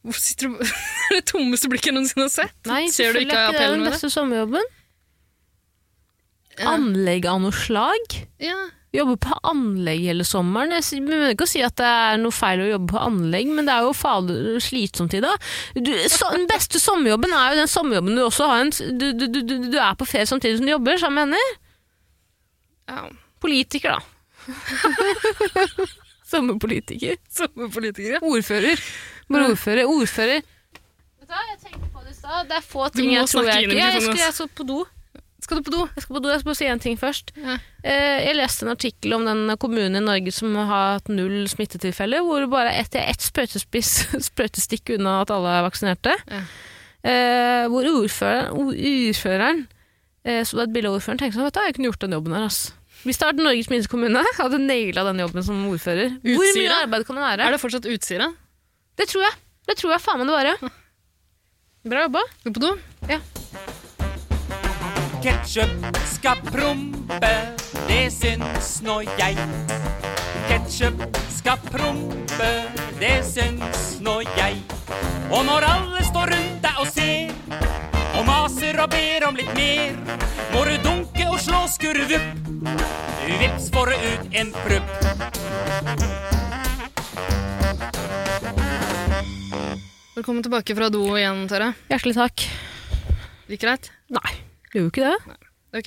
Hvorfor 0.00 0.24
sitter 0.24 0.48
du 0.48 0.58
Det 1.14 1.24
tommeste 1.28 1.70
blikket 1.70 1.90
jeg 1.90 1.98
noensinne 1.98 2.26
har 2.28 2.34
sett. 2.34 2.58
Nei, 2.70 2.84
Ser 2.92 3.14
du 3.14 3.22
ikke 3.22 3.38
appellen 3.50 3.50
med 3.50 3.60
det 3.60 3.64
er 3.66 3.76
den 3.76 3.88
beste 3.90 4.10
sommerjobben. 4.12 4.68
Ja. 6.60 6.74
Anlegg 6.74 7.26
av 7.28 7.40
noe 7.42 7.56
slag. 7.56 8.20
Ja. 8.42 8.58
Jobbe 8.90 9.14
på 9.22 9.36
anlegg 9.46 10.02
hele 10.02 10.24
sommeren. 10.26 10.74
Jeg 10.74 11.02
mener 11.04 11.32
ikke 11.32 11.46
å 11.46 11.50
si 11.50 11.60
at 11.62 11.76
det 11.78 11.86
er 11.86 12.16
noe 12.18 12.34
feil 12.34 12.64
å 12.64 12.68
jobbe 12.72 12.90
på 12.90 13.02
anlegg, 13.04 13.52
men 13.54 13.68
det 13.68 13.76
er 13.76 13.86
jo 13.86 13.94
fader 13.94 14.58
slitsomt 14.64 15.14
i. 15.14 15.20
Du, 15.78 15.92
så, 16.10 16.32
den 16.34 16.48
beste 16.50 16.80
sommerjobben 16.82 17.30
er 17.36 17.54
jo 17.54 17.60
den 17.62 17.70
sommerjobben 17.70 18.18
du 18.18 18.24
også 18.24 18.48
har 18.50 18.64
en 18.64 18.74
Du, 18.74 19.06
du, 19.14 19.26
du, 19.30 19.40
du, 19.70 19.78
er 19.78 19.94
på 19.98 20.08
ferie 20.10 20.26
samtidig 20.26 20.58
som 20.58 20.66
du 20.66 20.74
jobber, 20.74 20.98
sammen 20.98 21.30
med 21.30 21.38
henne. 21.38 21.58
ja. 22.90 23.08
Politiker, 23.40 23.96
da. 23.96 24.00
Sommerpolitiker. 26.30 27.16
Sommerpolitikere. 27.32 28.20
Ordfører. 28.20 28.82
Bare 29.30 29.50
ordfører. 29.54 29.84
Ordfører. 29.90 30.40
Vet 30.42 31.28
du 31.28 31.34
hva, 31.34 31.42
jeg 31.52 31.60
tenkte 31.64 31.90
på 31.94 32.02
det 32.04 32.14
i 32.14 32.18
stad. 32.18 32.48
Det 32.50 32.56
er 32.58 32.64
få 32.66 32.88
ting 32.94 33.12
jeg 33.14 33.28
tror 33.30 33.46
jeg 33.46 33.68
ikke 33.68 33.76
jeg, 33.78 33.94
jeg, 33.94 34.02
skal, 34.08 34.24
jeg 34.24 34.34
skal 34.38 34.50
på 34.60 34.66
do. 34.66 34.80
Skal 35.40 35.56
du 35.60 35.64
på 35.66 35.72
do? 35.72 35.84
Jeg 35.96 36.02
skal 36.04 36.14
på 36.16 36.20
do, 36.22 36.28
jeg 36.30 36.40
skal 36.42 36.50
bare 36.50 36.58
si 36.58 36.66
en 36.68 36.82
ting 36.82 36.98
først. 37.00 37.30
Ja. 37.40 37.54
Eh, 37.82 38.18
Jeg 38.26 38.36
leste 38.36 38.66
en 38.66 38.72
artikkel 38.74 39.14
om 39.16 39.24
den 39.24 39.54
kommunen 39.62 39.96
i 39.96 40.02
Norge 40.04 40.34
som 40.36 40.52
har 40.58 40.68
hatt 40.98 41.08
null 41.08 41.46
smittetilfeller, 41.48 42.20
hvor 42.26 42.44
det 42.44 42.50
bare 42.52 42.74
er 42.74 42.84
ett 42.84 42.98
et 43.00 43.24
sprøytestikk 44.28 44.92
unna 44.98 45.20
at 45.22 45.32
alle 45.34 45.54
er 45.58 45.64
vaksinerte. 45.64 46.12
Ja. 46.28 46.42
Eh, 47.00 47.64
hvor 47.72 47.88
ordføreren, 47.88 48.52
ordføreren 48.52 49.62
eh, 50.26 50.42
så 50.44 50.58
det 50.58 50.60
er 50.60 50.68
et 50.68 50.74
bilde 50.76 50.90
av 50.92 50.98
ordføreren, 50.98 51.22
tenkte 51.22 51.38
sånn, 51.38 51.48
vet 51.48 51.56
du, 51.56 51.62
jeg 51.64 51.76
kunne 51.78 51.88
gjort 51.88 52.04
den 52.04 52.16
jobben 52.18 52.36
her, 52.36 52.44
altså. 52.50 52.76
Hvis 53.00 53.16
det 53.16 53.24
hadde 53.24 53.38
vært 53.40 53.46
Norges 53.48 53.70
minste 53.72 53.88
kommune, 53.94 54.22
hadde 54.42 54.60
naila 54.60 55.06
den 55.08 55.22
jobben 55.24 55.46
som 55.46 55.62
ordfører. 55.70 56.18
Hvor 56.20 56.52
mye 56.58 56.74
arbeid 56.82 57.06
kan 57.08 57.16
det 57.16 57.24
være? 57.24 57.46
Er 57.48 57.56
det 57.56 57.62
fortsatt 57.64 57.88
Utsira? 57.88 58.28
Det 58.96 59.06
tror 59.08 59.22
jeg. 59.24 59.34
Det 59.68 59.76
tror 59.78 59.92
jeg 59.94 60.02
faen 60.04 60.18
meg 60.20 60.30
det 60.30 60.34
var. 60.36 60.70
Bra 61.90 62.02
jobba. 62.06 62.22
Skal 62.40 62.52
du 62.52 62.58
på 62.58 62.64
do? 62.66 62.72
Ketchup 65.20 65.96
skal 66.08 66.40
prompe, 66.48 67.32
det 67.88 68.06
syns 68.14 68.70
nå 68.84 69.02
jeg. 69.18 69.36
Ketchup 70.48 71.02
skal 71.36 71.60
prompe, 71.68 72.48
det 73.00 73.18
syns 73.28 73.98
nå 74.00 74.20
jeg. 74.38 74.62
Og 75.30 75.44
når 75.44 75.66
alle 75.68 76.04
står 76.08 76.32
rundt 76.34 76.64
deg 76.64 76.80
og 76.80 76.88
ser, 76.88 77.34
og 78.16 78.24
maser 78.28 78.80
og 78.80 78.88
ber 78.96 79.28
om 79.28 79.36
litt 79.36 79.52
mer, 79.56 79.92
må 80.54 80.64
du 80.68 80.74
dunke 80.84 81.28
og 81.28 81.38
slå 81.44 81.66
skurrevupp. 81.76 82.48
Vips 83.40 83.68
får 83.76 83.92
du 83.92 84.08
ut 84.08 84.40
en 84.40 84.56
prupp. 84.64 84.90
Velkommen 90.20 90.44
tilbake 90.44 90.74
fra 90.76 90.90
do 90.92 91.00
igjen, 91.16 91.46
Tørre. 91.48 91.70
Hjertelig 91.88 92.12
takk. 92.12 92.42
Gikk 93.48 93.62
greit? 93.62 93.86
Nei, 94.12 94.32
gjorde 94.68 94.80
jo 94.82 94.88
ikke 94.90 95.04
det. 95.06 95.36
Ok. 95.78 95.86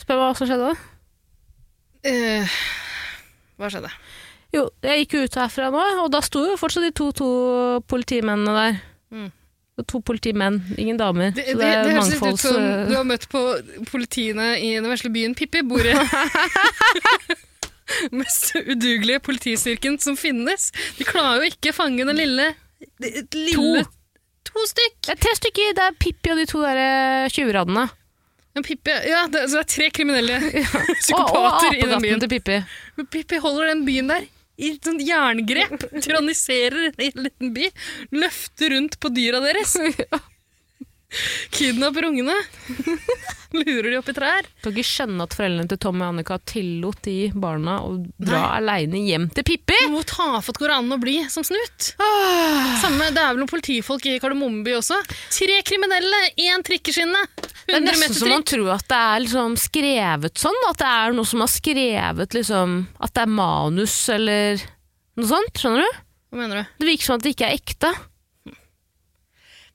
Spør 0.00 0.16
hva 0.18 0.30
som 0.34 0.48
skjedde. 0.48 0.70
Eh, 2.10 2.56
hva 3.54 3.68
skjedde? 3.70 3.92
Jo, 4.50 4.64
jeg 4.82 5.04
gikk 5.04 5.14
jo 5.14 5.20
ut 5.28 5.38
herfra 5.38 5.68
nå, 5.70 5.82
og 6.02 6.08
da 6.10 6.18
sto 6.26 6.42
jo 6.48 6.56
fortsatt 6.58 6.88
de 6.88 6.90
to, 6.98 7.06
to 7.14 7.28
politimennene 7.86 8.54
der. 8.56 8.80
Mm. 9.14 9.28
To 9.92 10.00
politimenn, 10.02 10.58
ingen 10.74 10.98
damer. 10.98 11.30
Det, 11.36 11.44
så 11.52 11.60
det, 11.60 11.60
det 11.60 11.68
er 11.68 11.86
det 11.86 11.92
høres 11.94 12.10
litt 12.10 12.24
ut 12.26 12.42
som 12.42 12.58
øh, 12.58 12.82
du 12.88 12.96
har 12.96 13.06
møtt 13.12 13.28
på 13.30 13.44
politiene 13.92 14.48
i 14.58 14.72
den 14.74 14.88
vesle 14.90 15.12
byen 15.14 15.36
Pippi. 15.38 15.62
Bor 15.70 15.86
i 15.86 15.94
mest 18.24 18.58
udugelige 18.58 19.22
politistyrken 19.30 20.00
som 20.02 20.18
finnes. 20.18 20.72
De 20.98 21.06
klarer 21.06 21.44
jo 21.44 21.52
ikke 21.54 21.76
fange 21.78 22.08
den 22.10 22.18
lille, 22.18 22.48
lille 23.00 23.84
To 24.50 24.66
stykk! 24.66 24.96
Det 25.06 25.12
er 25.14 25.20
tre 25.20 25.32
stykker. 25.36 25.72
Det 25.76 25.82
er 25.84 25.96
Pippi 26.00 26.32
og 26.32 26.38
de 26.40 26.46
to 26.48 26.62
der 26.64 26.78
øh, 26.80 27.30
tjuvradene. 27.30 27.86
Men 28.56 28.64
Pippi, 28.66 28.94
ja, 29.06 29.26
det, 29.30 29.44
så 29.50 29.60
det 29.60 29.62
er 29.62 29.70
tre 29.76 29.88
kriminelle 29.94 30.38
psykopater 31.04 31.76
i 31.76 31.86
den 31.86 32.02
byen. 32.02 32.20
til 32.22 32.32
Pippi. 32.32 32.58
Men 32.96 33.06
Pippi 33.12 33.38
holder 33.42 33.70
den 33.74 33.84
byen 33.86 34.10
der 34.10 34.26
i 34.60 34.74
et 34.74 34.84
sånt 34.84 35.00
jerngrep, 35.06 35.86
tyranniserer 36.04 36.90
en 36.90 37.22
liten 37.24 37.54
by, 37.56 37.68
løfter 38.12 38.74
rundt 38.74 38.98
på 39.00 39.12
dyra 39.16 39.40
deres. 39.44 39.76
Kidnapper 41.54 42.06
ungene. 42.08 42.34
Lurer 43.52 43.90
de 43.90 43.96
opp 43.98 44.08
i 44.08 44.14
trær. 44.14 44.46
Kan 44.62 44.74
ikke 44.76 44.86
skjønne 44.86 45.24
at 45.26 45.34
foreldrene 45.34 45.70
til 45.72 45.80
Tom 45.82 45.98
og 45.98 46.12
Annika 46.12 46.36
tillot 46.46 47.00
de 47.02 47.16
barna 47.34 47.80
å 47.82 47.96
dra 48.22 48.44
aleine 48.60 49.00
hjem 49.02 49.26
til 49.34 49.46
Pippi. 49.48 49.78
Hvor 49.90 50.06
tafatt 50.06 50.60
går 50.60 50.70
det 50.70 50.76
an 50.76 50.94
å 50.94 50.98
bli 51.02 51.16
som 51.32 51.46
snut? 51.46 51.88
Samme, 52.80 53.10
Det 53.10 53.18
er 53.18 53.32
vel 53.32 53.42
noen 53.42 53.50
politifolk 53.50 54.06
i 54.06 54.18
Kardemommeby 54.22 54.76
også. 54.78 55.00
Tre 55.34 55.56
kriminelle, 55.66 56.20
én 56.38 56.62
trikkeskinne. 56.66 57.24
Det 57.66 57.78
er 57.78 57.84
nesten 57.86 58.14
så 58.18 58.30
man 58.30 58.46
tror 58.46 58.70
at 58.76 58.86
det 58.90 59.00
er 59.00 59.24
liksom 59.26 59.56
skrevet 59.60 60.38
sånn. 60.42 60.62
At 60.70 60.78
det 60.82 60.90
er 60.90 61.16
noe 61.18 61.28
som 61.28 61.42
har 61.44 61.50
skrevet 61.50 62.34
liksom 62.34 62.78
At 63.02 63.12
det 63.14 63.22
er 63.26 63.34
manus 63.34 63.96
eller 64.10 64.62
noe 65.18 65.30
sånt. 65.30 65.58
Skjønner 65.58 65.84
du? 65.86 66.00
Hva 66.30 66.38
mener 66.38 66.62
du? 66.62 66.72
Det 66.78 66.86
virker 66.92 67.08
som 67.10 67.18
at 67.18 67.26
det 67.26 67.34
ikke 67.34 67.50
er 67.50 67.58
ekte. 67.58 67.90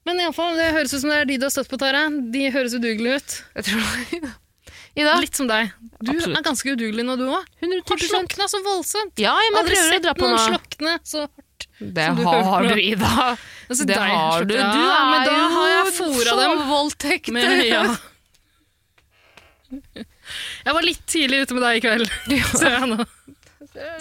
Men 0.06 0.20
iallfall, 0.22 0.54
det 0.60 0.68
høres 0.76 0.92
ut 0.94 1.02
som 1.02 1.10
det 1.12 1.18
er 1.24 1.28
de 1.30 1.36
du 1.42 1.46
har 1.48 1.54
støtt 1.54 1.70
på, 1.72 1.78
Tara. 1.82 2.02
De 2.34 2.42
høres 2.54 2.74
udugelige 2.78 3.16
ut. 3.22 3.30
Jeg 3.58 3.64
tror 3.72 3.86
Ida, 4.96 5.14
Litt 5.20 5.36
som 5.36 5.48
deg. 5.50 5.74
Du 6.00 6.12
Absolutt. 6.14 6.38
er 6.40 6.44
ganske 6.46 6.72
udugelig 6.72 7.04
nå, 7.04 7.14
du 7.20 7.26
òg. 7.28 7.44
110 7.60 7.84
Har 7.90 7.98
slokna 8.06 8.46
så 8.48 8.60
voldsomt. 8.64 9.18
Ja, 9.20 9.34
jeg 9.44 9.52
må 9.52 9.58
Aldri 9.64 9.76
sett 9.82 10.04
dra 10.06 10.14
på 10.16 10.30
noen 10.30 10.40
slokne 10.46 10.94
så 11.04 11.20
hardt. 11.26 11.66
Det 11.80 12.06
som 12.06 12.16
du 12.22 12.26
har 12.30 12.64
du. 12.70 12.76
Ida. 12.80 13.36
Altså, 13.66 13.82
Det 13.90 13.96
deg 13.98 14.12
har 14.14 14.44
du. 14.46 14.54
Du 14.54 14.60
er 14.62 15.06
men 15.10 15.24
da 15.26 15.32
jo 15.34 15.46
har 15.56 15.68
jeg 15.72 15.86
fora 15.98 16.34
dem. 16.38 16.60
voldtekt. 16.70 17.32
Men, 17.34 17.50
ja. 17.66 17.82
Jeg 20.66 20.74
var 20.78 20.86
litt 20.86 21.02
tidlig 21.10 21.42
ute 21.46 21.56
med 21.58 21.64
deg 21.66 21.80
i 21.80 21.84
kveld, 21.84 22.08
ser 22.58 22.76
jeg 22.78 22.88
nå. 22.92 22.98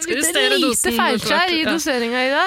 Skal 0.04 0.20
justere 0.20 0.58
dosen 0.60 0.70
lite 0.70 0.92
feilskjær 1.00 1.48
i 1.56 1.64
doseringa 1.66 2.20
i 2.24 2.30
det. 2.32 2.44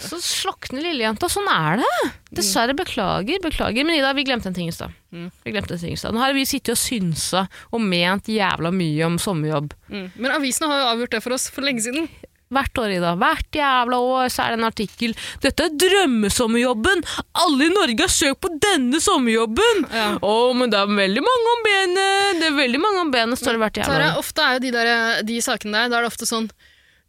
Så 0.00 0.20
slokner 0.22 0.84
lillejenta. 0.84 1.28
Sånn 1.32 1.48
er 1.50 1.80
det. 1.82 2.10
Dessverre. 2.38 2.76
Beklager. 2.78 3.40
beklager. 3.42 3.84
Men 3.84 3.98
Ida, 3.98 4.12
vi 4.14 4.24
glemte 4.24 4.48
en 4.50 4.54
ting 4.56 4.68
i 4.68 4.74
stad. 4.74 4.94
Mm. 5.12 5.30
Vi 5.44 5.52
glemte 5.52 5.74
en 5.74 5.82
ting 5.82 5.92
i 5.92 6.00
stad. 6.00 6.14
Nå 6.14 6.22
har 6.22 6.34
vi 6.36 6.46
sittet 6.46 6.76
og 6.76 6.80
synsa 6.80 7.46
og 7.72 7.80
ment 7.82 8.30
jævla 8.30 8.70
mye 8.74 9.04
om 9.06 9.18
sommerjobb. 9.18 9.72
Mm. 9.90 10.10
Men 10.16 10.34
avisene 10.38 10.70
har 10.70 10.82
jo 10.82 10.90
avgjort 10.94 11.16
det 11.16 11.22
for 11.24 11.36
oss 11.38 11.48
for 11.50 11.66
lenge 11.66 11.82
siden. 11.86 12.08
Hvert 12.48 12.78
år, 12.80 12.94
Ida. 12.96 13.10
Hvert 13.20 13.56
jævla 13.58 13.98
år 14.00 14.30
så 14.32 14.46
er 14.46 14.54
det 14.54 14.58
en 14.62 14.68
artikkel. 14.70 15.12
'Dette 15.42 15.66
er 15.66 15.74
drømmesommerjobben! 15.82 17.02
Alle 17.44 17.66
i 17.66 17.74
Norge 17.74 18.06
har 18.06 18.12
søkt 18.12 18.40
på 18.40 18.48
denne 18.56 19.00
sommerjobben!' 19.04 19.84
Å, 19.84 20.32
Ja. 20.32 20.54
men 20.56 20.70
det 20.72 20.78
er 20.80 20.86
veldig 20.86 21.24
mange 21.26 21.52
om 21.52 21.62
benet! 21.66 22.40
Det 22.40 22.46
er 22.48 22.56
veldig 22.56 22.80
mange 22.80 23.00
om 23.04 23.10
benet, 23.12 23.38
står 23.38 23.52
det 23.58 23.62
hvert 23.66 23.80
jævla 23.82 24.14
år. 24.14 24.18
ofte 24.22 24.40
er 24.40 24.56
jo 24.56 24.64
de, 24.64 24.70
der, 24.70 25.22
de 25.28 25.40
sakene 25.44 25.72
der, 25.76 25.88
da 25.92 25.98
er 25.98 26.06
det 26.08 26.12
ofte 26.12 26.24
sånn 26.24 26.48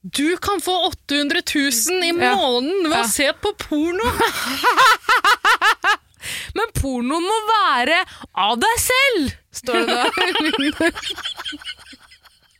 Du 0.01 0.37
kan 0.39 0.61
få 0.63 0.71
800 0.87 1.41
000 1.55 2.03
i 2.07 2.11
måneden 2.15 2.85
ved 2.87 2.95
Ja. 2.97 3.03
å 3.03 3.07
se 3.11 3.27
på 3.43 3.51
porno! 3.59 4.05
Men 6.55 6.71
pornoen 6.75 7.23
må 7.25 7.37
være 7.49 7.97
av 8.39 8.55
deg 8.61 8.79
selv! 8.83 9.33
Står 9.59 9.85
det 9.87 9.95
da. 9.95 10.03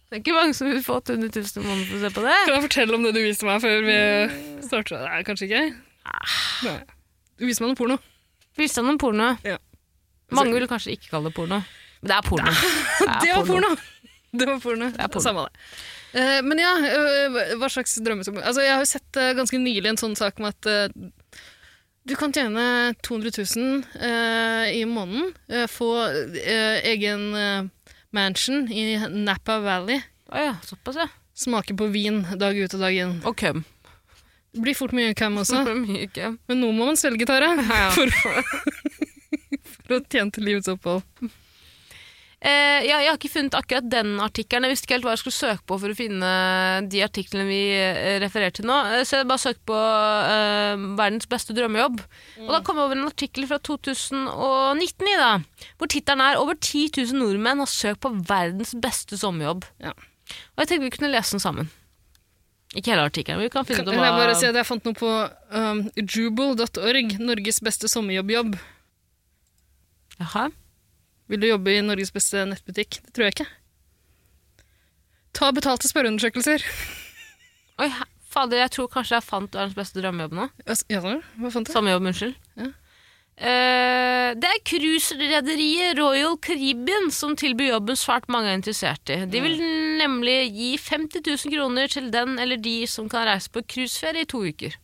det 0.10 0.18
er 0.18 0.22
ikke 0.22 0.36
mange 0.36 0.56
som 0.58 0.68
vil 0.70 0.82
få 0.84 0.98
800 1.00 1.30
000 1.32 1.64
i 1.64 1.66
måneden 1.68 1.88
for 1.90 1.96
å 1.98 2.02
se 2.04 2.10
på 2.16 2.24
det. 2.26 2.38
Kan 2.48 2.56
jeg 2.58 2.66
fortelle 2.68 2.98
om 2.98 3.04
det 3.08 3.14
du 3.16 3.22
viste 3.24 3.48
meg 3.48 3.62
før 3.64 3.78
vi 3.88 3.98
startet? 4.66 4.98
Nei, 5.06 5.22
kanskje 5.28 5.46
ikke. 5.50 5.64
Nei. 6.66 6.78
Du 7.40 7.46
viste 7.48 7.64
meg 7.64 7.72
noe 7.74 7.80
porno. 7.80 7.98
Viste 8.60 8.82
han 8.84 8.92
om 8.94 9.00
porno? 9.00 9.30
Ja. 9.48 9.58
Mange 10.36 10.54
vil 10.58 10.68
kanskje 10.70 10.92
ikke 10.98 11.14
kalle 11.14 11.30
det 11.32 11.36
porno. 11.38 11.62
Men 12.02 12.08
det 12.12 12.16
er 12.18 12.26
porno. 12.28 12.52
Det 13.24 13.32
var 13.36 13.46
porno! 13.48 13.72
Det 14.30 14.46
var 14.46 14.60
porno. 14.62 14.86
Det 14.94 15.02
er 15.02 15.10
porno. 15.10 15.24
Samme 15.26 15.42
det. 15.48 15.54
Eh, 16.14 16.40
men 16.42 16.58
ja, 16.62 16.72
uh, 16.82 17.40
hva 17.62 17.68
slags 17.70 17.92
drømmesommer 18.02 18.42
Altså, 18.42 18.64
Jeg 18.66 18.74
har 18.74 18.82
jo 18.82 18.90
sett 18.90 19.20
uh, 19.22 19.28
ganske 19.38 19.60
nylig 19.62 19.92
en 19.92 20.00
sånn 20.02 20.16
sak 20.18 20.40
om 20.42 20.48
at 20.50 20.70
du 22.10 22.16
kan 22.18 22.32
tjene 22.34 22.64
200 23.06 23.30
000 23.38 23.84
eh, 24.02 24.70
i 24.80 24.86
måneden, 24.90 25.28
få 25.70 25.90
egen 26.90 27.28
mansion 28.16 28.64
i 28.74 28.96
Napa 29.14 29.60
Valley, 29.62 30.00
Oh 30.32 30.40
ja, 30.42 30.56
såpass, 30.66 30.96
ja. 30.98 31.06
smake 31.38 31.76
på 31.78 31.86
vin 31.94 32.24
dag 32.40 32.58
ut 32.58 32.74
og 32.74 32.82
dag 32.82 32.98
inn. 32.98 33.14
Og 33.30 33.36
køm. 33.38 33.62
Det 34.54 34.64
blir 34.66 34.78
fort 34.80 34.96
mye 34.98 35.14
cam 35.14 35.38
også, 35.44 35.62
Mye 35.86 36.08
køm. 36.14 36.40
men 36.50 36.64
nå 36.64 36.72
må 36.74 36.88
man 36.90 36.98
svelge, 36.98 37.28
Tara, 37.30 37.52
Ja. 37.62 37.92
for, 37.98 38.10
for 39.86 40.00
å 40.00 40.02
tjene 40.10 40.34
til 40.34 40.50
livets 40.50 40.72
opphold. 40.74 41.06
Eh, 42.40 42.86
jeg, 42.88 43.04
jeg 43.04 43.10
har 43.10 43.18
ikke 43.18 43.32
funnet 43.34 43.56
akkurat 43.58 43.88
den 43.92 44.14
artikkelen. 44.24 44.64
Jeg 44.68 44.72
visste 44.72 44.88
ikke 44.88 44.96
helt 44.96 45.08
hva 45.10 45.14
jeg 45.18 45.22
skulle 45.24 45.36
søke 45.36 45.66
på 45.68 45.78
for 45.82 45.92
å 45.92 45.98
finne 45.98 46.30
de 46.88 47.02
artiklene 47.04 47.44
vi 47.50 47.58
refererer 47.76 48.24
refererte 48.24 48.62
til 48.62 48.70
nå. 48.70 48.78
Eh, 48.94 49.04
Så 49.08 49.20
jeg 49.20 49.28
bare 49.28 49.44
søkte 49.44 49.66
på 49.68 49.80
eh, 49.80 50.86
'Verdens 51.00 51.28
beste 51.28 51.56
drømmejobb'. 51.58 52.00
Og 52.46 52.54
da 52.56 52.62
kom 52.64 52.80
jeg 52.80 52.86
over 52.88 52.96
en 52.96 53.10
artikkel 53.12 53.48
fra 53.50 53.60
2019 53.60 55.12
i 55.12 55.18
da, 55.20 55.32
hvor 55.76 55.92
tittelen 55.92 56.24
er 56.24 56.40
'Over 56.40 56.56
10 56.56 56.88
000 57.12 57.20
nordmenn 57.20 57.60
har 57.60 57.68
søkt 57.68 58.00
på 58.08 58.14
verdens 58.24 58.72
beste 58.80 59.20
sommerjobb'. 59.20 59.68
Ja. 59.84 59.92
Og 60.56 60.64
jeg 60.64 60.68
tenkte 60.72 60.88
vi 60.88 60.96
kunne 60.96 61.12
lese 61.12 61.36
den 61.36 61.44
sammen. 61.44 61.70
Ikke 62.78 62.94
hele 62.94 63.10
artikkelen, 63.10 63.42
vi 63.42 63.50
kan 63.50 63.66
finne 63.66 63.82
ut 63.82 63.88
om 63.90 63.98
jeg 63.98 64.14
bare 64.14 64.36
si 64.38 64.46
at 64.46 64.56
jeg 64.56 64.68
fant 64.68 64.86
noe 64.86 64.94
på 64.94 65.10
um, 65.58 65.80
jubel.org, 65.98 67.16
Norges 67.20 67.60
beste 67.66 67.90
sommerjobb-jobb. 67.90 68.56
Jaha. 70.20 70.50
Vil 71.30 71.42
du 71.44 71.50
jobbe 71.52 71.76
i 71.76 71.82
Norges 71.86 72.12
beste 72.14 72.42
nettbutikk? 72.50 73.00
Det 73.06 73.14
tror 73.14 73.28
jeg 73.28 73.38
ikke. 73.38 73.50
Ta 75.38 75.52
betalte 75.54 75.90
spørreundersøkelser. 75.90 76.66
Oi, 77.80 77.90
fader, 78.34 78.64
jeg 78.64 78.74
tror 78.76 78.90
kanskje 78.92 79.20
jeg 79.20 79.28
fant 79.28 79.56
verdens 79.56 79.78
beste 79.78 80.02
drømmejobb 80.02 80.36
nå. 80.40 80.50
Ja, 80.66 81.02
hva 81.06 81.54
fant 81.54 81.70
du? 81.70 81.74
Sommerjobb, 81.76 82.10
unnskyld. 82.10 82.38
Ja. 82.60 82.72
Uh, 83.40 84.34
det 84.36 84.50
er 84.50 84.64
cruiserederiet 84.68 85.96
Royal 85.96 86.36
Caribbean 86.44 87.08
som 87.16 87.38
tilbyr 87.40 87.70
jobben 87.78 87.96
svært 87.96 88.28
mange 88.28 88.52
er 88.52 88.58
interessert 88.60 89.14
i. 89.14 89.22
De 89.32 89.40
vil 89.46 89.56
nemlig 90.02 90.50
gi 90.58 90.74
50 90.82 91.24
000 91.24 91.54
kroner 91.54 91.94
til 91.94 92.10
den 92.12 92.36
eller 92.42 92.60
de 92.60 92.82
som 92.90 93.08
kan 93.12 93.30
reise 93.30 93.54
på 93.54 93.64
cruiseferie 93.64 94.26
i 94.26 94.30
to 94.30 94.44
uker. 94.44 94.76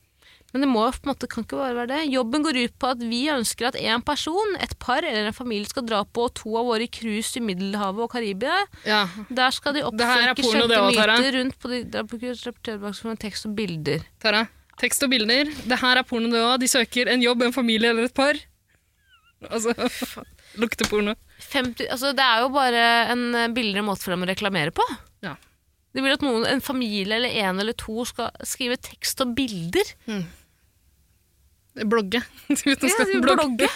Men 0.55 0.63
det 0.63 0.69
må 0.71 0.85
på 0.87 1.03
en 1.03 1.09
måte 1.11 1.27
kan 1.27 1.43
ikke 1.43 1.57
bare 1.59 1.75
være 1.75 1.89
det. 1.89 1.97
Jobben 2.13 2.43
går 2.45 2.55
ut 2.63 2.75
på 2.79 2.87
at 2.93 3.01
vi 3.03 3.25
ønsker 3.27 3.67
at 3.67 3.75
en 3.75 4.03
person, 4.07 4.53
et 4.63 4.71
par 4.79 5.03
eller 5.03 5.27
en 5.27 5.35
familie 5.35 5.67
skal 5.67 5.83
dra 5.83 5.97
på 6.07 6.29
to 6.39 6.53
av 6.55 6.69
våre 6.69 6.85
cruise 6.87 7.35
i 7.35 7.41
Middelhavet 7.43 8.05
og 8.05 8.13
Karibia. 8.13 8.61
Ja. 8.87 9.01
Der 9.27 9.51
skal 9.51 9.75
de 9.75 9.83
oppsøke 9.83 10.45
myter 10.47 11.35
rundt 11.35 11.57
på 11.59 11.71
de 11.73 11.81
på 12.07 12.19
tilbake 12.23 13.09
med 13.09 13.19
tekst 13.19 13.49
og 13.49 13.57
bilder. 13.57 14.05
Tara, 14.23 14.45
tekst 14.79 15.03
og 15.03 15.11
bilder. 15.11 15.51
Det 15.67 15.79
her 15.81 15.99
er 15.99 16.07
porno 16.07 16.31
det 16.31 16.45
òg. 16.45 16.55
De 16.63 16.71
søker 16.71 17.11
en 17.11 17.25
jobb, 17.25 17.43
en 17.43 17.57
familie 17.57 17.91
eller 17.91 18.07
et 18.07 18.15
par. 18.15 18.39
Altså 19.51 19.75
Lukter 20.61 20.87
porno. 20.87 21.17
50, 21.51 21.91
altså 21.91 22.13
det 22.15 22.23
er 22.23 22.45
jo 22.45 22.53
bare 22.55 22.85
en 23.11 23.25
eh, 23.35 23.51
billigere 23.51 23.83
måte 23.83 24.07
for 24.07 24.15
dem 24.15 24.23
å 24.23 24.31
reklamere 24.31 24.71
på. 24.71 24.87
Ja. 25.25 25.35
De 25.91 26.03
vil 26.03 26.15
at 26.15 26.23
noen, 26.23 26.47
en 26.47 26.63
familie 26.63 27.19
eller 27.19 27.35
en 27.43 27.59
eller 27.59 27.75
to 27.75 28.07
skal 28.07 28.31
skrive 28.47 28.79
tekst 28.79 29.19
og 29.23 29.35
bilder. 29.35 29.95
Blogge. 31.83 32.21
Uten 32.49 32.87
Ja, 32.87 33.19
blogge. 33.19 33.67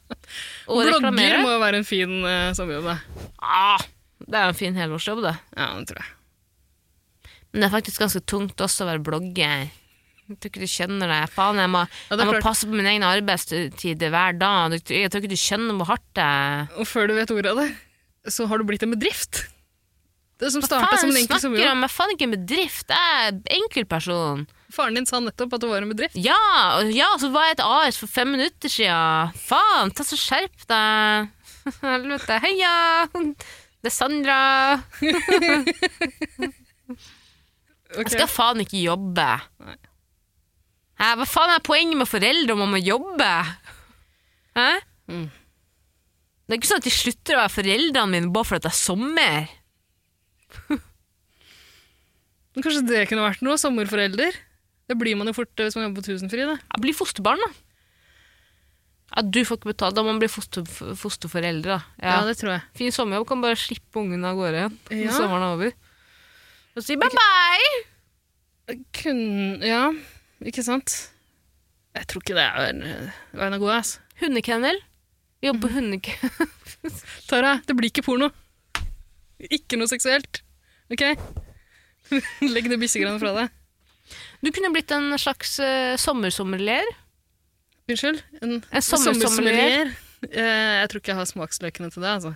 og 0.68 0.82
Blogger 0.84 1.12
må 1.40 1.54
jo 1.54 1.58
være 1.62 1.80
en 1.80 1.88
fin 1.88 2.12
uh, 2.20 2.52
sommerjobb, 2.56 2.90
da. 2.90 2.96
Ah, 3.40 3.84
det 4.26 4.36
er 4.36 4.48
jo 4.48 4.54
en 4.54 4.58
fin 4.58 4.76
helårsjobb, 4.76 5.22
det. 5.24 5.36
Ja, 5.56 5.70
det 5.78 5.88
tror 5.90 6.02
jeg. 6.02 6.16
Men 7.50 7.62
det 7.62 7.68
er 7.70 7.72
faktisk 7.74 8.02
ganske 8.04 8.20
tungt 8.28 8.60
også 8.62 8.84
å 8.84 8.90
være 8.92 9.02
blogger. 9.02 9.70
Jeg 10.30 10.36
tror 10.38 10.52
ikke 10.52 10.62
du 10.62 10.70
skjønner 10.70 11.10
det. 11.10 11.20
Faen, 11.34 11.58
jeg 11.58 11.70
må, 11.72 11.80
Ja, 12.10 12.18
jeg 12.20 12.28
må 12.28 12.42
passe 12.44 12.68
på 12.68 12.76
min 12.76 12.86
egen 12.86 13.02
arbeidstid 13.06 14.04
hver 14.04 14.36
dag. 14.38 14.76
Jeg 14.86 15.10
tror 15.10 15.24
ikke 15.24 15.32
du 15.32 15.40
skjønner 15.40 15.80
hvor 15.80 15.90
hardt 15.90 16.06
det 16.14 16.26
er. 16.26 16.68
Og 16.78 16.86
før 16.86 17.10
du 17.10 17.16
vet 17.16 17.32
ordet 17.34 17.50
av 17.50 17.62
det, 17.64 17.70
så 18.30 18.46
har 18.46 18.60
du 18.60 18.68
blitt 18.68 18.84
en 18.86 18.94
bedrift. 18.94 19.48
Det 20.40 20.52
som 20.54 20.62
Hva 20.62 20.70
starta 20.70 21.00
som 21.00 21.10
en 21.10 21.18
enkel 21.18 21.26
snakker 21.26 21.40
du 21.40 21.46
sommerjobb. 21.48 21.72
om? 21.72 21.82
Jeg 21.82 21.88
er 21.90 21.94
faen 21.96 22.14
ikke 22.14 22.28
en 22.28 22.36
bedrift. 22.36 22.94
Jeg 22.94 23.26
er 23.32 23.56
enkeltperson. 23.58 24.46
Faren 24.74 24.96
din 24.98 25.06
sa 25.08 25.18
nettopp 25.22 25.56
at 25.56 25.62
det 25.64 25.70
var 25.70 25.82
en 25.82 25.90
bedrift. 25.90 26.18
Ja, 26.20 26.38
ja, 26.94 27.08
så 27.18 27.30
var 27.34 27.48
jeg 27.48 27.58
et 27.58 27.64
AS 27.64 27.98
for 28.00 28.10
fem 28.10 28.30
minutter 28.36 28.70
siden. 28.70 29.34
Faen, 29.48 29.90
ta 29.94 30.06
så 30.06 30.18
skjerp 30.18 30.66
deg. 30.70 31.30
Helvete. 31.82 32.38
Heia! 32.44 32.74
Det 33.80 33.88
er 33.88 33.94
Sandra. 33.94 34.38
okay. 35.00 36.50
Jeg 37.96 38.12
skal 38.12 38.30
faen 38.30 38.62
ikke 38.62 38.82
jobbe. 38.82 39.28
Nei. 39.64 39.78
Hæ, 41.00 41.14
hva 41.16 41.24
faen 41.24 41.54
er 41.54 41.62
poenget 41.64 41.96
med 41.96 42.08
foreldre 42.10 42.52
om 42.52 42.60
man 42.60 42.74
må 42.74 42.80
jobbe? 42.84 43.28
Hæ? 44.58 44.68
Mm. 45.08 45.28
Det 46.44 46.52
er 46.52 46.58
ikke 46.60 46.68
sånn 46.68 46.82
at 46.82 46.88
de 46.90 46.92
slutter 46.92 47.36
å 47.36 47.40
være 47.40 47.54
foreldrene 47.54 48.12
mine 48.12 48.32
bare 48.34 48.48
fordi 48.50 48.66
det 48.66 48.72
er 48.72 48.76
sommer. 48.76 49.48
Men 52.50 52.64
kanskje 52.66 52.84
det 52.88 53.06
kunne 53.08 53.24
vært 53.24 53.44
noe? 53.46 53.56
Sommerforelder? 53.62 54.36
Det 54.90 54.96
blir 54.98 55.14
man 55.20 55.30
jo 55.30 55.34
fort 55.36 55.52
eh, 55.62 55.68
hvis 55.68 55.76
man 55.78 55.84
jobber 55.86 56.00
på 56.02 56.06
Tusenfryd. 56.10 56.48
da. 56.50 56.56
Ja, 56.66 56.80
bli 56.82 56.94
fosterbarn, 56.98 57.42
da. 57.44 57.50
Ja, 59.10 59.22
du 59.26 59.40
får 59.46 59.58
ikke 59.58 59.70
betalt, 59.72 59.94
da 59.98 60.02
må 60.06 60.12
man 60.12 60.20
bli 60.22 60.28
foster, 60.30 60.62
fosterforeldre. 60.98 61.76
da. 61.78 61.78
Ja. 62.02 62.16
Ja. 62.20 62.26
det 62.28 62.36
tror 62.38 62.52
jeg. 62.56 62.62
Fin 62.78 62.92
sommerjobb, 62.94 63.26
kan 63.30 63.40
bare 63.42 63.58
slippe 63.58 64.02
ungene 64.02 64.28
av 64.30 64.38
gårde 64.38 64.60
igjen 64.64 64.76
når 64.90 65.04
Ja. 65.06 65.14
sommeren 65.16 65.46
er 65.46 65.54
over. 65.56 65.72
Og 66.78 66.84
si 66.86 66.94
bye 66.98 67.10
bye! 67.10 68.76
Kun, 68.94 69.22
ja, 69.66 69.88
ikke 70.46 70.62
sant? 70.62 70.92
Jeg 71.98 72.06
tror 72.06 72.22
ikke 72.22 72.36
det 72.38 72.44
er 72.46 73.12
veien 73.34 73.56
å 73.56 73.58
gå. 73.58 73.70
ass. 73.74 73.96
Hundekennel. 74.20 74.78
Jobbe 75.42 75.64
på 75.66 75.72
hundekennel. 75.74 76.50
Tara, 77.30 77.56
det 77.66 77.74
blir 77.76 77.90
ikke 77.90 78.04
porno. 78.06 78.28
Ikke 79.50 79.78
noe 79.80 79.90
seksuelt. 79.90 80.42
Ok? 80.92 81.02
Legg 82.54 82.70
det 82.70 82.78
bikkjegreiene 82.78 83.18
fra 83.22 83.34
deg. 83.40 83.50
Du 84.42 84.50
kunne 84.52 84.70
blitt 84.72 84.90
en 84.96 85.10
slags 85.20 85.58
uh, 85.60 85.96
sommersommelier. 86.00 86.86
Unnskyld? 87.90 88.22
En, 88.42 88.60
En 88.72 88.82
sommersommelier. 88.84 89.90
Uh, 90.24 90.80
jeg 90.80 90.88
tror 90.92 91.00
ikke 91.02 91.12
jeg 91.12 91.18
har 91.20 91.28
smaksløkene 91.28 91.90
til 91.92 92.02
det. 92.04 92.10
altså. 92.18 92.34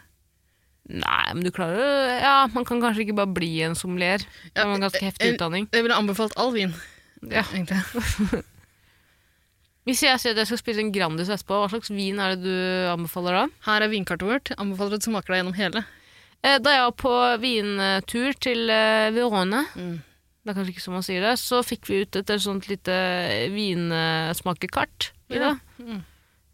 Nei, 0.85 1.33
men 1.33 1.41
du 1.47 1.49
klarer 1.55 1.79
jo 1.81 2.17
Ja, 2.21 2.33
man 2.53 2.67
kan 2.69 2.81
kanskje 2.83 3.07
ikke 3.07 3.15
bare 3.17 3.33
bli 3.33 3.53
en 3.65 3.75
sommelier. 3.79 4.19
Det 4.21 4.53
Ja, 4.61 4.67
var 4.69 4.75
en 4.77 4.83
ganske 4.85 5.01
heftig 5.01 5.31
jeg- 5.31 5.39
utdanning. 5.39 5.69
Jeg 5.73 5.83
ville 5.87 5.97
anbefalt 5.97 6.35
all 6.37 6.53
vin. 6.53 6.75
Ja. 7.25 7.41
egentlig. 7.55 7.81
Hvis 9.85 10.01
jeg 10.05 10.17
sier 10.21 10.33
at 10.33 10.39
jeg 10.41 10.49
skal 10.49 10.61
spise 10.61 10.81
en 10.81 10.93
Grandis 10.93 11.29
etterpå, 11.33 11.59
hva 11.61 11.69
slags 11.73 11.91
vin 11.93 12.21
er 12.21 12.35
det 12.35 12.45
du 12.45 12.89
anbefaler 12.93 13.37
da? 13.37 13.43
Her 13.67 13.85
er 13.85 13.93
vinkartet 13.93 14.25
vårt. 14.29 14.53
Anbefaler 14.61 14.97
at 14.97 15.05
du 15.05 15.09
smaker 15.11 15.35
deg 15.35 15.41
gjennom 15.43 15.57
hele. 15.59 15.83
Eh, 16.45 16.59
Da 16.65 16.73
jeg 16.73 16.85
var 16.87 16.95
på 17.01 17.13
vintur 17.43 18.33
til 18.41 18.67
Verone, 19.17 19.65
Mm. 19.77 19.99
Det 20.45 20.53
er 20.53 20.57
kanskje 20.59 20.75
ikke 20.75 20.85
som 20.85 20.97
man 20.99 21.05
sier 21.07 21.25
det, 21.25 21.35
så 21.41 21.63
fikk 21.65 21.89
vi 21.89 22.03
ut 22.05 22.17
et, 22.21 22.29
et 22.31 22.43
sånt 22.45 22.67
lite 22.69 22.95
vinsmakekart 23.55 25.07
i 25.33 25.41
det. 25.41 25.53
Mm. 25.81 26.03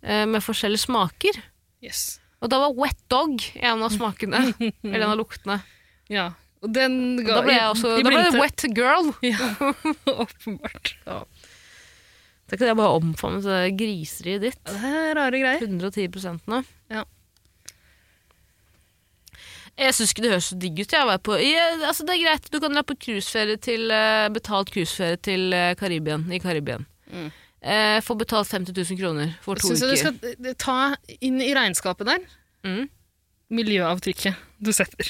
eh, 0.07 0.26
Med 0.30 0.45
forskjellige 0.47 0.84
smaker. 0.86 1.41
Yes. 1.82 2.20
Og 2.41 2.53
da 2.53 2.61
var 2.62 2.76
wet 2.78 3.01
dog 3.11 3.43
en 3.59 3.82
av 3.82 3.91
smakene. 3.91 4.45
eller 4.86 5.03
en 5.03 5.11
av 5.11 5.18
luktene. 5.18 5.59
Ja. 6.12 6.30
Og 6.61 6.72
den 6.76 7.18
ga 7.24 7.41
Da 7.41 7.45
ble 7.45 7.57
jeg 7.57 7.68
også 7.72 7.95
i, 7.97 8.01
i 8.01 8.05
Da 8.05 8.12
ble 8.12 8.24
det 8.28 8.41
wet 8.41 8.66
girl. 8.76 9.11
Ja, 9.30 9.51
åpenbart. 10.14 10.95
Det 11.05 12.57
er 12.57 12.59
ikke 12.59 12.64
det 12.66 12.70
jeg 12.72 12.78
bare 12.80 12.99
omfavnet 12.99 13.47
det 13.47 13.59
griseriet 13.78 14.43
ditt. 14.47 14.62
Det 14.66 14.91
er 14.91 15.12
rare 15.18 15.38
greier. 15.38 15.62
110 15.66 16.47
nå. 16.51 16.62
Ja. 16.91 17.05
Jeg 19.80 19.94
syns 19.96 20.10
ikke 20.12 20.24
det 20.26 20.30
høres 20.34 20.48
så 20.52 20.56
digg 20.60 20.80
ut. 20.82 20.92
Jeg 20.92 21.08
på, 21.24 21.36
jeg, 21.40 21.76
altså 21.88 22.04
det 22.04 22.14
er 22.14 22.24
greit, 22.26 22.48
Du 22.52 22.58
kan 22.60 22.74
dra 22.76 22.82
på 22.84 22.96
til, 23.64 23.86
eh, 23.96 24.26
betalt 24.34 24.72
cruiseferie 24.74 25.16
til 25.24 25.52
eh, 25.56 25.72
Karibien, 25.80 26.26
i 26.32 26.40
Karibien. 26.42 26.84
Mm. 27.08 27.30
Eh, 27.62 28.00
Få 28.04 28.16
betalt 28.20 28.48
50 28.52 28.76
000 28.76 29.00
kroner 29.00 29.32
for 29.44 29.56
to 29.60 29.68
Syns 29.72 29.80
jeg 29.84 29.90
du 29.90 29.96
skal 30.02 30.50
eh, 30.50 30.54
ta 30.60 30.76
inn 31.20 31.40
i 31.40 31.52
regnskapet 31.56 32.06
der 32.12 32.28
Mm. 32.60 32.90
miljøavtrykket 33.56 34.36
du 34.60 34.68
setter 34.76 35.08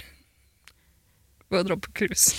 ved 1.50 1.64
å 1.64 1.66
dra 1.66 1.76
på 1.82 1.90
cruise. 1.98 2.30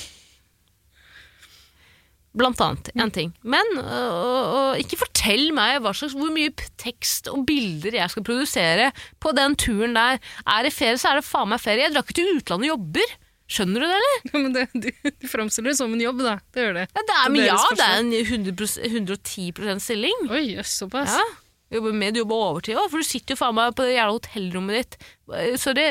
Blant 2.37 2.61
annet. 2.63 2.91
Én 2.95 3.03
En 3.03 3.11
ting. 3.11 3.33
Men 3.43 3.73
øh, 3.75 3.87
øh, 3.87 4.51
øh, 4.71 4.77
ikke 4.79 5.01
fortell 5.01 5.49
meg 5.55 5.81
slags, 5.83 6.13
hvor 6.15 6.31
mye 6.31 6.53
tekst 6.79 7.27
og 7.27 7.43
bilder 7.45 7.97
jeg 7.99 8.13
skal 8.13 8.23
produsere 8.23 8.91
på 9.19 9.33
den 9.35 9.57
turen 9.59 9.97
der. 9.97 10.21
Er 10.47 10.63
det 10.63 10.71
ferie, 10.73 10.97
så 10.97 11.11
er 11.11 11.19
det 11.19 11.27
faen 11.27 11.51
meg 11.51 11.59
ferie. 11.59 11.83
Jeg 11.83 11.93
drar 11.95 12.07
ikke 12.07 12.19
til 12.21 12.31
utlandet 12.37 12.69
og 12.69 12.77
jobber. 12.77 13.13
Skjønner 13.51 13.83
du 13.83 13.87
det, 13.89 13.97
eller? 13.99 14.17
Ja, 14.31 14.39
men 14.39 14.53
det, 14.55 14.65
Du, 14.71 15.11
du 15.11 15.27
framstiller 15.27 15.73
det 15.73 15.77
som 15.81 15.91
en 15.91 15.99
jobb, 16.01 16.23
da. 16.23 16.37
Det 16.55 16.63
gjør 16.63 16.77
det. 16.79 16.87
Ja, 16.95 17.03
det 17.09 17.17
er, 17.17 17.29
men 17.33 17.43
ja, 17.49 17.57
det 17.75 17.87
er 17.89 17.99
en 17.99 18.13
100 18.21 18.69
110 18.87 19.79
stilling. 19.83 20.27
Oi, 20.31 20.45
jøss, 20.53 20.77
såpass. 20.85 21.17
Ja. 21.19 21.27
Jobber 21.75 21.95
med, 21.95 22.15
du 22.15 22.21
jobber 22.23 22.47
overtid 22.47 22.79
òg, 22.79 22.87
for 22.91 23.03
du 23.03 23.07
sitter 23.07 23.35
jo 23.35 23.39
faen 23.39 23.55
meg 23.55 23.75
på 23.75 23.85
det 23.87 23.93
jævla 23.97 24.15
hotellrommet 24.15 24.79
ditt. 24.79 24.97
Eh, 25.35 25.53
Sorry, 25.59 25.85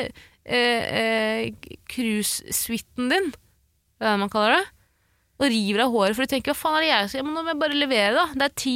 eh, 0.45 0.91
eh, 1.01 1.77
cruisesuiten 1.89 3.09
din, 3.13 3.31
hva 3.97 4.09
er 4.11 4.17
det 4.17 4.21
man 4.21 4.33
kaller 4.33 4.57
det? 4.59 4.67
Og 5.41 5.49
river 5.49 5.81
av 5.81 5.95
håret, 5.95 6.13
for 6.13 6.27
du 6.27 6.29
tenker 6.29 6.53
hva 6.53 6.59
faen 6.59 6.75
er 6.77 6.83
det 6.83 6.89
jeg 6.91 7.09
skal 7.09 7.21
ja, 7.21 7.25
Men 7.25 7.33
nå 7.33 7.41
må 7.41 7.53
jeg 7.53 7.59
bare 7.63 7.77
levere, 7.77 8.11
da. 8.13 8.25
Det 8.37 8.45
er 8.45 8.53
10 8.61 8.73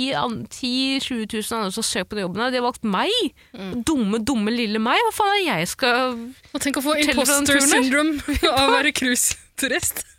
000-20 1.05 1.36
000 1.36 1.59
andre 1.59 1.76
som 1.76 1.84
har 1.84 1.88
søkt 1.91 2.09
på 2.09 2.18
den 2.18 2.26
jobben 2.26 2.41
her, 2.41 2.53
de 2.53 2.61
har 2.61 2.66
valgt 2.66 2.88
meg. 2.95 3.13
Mm. 3.53 3.76
Dumme, 3.86 4.22
dumme 4.26 4.53
lille 4.55 4.82
meg. 4.82 4.97
Hva 5.05 5.13
faen 5.13 5.36
er 5.36 5.38
det 5.38 5.45
jeg 5.45 5.72
skal 5.76 6.16
Og 6.18 6.63
tenk 6.63 6.82
å 6.82 6.86
få 6.86 6.97
imposter 7.03 7.61
syndrome 7.61 8.18
av 8.55 8.63
å 8.66 8.74
være 8.80 8.95
cruiseturist. 8.97 10.03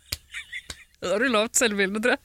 Da 0.97 1.11
har 1.11 1.21
du 1.21 1.29
lavt 1.29 1.59
selvbilde, 1.59 1.99
tror 2.01 2.15
jeg. 2.15 2.23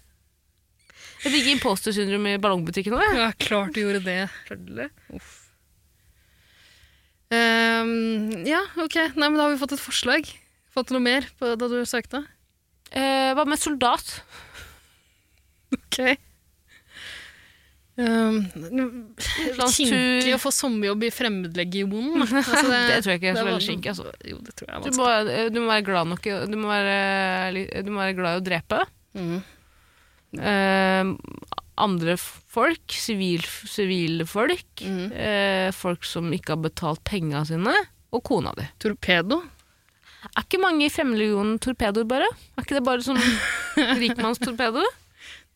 Jeg 1.23 1.33
fikk 1.35 1.49
imposter 1.53 1.93
syndrom 1.95 2.25
i 2.27 2.39
ballongbutikken 2.41 2.95
òg. 2.97 3.03
Ja, 3.19 3.27
klart 3.37 3.77
du 3.77 3.83
gjorde 3.83 4.01
det. 4.07 4.87
Uff. 5.13 5.35
Um, 7.33 8.47
ja, 8.49 8.63
ok. 8.81 8.97
Nei, 9.13 9.29
men 9.29 9.37
da 9.37 9.45
har 9.45 9.53
vi 9.53 9.61
fått 9.61 9.77
et 9.77 9.83
forslag. 9.83 10.31
Fått 10.73 10.91
noe 10.95 11.05
mer 11.05 11.29
på, 11.37 11.53
da 11.61 11.69
du 11.69 11.77
søkte? 11.89 12.25
Eh, 12.93 13.31
hva 13.37 13.45
med 13.49 13.61
soldat? 13.61 14.19
Ok. 15.73 15.99
Um, 17.93 18.39
kinkig 19.69 20.33
å 20.33 20.39
få 20.41 20.49
sommerjobb 20.55 21.05
i 21.05 21.11
Fremmedlegionen. 21.13 22.23
Altså, 22.41 22.71
Det 22.73 23.01
tror 23.05 23.13
jeg 23.13 23.21
ikke 23.21 23.33
er 23.35 23.37
så 23.41 23.47
veldig 23.49 23.67
kinkig, 23.67 23.93
altså. 23.93 24.13
Jo, 24.31 24.39
det 24.45 24.55
tror 24.57 24.71
jeg 24.71 24.77
er 24.79 24.85
Du 24.87 24.97
må, 24.97 25.09
du 25.53 25.59
må 25.61 25.69
være 25.75 25.87
glad 25.91 26.09
nok 26.13 26.29
i- 26.31 26.39
Du 26.49 26.57
må 26.61 26.71
være, 26.73 27.83
du 27.85 27.91
må 27.93 28.01
være 28.01 28.17
glad 28.17 28.39
i 28.39 28.41
å 28.41 28.47
drepe. 28.49 28.81
Mm. 29.13 29.43
Uh, 30.33 31.13
andre 31.85 32.15
folk, 32.17 32.95
sivil, 32.97 33.45
sivile 33.69 34.25
folk, 34.29 34.81
mm. 34.81 35.03
uh, 35.13 35.69
folk 35.77 36.05
som 36.09 36.33
ikke 36.33 36.55
har 36.57 36.63
betalt 36.65 37.03
penga 37.09 37.45
sine, 37.49 37.75
og 38.13 38.25
kona 38.25 38.53
di. 38.57 38.65
Torpedo? 38.81 39.43
Er 40.23 40.45
ikke 40.45 40.61
mange 40.63 40.87
i 40.87 40.93
Fremmedlegionen 40.93 41.57
torpedoer, 41.63 42.07
bare? 42.09 42.29
Er 42.57 42.65
ikke 42.65 42.79
det 42.79 42.85
bare 42.87 43.03
sånn 43.05 43.19
rikmannstorpedo? 44.03 44.85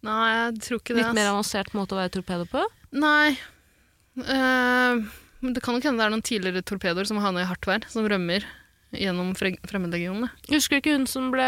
Nei, 0.07 0.25
jeg 0.35 0.57
tror 0.67 0.81
ikke 0.81 0.97
det. 0.97 1.05
Litt 1.05 1.19
mer 1.19 1.31
avansert 1.31 1.73
måte 1.77 1.95
å 1.95 2.01
være 2.01 2.13
torpedo 2.19 2.47
på? 2.51 2.63
Nei. 2.97 3.37
Uh, 4.19 5.07
det 5.45 5.63
kan 5.63 5.77
nok 5.77 5.87
hende 5.87 6.01
det 6.01 6.07
er 6.07 6.15
noen 6.15 6.25
tidligere 6.27 6.65
torpedoer 6.67 7.09
som 7.09 7.21
har 7.21 7.29
havna 7.29 7.45
i 7.45 7.49
hardt 7.49 7.69
vær, 7.69 7.87
som 7.93 8.07
rømmer 8.09 8.47
gjennom 8.97 9.33
fre 9.39 9.55
Fremmedlegionen. 9.69 10.31
Husker 10.51 10.79
du 10.79 10.83
ikke 10.83 10.97
hun 10.97 11.07
som 11.11 11.31
ble 11.35 11.47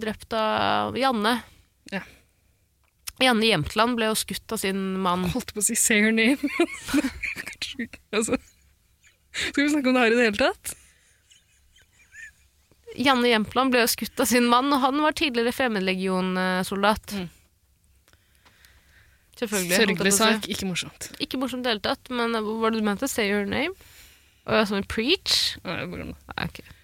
drept 0.00 0.34
av 0.36 0.96
Janne? 0.98 1.38
Ja. 1.92 2.02
Janne 3.22 3.48
Jemtland 3.48 3.98
ble 3.98 4.10
jo 4.10 4.18
skutt 4.18 4.54
av 4.54 4.60
sin 4.62 4.82
mann. 5.02 5.26
Holdt 5.32 5.54
på 5.54 5.62
å 5.62 5.66
si 5.66 5.76
'say 5.78 6.02
her 6.04 6.14
name'. 6.14 6.38
Altså. 8.12 8.38
Skal 9.32 9.64
vi 9.64 9.70
snakke 9.70 9.90
om 9.90 9.94
det 9.94 10.02
her 10.02 10.12
i 10.12 10.18
det 10.18 10.28
hele 10.30 10.40
tatt? 10.48 10.77
Janne 12.98 13.30
Jempland 13.30 13.74
ble 13.74 13.84
jo 13.84 13.90
skutt 13.90 14.22
av 14.22 14.28
sin 14.30 14.48
mann, 14.50 14.72
og 14.74 14.82
han 14.82 15.02
var 15.04 15.14
tidligere 15.16 15.54
fremmedlegionsoldat. 15.54 17.14
Mm. 17.14 17.28
Selvfølgelig. 19.38 19.70
jeg 19.70 19.84
Sørgelig 19.84 20.14
sak, 20.16 20.48
ikke 20.50 20.66
morsomt. 20.66 21.12
Ikke 21.22 21.38
morsomt 21.38 21.62
i 21.62 21.68
det 21.68 21.76
hele 21.76 21.84
tatt, 21.84 22.10
men 22.10 22.34
hva 22.34 22.56
var 22.64 22.74
det 22.74 22.82
du 22.82 22.88
mente? 22.88 23.10
Say 23.10 23.30
your 23.30 23.46
name? 23.46 23.76
Og 24.48 24.64
som 24.64 24.78
sånn 24.78 24.88
preach? 24.90 25.36
Nei, 25.62 25.78
jeg 25.78 25.92
bare 25.92 26.02
glem 26.02 26.12
det. 26.14 26.34
Nei, 26.34 26.48
ok. 26.48 26.77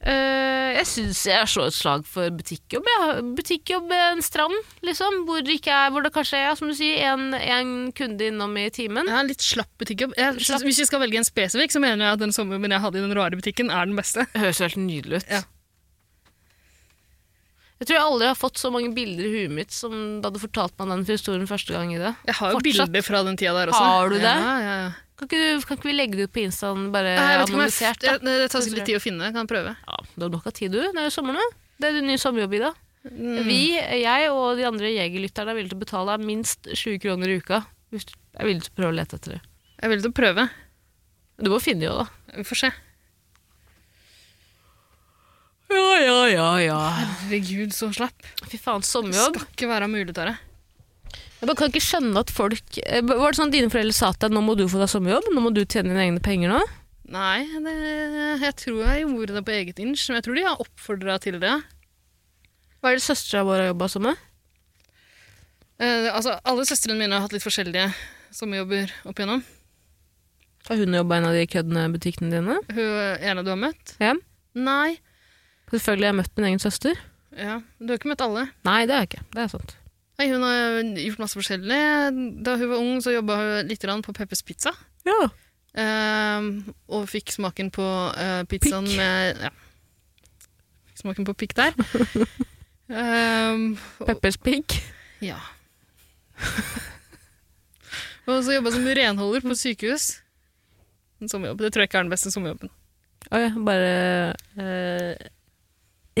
Eh, 0.00 0.78
jeg 0.78 0.86
syns 0.88 1.18
jeg 1.28 1.48
slår 1.52 1.68
et 1.68 1.76
slag 1.76 2.06
for 2.08 2.32
butikkjobb. 2.32 2.88
Ja. 2.88 3.08
Butikkjobb 3.36 3.92
en 3.92 4.24
strand, 4.24 4.56
liksom. 4.86 5.22
Hvor 5.28 5.44
er, 5.44 5.92
hvor 5.92 6.06
det 6.06 6.12
kanskje 6.14 6.40
er 6.40 6.56
som 6.56 6.70
du 6.72 6.76
sier, 6.78 7.04
en, 7.12 7.34
en 7.36 7.92
kunde 7.96 8.30
innom 8.30 8.56
i 8.56 8.68
timen. 8.72 9.10
Ja, 9.10 9.20
litt 9.26 9.44
slapp 9.44 9.70
butikkjobb. 9.80 10.16
Jeg, 10.16 10.40
Slapp. 10.40 10.64
Hvis 10.64 10.80
vi 10.80 10.88
skal 10.88 11.04
velge 11.04 11.20
en 11.20 11.28
spesifikk, 11.28 11.74
så 11.74 11.82
mener 11.84 12.06
jeg 12.06 12.18
at 12.18 12.24
den 12.24 12.34
sommerjobben 12.36 12.72
jeg 12.72 12.84
hadde 12.86 13.00
i 13.00 13.04
den 13.04 13.16
rare 13.18 13.36
butikken, 13.36 13.72
er 13.72 13.90
den 13.90 13.98
beste. 13.98 14.24
Det 14.32 14.44
høres 14.46 14.64
helt 14.64 14.80
nydelig 14.80 15.20
ut. 15.20 15.34
Ja. 15.36 15.44
Jeg 17.80 17.88
tror 17.88 17.96
jeg 17.96 18.04
aldri 18.04 18.26
har 18.28 18.36
fått 18.36 18.58
så 18.60 18.68
mange 18.72 18.90
bilder 18.92 19.24
i 19.24 19.30
huet 19.38 19.52
mitt 19.56 19.72
som 19.72 19.92
da 20.20 20.28
du 20.28 20.36
fortalte 20.42 20.76
meg 20.84 20.90
den 20.98 21.04
historien 21.08 21.46
første 21.48 21.72
gang 21.72 21.94
i 21.94 22.00
det. 22.00 22.10
Jeg 22.28 22.36
har 22.36 22.52
jo 22.52 22.58
Fortsatt. 22.58 22.90
bilder 22.92 23.06
fra 23.06 23.22
den 23.24 23.38
tida 23.40 23.54
der 23.56 23.72
også. 23.72 23.86
Har 23.86 24.12
du 24.12 24.18
det? 24.18 24.34
Ja, 24.36 24.56
ja, 24.60 24.74
ja. 24.84 24.90
Kan 25.20 25.28
ikke, 25.28 25.40
du, 25.40 25.64
kan 25.68 25.76
ikke 25.78 25.88
vi 25.88 25.94
legge 25.96 26.16
det 26.18 26.26
ut 26.28 26.32
på 26.32 26.42
Instaen, 26.44 26.86
bare 26.92 27.14
Nei, 27.16 27.24
jeg 27.32 27.40
vet 27.40 27.50
ikke 27.50 27.56
om 27.56 27.64
jeg, 27.64 27.72
anonymisert? 27.72 28.04
da? 28.04 28.14
det 28.24 28.50
tar 28.52 28.62
sikkert 28.64 28.78
litt 28.78 28.88
tid 28.88 28.98
å 29.00 29.02
finne. 29.04 29.32
Kan 29.32 29.42
Jeg 29.44 29.50
prøve. 29.52 29.72
Ja, 29.84 29.98
du 30.16 30.24
har 30.26 30.32
nok 30.32 30.46
av 30.48 30.54
tid, 30.56 30.72
du. 30.76 30.80
Det 30.80 31.00
er 31.02 31.08
jo 31.08 31.12
sommer 31.16 31.36
nå. 31.36 31.42
Det 31.80 31.88
er 31.88 31.96
din 31.98 32.08
nye 32.08 32.20
sommerjobb, 32.20 32.54
Ida. 32.60 32.70
Mm. 33.08 33.36
Vi, 33.48 33.60
jeg 34.00 34.30
og 34.32 34.60
de 34.60 34.64
andre 34.68 34.92
jegerlytterne 34.92 35.52
er 35.52 35.56
villige 35.56 35.72
til 35.72 35.80
å 35.80 35.84
betale 35.84 36.16
deg 36.16 36.26
minst 36.28 36.68
20 36.72 37.00
kroner 37.04 37.32
i 37.32 37.38
uka. 37.40 37.62
Hvis 37.92 38.08
du 38.08 38.14
er 38.36 38.48
villig 38.48 38.64
til 38.66 38.72
å 38.72 38.78
prøve 38.80 38.92
å 38.92 38.96
lete 39.00 39.16
etter 39.20 39.36
det. 39.38 39.40
Jeg 39.80 39.92
villig 39.92 40.04
til 40.04 40.12
å 40.12 40.18
prøve. 40.20 40.46
Du 41.40 41.48
må 41.52 41.60
finne 41.64 41.84
det 41.84 41.88
jo, 41.88 41.96
da. 42.00 42.36
Vi 42.36 42.44
får 42.48 42.60
se. 42.64 42.72
Ja, 45.70 45.90
ja, 46.02 46.20
ja, 46.32 46.48
ja. 46.64 46.78
Herregud, 46.98 47.72
så 47.76 47.90
slapp. 47.94 48.26
Fy 48.50 48.58
faen, 48.58 48.82
Det 48.82 48.88
sommerjobb. 48.90 49.36
skal 49.38 49.52
ikke 49.54 49.68
være 49.70 49.88
mulig, 49.90 50.14
Tare. 50.16 50.36
Jeg 51.40 51.48
bare 51.48 51.56
kan 51.56 51.70
ikke 51.72 51.80
skjønne 51.80 52.20
at 52.20 52.28
folk 52.36 52.78
eh, 52.84 53.00
Var 53.00 53.30
det 53.32 53.38
sånn 53.38 53.48
at 53.48 53.54
dine 53.54 53.70
foreldre 53.72 53.94
sa 53.96 54.10
til 54.12 54.26
deg 54.28 54.34
nå 54.36 54.42
må 54.44 54.52
du 54.58 54.66
få 54.68 54.76
deg 54.82 54.90
sommerjobb? 54.92 55.30
Nå 55.32 55.40
må 55.40 55.52
du 55.56 55.62
tjene 55.64 55.88
dine 55.94 56.02
egne 56.04 56.20
penger 56.20 56.52
nå? 56.52 56.58
Nei, 57.10 57.46
det, 57.64 57.72
jeg 58.44 58.54
tror 58.60 58.82
jeg 58.84 59.06
gjorde 59.06 59.34
det 59.38 59.44
på 59.48 59.54
eget 59.56 59.80
inch, 59.82 60.02
men 60.10 60.18
jeg 60.20 60.26
tror 60.28 60.36
de 60.36 60.44
har 60.46 60.60
oppfordra 60.62 61.16
til 61.22 61.38
det. 61.42 61.54
Hva 62.80 62.92
er 62.92 63.00
det 63.00 63.02
søstera 63.06 63.42
vår 63.48 63.62
har 63.64 63.70
jobba 63.72 63.88
som 63.90 64.04
med? 64.06 64.20
Eh, 65.80 66.06
altså, 66.12 66.36
alle 66.44 66.66
søstrene 66.68 66.98
mine 67.00 67.16
har 67.16 67.24
hatt 67.24 67.34
litt 67.34 67.42
forskjellige 67.46 67.88
sommerjobber 68.36 68.92
opp 69.08 69.16
igjennom. 69.18 69.42
Har 70.68 70.76
hun 70.84 70.94
jobba 71.00 71.16
i 71.16 71.22
en 71.22 71.28
av 71.30 71.38
de 71.40 71.46
køddene 71.50 71.86
butikkene 71.96 72.30
dine? 72.36 72.58
Hun 72.76 73.24
ene 73.32 73.42
du 73.46 73.50
har 73.54 73.58
møtt? 73.64 73.94
Ja. 73.98 74.12
Nei. 74.54 74.98
Selvfølgelig 75.70 76.06
har 76.06 76.12
jeg 76.14 76.18
møtt 76.20 76.36
min 76.38 76.48
egen 76.50 76.62
søster. 76.62 76.98
Ja, 77.36 77.60
Du 77.78 77.92
har 77.92 77.98
ikke 78.00 78.10
møtt 78.10 78.24
alle? 78.24 78.48
Nei, 78.66 78.80
det 78.86 78.94
har 78.96 79.04
jeg 79.04 79.10
ikke. 79.12 79.24
Det 79.34 79.42
er 79.44 79.52
sant. 79.52 79.76
Nei, 80.18 80.26
Hun 80.32 80.42
har 80.44 80.82
gjort 80.98 81.22
masse 81.22 81.38
forskjellig. 81.38 81.78
Da 82.44 82.56
hun 82.58 82.68
var 82.72 82.82
ung, 82.82 82.98
så 83.04 83.14
jobba 83.14 83.36
hun 83.40 83.68
litt 83.70 83.80
på 83.86 84.12
Peppers 84.16 84.42
Pizza. 84.42 84.72
Ja. 85.06 85.30
Uh, 85.70 86.66
og 86.90 87.06
fikk 87.08 87.30
smaken 87.30 87.70
på 87.70 87.84
uh, 87.86 88.42
pizzaen 88.50 88.88
Pikk. 88.90 88.96
med 88.98 89.38
Ja. 89.46 89.50
Fikk 90.90 90.98
smaken 91.04 91.24
på 91.28 91.34
pikk 91.38 91.54
der. 91.54 91.72
Og- 92.90 94.06
Peppers 94.06 94.36
Pig. 94.36 94.64
ja. 95.22 95.38
og 98.26 98.42
så 98.44 98.56
jobba 98.56 98.70
som 98.74 98.84
renholder 98.86 99.40
på 99.46 99.54
sykehus. 99.54 100.20
En 101.20 101.28
sommerjobb. 101.28 101.60
Det 101.62 101.72
tror 101.72 101.82
jeg 101.84 101.88
ikke 101.90 101.98
er 101.98 102.06
den 102.08 102.10
beste 102.12 102.30
sommerjobben. 102.34 102.70
Oi, 103.30 103.46
bare 103.64 104.34
eh, 104.58 105.28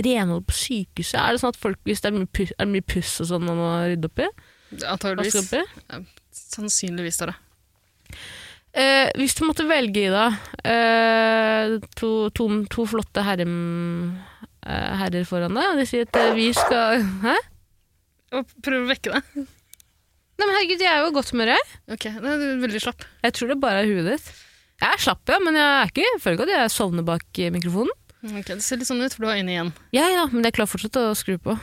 Renhold 0.06 0.46
på 0.48 0.56
sykehuset? 0.56 1.18
Er 1.20 1.34
det 1.36 1.42
sånn 1.42 1.54
at 1.54 1.60
folk, 1.60 1.80
hvis 1.88 2.02
det 2.02 2.10
er 2.10 2.16
mye, 2.16 2.30
puss, 2.30 2.54
er 2.56 2.66
det 2.66 2.74
mye 2.74 2.88
puss 2.94 3.12
og 3.24 3.30
sånn 3.30 3.46
man 3.46 3.60
må 3.60 3.70
rydde 3.92 4.10
opp 4.10 4.22
i? 4.24 4.28
Antageligvis. 4.86 5.52
i? 5.58 6.00
Sannsynligvis, 6.40 7.20
da. 7.24 7.34
Eh, 8.70 9.08
hvis 9.18 9.34
du 9.34 9.42
måtte 9.48 9.66
velge, 9.66 10.04
Ida, 10.06 10.26
eh, 10.62 11.78
to, 11.98 12.10
to, 12.36 12.46
to 12.70 12.84
flotte 12.86 13.24
herre, 13.26 13.46
eh, 14.62 14.90
herrer 15.00 15.26
foran 15.26 15.58
deg, 15.58 15.72
og 15.72 15.80
de 15.80 15.86
sier 15.90 16.06
at 16.06 16.20
eh, 16.20 16.34
vi 16.38 16.50
skal 16.54 17.02
Hæ? 17.24 17.34
Prøver 18.62 18.84
å 18.84 18.90
vekke 18.92 19.16
deg. 19.16 19.48
Nei, 20.40 20.46
men 20.46 20.54
herregud, 20.54 20.84
jeg 20.84 20.88
er 20.92 21.02
jo 21.02 21.08
i 21.10 21.16
godt 21.16 21.32
humør, 21.34 21.50
jeg. 21.56 21.64
Ok, 21.96 22.06
det 22.14 22.30
er 22.30 22.44
veldig 22.62 22.80
slapp. 22.80 23.02
Jeg 23.26 23.34
tror 23.36 23.50
det 23.50 23.58
bare 23.60 23.82
er 23.82 23.90
huet 23.90 24.06
ditt. 24.06 24.30
Jeg 24.80 24.96
er 24.96 25.02
slapp, 25.02 25.24
ja, 25.28 25.40
men 25.42 25.58
jeg, 25.58 25.66
er 25.66 25.90
ikke, 25.90 26.04
jeg 26.06 26.20
føler 26.22 26.38
ikke 26.38 26.46
at 26.46 26.54
jeg 26.54 26.72
sovner 26.72 27.04
bak 27.04 27.40
mikrofonen. 27.56 27.99
Ok, 28.20 28.46
Det 28.52 28.62
ser 28.64 28.80
litt 28.80 28.88
sånn 28.90 29.00
ut, 29.00 29.14
for 29.14 29.24
du 29.24 29.30
har 29.30 29.38
øynene 29.38 29.54
igjen. 29.54 29.70
Ja, 29.96 30.08
ja, 30.12 30.26
men 30.32 30.44
jeg 30.44 30.56
klarer 30.58 30.70
fortsatt 30.70 30.98
å 31.00 31.12
skru 31.16 31.38
på. 31.40 31.56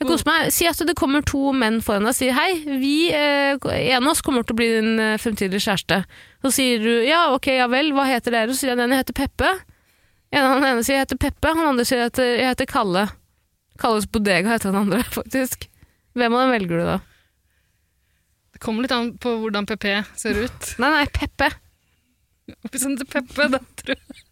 Jeg 0.00 0.08
koser 0.08 0.28
meg. 0.28 0.50
Si 0.56 0.64
at 0.68 0.80
det 0.88 0.94
kommer 0.96 1.24
to 1.28 1.50
menn 1.52 1.80
foran 1.84 2.06
deg 2.06 2.14
og 2.14 2.16
sier 2.16 2.32
hei, 2.32 2.54
vi, 2.80 3.10
eh, 3.12 3.56
en 3.60 4.06
av 4.06 4.14
oss 4.14 4.22
kommer 4.24 4.46
til 4.48 4.56
å 4.56 4.60
bli 4.60 4.68
din 4.78 4.94
eh, 5.00 5.18
fremtidige 5.20 5.60
kjæreste. 5.60 5.98
Så 6.40 6.52
sier 6.56 6.80
du 6.80 6.92
ja, 7.04 7.26
ok, 7.34 7.50
ja 7.58 7.66
vel, 7.68 7.92
hva 7.92 8.06
heter 8.08 8.32
dere? 8.32 8.48
Så 8.52 8.62
sier 8.64 8.72
han 8.72 8.80
den 8.80 8.96
heter 8.96 9.16
Peppe. 9.16 9.50
En 10.32 10.46
av 10.46 10.54
den 10.56 10.68
ene 10.70 10.84
sier 10.86 10.96
jeg 10.96 11.04
heter 11.04 11.20
Peppe, 11.20 11.52
han 11.52 11.68
andre 11.72 11.84
sier 11.84 12.00
jeg 12.00 12.12
heter, 12.14 12.30
jeg 12.38 12.52
heter 12.54 12.70
Kalle. 12.70 13.06
Kalles 13.80 14.08
Bodega 14.08 14.54
heter 14.54 14.72
han 14.72 14.86
andre, 14.86 15.02
faktisk. 15.18 15.68
Hvem 16.16 16.36
av 16.36 16.46
dem 16.46 16.54
velger 16.56 16.80
du 16.80 16.86
da? 16.94 16.98
Det 18.56 18.62
kommer 18.64 18.86
litt 18.86 18.94
an 18.96 19.12
på 19.20 19.34
hvordan 19.42 19.68
PP 19.68 19.88
ser 20.20 20.40
ut. 20.46 20.72
Nei, 20.80 20.94
nei, 20.96 21.04
Peppe. 21.12 21.50
Hvis 22.70 22.86
han 22.86 22.96
Peppe, 22.98 23.48
da 23.52 23.60
tror 23.80 23.94
jeg, 23.94 24.22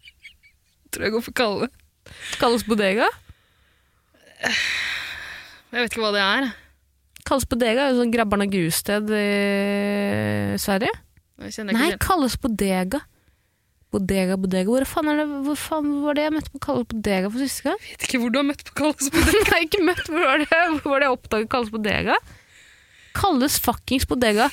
tror 0.93 1.05
jeg 1.05 1.15
går 1.15 1.25
for 1.27 1.37
Kalle. 1.39 1.69
Kalles 2.39 2.65
Bodega. 2.67 3.07
Jeg 4.39 5.83
vet 5.83 5.91
ikke 5.91 6.01
hva 6.03 6.13
det 6.15 6.23
er. 6.23 6.49
Kalles 7.27 7.45
Bodega 7.49 7.85
er 7.85 7.93
jo 7.93 8.01
sånn 8.01 8.13
Grabbarna 8.13 8.47
Grus-sted 8.49 9.11
i 9.13 10.57
Sverige. 10.61 10.95
Jeg 11.39 11.55
kjenner 11.55 11.77
Nei, 11.77 11.93
kalles 12.01 12.35
bodega. 12.41 12.99
Bodega, 13.93 14.35
bodega. 14.37 14.67
Hvor 14.69 14.85
faen, 14.89 15.07
er 15.13 15.21
det, 15.21 15.27
hvor 15.45 15.55
faen 15.57 15.87
var 16.03 16.17
det 16.17 16.25
jeg 16.25 16.33
møtte 16.35 16.51
på 16.53 16.59
kalles 16.65 16.89
bodega 16.91 17.29
for 17.31 17.41
siste 17.45 17.69
gang? 17.69 17.79
Vet 17.85 18.03
ikke 18.07 18.19
hvor 18.21 18.33
du 18.33 18.39
har 18.41 18.47
møtt 18.49 18.65
på 18.67 18.75
Kalles 18.81 19.07
bodega. 19.13 19.45
Nei, 19.53 19.61
ikke 19.65 19.81
møtt 19.87 20.03
Hvor 20.11 20.25
var 20.25 20.43
det 20.43 20.49
Hvor 20.51 20.91
var 20.91 20.99
det 20.99 21.07
jeg 21.07 21.15
oppdaget 21.15 21.51
kalles 21.53 21.71
bodega? 21.73 22.17
Kalles 23.17 23.55
fuckings 23.63 24.05
bodega. 24.09 24.49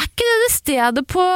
Er 0.00 0.06
ikke 0.08 0.24
det 0.24 0.36
det 0.40 0.52
stedet 0.54 1.04
på 1.10 1.24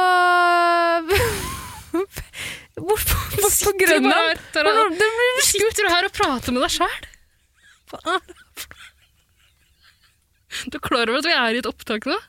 Hvorfor 2.75 3.19
hvor 3.39 3.51
på 3.61 3.71
Grønland? 3.79 4.39
Det 4.51 4.63
Du 4.65 5.43
sitter 5.45 5.89
her 5.91 6.07
og 6.07 6.13
prater 6.15 6.51
med 6.55 6.65
deg 6.65 6.73
sjæl. 6.73 7.05
Hva 7.91 7.97
er 8.15 8.19
det 8.25 8.35
for 8.57 8.67
noe? 8.73 8.91
Du 10.71 10.75
er 10.79 10.83
klar 10.83 11.11
over 11.11 11.19
at 11.21 11.27
vi 11.27 11.35
er 11.35 11.55
i 11.55 11.61
et 11.61 11.69
opptak 11.69 12.07
nå? 12.09 12.17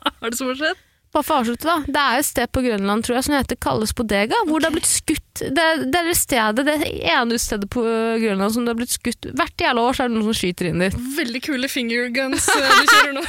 Hva 0.00 0.12
er 0.20 0.30
det 0.32 0.38
som 0.38 0.50
har 0.50 0.58
skjedd? 0.60 0.80
Bare 1.10 1.26
for 1.26 1.34
å 1.34 1.40
avslutte, 1.42 1.66
da. 1.66 1.80
Det 1.90 2.02
er 2.02 2.20
et 2.20 2.26
sted 2.28 2.50
på 2.54 2.62
Grønland 2.62 3.02
tror 3.02 3.16
jeg, 3.18 3.26
som 3.26 3.34
heter 3.34 3.58
Kalles 3.58 3.92
bodega, 3.98 4.36
hvor 4.46 4.62
det 4.62 4.68
har 4.68 4.76
blitt 4.76 4.86
skutt 4.86 5.40
Det 5.42 5.64
er 5.64 5.80
det, 5.82 5.98
er 5.98 6.06
det 6.06 6.18
stedet, 6.18 6.66
det 6.68 6.76
ene 7.10 7.38
stedet 7.42 7.66
på 7.72 7.82
Grønland 7.82 8.54
som 8.54 8.66
det 8.66 8.74
har 8.74 8.78
blitt 8.78 8.94
skutt 8.94 9.26
Hvert 9.34 9.64
jævla 9.64 9.88
år 9.88 9.98
så 9.98 10.04
er 10.04 10.12
det 10.12 10.18
noen 10.18 10.28
som 10.28 10.38
skyter 10.38 10.70
inn 10.70 10.84
dit. 10.84 11.00
Veldig 11.16 11.42
kule 11.48 11.70
fingerguns 11.72 12.46
guns 12.46 12.84
du 12.84 12.94
kjører 12.94 13.16
nå. 13.18 13.24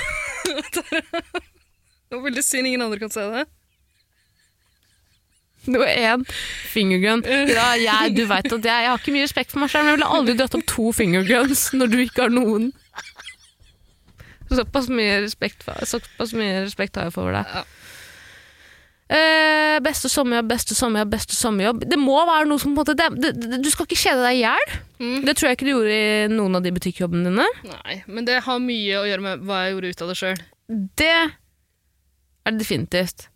Det 2.12 2.18
var 2.20 2.24
veldig 2.28 2.44
synd 2.44 2.68
ingen 2.68 2.86
andre 2.86 3.00
kan 3.00 3.14
se 3.14 3.26
det. 3.32 3.48
Det 5.66 5.78
var 5.78 5.88
én 5.88 6.24
fingergun. 6.74 7.22
Ja, 7.48 7.68
jeg, 7.78 8.16
du 8.18 8.24
vet 8.26 8.48
at 8.50 8.66
jeg, 8.66 8.66
jeg 8.66 8.90
har 8.90 8.98
ikke 8.98 9.14
mye 9.14 9.26
respekt 9.28 9.54
for 9.54 9.62
meg 9.62 9.70
selv, 9.72 9.86
men 9.86 9.94
jeg 9.94 10.00
ville 10.00 10.16
aldri 10.18 10.36
dratt 10.40 10.58
opp 10.58 10.66
to 10.70 10.90
fingerguns 10.98 11.68
når 11.78 11.92
du 11.94 11.98
ikke 12.02 12.26
har 12.26 12.34
noen. 12.34 12.72
Såpass 14.52 14.90
mye 14.92 15.22
respekt, 15.24 15.64
såpass 15.88 16.34
mye 16.36 16.66
respekt 16.66 17.00
har 17.00 17.08
jeg 17.08 17.16
for 17.16 17.32
deg. 17.36 17.48
Ja. 17.56 17.64
Eh, 19.12 19.78
beste 19.84 20.08
sommerjobb, 20.08 20.48
beste 20.48 20.76
sommerjobb, 20.76 21.10
beste 21.12 21.36
sommerjobb. 21.36 21.82
Det 21.84 21.98
må 22.00 22.16
være 22.30 22.48
noe 22.48 22.62
som 22.62 22.72
på 22.72 22.80
en 22.80 22.80
måte 22.80 22.96
det, 22.96 23.10
det, 23.20 23.32
det, 23.36 23.60
Du 23.60 23.68
skal 23.74 23.88
ikke 23.88 24.00
kjede 24.00 24.24
deg 24.24 24.38
i 24.38 24.44
hjel. 24.46 24.78
Mm. 25.02 25.18
Det 25.28 25.36
tror 25.36 25.50
jeg 25.50 25.58
ikke 25.58 25.68
du 25.68 25.74
gjorde 25.74 25.98
i 25.98 26.30
noen 26.32 26.56
av 26.56 26.64
de 26.64 26.72
butikkjobbene 26.78 27.28
dine. 27.28 27.48
Nei, 27.68 27.98
men 28.08 28.28
det 28.30 28.40
har 28.46 28.64
mye 28.64 29.02
å 29.02 29.04
gjøre 29.10 29.26
med 29.26 29.44
hva 29.50 29.66
jeg 29.66 29.76
gjorde 29.76 29.92
ut 29.92 30.06
av 30.06 30.14
det 30.14 30.18
sjøl. 30.22 30.42
Det 31.02 31.12
er 31.12 32.54
det 32.54 32.62
definitivt. 32.62 33.28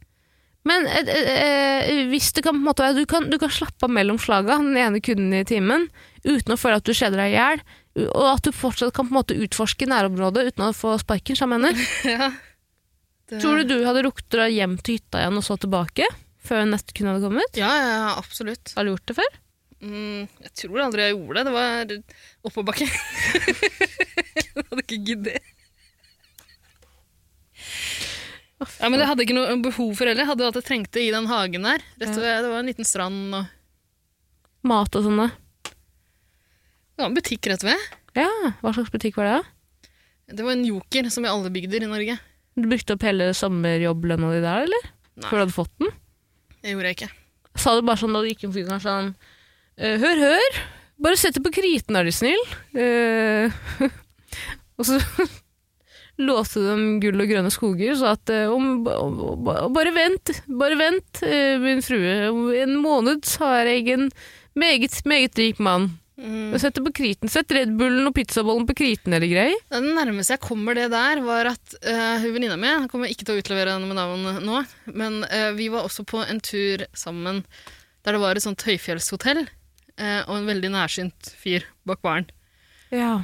Men 0.66 0.88
eh, 0.88 1.12
eh, 1.12 2.06
hvis 2.10 2.32
det 2.38 2.46
kan 2.46 2.56
på 2.56 2.64
en 2.64 2.70
måte 2.70 2.86
være 2.86 3.04
du 3.04 3.10
kan, 3.10 3.28
du 3.30 3.36
kan 3.42 3.52
slappe 3.54 3.86
av 3.86 3.92
mellom 3.94 4.18
slaga, 4.22 4.58
den 4.64 4.80
ene 4.80 5.04
kunden 5.04 5.36
i 5.36 5.44
timen, 5.46 5.90
uten 6.24 6.56
å 6.56 6.60
føle 6.60 6.80
at 6.80 6.88
du 6.88 6.96
kjeder 6.96 7.20
deg 7.20 7.36
i 7.36 7.36
hjel, 7.36 7.66
og 7.96 8.26
at 8.28 8.44
du 8.44 8.52
fortsatt 8.52 8.92
kan 8.96 9.08
på 9.08 9.14
en 9.14 9.20
måte 9.22 9.38
utforske 9.40 9.88
nærområdet 9.88 10.50
uten 10.52 10.66
å 10.68 10.74
få 10.76 10.98
sparken, 11.00 11.38
som 11.40 11.54
jeg 11.56 11.64
mener. 11.64 11.88
Ja. 12.16 12.32
Det- 13.30 13.40
Tror 13.42 13.58
du 13.58 13.64
du 13.72 13.86
hadde 13.88 14.04
rukket 14.06 14.28
å 14.28 14.36
dra 14.36 14.46
hjem 14.54 14.76
til 14.86 15.00
hytta 15.00 15.24
igjen 15.24 15.40
og 15.40 15.46
så 15.48 15.56
tilbake, 15.58 16.06
før 16.46 16.68
neste 16.70 16.94
kunde 16.94 17.16
hadde 17.16 17.26
kommet? 17.26 17.58
Ja, 17.58 17.72
ja, 17.82 18.02
absolutt. 18.20 18.76
Har 18.78 18.86
du 18.86 18.92
gjort 18.94 19.08
det 19.10 19.16
før? 19.18 19.32
Mm, 19.82 20.28
jeg 20.46 20.52
tror 20.62 20.84
aldri 20.84 21.08
jeg 21.08 21.16
gjorde 21.16 21.40
det. 21.40 21.46
Det 21.48 21.56
var 21.56 21.96
oppoverbakke. 22.46 22.86
jeg 24.46 24.66
hadde 24.70 24.84
ikke 24.86 25.00
giddet. 25.10 25.42
Ja, 28.80 28.88
men 28.90 29.00
jeg 29.02 29.10
hadde 29.10 29.26
ikke 29.26 29.36
noe 29.36 29.56
behov 29.66 29.92
for 29.98 30.08
heller. 30.08 30.22
Jeg 30.24 30.30
hadde 30.30 30.46
jo 30.46 30.50
alt 30.52 30.60
jeg 30.62 30.68
trengte 30.70 31.02
i 31.04 31.10
den 31.14 31.28
hagen 31.30 31.66
der. 31.68 31.84
Rett 32.02 32.14
ved, 32.16 32.30
det 32.46 32.52
var 32.54 32.62
en 32.62 32.70
liten 32.72 32.88
strand 32.88 33.36
og 33.42 33.52
Mat 34.66 34.96
og 34.98 35.04
sånne? 35.06 35.28
Det 36.96 37.04
var 37.04 37.10
en 37.12 37.18
butikk 37.18 37.48
rett 37.52 37.64
ved. 37.68 37.82
Ja, 38.16 38.30
hva 38.62 38.72
slags 38.72 38.92
butikk 38.94 39.18
var 39.20 39.28
det 39.28 39.36
da? 39.36 39.90
Det 40.40 40.46
var 40.46 40.56
en 40.56 40.64
joker, 40.66 41.10
som 41.12 41.26
i 41.28 41.30
alle 41.30 41.52
bygder 41.54 41.84
i 41.84 41.90
Norge. 41.92 42.16
Du 42.56 42.70
brukte 42.72 42.96
opp 42.96 43.04
hele 43.04 43.28
sommerjobblønna 43.36 44.30
di 44.32 44.40
der, 44.40 44.64
eller? 44.64 44.88
Nei. 45.20 45.28
Før 45.28 45.38
du 45.38 45.44
hadde 45.44 45.56
fått 45.58 45.74
den? 45.84 45.92
Det 46.64 46.72
gjorde 46.72 46.92
jeg 46.92 46.98
ikke. 46.98 47.10
Sa 47.60 47.74
du 47.76 47.84
bare 47.88 48.00
sånn 48.00 48.16
da 48.16 48.22
du 48.24 48.30
gikk 48.32 48.46
inn 48.48 48.54
for 48.56 48.72
kanskje 48.72 48.94
sånn 48.94 49.12
«Eh, 49.76 49.98
Hør, 50.00 50.22
hør! 50.24 50.60
Bare 51.04 51.20
sett 51.20 51.36
det 51.36 51.44
på 51.44 51.52
kriten, 51.58 51.98
er 52.00 52.08
du 52.08 52.14
snill. 52.16 52.40
Uh, 52.72 53.52
og 54.80 54.88
så 54.88 55.02
låste 56.30 56.64
dem 56.64 57.02
gull 57.04 57.20
og 57.20 57.28
grønne 57.28 57.52
skoger 57.52 57.92
og 57.92 58.00
sa 58.00 58.14
at 58.16 58.32
om, 58.48 58.88
om, 58.88 59.20
om, 59.36 59.52
Bare 59.76 59.92
vent, 59.92 60.32
bare 60.48 60.80
vent, 60.80 61.20
eh, 61.28 61.60
min 61.60 61.84
frue. 61.84 62.16
Om 62.32 62.48
en 62.56 62.78
måned 62.80 63.28
har 63.44 63.68
jeg 63.68 63.92
en 63.98 64.08
meget, 64.56 65.02
meget 65.04 65.44
rik 65.44 65.60
mann. 65.60 65.92
Mm. 66.18 66.60
Sett 66.60 66.76
det 66.76 66.82
på 66.82 66.94
kriten. 66.96 67.30
Sett 67.30 67.52
Red 67.52 67.74
Bullen 67.76 68.08
og 68.08 68.16
pizzabollen 68.16 68.64
på 68.68 68.76
kriten 68.78 69.14
eller 69.14 69.28
grei. 69.28 69.50
Det 69.72 69.82
nærmeste 69.84 70.38
jeg 70.38 70.44
kommer 70.46 70.78
det 70.78 70.88
der, 70.94 71.20
var 71.26 71.50
at 71.52 71.76
uh, 71.84 72.24
venninna 72.24 72.56
mi 72.60 72.70
Jeg 72.70 72.90
kommer 72.92 73.12
ikke 73.12 73.28
til 73.28 73.36
å 73.36 73.44
utlevere 73.44 73.76
henne 73.76 73.90
med 73.90 74.00
navn 74.00 74.46
nå, 74.46 74.62
men 74.96 75.20
uh, 75.28 75.52
vi 75.58 75.68
var 75.74 75.88
også 75.88 76.08
på 76.08 76.24
en 76.24 76.40
tur 76.40 76.86
sammen 76.96 77.44
der 78.06 78.16
det 78.16 78.22
var 78.22 78.38
et 78.38 78.46
sånt 78.46 78.64
høyfjellshotell 78.64 79.44
uh, 79.44 80.22
og 80.30 80.34
en 80.38 80.50
veldig 80.50 80.72
nærsynt 80.78 81.34
fyr 81.42 81.68
bak 81.90 82.04
baren. 82.06 82.30
Ja. 82.94 83.20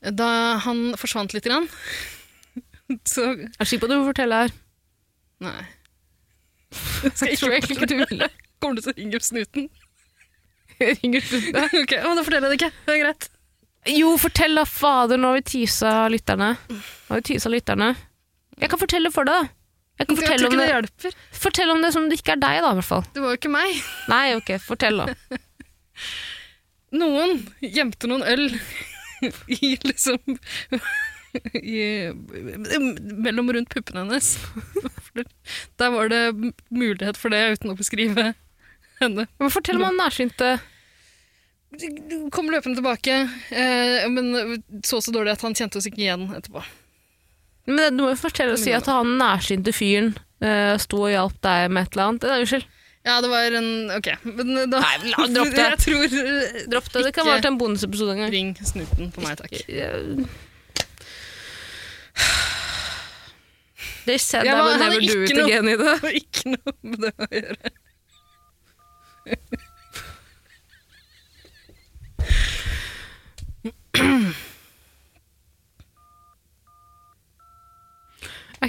Da 0.00 0.30
han 0.64 0.94
forsvant 1.00 1.34
litt, 1.34 1.48
grann, 1.48 1.66
så 3.12 3.32
Jeg 3.32 3.50
er 3.58 3.68
sikker 3.68 3.88
på 3.88 3.90
at 3.90 3.96
du 3.96 3.98
må 3.98 4.10
fortelle 4.12 4.42
her. 4.44 4.56
Nei. 5.42 5.60
Skal 7.16 7.32
Jeg 7.32 7.40
tror 7.40 7.56
egentlig 7.56 7.80
ikke 7.80 7.90
du 7.90 7.98
ville. 8.04 8.30
Kommer 8.60 8.78
du 8.78 8.84
til 8.84 8.92
å 8.92 8.98
ringe 9.00 9.18
opp 9.18 9.26
snuten? 9.26 9.70
Ringer 11.00 11.20
slutt. 11.24 11.54
ok, 11.82 11.94
men 12.04 12.18
Da 12.20 12.24
forteller 12.26 12.48
jeg 12.48 12.56
det 12.56 12.58
ikke. 12.60 12.72
Det 12.86 12.94
er 12.96 13.02
greit. 13.04 13.28
Jo, 13.96 14.10
fortell 14.20 14.58
da, 14.60 14.66
fader, 14.68 15.20
nå 15.20 15.30
har 15.32 15.38
vi 15.40 15.46
tisa 15.54 15.94
lytterne. 16.12 16.50
Nå 16.68 17.14
har 17.14 17.22
vi 17.22 17.26
tisa 17.32 17.52
lytterne. 17.52 17.94
Jeg 18.60 18.68
kan 18.72 18.80
fortelle 18.80 19.12
for 19.14 19.28
deg, 19.28 19.46
da. 19.48 19.56
Jeg 20.00 20.08
kan 20.08 20.16
Jeg 20.16 20.22
fortelle 20.22 20.40
tror 20.40 20.48
om 20.48 20.54
ikke 20.54 20.60
det, 20.60 20.66
det 20.66 20.74
hjelper. 20.74 21.16
fortell 21.44 21.70
om 21.74 21.82
det 21.84 21.90
som 21.92 22.06
det 22.08 22.18
ikke 22.20 22.34
er 22.36 22.40
deg, 22.40 22.58
da, 22.64 22.72
i 22.72 22.78
hvert 22.78 22.88
fall. 22.88 23.06
Det 23.14 23.22
var 23.24 23.32
jo 23.34 23.38
ikke 23.40 23.52
meg. 23.52 23.80
Nei, 24.12 24.24
ok, 24.36 24.52
fortell, 24.64 25.00
da. 25.00 25.38
Noen 27.00 27.36
gjemte 27.62 28.08
noen 28.10 28.24
øl 28.26 28.46
i 29.52 29.74
liksom 29.84 30.18
i, 31.54 32.10
mellom 32.10 33.52
rundt 33.54 33.70
puppene 33.70 34.02
hennes. 34.02 34.32
Der 35.78 35.92
var 35.94 36.10
det 36.10 36.22
mulighet 36.72 37.20
for 37.20 37.30
det 37.32 37.42
uten 37.54 37.70
å 37.72 37.76
beskrive 37.78 38.32
henne. 39.00 39.26
Men 39.38 39.52
fortell 39.52 39.78
om 39.78 39.86
han 39.90 40.00
nærsynte 40.00 40.56
Kom 42.34 42.48
løpende 42.50 42.80
tilbake, 42.80 43.14
eh, 43.54 44.08
men 44.10 44.62
så 44.82 44.98
så 44.98 45.12
dårlig 45.14 45.36
at 45.36 45.44
han 45.46 45.54
kjente 45.54 45.78
oss 45.78 45.86
ikke 45.86 46.02
igjen 46.02 46.26
etterpå. 46.34 46.64
Men 47.70 47.94
du 47.96 48.02
må 48.02 48.10
jo 48.10 48.18
fortelle 48.18 48.56
og 48.56 48.58
si 48.58 48.72
at 48.74 48.88
han 48.90 49.12
nærsynte 49.20 49.70
fyren 49.76 50.08
uh, 50.42 50.74
sto 50.82 51.04
og 51.04 51.12
hjalp 51.12 51.36
deg 51.46 51.68
med 51.70 51.86
et 51.86 51.92
eller 51.94 52.08
annet. 52.08 52.26
Unnskyld. 52.40 52.66
Ja, 53.06 53.20
det 53.24 53.30
var 53.32 53.54
en 53.56 53.68
Ok, 53.96 54.08
men 54.26 54.50
da 54.68 54.80
Nei, 54.82 54.96
la- 55.12 55.28
dropp 55.32 55.54
det. 55.54 55.66
Jeg 55.70 55.78
tror 55.86 56.04
eh, 56.04 56.64
Dropp 56.72 56.90
det. 56.92 57.04
Det 57.06 57.12
kan 57.16 57.28
være 57.30 57.40
til 57.46 57.52
en 57.54 57.58
bonusepisode 57.62 58.16
en 58.16 58.22
gang. 58.24 58.32
Ring 58.34 58.50
snuten 58.60 59.12
på 59.14 59.22
meg, 59.24 59.38
takk. 59.40 59.54
They 64.04 64.18
said 64.18 64.46
I 64.46 64.60
would 64.62 64.80
never 64.80 65.00
do 65.00 65.22
it 65.22 65.38
again 65.38 65.68
i 65.68 65.76
det. 65.76 65.78
Det 65.78 66.00
har 66.02 66.18
ikke 66.18 66.56
noe 66.56 66.74
med 66.82 66.98
det 67.06 67.12
å 67.14 67.30
gjøre. 67.38 67.74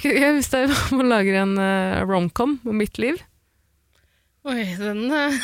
Gøy 0.01 0.31
hvis 0.37 0.53
jeg 0.55 0.71
må 0.95 1.03
lage 1.03 1.35
en 1.35 1.57
uh, 1.59 2.01
romcom 2.07 2.59
om 2.65 2.79
mitt 2.79 2.97
liv? 3.01 3.19
Oi, 4.47 4.63
den, 4.79 5.03
eh, 5.13 5.35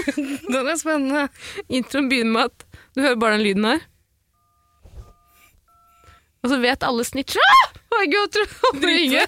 den 0.52 0.70
er 0.70 0.78
spennende. 0.80 1.26
Introen 1.68 2.08
begynner 2.08 2.32
med 2.32 2.48
at 2.48 2.80
du 2.96 3.02
hører 3.02 3.18
bare 3.20 3.36
den 3.36 3.44
lyden 3.44 3.66
her. 3.68 3.82
Og 6.40 6.52
så 6.52 6.60
vet 6.62 6.86
alle 6.86 7.04
snitcher 7.04 7.42
ah! 7.42 7.66
Herregud, 7.92 8.32
tror 8.32 8.46
jeg 8.46 8.86
ringe. 8.86 9.26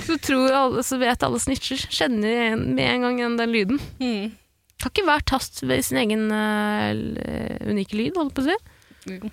Så, 0.00 0.16
tror 0.18 0.50
alle, 0.56 0.82
så 0.86 0.98
vet 0.98 1.22
alle 1.26 1.38
snitcher, 1.42 1.86
kjenner 1.92 2.56
med 2.58 2.84
en 2.86 3.06
gang 3.06 3.20
igjen 3.20 3.38
den 3.38 3.54
lyden. 3.54 3.80
Mm. 4.00 4.32
Kan 4.80 4.92
ikke 4.94 5.04
hver 5.04 5.24
tast 5.28 5.60
ved 5.68 5.82
sin 5.84 5.98
egen 6.00 6.30
uh, 6.32 6.92
unike 7.68 7.96
lyd, 7.98 8.16
holdt 8.16 8.36
på 8.36 8.44
å 8.44 8.48
si. 8.48 8.56
Jo. 9.10 9.32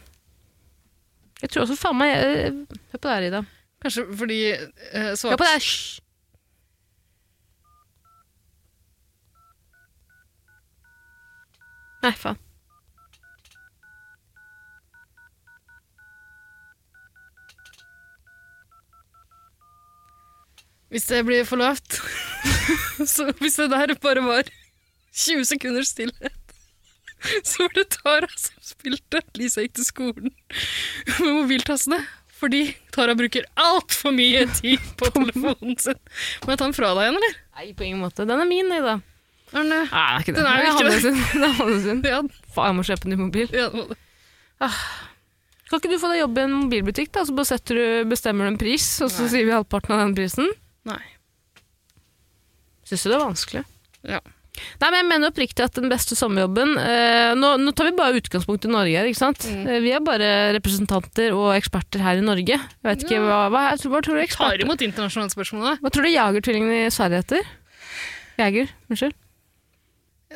Jeg 1.42 1.52
tror 1.54 1.64
også 1.64 1.78
faen 1.78 2.00
meg 2.00 2.16
eh, 2.18 2.58
Hør 2.92 3.00
på 3.00 3.06
det 3.06 3.14
her, 3.14 3.28
Ida. 3.30 3.42
Kanskje 3.84 4.04
fordi 4.18 4.42
uh, 4.58 5.14
Hør 5.14 5.40
på 5.40 5.46
det 5.46 5.54
her. 5.54 5.62
Hysj! 5.62 6.02
Nei, 12.04 12.14
faen. 12.14 12.38
Hvis 20.88 21.08
det 21.10 21.26
blir 21.28 21.44
for 21.44 21.60
lavt 21.60 21.98
så 23.14 23.26
Hvis 23.42 23.58
det 23.60 23.66
der 23.74 23.92
bare 24.00 24.22
var 24.24 24.48
20 25.18 25.48
sekunder 25.50 25.86
stillhet, 25.88 26.54
så 27.50 27.66
var 27.66 27.74
det 27.80 27.88
Tara 27.98 28.30
som 28.38 28.62
spilte. 28.62 29.24
Lisa 29.40 29.64
gikk 29.66 29.76
til 29.80 29.88
skolen 29.90 30.32
med 31.18 31.28
mobiltassene. 31.42 32.04
Fordi 32.38 32.68
Tara 32.94 33.16
bruker 33.18 33.48
altfor 33.58 34.14
mye 34.14 34.44
tid 34.60 34.84
på 35.00 35.10
telefonen 35.16 35.74
sin. 35.82 35.98
Må 36.46 36.54
jeg 36.54 36.60
ta 36.62 36.68
den 36.68 36.76
fra 36.78 36.92
deg 36.94 37.08
igjen, 37.08 37.18
eller? 37.18 37.38
Nei, 37.58 37.72
på 37.74 37.88
ingen 37.88 38.04
måte. 38.04 38.28
Den 38.30 38.44
er 38.44 38.50
min, 38.50 38.70
Ida. 38.76 39.00
Den 39.56 39.72
det? 39.74 39.80
Nei, 39.90 40.04
det 40.04 40.04
er 40.04 40.22
ikke 40.22 40.36
det. 40.36 40.44
Den 40.44 40.52
er 40.52 40.60
jo 40.60 40.68
ikke 40.68 40.76
hadde 40.92 41.02
det. 41.02 41.48
er 41.48 41.56
Hanne 41.58 41.80
sin. 41.88 42.04
Ja, 42.06 42.20
Faen, 42.54 42.70
jeg 42.70 42.78
må 42.78 42.86
kjøpe 42.92 43.10
ny 43.10 43.18
mobil. 43.26 43.50
ja, 43.58 43.70
det 43.74 43.82
må 43.88 44.04
Ah. 44.62 44.78
Kan 45.70 45.82
ikke 45.82 45.92
du 45.92 46.00
få 46.02 46.10
deg 46.14 46.22
jobb 46.24 46.38
i 46.40 46.44
en 46.46 46.54
mobilbutikk, 46.64 47.10
da? 47.14 47.26
Så 47.28 47.34
du, 47.70 47.82
bestemmer 48.10 48.46
du 48.48 48.52
en 48.54 48.58
pris, 48.62 48.86
og 49.06 49.10
så 49.14 49.26
Nei. 49.26 49.32
sier 49.34 49.46
vi 49.50 49.54
halvparten 49.54 49.94
av 49.94 50.00
den 50.06 50.14
prisen? 50.18 50.48
Nei. 50.90 51.02
Syns 52.88 53.04
du 53.04 53.10
det 53.12 53.18
er 53.18 53.22
vanskelig? 53.26 53.64
Ja. 54.08 54.22
Nei, 54.82 54.90
men 54.90 54.98
jeg 55.00 55.08
mener 55.10 55.32
oppriktig 55.32 55.66
at 55.66 55.78
den 55.78 55.92
beste 55.92 56.18
sommerjobben 56.18 56.74
eh, 56.82 57.34
nå, 57.38 57.54
nå 57.62 57.74
tar 57.78 57.90
vi 57.90 57.96
bare 57.98 58.20
utgangspunkt 58.22 58.68
i 58.68 58.72
Norge 58.72 58.96
her, 58.98 59.10
ikke 59.10 59.20
sant? 59.20 59.46
Mm. 59.48 59.62
Eh, 59.68 59.80
vi 59.86 59.94
er 59.96 60.04
bare 60.06 60.32
representanter 60.58 61.36
og 61.38 61.54
eksperter 61.56 62.04
her 62.04 62.22
i 62.22 62.26
Norge. 62.26 62.58
Jeg 62.58 62.90
vet 62.90 63.06
ikke, 63.06 63.22
hva, 63.24 63.46
hva, 63.54 63.64
hva 63.78 64.02
tror 64.06 64.20
du 64.20 64.36
Tar 64.38 64.66
imot 64.66 64.84
internasjonale 64.86 65.34
spørsmål, 65.34 65.70
da. 65.70 65.76
Hva 65.84 65.94
tror 65.94 66.08
du 66.08 66.12
Jagertvillingene 66.14 66.84
i 66.86 66.92
Sverige 66.94 67.24
heter? 67.24 67.50
Jeger, 68.38 68.76
unnskyld. 68.92 69.18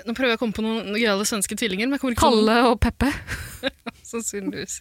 Nå 0.07 0.15
prøver 0.15 0.31
jeg 0.31 0.39
å 0.39 0.41
komme 0.41 0.55
på 0.55 0.63
noen 0.63 0.95
gøyale 0.95 1.27
svenske 1.27 1.57
tvillinger, 1.59 1.89
men 1.89 1.97
jeg 1.97 2.03
kommer 2.03 2.15
ikke 2.15 2.23
Kalle 2.23 2.57
og 2.69 2.77
Peppe. 2.81 3.11
Sannsynligvis. 4.11 4.79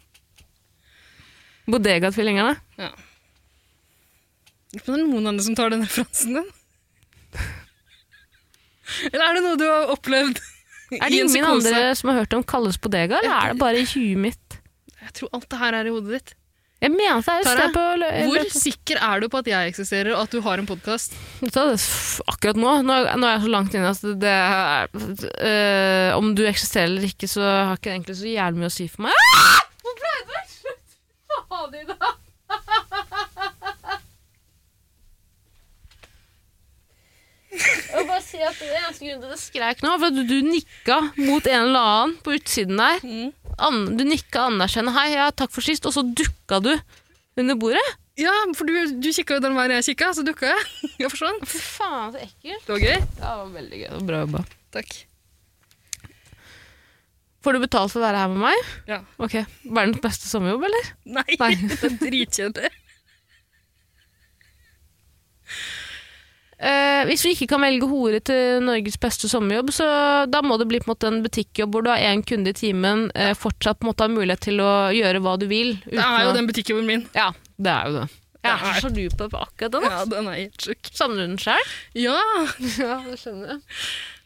Bodega-tvillingene. 1.70 2.56
Ja 2.80 2.92
det 4.70 4.86
er 4.86 5.02
noen 5.02 5.26
andre 5.26 5.42
som 5.44 5.56
tar 5.58 5.72
den 5.72 5.82
referansen 5.82 6.36
din. 6.38 6.50
Eller 9.12 9.24
er 9.28 9.38
det 9.38 9.44
noe 9.46 9.56
du 9.60 9.66
har 9.68 9.92
opplevd 9.94 10.40
Er 11.00 11.06
det 11.06 11.14
ingen 11.20 11.28
psykose? 11.30 11.70
andre 11.70 11.94
som 11.94 12.10
har 12.10 12.16
hørt 12.24 12.32
om 12.34 12.42
Kalles 12.42 12.78
bodega, 12.82 13.20
eller 13.22 13.36
er 13.36 13.52
det 13.54 13.60
bare 13.62 13.78
i 13.82 13.86
huet 13.86 14.18
mitt? 14.18 14.60
Jeg 15.00 15.12
tror 15.20 15.28
alt 15.38 15.46
det 15.52 15.58
her 15.60 15.76
er 15.78 15.86
i 15.86 15.92
hodet 15.94 16.16
ditt. 16.18 16.32
Jeg 16.80 16.90
mener 16.94 17.20
det 17.20 17.28
er 17.28 17.42
et 17.42 17.48
sted 17.50 17.74
på 17.74 17.82
Hvor 18.32 18.46
sikker 18.56 19.00
er 19.04 19.20
du 19.20 19.26
på 19.28 19.40
at 19.42 19.48
jeg 19.50 19.68
eksisterer, 19.74 20.14
og 20.16 20.22
at 20.24 20.32
du 20.32 20.40
har 20.46 20.58
en 20.62 20.66
podkast? 20.68 21.12
Det- 21.44 22.24
Akkurat 22.32 22.56
nå, 22.56 22.72
nå 22.88 22.96
er, 22.96 23.10
jeg 23.20 23.42
så 23.44 23.50
langt 23.52 23.76
inne 23.76 23.90
at 23.92 24.00
det 24.22 24.32
er 24.32 24.88
øh, 24.96 26.16
Om 26.16 26.32
du 26.34 26.42
eksisterer 26.48 26.88
eller 26.88 27.04
ikke, 27.10 27.28
så 27.28 27.44
har 27.44 27.76
ikke 27.76 27.90
det 27.90 27.94
egentlig 27.98 28.16
så 28.22 28.32
jævlig 28.32 28.62
mye 28.64 28.70
å 28.72 28.76
si 28.80 28.88
for 28.88 29.06
meg. 29.06 29.12
Ah! 29.36 29.60
Hvor 29.84 29.98
ble 30.00 30.14
det? 30.32 30.42
Slutt! 30.56 30.98
Faen 31.52 31.76
i 31.76 31.86
dag! 31.92 32.16
Vil 37.50 38.06
bare 38.06 38.22
si 38.22 38.38
at 38.38 38.58
Det 38.60 38.68
eneste 38.70 39.04
grunnen 39.06 39.22
til 39.24 39.30
at 39.30 39.34
jeg 39.34 39.42
skreik 39.42 39.80
nå, 39.82 39.96
var 39.98 40.12
at 40.12 40.20
du, 40.28 40.36
nikka 40.46 40.98
mot 41.18 41.46
en 41.50 41.64
eller 41.66 41.88
annen 41.94 42.16
på 42.24 42.36
utsiden 42.38 42.78
der. 42.78 43.02
Mm. 43.02 43.32
An, 43.60 43.80
du 43.98 44.04
nikka 44.06 44.46
anerkjennende 44.48 44.94
'hei, 44.96 45.08
ja, 45.16 45.30
takk 45.34 45.52
for 45.52 45.66
sist', 45.66 45.88
og 45.88 45.92
så 45.96 46.04
dukka 46.06 46.60
du 46.64 46.72
under 47.40 47.58
bordet. 47.58 47.82
Ja, 48.20 48.32
for 48.56 48.68
du, 48.68 48.74
du 49.00 49.10
kikka 49.12 49.38
jo 49.38 49.44
den 49.44 49.56
veien 49.56 49.72
jeg 49.78 49.92
kikka, 49.92 50.10
så 50.16 50.24
dukka 50.26 50.50
jeg. 50.50 50.64
Jeg 51.00 51.10
forsvant. 51.12 51.46
Fy 51.48 51.60
faen, 51.64 52.10
så 52.12 52.20
ekkelt. 52.20 52.66
Det 52.66 52.74
var 52.74 52.82
gøy. 52.84 52.98
Ja, 52.98 53.30
det 53.30 53.36
var 53.38 53.54
veldig 53.54 53.78
gøy. 53.80 53.86
Det 53.86 53.96
var 53.96 54.08
bra 54.10 54.18
jobba. 54.26 54.42
Takk. 54.76 54.90
Får 57.40 57.56
du 57.56 57.62
betalt 57.62 57.92
for 57.94 58.02
å 58.02 58.04
være 58.04 58.20
her 58.20 58.28
med 58.34 58.42
meg? 58.44 58.72
Ja. 58.90 58.98
Ok, 59.16 59.38
Verdens 59.64 60.02
beste 60.04 60.28
sommerjobb, 60.28 60.66
eller? 60.68 60.90
Nei, 61.08 61.24
Nei. 61.40 61.50
det 61.70 61.78
er 61.88 61.94
dritkjedelig. 62.02 62.72
Eh, 66.60 67.02
hvis 67.08 67.22
vi 67.24 67.30
ikke 67.32 67.46
kan 67.54 67.62
velge 67.64 67.86
hore 67.88 68.18
til 68.20 68.60
Norges 68.66 68.98
beste 69.00 69.30
sommerjobb, 69.32 69.70
så 69.72 69.86
da 70.28 70.42
må 70.44 70.58
det 70.60 70.66
bli 70.68 70.80
på 70.82 70.90
en 70.90 70.92
måte 70.92 71.08
en 71.08 71.22
butikkjobb 71.24 71.72
hvor 71.72 71.86
du 71.86 71.88
har 71.88 72.02
én 72.04 72.20
kunde 72.26 72.52
i 72.52 72.56
timen, 72.58 73.06
uh, 73.16 73.32
fortsatt 73.32 73.80
på 73.80 73.86
en 73.86 73.90
måte 73.94 74.04
har 74.04 74.12
mulighet 74.12 74.44
til 74.50 74.60
å 74.60 74.72
gjøre 74.92 75.22
hva 75.24 75.38
du 75.40 75.46
vil. 75.48 75.78
Det 75.86 76.02
er 76.04 76.26
jo 76.26 76.34
den 76.36 76.50
butikkjobben 76.50 76.90
min. 76.90 77.06
Ja, 77.16 77.30
det 77.56 77.72
er 77.72 77.88
jo 77.88 77.94
det. 78.02 78.08
Jeg 78.40 78.52
er 78.52 78.60
så 78.60 78.88
sjalu 78.88 79.16
på 79.20 79.28
på 79.32 79.40
akkurat 79.40 79.72
den. 79.74 79.86
Ja, 79.88 80.04
den 80.08 80.28
er 80.32 80.36
helt 80.38 80.64
sjuk. 80.64 80.90
Savner 80.96 81.24
du 81.24 81.32
den 81.32 81.40
sjøl? 81.40 81.72
Ja, 81.96 82.16
Ja, 82.80 82.94
det 83.04 83.18
skjønner 83.20 83.54
jeg. 83.54 83.60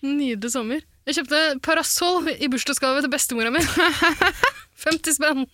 nydelig 0.06 0.52
sommer. 0.54 0.84
Jeg 1.06 1.18
kjøpte 1.18 1.40
parasoll 1.66 2.30
i 2.34 2.50
bursdagsgave 2.50 3.02
til 3.04 3.10
bestemora 3.14 3.50
mi. 3.54 3.62
50 4.86 5.18
spenn. 5.18 5.46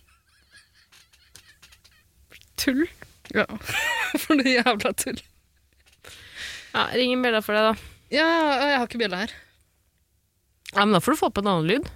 Tull. 2.60 2.86
Ja, 3.34 3.46
for 4.22 4.40
det 4.40 4.56
jævla 4.58 4.92
tull. 4.96 5.20
Ja, 6.74 6.86
ring 6.94 7.14
en 7.14 7.22
bjella 7.24 7.40
for 7.44 7.56
deg, 7.56 7.70
da. 7.70 7.94
Ja, 8.14 8.26
jeg 8.66 8.76
har 8.78 8.86
ikke 8.86 9.00
bjella 9.00 9.24
her. 9.24 9.32
Ja, 10.74 10.84
men 10.84 10.94
Da 10.94 11.00
får 11.02 11.16
du 11.16 11.20
få 11.20 11.30
på 11.34 11.42
en 11.42 11.50
annen 11.50 11.70
lyd. 11.70 11.88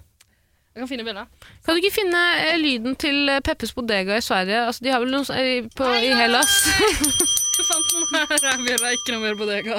Jeg 0.75 0.83
kan 0.83 0.91
finne 0.91 1.05
bjella. 1.07 1.27
Kan 1.63 1.77
du 1.77 1.83
ikke 1.83 1.95
finne 1.95 2.21
eh, 2.43 2.57
lyden 2.59 2.97
til 2.99 3.29
eh, 3.31 3.43
Peppes 3.47 3.71
Bodega 3.77 4.17
i 4.19 4.25
Sverige? 4.25 4.65
Altså, 4.67 4.83
de 4.83 4.91
har 4.91 5.03
vel 5.05 5.13
noe 5.15 5.27
sånn, 5.27 5.39
eh, 5.39 5.69
på, 5.71 5.87
i 6.03 6.11
Hellas? 6.19 6.57
Jeg 7.55 7.67
fant 7.69 7.93
den 7.95 8.09
her. 8.19 8.49
er 8.51 8.65
bjella, 8.67 8.91
ikke 8.97 9.15
noe 9.15 9.23
mer 9.23 9.39
bodega. 9.39 9.79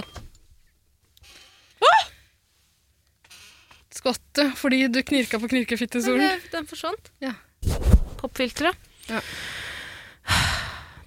Skvattet 3.96 4.56
fordi 4.60 4.86
du 4.92 5.02
knirka 5.04 5.40
på 5.42 5.50
knirkefittestolen. 5.52 6.40
Den 6.54 6.68
forsvant. 6.70 7.12
Ja. 7.24 7.34
Popfilteret. 8.22 8.80
Ja. 9.10 9.20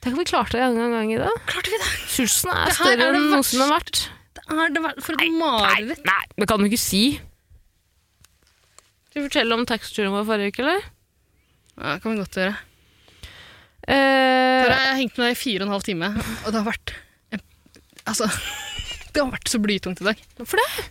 Tenk 0.09 0.16
om 0.16 0.22
vi 0.22 0.28
klarte 0.30 0.56
det 0.56 0.62
en 0.64 0.78
gang 0.94 1.10
i 1.12 1.18
dag. 1.20 1.35
Klarte 1.51 1.68
vi 1.68 1.76
det? 1.82 1.89
Sulsen 2.09 2.48
er 2.55 2.70
Det 2.70 2.76
større 2.78 2.93
er 2.97 3.02
enn 3.12 3.12
verste. 3.12 3.32
noensinne 3.35 3.64
har 3.66 3.74
vært. 3.74 3.98
Det 4.39 4.44
er 4.48 4.70
det 4.72 4.82
ver- 4.86 5.01
for 5.05 5.12
et 5.18 5.32
mareritt. 5.36 6.05
Nei, 6.09 6.22
det 6.39 6.47
kan 6.48 6.62
du 6.62 6.64
ikke 6.70 6.78
si. 6.80 7.02
Skal 9.10 9.20
vi 9.20 9.26
fortelle 9.28 9.52
om 9.59 9.66
taxituren 9.68 10.14
vår 10.14 10.24
forrige 10.30 10.55
uke, 10.55 10.62
eller? 10.64 10.80
Ja, 11.76 11.93
det 11.93 12.02
kan 12.02 12.14
vi 12.14 12.22
godt 12.22 12.39
gjøre. 12.40 12.56
Eh, 13.89 14.64
jeg 14.64 14.72
har 14.72 14.97
hengt 14.97 15.16
med 15.18 15.26
deg 15.28 15.36
i 15.36 15.40
fire 15.43 15.60
og 15.60 15.66
en 15.68 15.74
halv 15.76 15.85
time, 15.86 16.09
og 16.44 16.48
det 16.52 16.59
har 16.62 16.66
vært 16.72 16.94
Altså, 18.09 18.24
det 19.12 19.20
har 19.20 19.28
vært 19.30 19.48
så 19.52 19.60
blytungt 19.60 20.01
i 20.01 20.05
dag. 20.09 20.16
Hvorfor 20.40 20.56
det? 20.56 20.89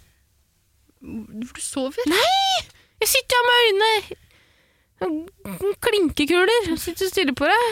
Hvorfor 1.02 1.58
du 1.58 1.62
sover. 1.66 2.06
Nei! 2.06 2.62
Jeg 3.02 3.10
sitter 3.10 3.34
jo 3.38 3.44
med 3.50 3.58
øynene 3.66 3.94
Klinkekuler. 5.82 6.70
Jeg 6.70 6.80
sitter 6.82 7.10
stille 7.10 7.34
på 7.38 7.46
det. 7.50 7.64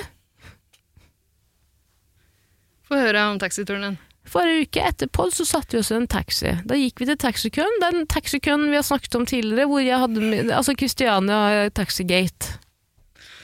Få 2.96 3.02
høre 3.04 3.24
om 3.28 3.40
taxituren 3.42 3.84
din. 3.84 3.98
Forrige 4.26 4.66
uke 4.66 4.84
etter 4.88 5.10
pod 5.12 5.34
så 5.36 5.44
satte 5.46 5.76
vi 5.76 5.82
oss 5.84 5.92
i 5.92 5.98
en 6.00 6.08
taxi. 6.10 6.54
Da 6.66 6.78
gikk 6.80 7.02
vi 7.04 7.10
til 7.10 7.18
taxikøen. 7.22 7.76
Den 7.84 8.08
taxikøen 8.10 8.64
vi 8.72 8.78
har 8.80 8.86
snakket 8.88 9.18
om 9.20 9.28
tidligere, 9.30 9.68
hvor 9.70 9.84
jeg 9.84 10.00
hadde 10.02 10.56
Altså 10.56 10.74
Christiania 10.80 11.68
Taxigate. 11.76 12.56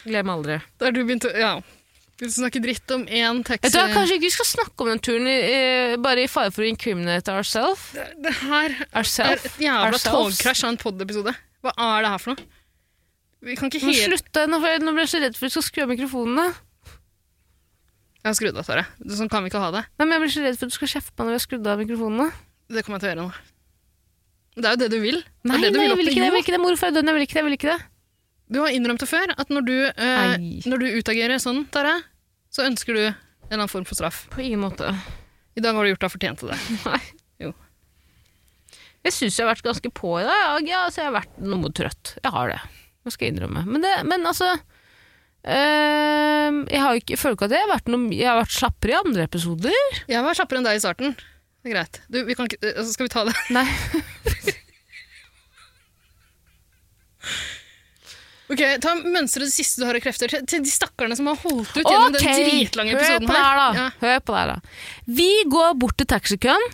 Glem 0.08 0.32
aldri. 0.34 0.58
Der 0.82 0.96
du 0.96 1.04
begynte 1.04 1.34
Ja. 1.38 1.60
Du 2.22 2.28
snakker 2.30 2.62
dritt 2.62 2.92
om 2.94 3.04
én 3.10 3.44
taxi... 3.44 3.66
Jeg 3.66 3.74
tror 3.74 3.94
Kanskje 3.96 4.16
ikke 4.20 4.28
vi 4.28 4.34
skal 4.36 4.46
snakke 4.46 4.86
om 4.86 4.90
den 4.92 5.00
turen, 5.02 5.26
i, 5.26 5.38
i, 5.42 5.62
bare 5.98 6.22
i 6.22 6.30
fare 6.30 6.52
for 6.54 6.62
å 6.62 6.68
incriminate 6.70 7.34
ourselves? 7.34 7.88
det, 7.98 8.04
det 8.22 8.34
her 8.44 8.76
er 8.78 9.32
et 9.34 9.58
jævla 9.58 10.02
togkrasj 10.04 10.68
av 10.68 10.70
en 10.70 10.78
pod-episode. 10.84 11.34
Hva 11.66 11.74
er 11.74 12.06
det 12.06 12.12
her 12.14 12.22
for 12.22 12.36
noe? 12.36 12.46
Vi 13.42 13.56
kan 13.58 13.72
ikke 13.72 13.82
helt 13.88 14.04
Slutt 14.06 14.30
da, 14.38 14.46
nå 14.46 14.60
nå 14.62 14.94
ble 14.94 15.08
jeg 15.08 15.14
så 15.16 15.24
redd 15.24 15.34
for 15.34 15.48
at 15.48 15.50
vi 15.50 15.56
skal 15.56 15.66
skru 15.66 15.84
av 15.88 15.90
mikrofonene. 15.96 16.46
Jeg 18.22 18.30
har 18.30 18.38
skrudd 18.38 18.58
av, 18.62 18.68
Tare. 18.68 18.84
Sånn 19.18 19.30
kan 19.32 19.42
vi 19.42 19.50
ikke 19.50 19.62
ha 19.64 19.72
det. 19.74 19.82
Nei, 19.98 20.06
men 20.06 20.14
Jeg 20.18 20.22
blir 20.22 20.34
så 20.36 20.44
redd 20.46 20.60
for 20.60 20.68
at 20.68 20.74
du 20.74 20.78
skal 20.78 20.92
kjefte 20.92 21.16
meg 21.16 21.26
når 21.26 21.32
vi 21.32 21.38
har 21.40 21.46
skrudd 21.48 21.70
av 21.72 21.80
mikrofonene. 21.82 22.28
Det 22.72 22.84
kommer 22.86 23.00
jeg 23.00 23.04
til 23.04 23.10
å 23.10 23.14
gjøre 23.14 23.24
nå. 23.24 23.32
Det 24.52 24.68
er 24.68 24.76
jo 24.76 24.80
det 24.82 24.90
du 24.92 25.00
vil. 25.02 25.18
Nei, 25.48 25.58
det 25.58 25.64
det 25.64 25.72
du 25.74 25.80
nei, 25.80 25.88
jeg 25.88 25.98
vil 25.98 26.12
ikke 26.12 26.20
det. 26.20 26.28
Jeg 26.28 26.36
vil 26.36 26.44
ikke 26.44 26.54
det. 26.54 26.62
Morfar 26.62 26.92
er 26.92 26.96
død, 26.98 27.10
jeg 27.10 27.18
vil 27.18 27.26
ikke 27.26 27.34
det. 27.34 27.42
Jeg 27.42 27.48
vil 27.48 27.58
ikke 27.58 27.72
det. 27.72 27.80
Du 28.52 28.60
har 28.60 28.76
innrømt 28.76 29.02
det 29.02 29.08
før, 29.08 29.32
at 29.40 29.54
når 29.56 29.66
du, 29.66 29.76
eh, 29.90 30.34
når 30.68 30.84
du 30.84 30.88
utagerer 31.00 31.40
sånn, 31.42 31.64
Tare, 31.72 31.96
så 32.52 32.66
ønsker 32.68 32.98
du 32.98 33.04
en 33.08 33.16
eller 33.48 33.64
annen 33.64 33.72
form 33.72 33.88
for 33.88 33.98
straff. 33.98 34.26
På 34.30 34.44
ingen 34.44 34.62
måte. 34.62 34.92
I 35.56 35.64
dag 35.64 35.76
har 35.76 35.88
du 35.88 35.94
gjort 35.94 36.04
deg 36.04 36.14
fortjent 36.14 36.44
til 36.44 36.52
det. 36.52 36.60
Nei. 36.92 37.00
Jo. 37.48 37.54
Jeg 39.08 39.16
syns 39.16 39.40
jeg 39.40 39.48
har 39.48 39.54
vært 39.56 39.66
ganske 39.66 39.94
på 39.98 40.14
i 40.20 40.28
dag. 40.28 40.68
Ja, 40.68 40.86
altså, 40.86 41.02
jeg 41.02 41.10
har 41.10 41.18
vært 41.18 41.40
noe 41.42 41.72
trøtt. 41.74 42.14
Jeg 42.22 42.36
har 42.36 42.52
det. 42.54 42.60
Det 43.02 43.16
skal 43.16 43.28
jeg 43.28 43.36
innrømme. 43.36 43.64
Men, 43.66 43.82
det, 43.88 43.96
men 44.06 44.28
altså 44.30 44.52
øhm, 45.46 46.58
Jeg 46.70 46.82
har 46.84 47.00
ikke, 47.00 47.14
jeg 47.16 47.22
føler 47.22 47.38
ikke 47.38 47.50
at 47.50 47.56
jeg 47.56 47.66
har 47.66 47.72
vært 47.74 47.92
noe 47.94 48.14
Jeg 48.14 48.30
har 48.30 48.40
vært 48.42 48.56
slappere 48.56 48.94
i 48.96 49.00
andre 49.02 49.28
episoder. 49.30 50.02
Jeg 50.12 50.26
var 50.26 50.38
slappere 50.38 50.62
enn 50.62 50.68
deg 50.70 50.80
i 50.80 50.84
starten. 50.84 51.16
Det 51.62 51.70
er 51.72 51.76
greit. 51.78 52.02
Du, 52.10 52.22
vi 52.26 52.36
kan 52.38 52.50
ikke, 52.50 52.62
eh, 52.66 52.78
altså, 52.78 52.94
skal 52.96 53.08
vi 53.08 53.14
ta 53.14 53.26
det? 53.30 53.38
Nei. 53.54 53.68
Ok, 58.52 58.62
Ta 58.84 58.96
mønsteret 59.00 59.48
det 59.48 59.54
siste 59.54 59.80
du 59.80 59.86
har 59.88 59.96
av 59.96 60.04
krefter, 60.04 60.32
til, 60.32 60.44
til 60.50 60.64
de 60.66 60.72
stakkarene 60.72 61.16
som 61.16 61.30
har 61.32 61.38
holdt 61.40 61.72
ut 61.72 61.86
gjennom 61.86 62.12
den 62.18 62.26
dritlange 62.26 62.96
hør 62.96 63.00
episoden 63.00 63.30
på 63.30 63.36
det 63.38 63.44
her, 63.46 63.60
da. 63.62 63.68
Ja. 63.78 63.86
Hør 64.02 64.20
på 64.26 64.34
det 64.36 64.42
her, 64.42 64.52
da. 64.52 65.14
Vi 65.22 65.30
går 65.54 65.78
bort 65.80 65.98
til 66.02 66.10
taxikøen, 66.12 66.66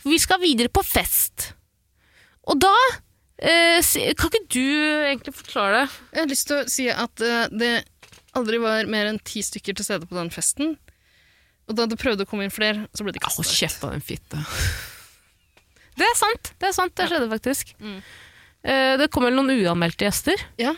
for 0.00 0.10
vi 0.10 0.18
skal 0.22 0.42
videre 0.42 0.72
på 0.74 0.82
fest. 0.86 1.52
Og 2.50 2.58
da 2.64 2.72
eh, 3.38 3.78
Kan 4.18 4.32
ikke 4.32 4.42
du 4.50 4.64
egentlig 4.64 5.36
forklare 5.36 5.84
det? 5.84 5.98
Jeg 6.16 6.22
har 6.24 6.30
lyst 6.32 6.48
til 6.50 6.56
å 6.58 6.66
si 6.72 6.88
at 6.90 7.22
eh, 7.22 7.44
det 7.62 7.72
aldri 8.38 8.58
var 8.62 8.86
mer 8.90 9.06
enn 9.10 9.18
ti 9.26 9.42
stykker 9.42 9.76
til 9.78 9.84
stede 9.86 10.06
på 10.08 10.14
den 10.18 10.30
festen. 10.34 10.76
Og 11.70 11.76
da 11.78 11.86
det 11.86 11.98
prøvde 12.00 12.24
å 12.26 12.28
komme 12.30 12.46
inn 12.46 12.50
flere, 12.54 12.88
så 12.94 13.04
ble 13.06 13.12
de 13.14 13.20
Hold 13.22 13.44
kastet. 13.44 13.58
kjeft 13.60 13.84
av 13.86 13.92
den 13.94 14.02
fitte. 14.02 14.40
Det 15.98 16.06
er 16.06 16.16
sant. 16.18 16.52
Det 16.58 16.70
er 16.70 16.74
sant, 16.76 16.94
det 16.96 17.08
skjedde 17.10 17.28
faktisk. 17.30 17.74
Mm. 17.82 17.98
Eh, 18.64 18.94
det 19.00 19.10
kom 19.12 19.26
vel 19.26 19.36
noen 19.36 19.52
uanmeldte 19.54 20.06
gjester. 20.08 20.40
Ja. 20.60 20.72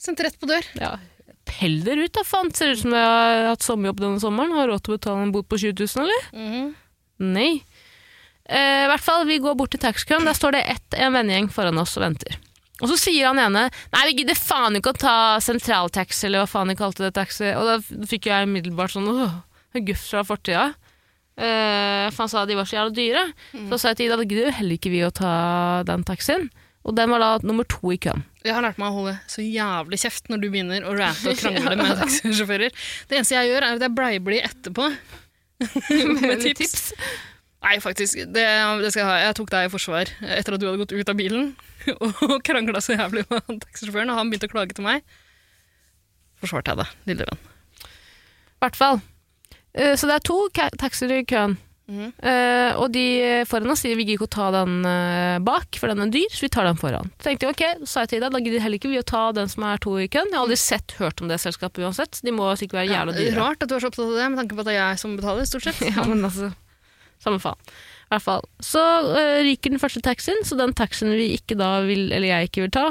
Sendte 0.00 0.26
rett 0.26 0.38
på 0.40 0.48
dør. 0.50 0.64
Ja. 0.78 0.94
Pell 1.44 1.80
dere 1.84 2.06
ut, 2.06 2.12
da, 2.16 2.22
faen. 2.24 2.52
Ser 2.56 2.72
ut 2.72 2.80
som 2.84 2.94
jeg 2.96 3.04
har 3.04 3.50
hatt 3.50 3.64
sommerjobb 3.66 4.00
denne 4.00 4.22
sommeren. 4.22 4.54
Har 4.56 4.70
råd 4.70 4.84
til 4.86 4.94
å 4.94 4.98
betale 4.98 5.26
en 5.26 5.32
bot 5.34 5.48
på 5.50 5.58
20 5.60 5.84
000, 5.84 6.06
eller? 6.06 6.30
Mhm. 6.32 6.72
Nei. 7.34 7.50
Eh, 8.44 8.84
I 8.84 8.88
hvert 8.90 9.04
fall, 9.04 9.24
vi 9.28 9.38
går 9.40 9.54
bort 9.56 9.70
til 9.74 9.80
taxikøen. 9.80 10.24
Der 10.28 10.36
står 10.36 10.56
det 10.56 10.64
ett, 10.72 10.96
en 11.00 11.12
vennegjeng 11.14 11.50
foran 11.52 11.78
oss 11.80 11.96
og 11.98 12.04
venter. 12.06 12.38
Og 12.84 12.90
så 12.92 12.98
sier 13.00 13.30
han 13.30 13.40
ene 13.40 13.66
Nei, 13.72 14.04
vi 14.10 14.18
gidder 14.20 14.36
faen 14.36 14.76
ikke 14.76 14.92
å 14.92 15.00
ta 15.00 15.16
sentraltaxi, 15.42 16.26
eller 16.28 16.44
hva 16.44 16.50
faen 16.50 16.72
de 16.72 16.76
kalte 16.78 17.06
det 17.06 17.14
taxi. 17.16 17.48
Og 17.56 17.64
da 17.70 18.06
fikk 18.10 18.28
jeg 18.28 18.48
umiddelbart 18.50 18.92
sånn 18.92 19.08
åh, 19.08 19.38
guff 19.86 20.04
fra 20.10 20.24
fortida. 20.28 20.66
Uh, 21.34 22.12
for 22.14 22.22
han 22.22 22.30
sa 22.30 22.44
de 22.46 22.54
var 22.54 22.68
så 22.68 22.76
jævla 22.76 22.94
dyre. 22.94 23.24
Så 23.72 23.80
sa 23.80 23.90
jeg 23.92 24.02
til 24.02 24.10
Ida 24.10 24.20
at 24.20 24.28
gidder 24.28 24.50
jo 24.50 24.58
heller 24.60 24.78
ikke 24.78 24.92
vi 24.92 25.02
å 25.06 25.10
ta 25.14 25.32
den 25.88 26.04
taxien. 26.06 26.46
Og 26.84 26.92
den 26.98 27.08
var 27.08 27.22
da 27.22 27.30
nummer 27.40 27.64
to 27.64 27.94
i 27.94 27.98
køen. 27.98 28.26
Jeg 28.44 28.52
har 28.52 28.64
lært 28.66 28.76
meg 28.76 28.92
å 28.92 28.98
holde 28.98 29.14
så 29.32 29.40
jævlig 29.40 29.98
kjeft 30.02 30.26
når 30.28 30.42
du 30.42 30.50
begynner 30.52 30.84
å 30.84 30.92
rante 30.98 31.32
og 31.32 31.38
krangle 31.40 31.78
med 31.80 31.94
taxisjåfører. 32.02 32.74
Det 33.08 33.16
eneste 33.16 33.38
jeg 33.38 33.54
gjør, 33.54 33.64
er 33.64 33.78
at 33.78 33.86
jeg 33.86 33.96
bleiblid 33.96 34.44
etterpå. 34.50 34.90
med 36.20 36.44
tips. 36.44 36.90
Nei, 37.64 37.78
faktisk. 37.80 38.20
Det, 38.28 38.44
det 38.84 38.92
skal 38.92 39.00
jeg 39.00 39.08
ha. 39.08 39.20
Jeg 39.30 39.38
tok 39.40 39.54
deg 39.54 39.70
i 39.70 39.72
forsvar 39.72 40.12
etter 40.36 40.58
at 40.58 40.60
du 40.60 40.68
hadde 40.68 40.82
gått 40.84 40.92
ut 40.92 41.14
av 41.14 41.16
bilen 41.16 41.54
og 42.04 42.38
krangla 42.46 42.82
så 42.84 42.96
jævlig 42.96 43.26
med 43.30 43.44
han 43.48 43.60
taxisjåføren, 43.64 44.12
og 44.12 44.20
han 44.20 44.32
begynte 44.32 44.50
å 44.50 44.54
klage 44.54 44.76
til 44.76 44.86
meg. 44.86 45.04
Forsvarte 46.42 46.74
jeg 46.74 46.82
det, 46.82 46.88
lille 47.10 47.28
venn. 47.28 47.52
I 47.84 48.64
hvert 48.64 48.80
fall. 48.80 49.00
Eh, 49.74 49.94
så 49.98 50.08
det 50.08 50.18
er 50.18 50.26
to 50.26 50.40
taxier 50.54 51.16
i 51.18 51.24
køen. 51.28 51.58
Mm. 51.84 52.14
Uh, 52.16 52.70
og 52.80 52.86
de 52.94 53.44
foran 53.44 53.68
oss 53.74 53.82
sier 53.84 53.98
vi 53.98 54.06
gidder 54.06 54.16
ikke 54.16 54.28
å 54.30 54.32
ta 54.32 54.46
den 54.54 54.86
uh, 54.88 55.36
bak, 55.44 55.76
for 55.76 55.92
den 55.92 56.00
er 56.00 56.12
dyr, 56.14 56.32
så 56.32 56.46
vi 56.46 56.50
tar 56.54 56.64
den 56.64 56.78
foran. 56.80 57.10
Så 57.18 57.28
tenkte 57.28 57.44
jeg 57.44 57.56
ok, 57.56 57.84
sa 57.90 58.04
jeg 58.04 58.12
til 58.12 58.22
Ida, 58.22 58.30
da 58.32 58.40
gidder 58.40 58.64
heller 58.64 58.80
ikke 58.80 58.92
vi 58.92 59.00
å 59.02 59.06
ta 59.08 59.24
den 59.36 59.50
som 59.52 59.66
er 59.68 59.82
to 59.84 59.92
i 60.00 60.08
køen. 60.08 60.30
Jeg 60.32 60.38
har 60.38 60.46
aldri 60.46 60.58
sett, 60.60 60.96
hørt 61.00 61.20
om 61.20 61.28
det 61.28 61.40
selskapet 61.42 61.84
uansett. 61.84 62.22
De 62.24 62.32
må 62.32 62.48
sikkert 62.56 62.80
være 62.80 62.94
jævla 62.94 63.16
dyre. 63.18 63.34
Rart 63.36 63.66
at 63.66 63.68
du 63.68 63.76
er 63.76 63.84
så 63.84 63.90
opptatt 63.92 64.06
av 64.06 64.16
det, 64.16 64.30
med 64.32 64.40
tanke 64.40 64.56
på 64.56 64.64
at 64.64 64.70
det 64.70 64.76
er 64.76 64.80
jeg 64.80 65.02
som 65.04 65.18
betaler, 65.18 65.50
stort 65.50 65.68
sett. 65.68 65.82
Ja, 65.94 66.06
men 66.08 66.24
altså, 66.24 66.48
samme 67.22 67.42
faen. 67.42 67.74
I 68.14 68.16
hvert 68.20 68.26
fall. 68.28 68.44
Så 68.62 68.80
eh, 69.18 69.40
ryker 69.48 69.72
den 69.74 69.80
første 69.82 70.00
taxien, 70.06 70.38
så 70.46 70.54
den 70.58 70.72
taxien 70.78 71.10
vi 71.18 71.32
ikke 71.34 71.56
da 71.58 71.80
vil, 71.82 72.06
eller 72.14 72.28
jeg 72.30 72.48
ikke 72.52 72.62
vil 72.68 72.74
ta, 72.76 72.84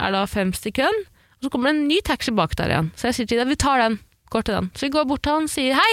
er 0.00 0.14
da 0.16 0.22
femst 0.30 0.64
i 0.70 0.72
køen. 0.72 1.02
Og 1.40 1.46
så 1.46 1.50
kommer 1.52 1.68
det 1.70 1.76
en 1.78 1.88
ny 1.90 1.98
taxi 2.04 2.32
bak 2.36 2.56
der 2.56 2.72
igjen. 2.72 2.88
Så 2.96 3.10
jeg 3.10 3.18
sier 3.18 3.28
til 3.30 3.40
dem 3.42 3.50
vi 3.52 3.58
tar 3.60 3.80
den. 3.84 3.98
Går 4.32 4.46
til 4.46 4.56
den. 4.56 4.70
Så 4.76 4.86
vi 4.86 4.92
går 4.94 5.04
bort 5.10 5.22
til 5.26 5.34
han 5.36 5.48
og 5.48 5.52
sier 5.52 5.76
hei, 5.76 5.92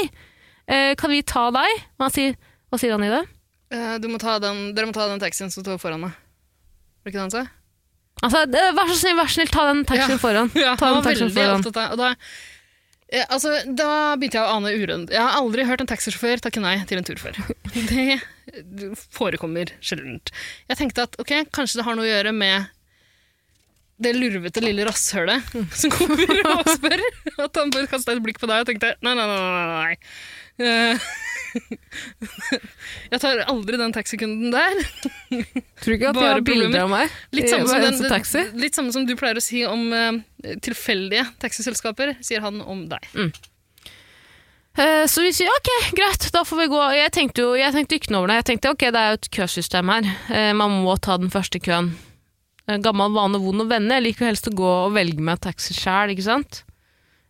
eh, 0.71 0.93
kan 0.99 1.11
vi 1.11 1.19
ta 1.27 1.49
deg? 1.55 1.83
Og 1.97 2.07
han 2.07 2.15
sier, 2.15 2.35
hva 2.71 2.79
sier 2.79 2.95
han 2.95 3.03
i 3.07 3.11
det? 3.11 3.23
Uh, 3.73 3.97
Du 3.99 4.07
må 4.07 4.19
ta 4.23 4.37
den, 4.39 4.69
dere 4.77 4.87
må 4.87 4.93
ta 4.95 5.07
den 5.11 5.19
taxien 5.19 5.51
som 5.51 5.63
står 5.65 5.79
foran 5.81 5.99
meg. 6.05 6.13
Var 6.15 7.09
det 7.09 7.11
ikke 7.11 7.17
det 7.19 7.25
han 7.25 7.33
sa? 7.35 7.45
Altså, 8.23 8.45
vær 8.49 8.87
så 8.93 8.95
snill, 9.01 9.17
vær 9.19 9.27
så 9.29 9.35
snill, 9.41 9.51
ta 9.53 9.65
den 9.71 9.83
taxien 9.89 10.15
Ja. 10.15 10.21
foran. 10.21 10.51
Ja, 10.63 10.75
Ta 10.79 10.93
den 10.95 11.03
taxien 11.05 11.33
foran. 11.35 11.65
opptatt 11.65 11.91
og 11.91 11.99
da, 11.99 12.13
eh, 13.11 13.25
altså, 13.27 13.53
da 13.67 14.15
begynte 14.19 14.39
jeg 14.39 14.45
å 14.45 14.55
ane 14.57 14.73
urund. 14.77 15.11
Jeg 15.13 15.23
har 15.23 15.37
aldri 15.39 15.65
hørt 15.67 15.83
en 15.83 15.89
taxisjåfør 15.89 16.43
takke 16.43 16.63
nei 16.63 16.77
til 16.89 17.01
en 17.01 17.07
tur 17.07 17.21
før. 17.21 17.39
Det 17.77 18.19
forekommer 19.13 19.69
sjeldent. 19.83 20.31
Jeg 20.71 20.79
tenkte 20.79 21.03
at 21.07 21.17
ok, 21.21 21.33
kanskje 21.53 21.81
det 21.81 21.85
har 21.85 21.97
noe 21.97 22.07
å 22.07 22.09
gjøre 22.09 22.31
med 22.33 22.71
det 24.01 24.13
lurvete 24.13 24.61
lille 24.61 24.85
rasshølet 24.87 25.51
som 25.75 25.93
kommer 25.93 26.41
og 26.53 26.69
spør. 26.77 27.03
At 27.43 27.59
han 27.59 27.73
bare 27.73 27.89
kasta 27.91 28.15
et 28.15 28.23
blikk 28.23 28.39
på 28.41 28.49
deg 28.49 28.63
og 28.63 28.69
tenkte 28.69 28.93
nei, 29.05 29.13
nei, 29.17 29.25
nei. 29.27 29.39
nei, 29.41 29.67
nei. 29.73 29.95
Eh, 30.57 31.07
Jeg 33.11 33.19
tar 33.23 33.41
aldri 33.49 33.77
den 33.79 33.93
taxikunden 33.95 34.51
der. 34.53 34.79
Tror 35.81 35.91
du 35.91 35.95
ikke 35.95 36.11
at 36.11 36.17
de 36.19 36.25
har 36.25 36.41
bilder 36.45 36.83
av 36.83 36.91
meg? 36.91 37.13
Litt 37.35 37.49
samme, 37.51 37.67
som 37.69 37.83
den, 37.85 38.09
taxi? 38.11 38.43
litt 38.59 38.77
samme 38.77 38.93
som 38.95 39.05
du 39.07 39.13
pleier 39.19 39.39
å 39.39 39.43
si 39.43 39.63
om 39.67 39.87
uh, 39.93 40.17
tilfeldige 40.65 41.25
taxiselskaper, 41.41 42.15
sier 42.25 42.43
han 42.45 42.59
om 42.61 42.85
deg. 42.91 43.07
Eh, 44.77 45.05
Så 45.09 45.23
vi 45.25 45.31
sier 45.33 45.49
ok, 45.49 45.71
greit, 45.97 46.27
da 46.35 46.43
får 46.45 46.61
vi 46.63 46.67
gå. 46.73 46.81
Jeg 46.99 47.13
tenkte 47.15 47.47
jo 47.47 47.55
jeg 47.57 47.73
tenkte 47.73 47.97
ikke 47.97 48.13
noe 48.13 48.23
over 48.25 48.33
det. 48.33 48.41
Jeg 48.43 48.49
tenkte 48.51 48.73
ok, 48.75 48.85
det 48.93 49.01
er 49.01 49.09
jo 49.15 49.19
et 49.21 49.31
køsystem 49.39 49.93
her. 49.95 50.11
Uh, 50.29 50.51
Man 50.57 50.79
må 50.83 50.97
ta 51.01 51.17
den 51.21 51.33
første 51.33 51.61
køen. 51.63 51.93
Gammel 52.83 53.13
vane, 53.15 53.39
vond 53.39 53.63
å 53.63 53.69
vende. 53.69 53.95
Jeg 53.95 54.03
liker 54.09 54.25
jo 54.25 54.31
helst 54.33 54.49
å 54.51 54.55
gå 54.59 54.67
og 54.67 54.95
velge 54.97 55.23
meg 55.23 55.39
taxi 55.39 55.71
sjæl, 55.77 56.11
ikke 56.11 56.25
sant. 56.25 56.63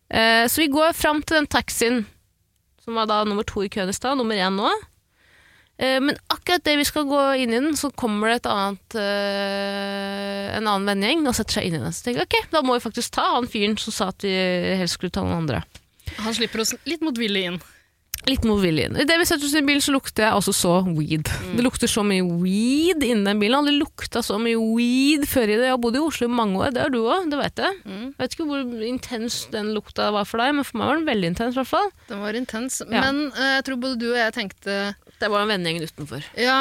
Så 0.10 0.64
vi 0.64 0.66
går 0.74 0.96
fram 0.98 1.20
til 1.22 1.36
den 1.38 1.46
taxien, 1.52 2.00
som 2.88 2.96
var 2.96 3.10
da 3.10 3.24
nummer 3.28 3.44
to 3.44 3.66
i 3.66 3.72
køen 3.72 3.92
i 3.92 3.96
stad, 3.96 4.16
nummer 4.16 4.40
én 4.40 4.56
nå. 4.56 4.70
Eh, 5.78 6.00
Men 6.00 6.16
akkurat 6.32 6.64
det 6.64 6.78
vi 6.80 6.86
skal 6.88 7.04
gå 7.06 7.20
inn 7.44 7.52
i 7.52 7.60
den, 7.60 7.76
så 7.76 7.92
kommer 7.92 8.32
det 8.32 8.38
et 8.40 8.48
annet, 8.50 8.96
eh, 8.96 10.56
en 10.56 10.66
annen 10.72 10.88
vennegjeng 10.88 11.28
og 11.28 11.36
setter 11.36 11.60
seg 11.60 11.68
inn 11.68 11.76
i 11.76 11.84
den. 11.84 11.92
Så 11.92 12.06
tenker 12.08 12.24
jeg 12.24 12.30
ok, 12.32 12.52
da 12.56 12.62
må 12.64 12.78
vi 12.78 12.86
faktisk 12.88 13.12
ta 13.20 13.28
han 13.36 13.50
fyren 13.52 13.76
som 13.78 13.94
sa 13.94 14.08
at 14.14 14.24
vi 14.24 14.32
helst 14.80 14.96
skulle 14.98 15.12
ta 15.12 15.26
noen 15.26 15.44
andre. 15.44 15.66
Han 16.24 16.34
slipper 16.34 16.64
oss 16.64 16.74
litt 16.88 17.04
motvillig 17.04 17.44
inn. 17.52 17.60
Litt 18.26 18.44
mot 18.44 18.60
viljen. 18.60 18.98
Idet 19.00 19.20
vi 19.22 19.26
setter 19.30 19.48
oss 19.48 19.54
i 19.56 19.62
bilen, 19.64 19.82
så 19.84 19.94
lukter 19.94 20.26
jeg 20.26 20.36
altså 20.36 20.52
så 20.56 20.74
weed. 20.84 21.30
Det 21.56 21.64
lukter 21.64 21.88
så 21.92 22.02
mye 22.04 22.26
weed 22.42 23.06
inni 23.06 23.24
den 23.28 23.40
bilen. 23.40 23.68
Det 23.70 23.76
lukta 23.78 24.24
så 24.26 24.40
mye 24.42 24.58
weed 24.58 25.28
før 25.30 25.46
i 25.54 25.56
det. 25.60 25.68
Jeg 25.70 25.76
har 25.76 25.80
bodd 25.84 26.00
i 26.00 26.02
Oslo 26.04 26.28
i 26.28 26.34
mange 26.40 26.60
år, 26.60 26.74
det 26.76 26.84
har 26.84 26.92
du 26.92 27.00
òg, 27.04 27.30
det 27.32 27.40
vet 27.40 27.62
jeg. 27.64 27.78
Mm. 27.86 28.10
Vet 28.18 28.36
ikke 28.36 28.50
hvor 28.50 28.84
intens 28.90 29.40
den 29.54 29.72
lukta 29.78 30.10
var 30.16 30.28
for 30.28 30.44
deg, 30.44 30.58
men 30.58 30.68
for 30.68 30.82
meg 30.82 30.92
var 30.92 31.00
den 31.00 31.08
veldig 31.12 31.32
intens. 31.32 31.56
i 31.56 31.62
hvert 31.62 31.72
fall. 31.72 31.94
Den 32.10 32.26
var 32.26 32.42
intens. 32.42 32.82
Ja. 32.84 33.06
Men 33.06 33.24
uh, 33.38 33.46
jeg 33.60 33.68
tror 33.70 33.82
både 33.86 34.02
du 34.02 34.10
og 34.10 34.20
jeg 34.20 34.36
tenkte 34.36 34.78
Det 35.22 35.32
var 35.32 35.46
en 35.46 35.54
vennegjeng 35.54 35.88
utenfor. 35.88 36.28
Ja, 36.42 36.60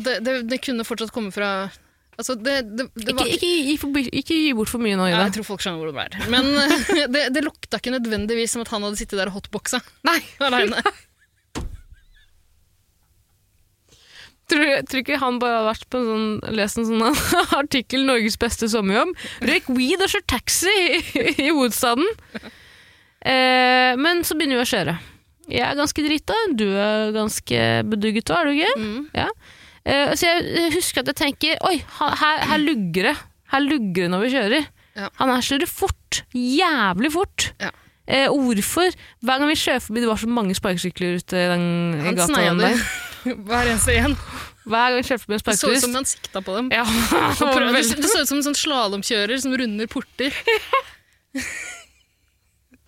det, 0.00 0.18
det, 0.24 0.38
det 0.50 0.62
kunne 0.64 0.88
fortsatt 0.88 1.12
komme 1.14 1.30
fra 1.34 1.52
Altså, 2.20 2.34
det, 2.36 2.58
det, 2.76 2.84
det 2.92 3.08
Ikke, 3.08 3.16
var 3.18 3.30
ikke, 3.32 3.52
gi 3.66 3.76
for, 3.80 3.88
ikke 4.04 4.36
gi 4.36 4.50
bort 4.56 4.68
for 4.70 4.82
mye 4.84 4.98
nå, 5.00 5.06
Ja, 5.08 5.16
Ida. 5.16 5.28
jeg 5.30 5.34
tror 5.38 5.46
folk 5.54 5.62
skjønner 5.64 5.80
hvor 5.80 5.92
det 5.96 6.02
er. 6.04 6.28
Men 6.32 6.44
det, 7.14 7.22
det 7.34 7.42
lukta 7.46 7.80
ikke 7.80 7.94
nødvendigvis 7.96 8.52
som 8.52 8.64
at 8.66 8.72
han 8.74 8.84
hadde 8.84 9.00
sittet 9.00 9.16
der 9.18 9.30
og 9.32 9.38
hotboxa 9.40 9.80
Nei, 10.06 10.18
aleine. 10.46 10.82
tror, 14.52 14.64
tror 14.88 15.00
ikke 15.02 15.20
han 15.22 15.38
bare 15.42 15.60
har 15.60 15.68
vært 15.70 15.86
på 15.92 16.00
en 16.02 16.08
sånn, 16.10 16.56
lest 16.58 16.80
en 16.80 16.88
sånn 16.88 17.06
artikkel 17.62 18.04
'Norges 18.06 18.36
beste 18.40 18.68
sommerjobb'. 18.72 19.14
Røyk 19.48 19.70
weed 19.72 20.04
og 20.04 20.12
kjør 20.12 20.26
taxi 20.34 20.72
i, 20.98 21.00
i 21.46 21.48
hovedstaden. 21.48 22.08
Eh, 23.22 23.92
men 24.00 24.22
så 24.26 24.36
begynner 24.36 24.60
vi 24.60 24.66
å 24.66 24.72
kjøre. 24.72 24.96
Jeg 25.52 25.64
er 25.66 25.78
ganske 25.78 26.04
drita, 26.04 26.36
du 26.58 26.68
er 26.70 27.10
ganske 27.14 27.58
bedugget 27.90 28.30
òg, 28.30 28.38
er 28.38 28.46
du 28.46 28.52
ikke? 28.58 28.74
Mm. 28.78 29.02
Ja. 29.16 29.28
Eh, 29.82 30.12
så 30.14 30.28
jeg 30.28 30.72
husker 30.76 31.02
at 31.02 31.10
jeg 31.10 31.18
tenker 31.18 31.62
Oi, 31.66 31.80
her, 31.98 32.42
her 32.52 32.60
lugger 32.62 33.10
det. 33.10 33.16
Her 33.52 33.64
lugger 33.64 34.04
det 34.04 34.10
når 34.12 34.24
vi 34.24 34.32
kjører. 34.36 34.66
Ja. 34.96 35.08
Han 35.18 35.32
her 35.32 35.46
kjører 35.46 35.70
fort. 35.70 36.22
Jævlig 36.36 37.12
fort. 37.14 37.48
Ja. 37.60 37.72
Eh, 38.06 38.28
hvorfor? 38.28 38.94
Hver 39.22 39.38
gang 39.42 39.50
vi 39.50 39.58
kjører 39.58 39.82
forbi, 39.82 40.02
det 40.02 40.10
var 40.10 40.20
så 40.20 40.28
mange 40.28 40.56
sparkesykler 40.58 41.18
ute 41.20 41.38
i 41.38 41.50
den 41.52 41.66
Han 42.02 42.18
gata. 42.18 42.40
Han 42.48 42.62
der. 42.62 42.86
hver 43.48 43.70
eneste 43.70 43.94
en. 43.98 44.16
Hver 44.64 44.88
gang 44.88 44.98
vi 44.98 45.06
kjører 45.08 45.22
forbi 45.22 45.36
en 45.38 45.44
Det 45.46 45.58
så 45.58 45.70
ut 45.72 45.84
som 45.84 45.98
han 45.98 46.08
sikta 46.08 46.42
på 46.44 46.56
dem. 46.58 46.72
Ja, 46.74 46.84
Det 46.86 48.10
så 48.10 48.22
ut 48.22 48.30
som 48.30 48.40
en 48.40 48.46
sånn 48.50 48.58
slalåmkjører 48.58 49.42
som 49.42 49.54
runder 49.58 49.90
porter. 49.90 50.34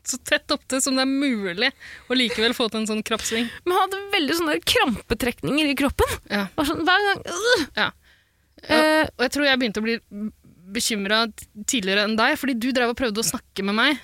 Så 0.10 0.18
tett 0.20 0.52
opptil 0.54 0.82
som 0.84 0.96
det 0.98 1.04
er 1.06 1.10
mulig 1.10 1.70
å 2.10 2.16
likevel 2.18 2.52
få 2.56 2.68
til 2.70 2.82
en 2.82 2.88
sånn 2.90 3.02
kroppssving. 3.06 3.46
Men 3.64 3.76
han 3.76 3.84
hadde 3.86 4.02
veldig 4.14 4.38
sånne 4.40 4.56
krampetrekninger 4.74 5.70
i 5.72 5.76
kroppen. 5.78 6.16
Ja. 6.30 6.46
Bare 6.56 6.68
sånn, 6.70 6.82
hver 6.86 7.06
gang 7.08 7.22
øh. 7.32 7.66
Ja. 7.78 7.90
Eh, 8.64 9.04
Og 9.16 9.24
jeg 9.26 9.32
tror 9.34 9.46
jeg 9.48 9.60
begynte 9.60 9.80
å 9.82 9.86
bli 9.86 9.98
bekymra 10.74 11.22
tidligere 11.68 12.04
enn 12.08 12.16
deg, 12.18 12.36
fordi 12.40 12.54
du 12.58 12.70
drev 12.74 12.92
og 12.94 12.98
prøvde 12.98 13.20
å 13.22 13.26
snakke 13.26 13.64
med 13.66 13.76
meg. 13.78 13.98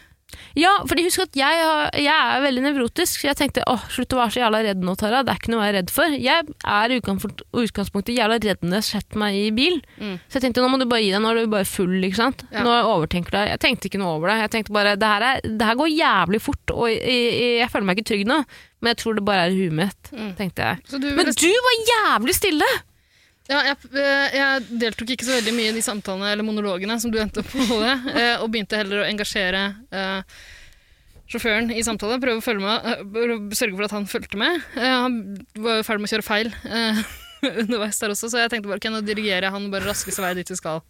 Ja, 0.59 0.73
fordi 0.89 1.05
husk 1.07 1.21
at 1.23 1.37
jeg, 1.39 1.61
har- 1.65 1.91
jeg 1.95 2.11
er 2.11 2.41
veldig 2.45 2.63
nevrotisk. 2.65 3.21
Så 3.21 3.29
jeg 3.29 3.37
tenkte 3.39 3.63
åh, 3.71 3.83
slutt 3.93 4.13
å 4.15 4.19
være 4.21 4.35
så 4.35 4.41
jævla 4.43 4.63
redd 4.67 4.83
nå, 4.85 4.95
Tara. 4.99 5.23
Det 5.27 5.33
er 5.35 5.39
ikke 5.41 5.53
noe 5.53 5.61
å 5.61 5.65
være 5.67 5.77
redd 5.81 5.91
for. 5.95 6.17
Jeg 6.17 6.49
er 6.65 6.91
i 6.91 6.99
utgangspunktet 7.01 8.17
jævla 8.17 8.39
redd 8.43 8.63
når 8.65 8.81
jeg 8.81 8.89
setter 8.91 9.21
meg 9.23 9.35
i 9.39 9.51
bil. 9.55 9.81
Mm. 10.01 10.17
Så 10.29 10.39
jeg 10.39 10.47
tenkte 10.47 10.63
nå 10.65 10.71
må 10.73 10.79
du 10.81 10.87
bare 10.91 11.03
gi 11.05 11.13
deg, 11.15 11.23
nå 11.23 11.31
er 11.33 11.41
du 11.45 11.53
bare 11.55 11.69
full. 11.69 11.97
ikke 12.03 12.17
sant? 12.21 12.45
Ja. 12.53 12.65
Nå 12.67 12.75
overtenker 12.95 13.31
du 13.31 13.39
deg. 13.39 13.49
Jeg 13.55 13.63
tenkte 13.67 13.91
ikke 13.91 14.01
noe 14.03 14.17
over 14.19 14.33
det. 14.33 14.39
Jeg 14.45 14.51
tenkte 14.57 14.73
bare 14.77 14.97
det 15.01 15.07
her, 15.15 15.23
er, 15.31 15.41
det 15.45 15.67
her 15.71 15.79
går 15.81 15.93
jævlig 15.95 16.41
fort, 16.43 16.75
og 16.75 16.87
jeg, 16.91 17.01
jeg, 17.07 17.57
jeg 17.63 17.71
føler 17.73 17.87
meg 17.91 17.99
ikke 18.01 18.11
trygg 18.13 18.27
nå. 18.31 18.41
Men 18.81 18.95
jeg 18.95 19.01
tror 19.03 19.19
det 19.19 19.25
bare 19.29 19.49
er 19.49 19.57
huet 19.57 19.73
mitt, 19.77 19.99
Mm. 20.11 20.31
tenkte 20.39 20.65
jeg. 20.65 20.79
Du, 21.01 21.11
Men 21.15 21.27
du 21.27 21.51
var 21.67 21.75
jævlig 21.95 22.35
stille! 22.35 22.71
Ja, 23.51 23.61
jeg, 23.67 23.91
eh, 23.99 24.37
jeg 24.37 24.79
deltok 24.79 25.11
ikke 25.15 25.27
så 25.27 25.35
veldig 25.41 25.53
mye 25.57 25.73
i 25.73 25.75
de 25.75 25.83
samtalene 25.83 26.31
eller 26.31 26.47
monologene 26.47 26.97
som 27.03 27.11
du 27.11 27.19
endte 27.19 27.43
opp 27.43 27.55
med 27.59 27.73
å 27.75 27.79
eh, 27.89 28.35
og 28.39 28.51
begynte 28.53 28.79
heller 28.79 29.03
å 29.03 29.09
engasjere 29.09 29.63
eh, 29.91 30.37
sjåføren 31.31 31.73
i 31.75 31.83
samtale. 31.87 32.21
Prøve 32.23 32.39
å 32.39 32.45
følge 32.45 32.63
med, 32.63 33.57
sørge 33.59 33.75
for 33.75 33.89
at 33.89 33.97
han 33.97 34.07
fulgte 34.11 34.39
med. 34.39 34.63
Eh, 34.79 34.87
han 34.87 35.19
var 35.59 35.81
jo 35.81 35.89
ferdig 35.89 36.05
med 36.05 36.11
å 36.11 36.15
kjøre 36.15 36.27
feil 36.29 36.53
eh, 36.71 37.03
underveis 37.65 37.99
der 38.03 38.15
også, 38.15 38.31
så 38.31 38.45
jeg 38.45 38.53
tenkte 38.55 38.71
bare 38.71 38.83
ok, 38.83 38.91
nå 38.95 39.03
dirigerer 39.07 39.49
jeg 39.49 39.57
han 39.57 39.69
bare 39.75 39.89
raskeste 39.91 40.23
vei 40.23 40.33
dit 40.39 40.55
vi 40.55 40.59
skal. 40.61 40.83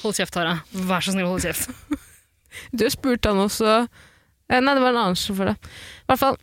Hold 0.00 0.18
kjeft, 0.18 0.34
Tara. 0.34 0.56
Vær 0.90 1.04
så 1.04 1.14
snill, 1.14 1.30
hold 1.30 1.46
kjeft. 1.46 1.70
Du 2.74 2.82
spurte 2.90 3.30
han 3.30 3.38
også 3.38 3.84
Nei, 4.50 4.58
det 4.74 4.80
var 4.82 4.88
en 4.90 4.96
annen 4.98 5.14
sjåfør, 5.14 5.52
det. 5.52 5.70
I 6.02 6.08
hvert 6.10 6.18
fall. 6.18 6.38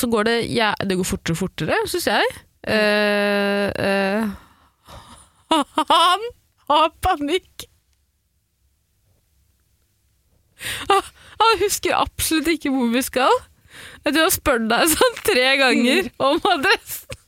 Så 0.00 0.08
går 0.10 0.26
det 0.26 0.34
ja, 0.50 0.72
Det 0.82 0.96
går 0.98 1.06
fortere 1.06 1.36
og 1.36 1.38
fortere, 1.44 1.76
syns 1.86 2.08
jeg. 2.10 2.32
Eh, 2.68 4.28
han 5.92 6.26
har 6.68 6.90
panikk! 7.04 7.64
Han- 10.88 11.14
Han 11.38 11.58
husker 11.62 11.94
absolutt 11.94 12.48
ikke 12.50 12.70
hvor 12.74 12.88
vi 12.90 13.00
skal. 13.06 13.30
Jeg 14.04 14.10
tror 14.14 14.24
har 14.26 14.32
spurt 14.34 14.64
deg 14.72 14.88
sånn 14.90 15.18
tre 15.22 15.44
ganger 15.60 16.08
om 16.18 16.40
adressen. 16.50 17.20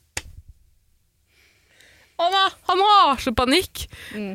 Han 2.19 2.35
har, 2.35 2.51
han 2.67 2.81
har 2.89 3.21
så 3.23 3.31
panikk. 3.33 3.85
Mm. 4.11 4.33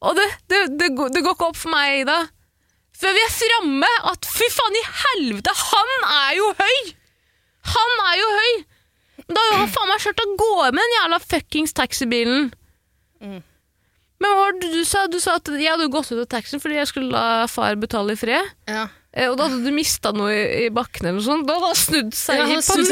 Og 0.00 0.16
det, 0.16 0.24
det, 0.50 0.62
det, 0.80 0.88
går, 0.96 1.12
det 1.12 1.22
går 1.26 1.36
ikke 1.36 1.50
opp 1.52 1.60
for 1.60 1.74
meg, 1.76 2.00
Ida. 2.06 2.16
Før 2.96 3.12
vi 3.18 3.22
er 3.26 3.34
framme 3.36 3.92
at 4.14 4.26
fy 4.32 4.48
faen 4.56 4.80
i 4.80 4.84
helvete, 5.04 5.52
han 5.60 5.92
er 6.16 6.32
jo 6.40 6.48
høy! 6.56 6.80
Han 7.74 7.94
er 8.06 8.16
jo 8.20 8.28
høy! 8.36 8.52
Da 9.26 9.42
har 9.50 9.58
han 9.64 9.70
faen 9.74 9.88
meg 9.90 10.02
kjørt 10.04 10.20
av 10.22 10.34
gårde 10.38 10.72
med 10.76 10.84
den 10.84 10.94
jævla 11.00 11.18
fuckings 11.24 11.72
taxibilen. 11.74 12.50
Mm. 13.24 13.40
Men 14.22 14.30
hva 14.32 14.36
var 14.46 14.54
det 14.60 14.68
du 14.72 14.84
sa? 14.88 15.02
Du 15.12 15.18
sa 15.20 15.34
at 15.40 15.48
jeg 15.52 15.68
hadde 15.68 15.90
gått 15.92 16.08
ut 16.12 16.20
av 16.22 16.28
taxien 16.32 16.62
fordi 16.62 16.78
jeg 16.78 16.88
skulle 16.88 17.10
la 17.12 17.44
far 17.50 17.74
betale 17.80 18.14
i 18.14 18.20
fred. 18.20 18.52
Ja. 18.70 18.86
Eh, 19.16 19.28
Og 19.32 19.36
da 19.40 19.48
hadde 19.48 19.64
du 19.66 19.72
mista 19.76 20.12
noe 20.16 20.30
i, 20.32 20.44
i 20.66 20.70
bakken 20.72 21.08
eller 21.08 21.18
noe 21.18 21.26
sånt. 21.26 21.46
Da 21.48 21.56
hadde 21.58 21.72
han 21.72 21.80
snudd 21.80 22.16
seg 22.16 22.40
Ja, 22.40 22.46
i 22.48 22.62
synes 22.64 22.90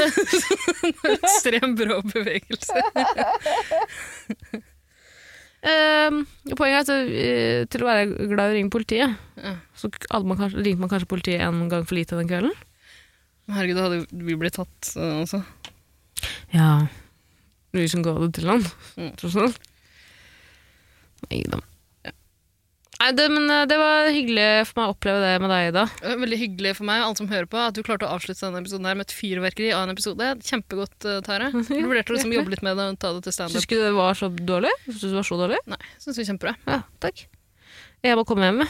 Ekstremt 1.15 1.79
brå 1.81 2.01
bevegelse. 2.13 2.85
Eh, 5.65 6.11
poenget 6.59 6.91
er 6.93 7.07
at 7.07 7.15
eh, 7.17 7.63
til 7.73 7.81
å 7.81 7.87
være 7.89 8.27
glad 8.29 8.51
i 8.51 8.53
å 8.53 8.57
ringe 8.59 8.73
politiet, 8.75 9.15
Ja. 9.41 9.55
så 9.73 9.89
man 10.21 10.37
kanskje, 10.37 10.61
ringte 10.61 10.83
man 10.83 10.91
kanskje 10.93 11.09
politiet 11.09 11.41
en 11.41 11.63
gang 11.73 11.87
for 11.89 11.97
lite 11.97 12.19
den 12.19 12.29
kvelden. 12.29 12.53
Herregud, 13.53 13.77
da 13.77 13.87
hadde 13.89 14.25
vi 14.25 14.39
blitt 14.41 14.57
tatt 14.57 14.95
uh, 14.97 15.21
også. 15.21 15.43
Ja. 16.55 16.87
Vi 17.75 17.85
som 17.91 18.05
ga 18.07 18.17
det 18.23 18.33
til 18.39 18.49
han. 18.49 18.65
Mm. 18.97 19.13
Tross 19.21 19.39
alt. 19.41 19.71
Nei 21.29 21.45
da. 21.51 21.61
Nei, 23.05 23.11
det, 23.19 23.25
men 23.29 23.51
eh, 23.53 23.67
det 23.69 23.77
var 23.77 24.07
hyggelig 24.15 24.45
for 24.71 24.79
meg 24.79 24.87
å 24.87 24.93
oppleve 24.95 25.21
det 25.21 25.33
med 25.43 25.51
deg, 25.53 25.67
Ida. 25.73 25.83
Veldig 26.23 26.39
hyggelig 26.41 26.71
for 26.79 26.89
meg 26.89 27.03
alle 27.05 27.19
som 27.19 27.29
hører 27.29 27.49
på, 27.51 27.59
at 27.61 27.77
du 27.77 27.83
klarte 27.85 28.07
å 28.07 28.15
avslutte 28.15 28.47
denne 28.47 28.63
episoden 28.63 28.89
her 28.89 28.97
med 28.97 29.09
et 29.09 29.17
fyrverkeri 29.17 29.73
av 29.77 29.85
en 29.85 29.93
episode. 29.93 30.31
Kjempegodt, 30.47 30.97
uh, 31.05 31.19
Tare. 31.27 31.51
Du 31.69 31.75
vurderte 31.83 32.15
å 32.15 32.17
liksom 32.17 32.33
jobbe 32.33 32.55
litt 32.55 32.65
med 32.65 32.81
det 32.81 32.87
og 32.95 33.01
ta 33.03 33.13
det 33.17 33.27
til 33.27 33.37
Syns 33.37 33.69
du 33.69 33.77
det 33.77 33.93
var 33.99 34.17
så 34.17 34.31
dårlig? 34.33 34.73
Syns 34.87 35.03
du 35.03 35.09
det 35.11 35.19
var 35.19 35.29
så 35.29 35.41
dårlig? 35.43 35.61
Nei, 35.75 35.81
syns 35.99 36.21
vi 36.21 36.25
er 36.25 36.31
kjempebra. 36.31 36.55
Ja, 36.71 36.81
takk. 37.05 37.27
Jeg 38.05 38.21
må 38.21 38.25
komme 38.29 38.49
hjem. 38.49 38.65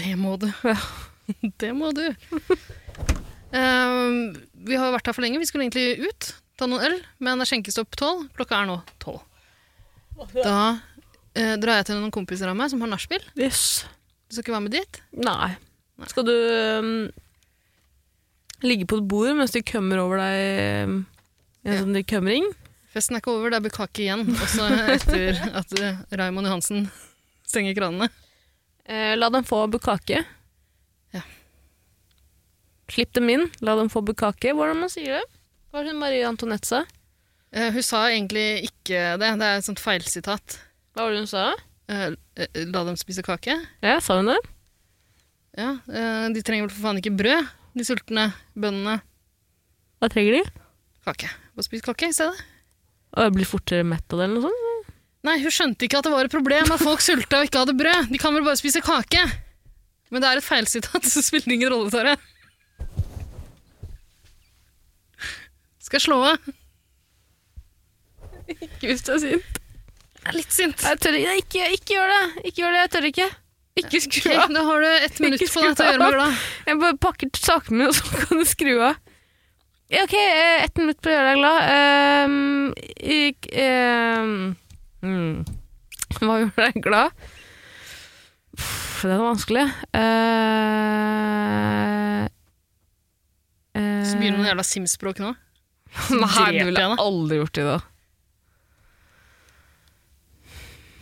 Det 0.00 0.16
må 0.20 0.38
du. 0.40 0.48
Ja. 0.64 0.78
Det 1.60 1.70
må 1.76 1.92
du. 1.96 2.04
Ehm, 3.54 4.34
vi 4.66 4.78
har 4.80 4.92
vært 4.94 5.06
her 5.10 5.14
for 5.16 5.24
lenge. 5.24 5.38
Vi 5.42 5.46
skulle 5.48 5.66
egentlig 5.68 6.08
ut, 6.08 6.30
ta 6.58 6.66
noen 6.70 6.84
øl, 6.88 6.96
men 7.22 7.38
det 7.38 7.46
er 7.46 7.52
skjenkestopp 7.52 7.94
tolv. 8.00 8.26
Klokka 8.38 8.62
er 8.62 8.70
nå 8.70 8.78
tolv. 9.02 9.22
Da 10.34 10.58
uh, 10.78 11.54
drar 11.58 11.80
jeg 11.80 11.88
til 11.88 11.98
noen 11.98 12.12
kompiser 12.14 12.50
av 12.50 12.56
meg 12.58 12.70
som 12.70 12.82
har 12.84 12.90
nachspiel. 12.92 13.22
Yes. 13.38 13.84
Du 14.28 14.36
skal 14.36 14.44
ikke 14.46 14.54
være 14.56 14.66
med 14.66 14.76
dit? 14.76 15.00
Nei. 15.26 15.52
Skal 16.10 16.26
du 16.26 16.34
um, 16.34 16.92
ligge 18.66 18.86
på 18.90 18.98
et 19.00 19.08
bord 19.10 19.34
mens 19.38 19.54
de 19.54 19.62
kømmer 19.66 20.00
over 20.02 20.22
deg 20.22 20.86
um, 20.88 21.00
en 21.64 21.74
Ja. 21.74 21.80
sånn 21.82 21.98
kømring? 22.10 22.46
Festen 22.94 23.16
er 23.16 23.22
ikke 23.22 23.32
over, 23.34 23.50
det 23.50 23.58
er 23.58 23.64
bukkake 23.66 24.04
igjen. 24.04 24.22
Også 24.38 24.66
etter 24.94 25.38
at 25.62 25.74
uh, 25.80 26.02
Raymond 26.14 26.46
Johansen 26.46 26.86
stenger 27.46 27.74
kranene. 27.78 28.10
Uh, 28.86 29.14
la 29.18 29.30
dem 29.34 29.46
få 29.46 29.64
bukake. 29.72 30.22
Slipp 32.92 33.14
dem 33.16 33.30
inn, 33.32 33.46
la 33.64 33.76
dem 33.78 33.88
få 33.92 34.02
bukake. 34.04 34.52
Hvordan 34.52 34.82
man 34.82 34.92
sier 34.92 35.20
det? 35.20 35.24
Hva 35.72 35.80
sa 35.80 35.86
det 35.88 35.96
Marie 35.98 36.26
Antoinette 36.28 36.68
sa? 36.68 36.82
Eh, 37.54 37.70
hun 37.74 37.82
sa 37.86 38.04
egentlig 38.10 38.66
ikke 38.68 39.14
det. 39.20 39.30
Det 39.40 39.46
er 39.46 39.60
et 39.60 39.66
sånt 39.66 39.80
feilsitat. 39.82 40.58
Hva 40.94 41.06
var 41.06 41.14
det 41.14 41.22
hun 41.24 41.30
sa? 41.30 41.44
Eh, 41.90 42.10
eh, 42.40 42.60
la 42.70 42.84
dem 42.86 42.98
spise 43.00 43.24
kake. 43.24 43.56
Ja, 43.84 43.96
sa 44.04 44.18
hun 44.20 44.30
det? 44.32 44.38
Ja, 45.56 45.76
eh, 45.88 46.28
De 46.34 46.42
trenger 46.42 46.66
vel 46.66 46.74
for 46.74 46.88
faen 46.88 47.00
ikke 47.00 47.14
brød, 47.14 47.48
de 47.78 47.86
sultne 47.86 48.28
bøndene. 48.58 48.98
Hva 50.02 50.10
trenger 50.12 50.40
de? 50.40 50.42
Kake. 51.06 51.30
Bare 51.54 51.66
spis 51.66 51.84
kake 51.84 52.10
i 52.10 52.16
stedet. 52.16 52.42
Og 53.14 53.22
jeg 53.28 53.34
blir 53.36 53.46
fortere 53.48 53.86
mett 53.86 54.04
av 54.10 54.18
det, 54.18 54.26
eller 54.26 54.40
noe 54.40 54.50
sånt? 54.50 54.60
Nei, 55.24 55.38
hun 55.40 55.52
skjønte 55.54 55.86
ikke 55.86 56.00
at 56.02 56.04
det 56.08 56.12
var 56.12 56.26
et 56.26 56.34
problem 56.34 56.72
at 56.74 56.82
folk 56.82 57.00
sulta 57.00 57.38
og 57.40 57.46
ikke 57.48 57.62
hadde 57.62 57.76
brød. 57.78 58.10
De 58.12 58.18
kan 58.20 58.34
vel 58.36 58.44
bare 58.44 58.60
spise 58.60 58.82
kake? 58.84 59.22
Men 60.12 60.20
det 60.20 60.28
er 60.28 60.40
et 60.40 60.44
feilsitat, 60.44 61.06
så 61.08 61.22
det 61.22 61.26
spiller 61.28 61.54
ingen 61.54 61.72
rolle, 61.72 61.88
Tare. 61.94 62.16
Skal 65.84 65.98
jeg 66.00 66.04
slå 66.06 66.16
av? 66.30 66.38
Ikke 68.54 68.86
hvis 68.90 69.02
du 69.06 69.10
er 69.14 69.20
sint. 69.22 69.52
Jeg 70.24 70.30
er 70.30 70.36
litt 70.38 70.52
sint. 70.56 70.78
Jeg 70.84 70.96
tør 71.04 71.14
ikke. 71.18 71.32
Ikke, 71.42 71.62
ikke 71.76 71.92
gjør 71.98 72.08
det! 72.12 72.22
Ikke 72.48 72.58
gjør 72.62 72.72
det, 72.72 72.80
jeg 72.84 72.90
tør 72.94 73.06
ikke. 73.10 73.28
Ikke 73.80 73.98
skru 74.00 74.30
av. 74.30 74.36
Okay, 74.44 74.54
da 74.54 74.60
har 74.64 74.78
du 74.84 74.88
ett 74.88 75.18
minutt 75.20 75.40
på 75.42 75.46
deg 75.64 75.72
til 75.76 75.84
å 75.84 75.86
gjøre 75.90 76.02
meg 76.04 76.12
glad. 76.14 76.32
Jeg 76.68 76.74
bare 76.84 76.96
pakker 77.04 77.28
sakene 77.40 77.76
mine, 77.80 77.88
og 77.90 77.96
så 77.98 78.04
kan 78.22 78.36
du 78.40 78.44
skru 78.48 78.74
av. 78.86 78.94
Ok, 80.04 80.14
eh, 80.16 80.58
ett 80.64 80.76
minutt 80.80 81.00
på 81.04 81.08
å 81.10 81.14
gjøre 81.14 81.28
deg 81.28 81.38
glad. 81.42 81.58
Um, 82.24 82.72
ik- 82.96 83.50
um, 83.52 84.56
hmm. 85.04 85.34
Hva 86.20 86.34
gjør 86.40 86.52
deg 86.62 86.74
glad? 86.86 87.08
Uff, 88.56 89.02
Det 89.04 89.12
er 89.12 89.20
vanskelig. 89.26 89.66
Uh, 89.92 90.00
Så 94.08 94.14
begynner 94.16 94.38
du 94.38 94.42
med 94.44 94.50
jævla 94.54 94.64
Sims-språk 94.70 95.16
nå. 95.20 95.30
Nei, 95.94 96.50
du 96.50 96.58
det 96.58 96.66
ville 96.68 96.82
jeg 96.82 96.98
aldri 97.04 97.38
gjort 97.38 97.60
i 97.60 97.66
dag. 97.68 97.90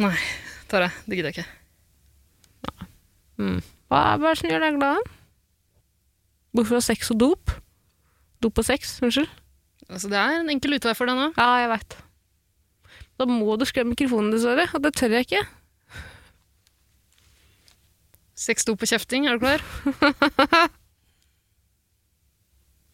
Nei, 0.03 0.17
Tare, 0.73 0.89
det 1.07 1.19
gidder 1.19 1.33
jeg 1.33 1.45
ikke. 1.45 1.59
Hva 3.93 3.99
er 4.13 4.21
hva 4.21 4.31
er 4.31 4.35
det 4.35 4.39
som 4.41 4.51
gjør 4.53 4.65
deg 4.65 4.79
glad? 4.79 5.11
Hvorfor 6.57 6.79
har 6.79 6.85
sex 6.85 7.11
og 7.13 7.19
dop? 7.21 7.53
Dop 8.45 8.61
og 8.61 8.67
sex, 8.67 8.97
unnskyld. 9.05 9.29
Altså, 9.89 10.09
det 10.13 10.19
er 10.21 10.39
en 10.41 10.53
enkel 10.53 10.77
utvei 10.79 10.95
for 10.97 11.09
deg 11.09 11.19
nå. 11.19 11.31
Ja, 11.37 11.49
jeg 11.63 11.71
veit. 11.73 11.97
Da 13.21 13.27
må 13.29 13.57
du 13.61 13.65
skru 13.69 13.83
av 13.85 13.91
mikrofonen, 13.91 14.33
dessverre. 14.35 14.69
Og 14.73 14.85
det 14.85 14.95
tør 14.99 15.17
jeg 15.17 15.29
ikke. 15.29 15.43
Seks 18.43 18.67
dop 18.67 18.83
og 18.83 18.91
kjefting, 18.91 19.29
er 19.29 19.37
du 19.37 19.45
klar? 19.45 19.63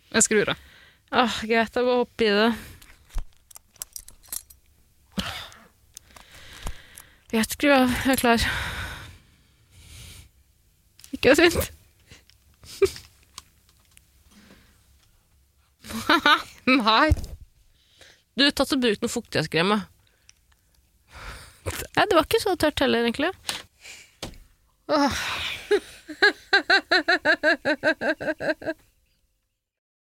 Jeg 0.08 0.24
skrur 0.24 0.50
av. 0.54 0.67
Åh, 1.09 1.40
greit, 1.48 1.72
jeg 1.72 1.85
bare 1.85 1.97
hopper 2.02 2.24
i 2.26 2.32
det. 2.36 2.51
Greit, 7.30 7.51
skru 7.52 7.70
av. 7.72 7.89
Jeg 8.05 8.12
er 8.12 8.20
klar. 8.20 8.40
Ikke 11.16 11.32
vær 11.32 11.39
sint. 11.40 11.72
Nei. 16.78 17.09
Du, 18.36 18.44
tatt 18.52 18.72
og 18.76 18.82
brukt 18.85 19.01
noe 19.02 19.12
fuktighetskrem. 19.12 19.70
Nei, 21.97 22.05
det 22.05 22.16
var 22.16 22.24
ikke 22.28 22.44
så 22.44 22.52
tørt 22.60 22.80
heller, 22.85 23.09
egentlig. 23.09 23.32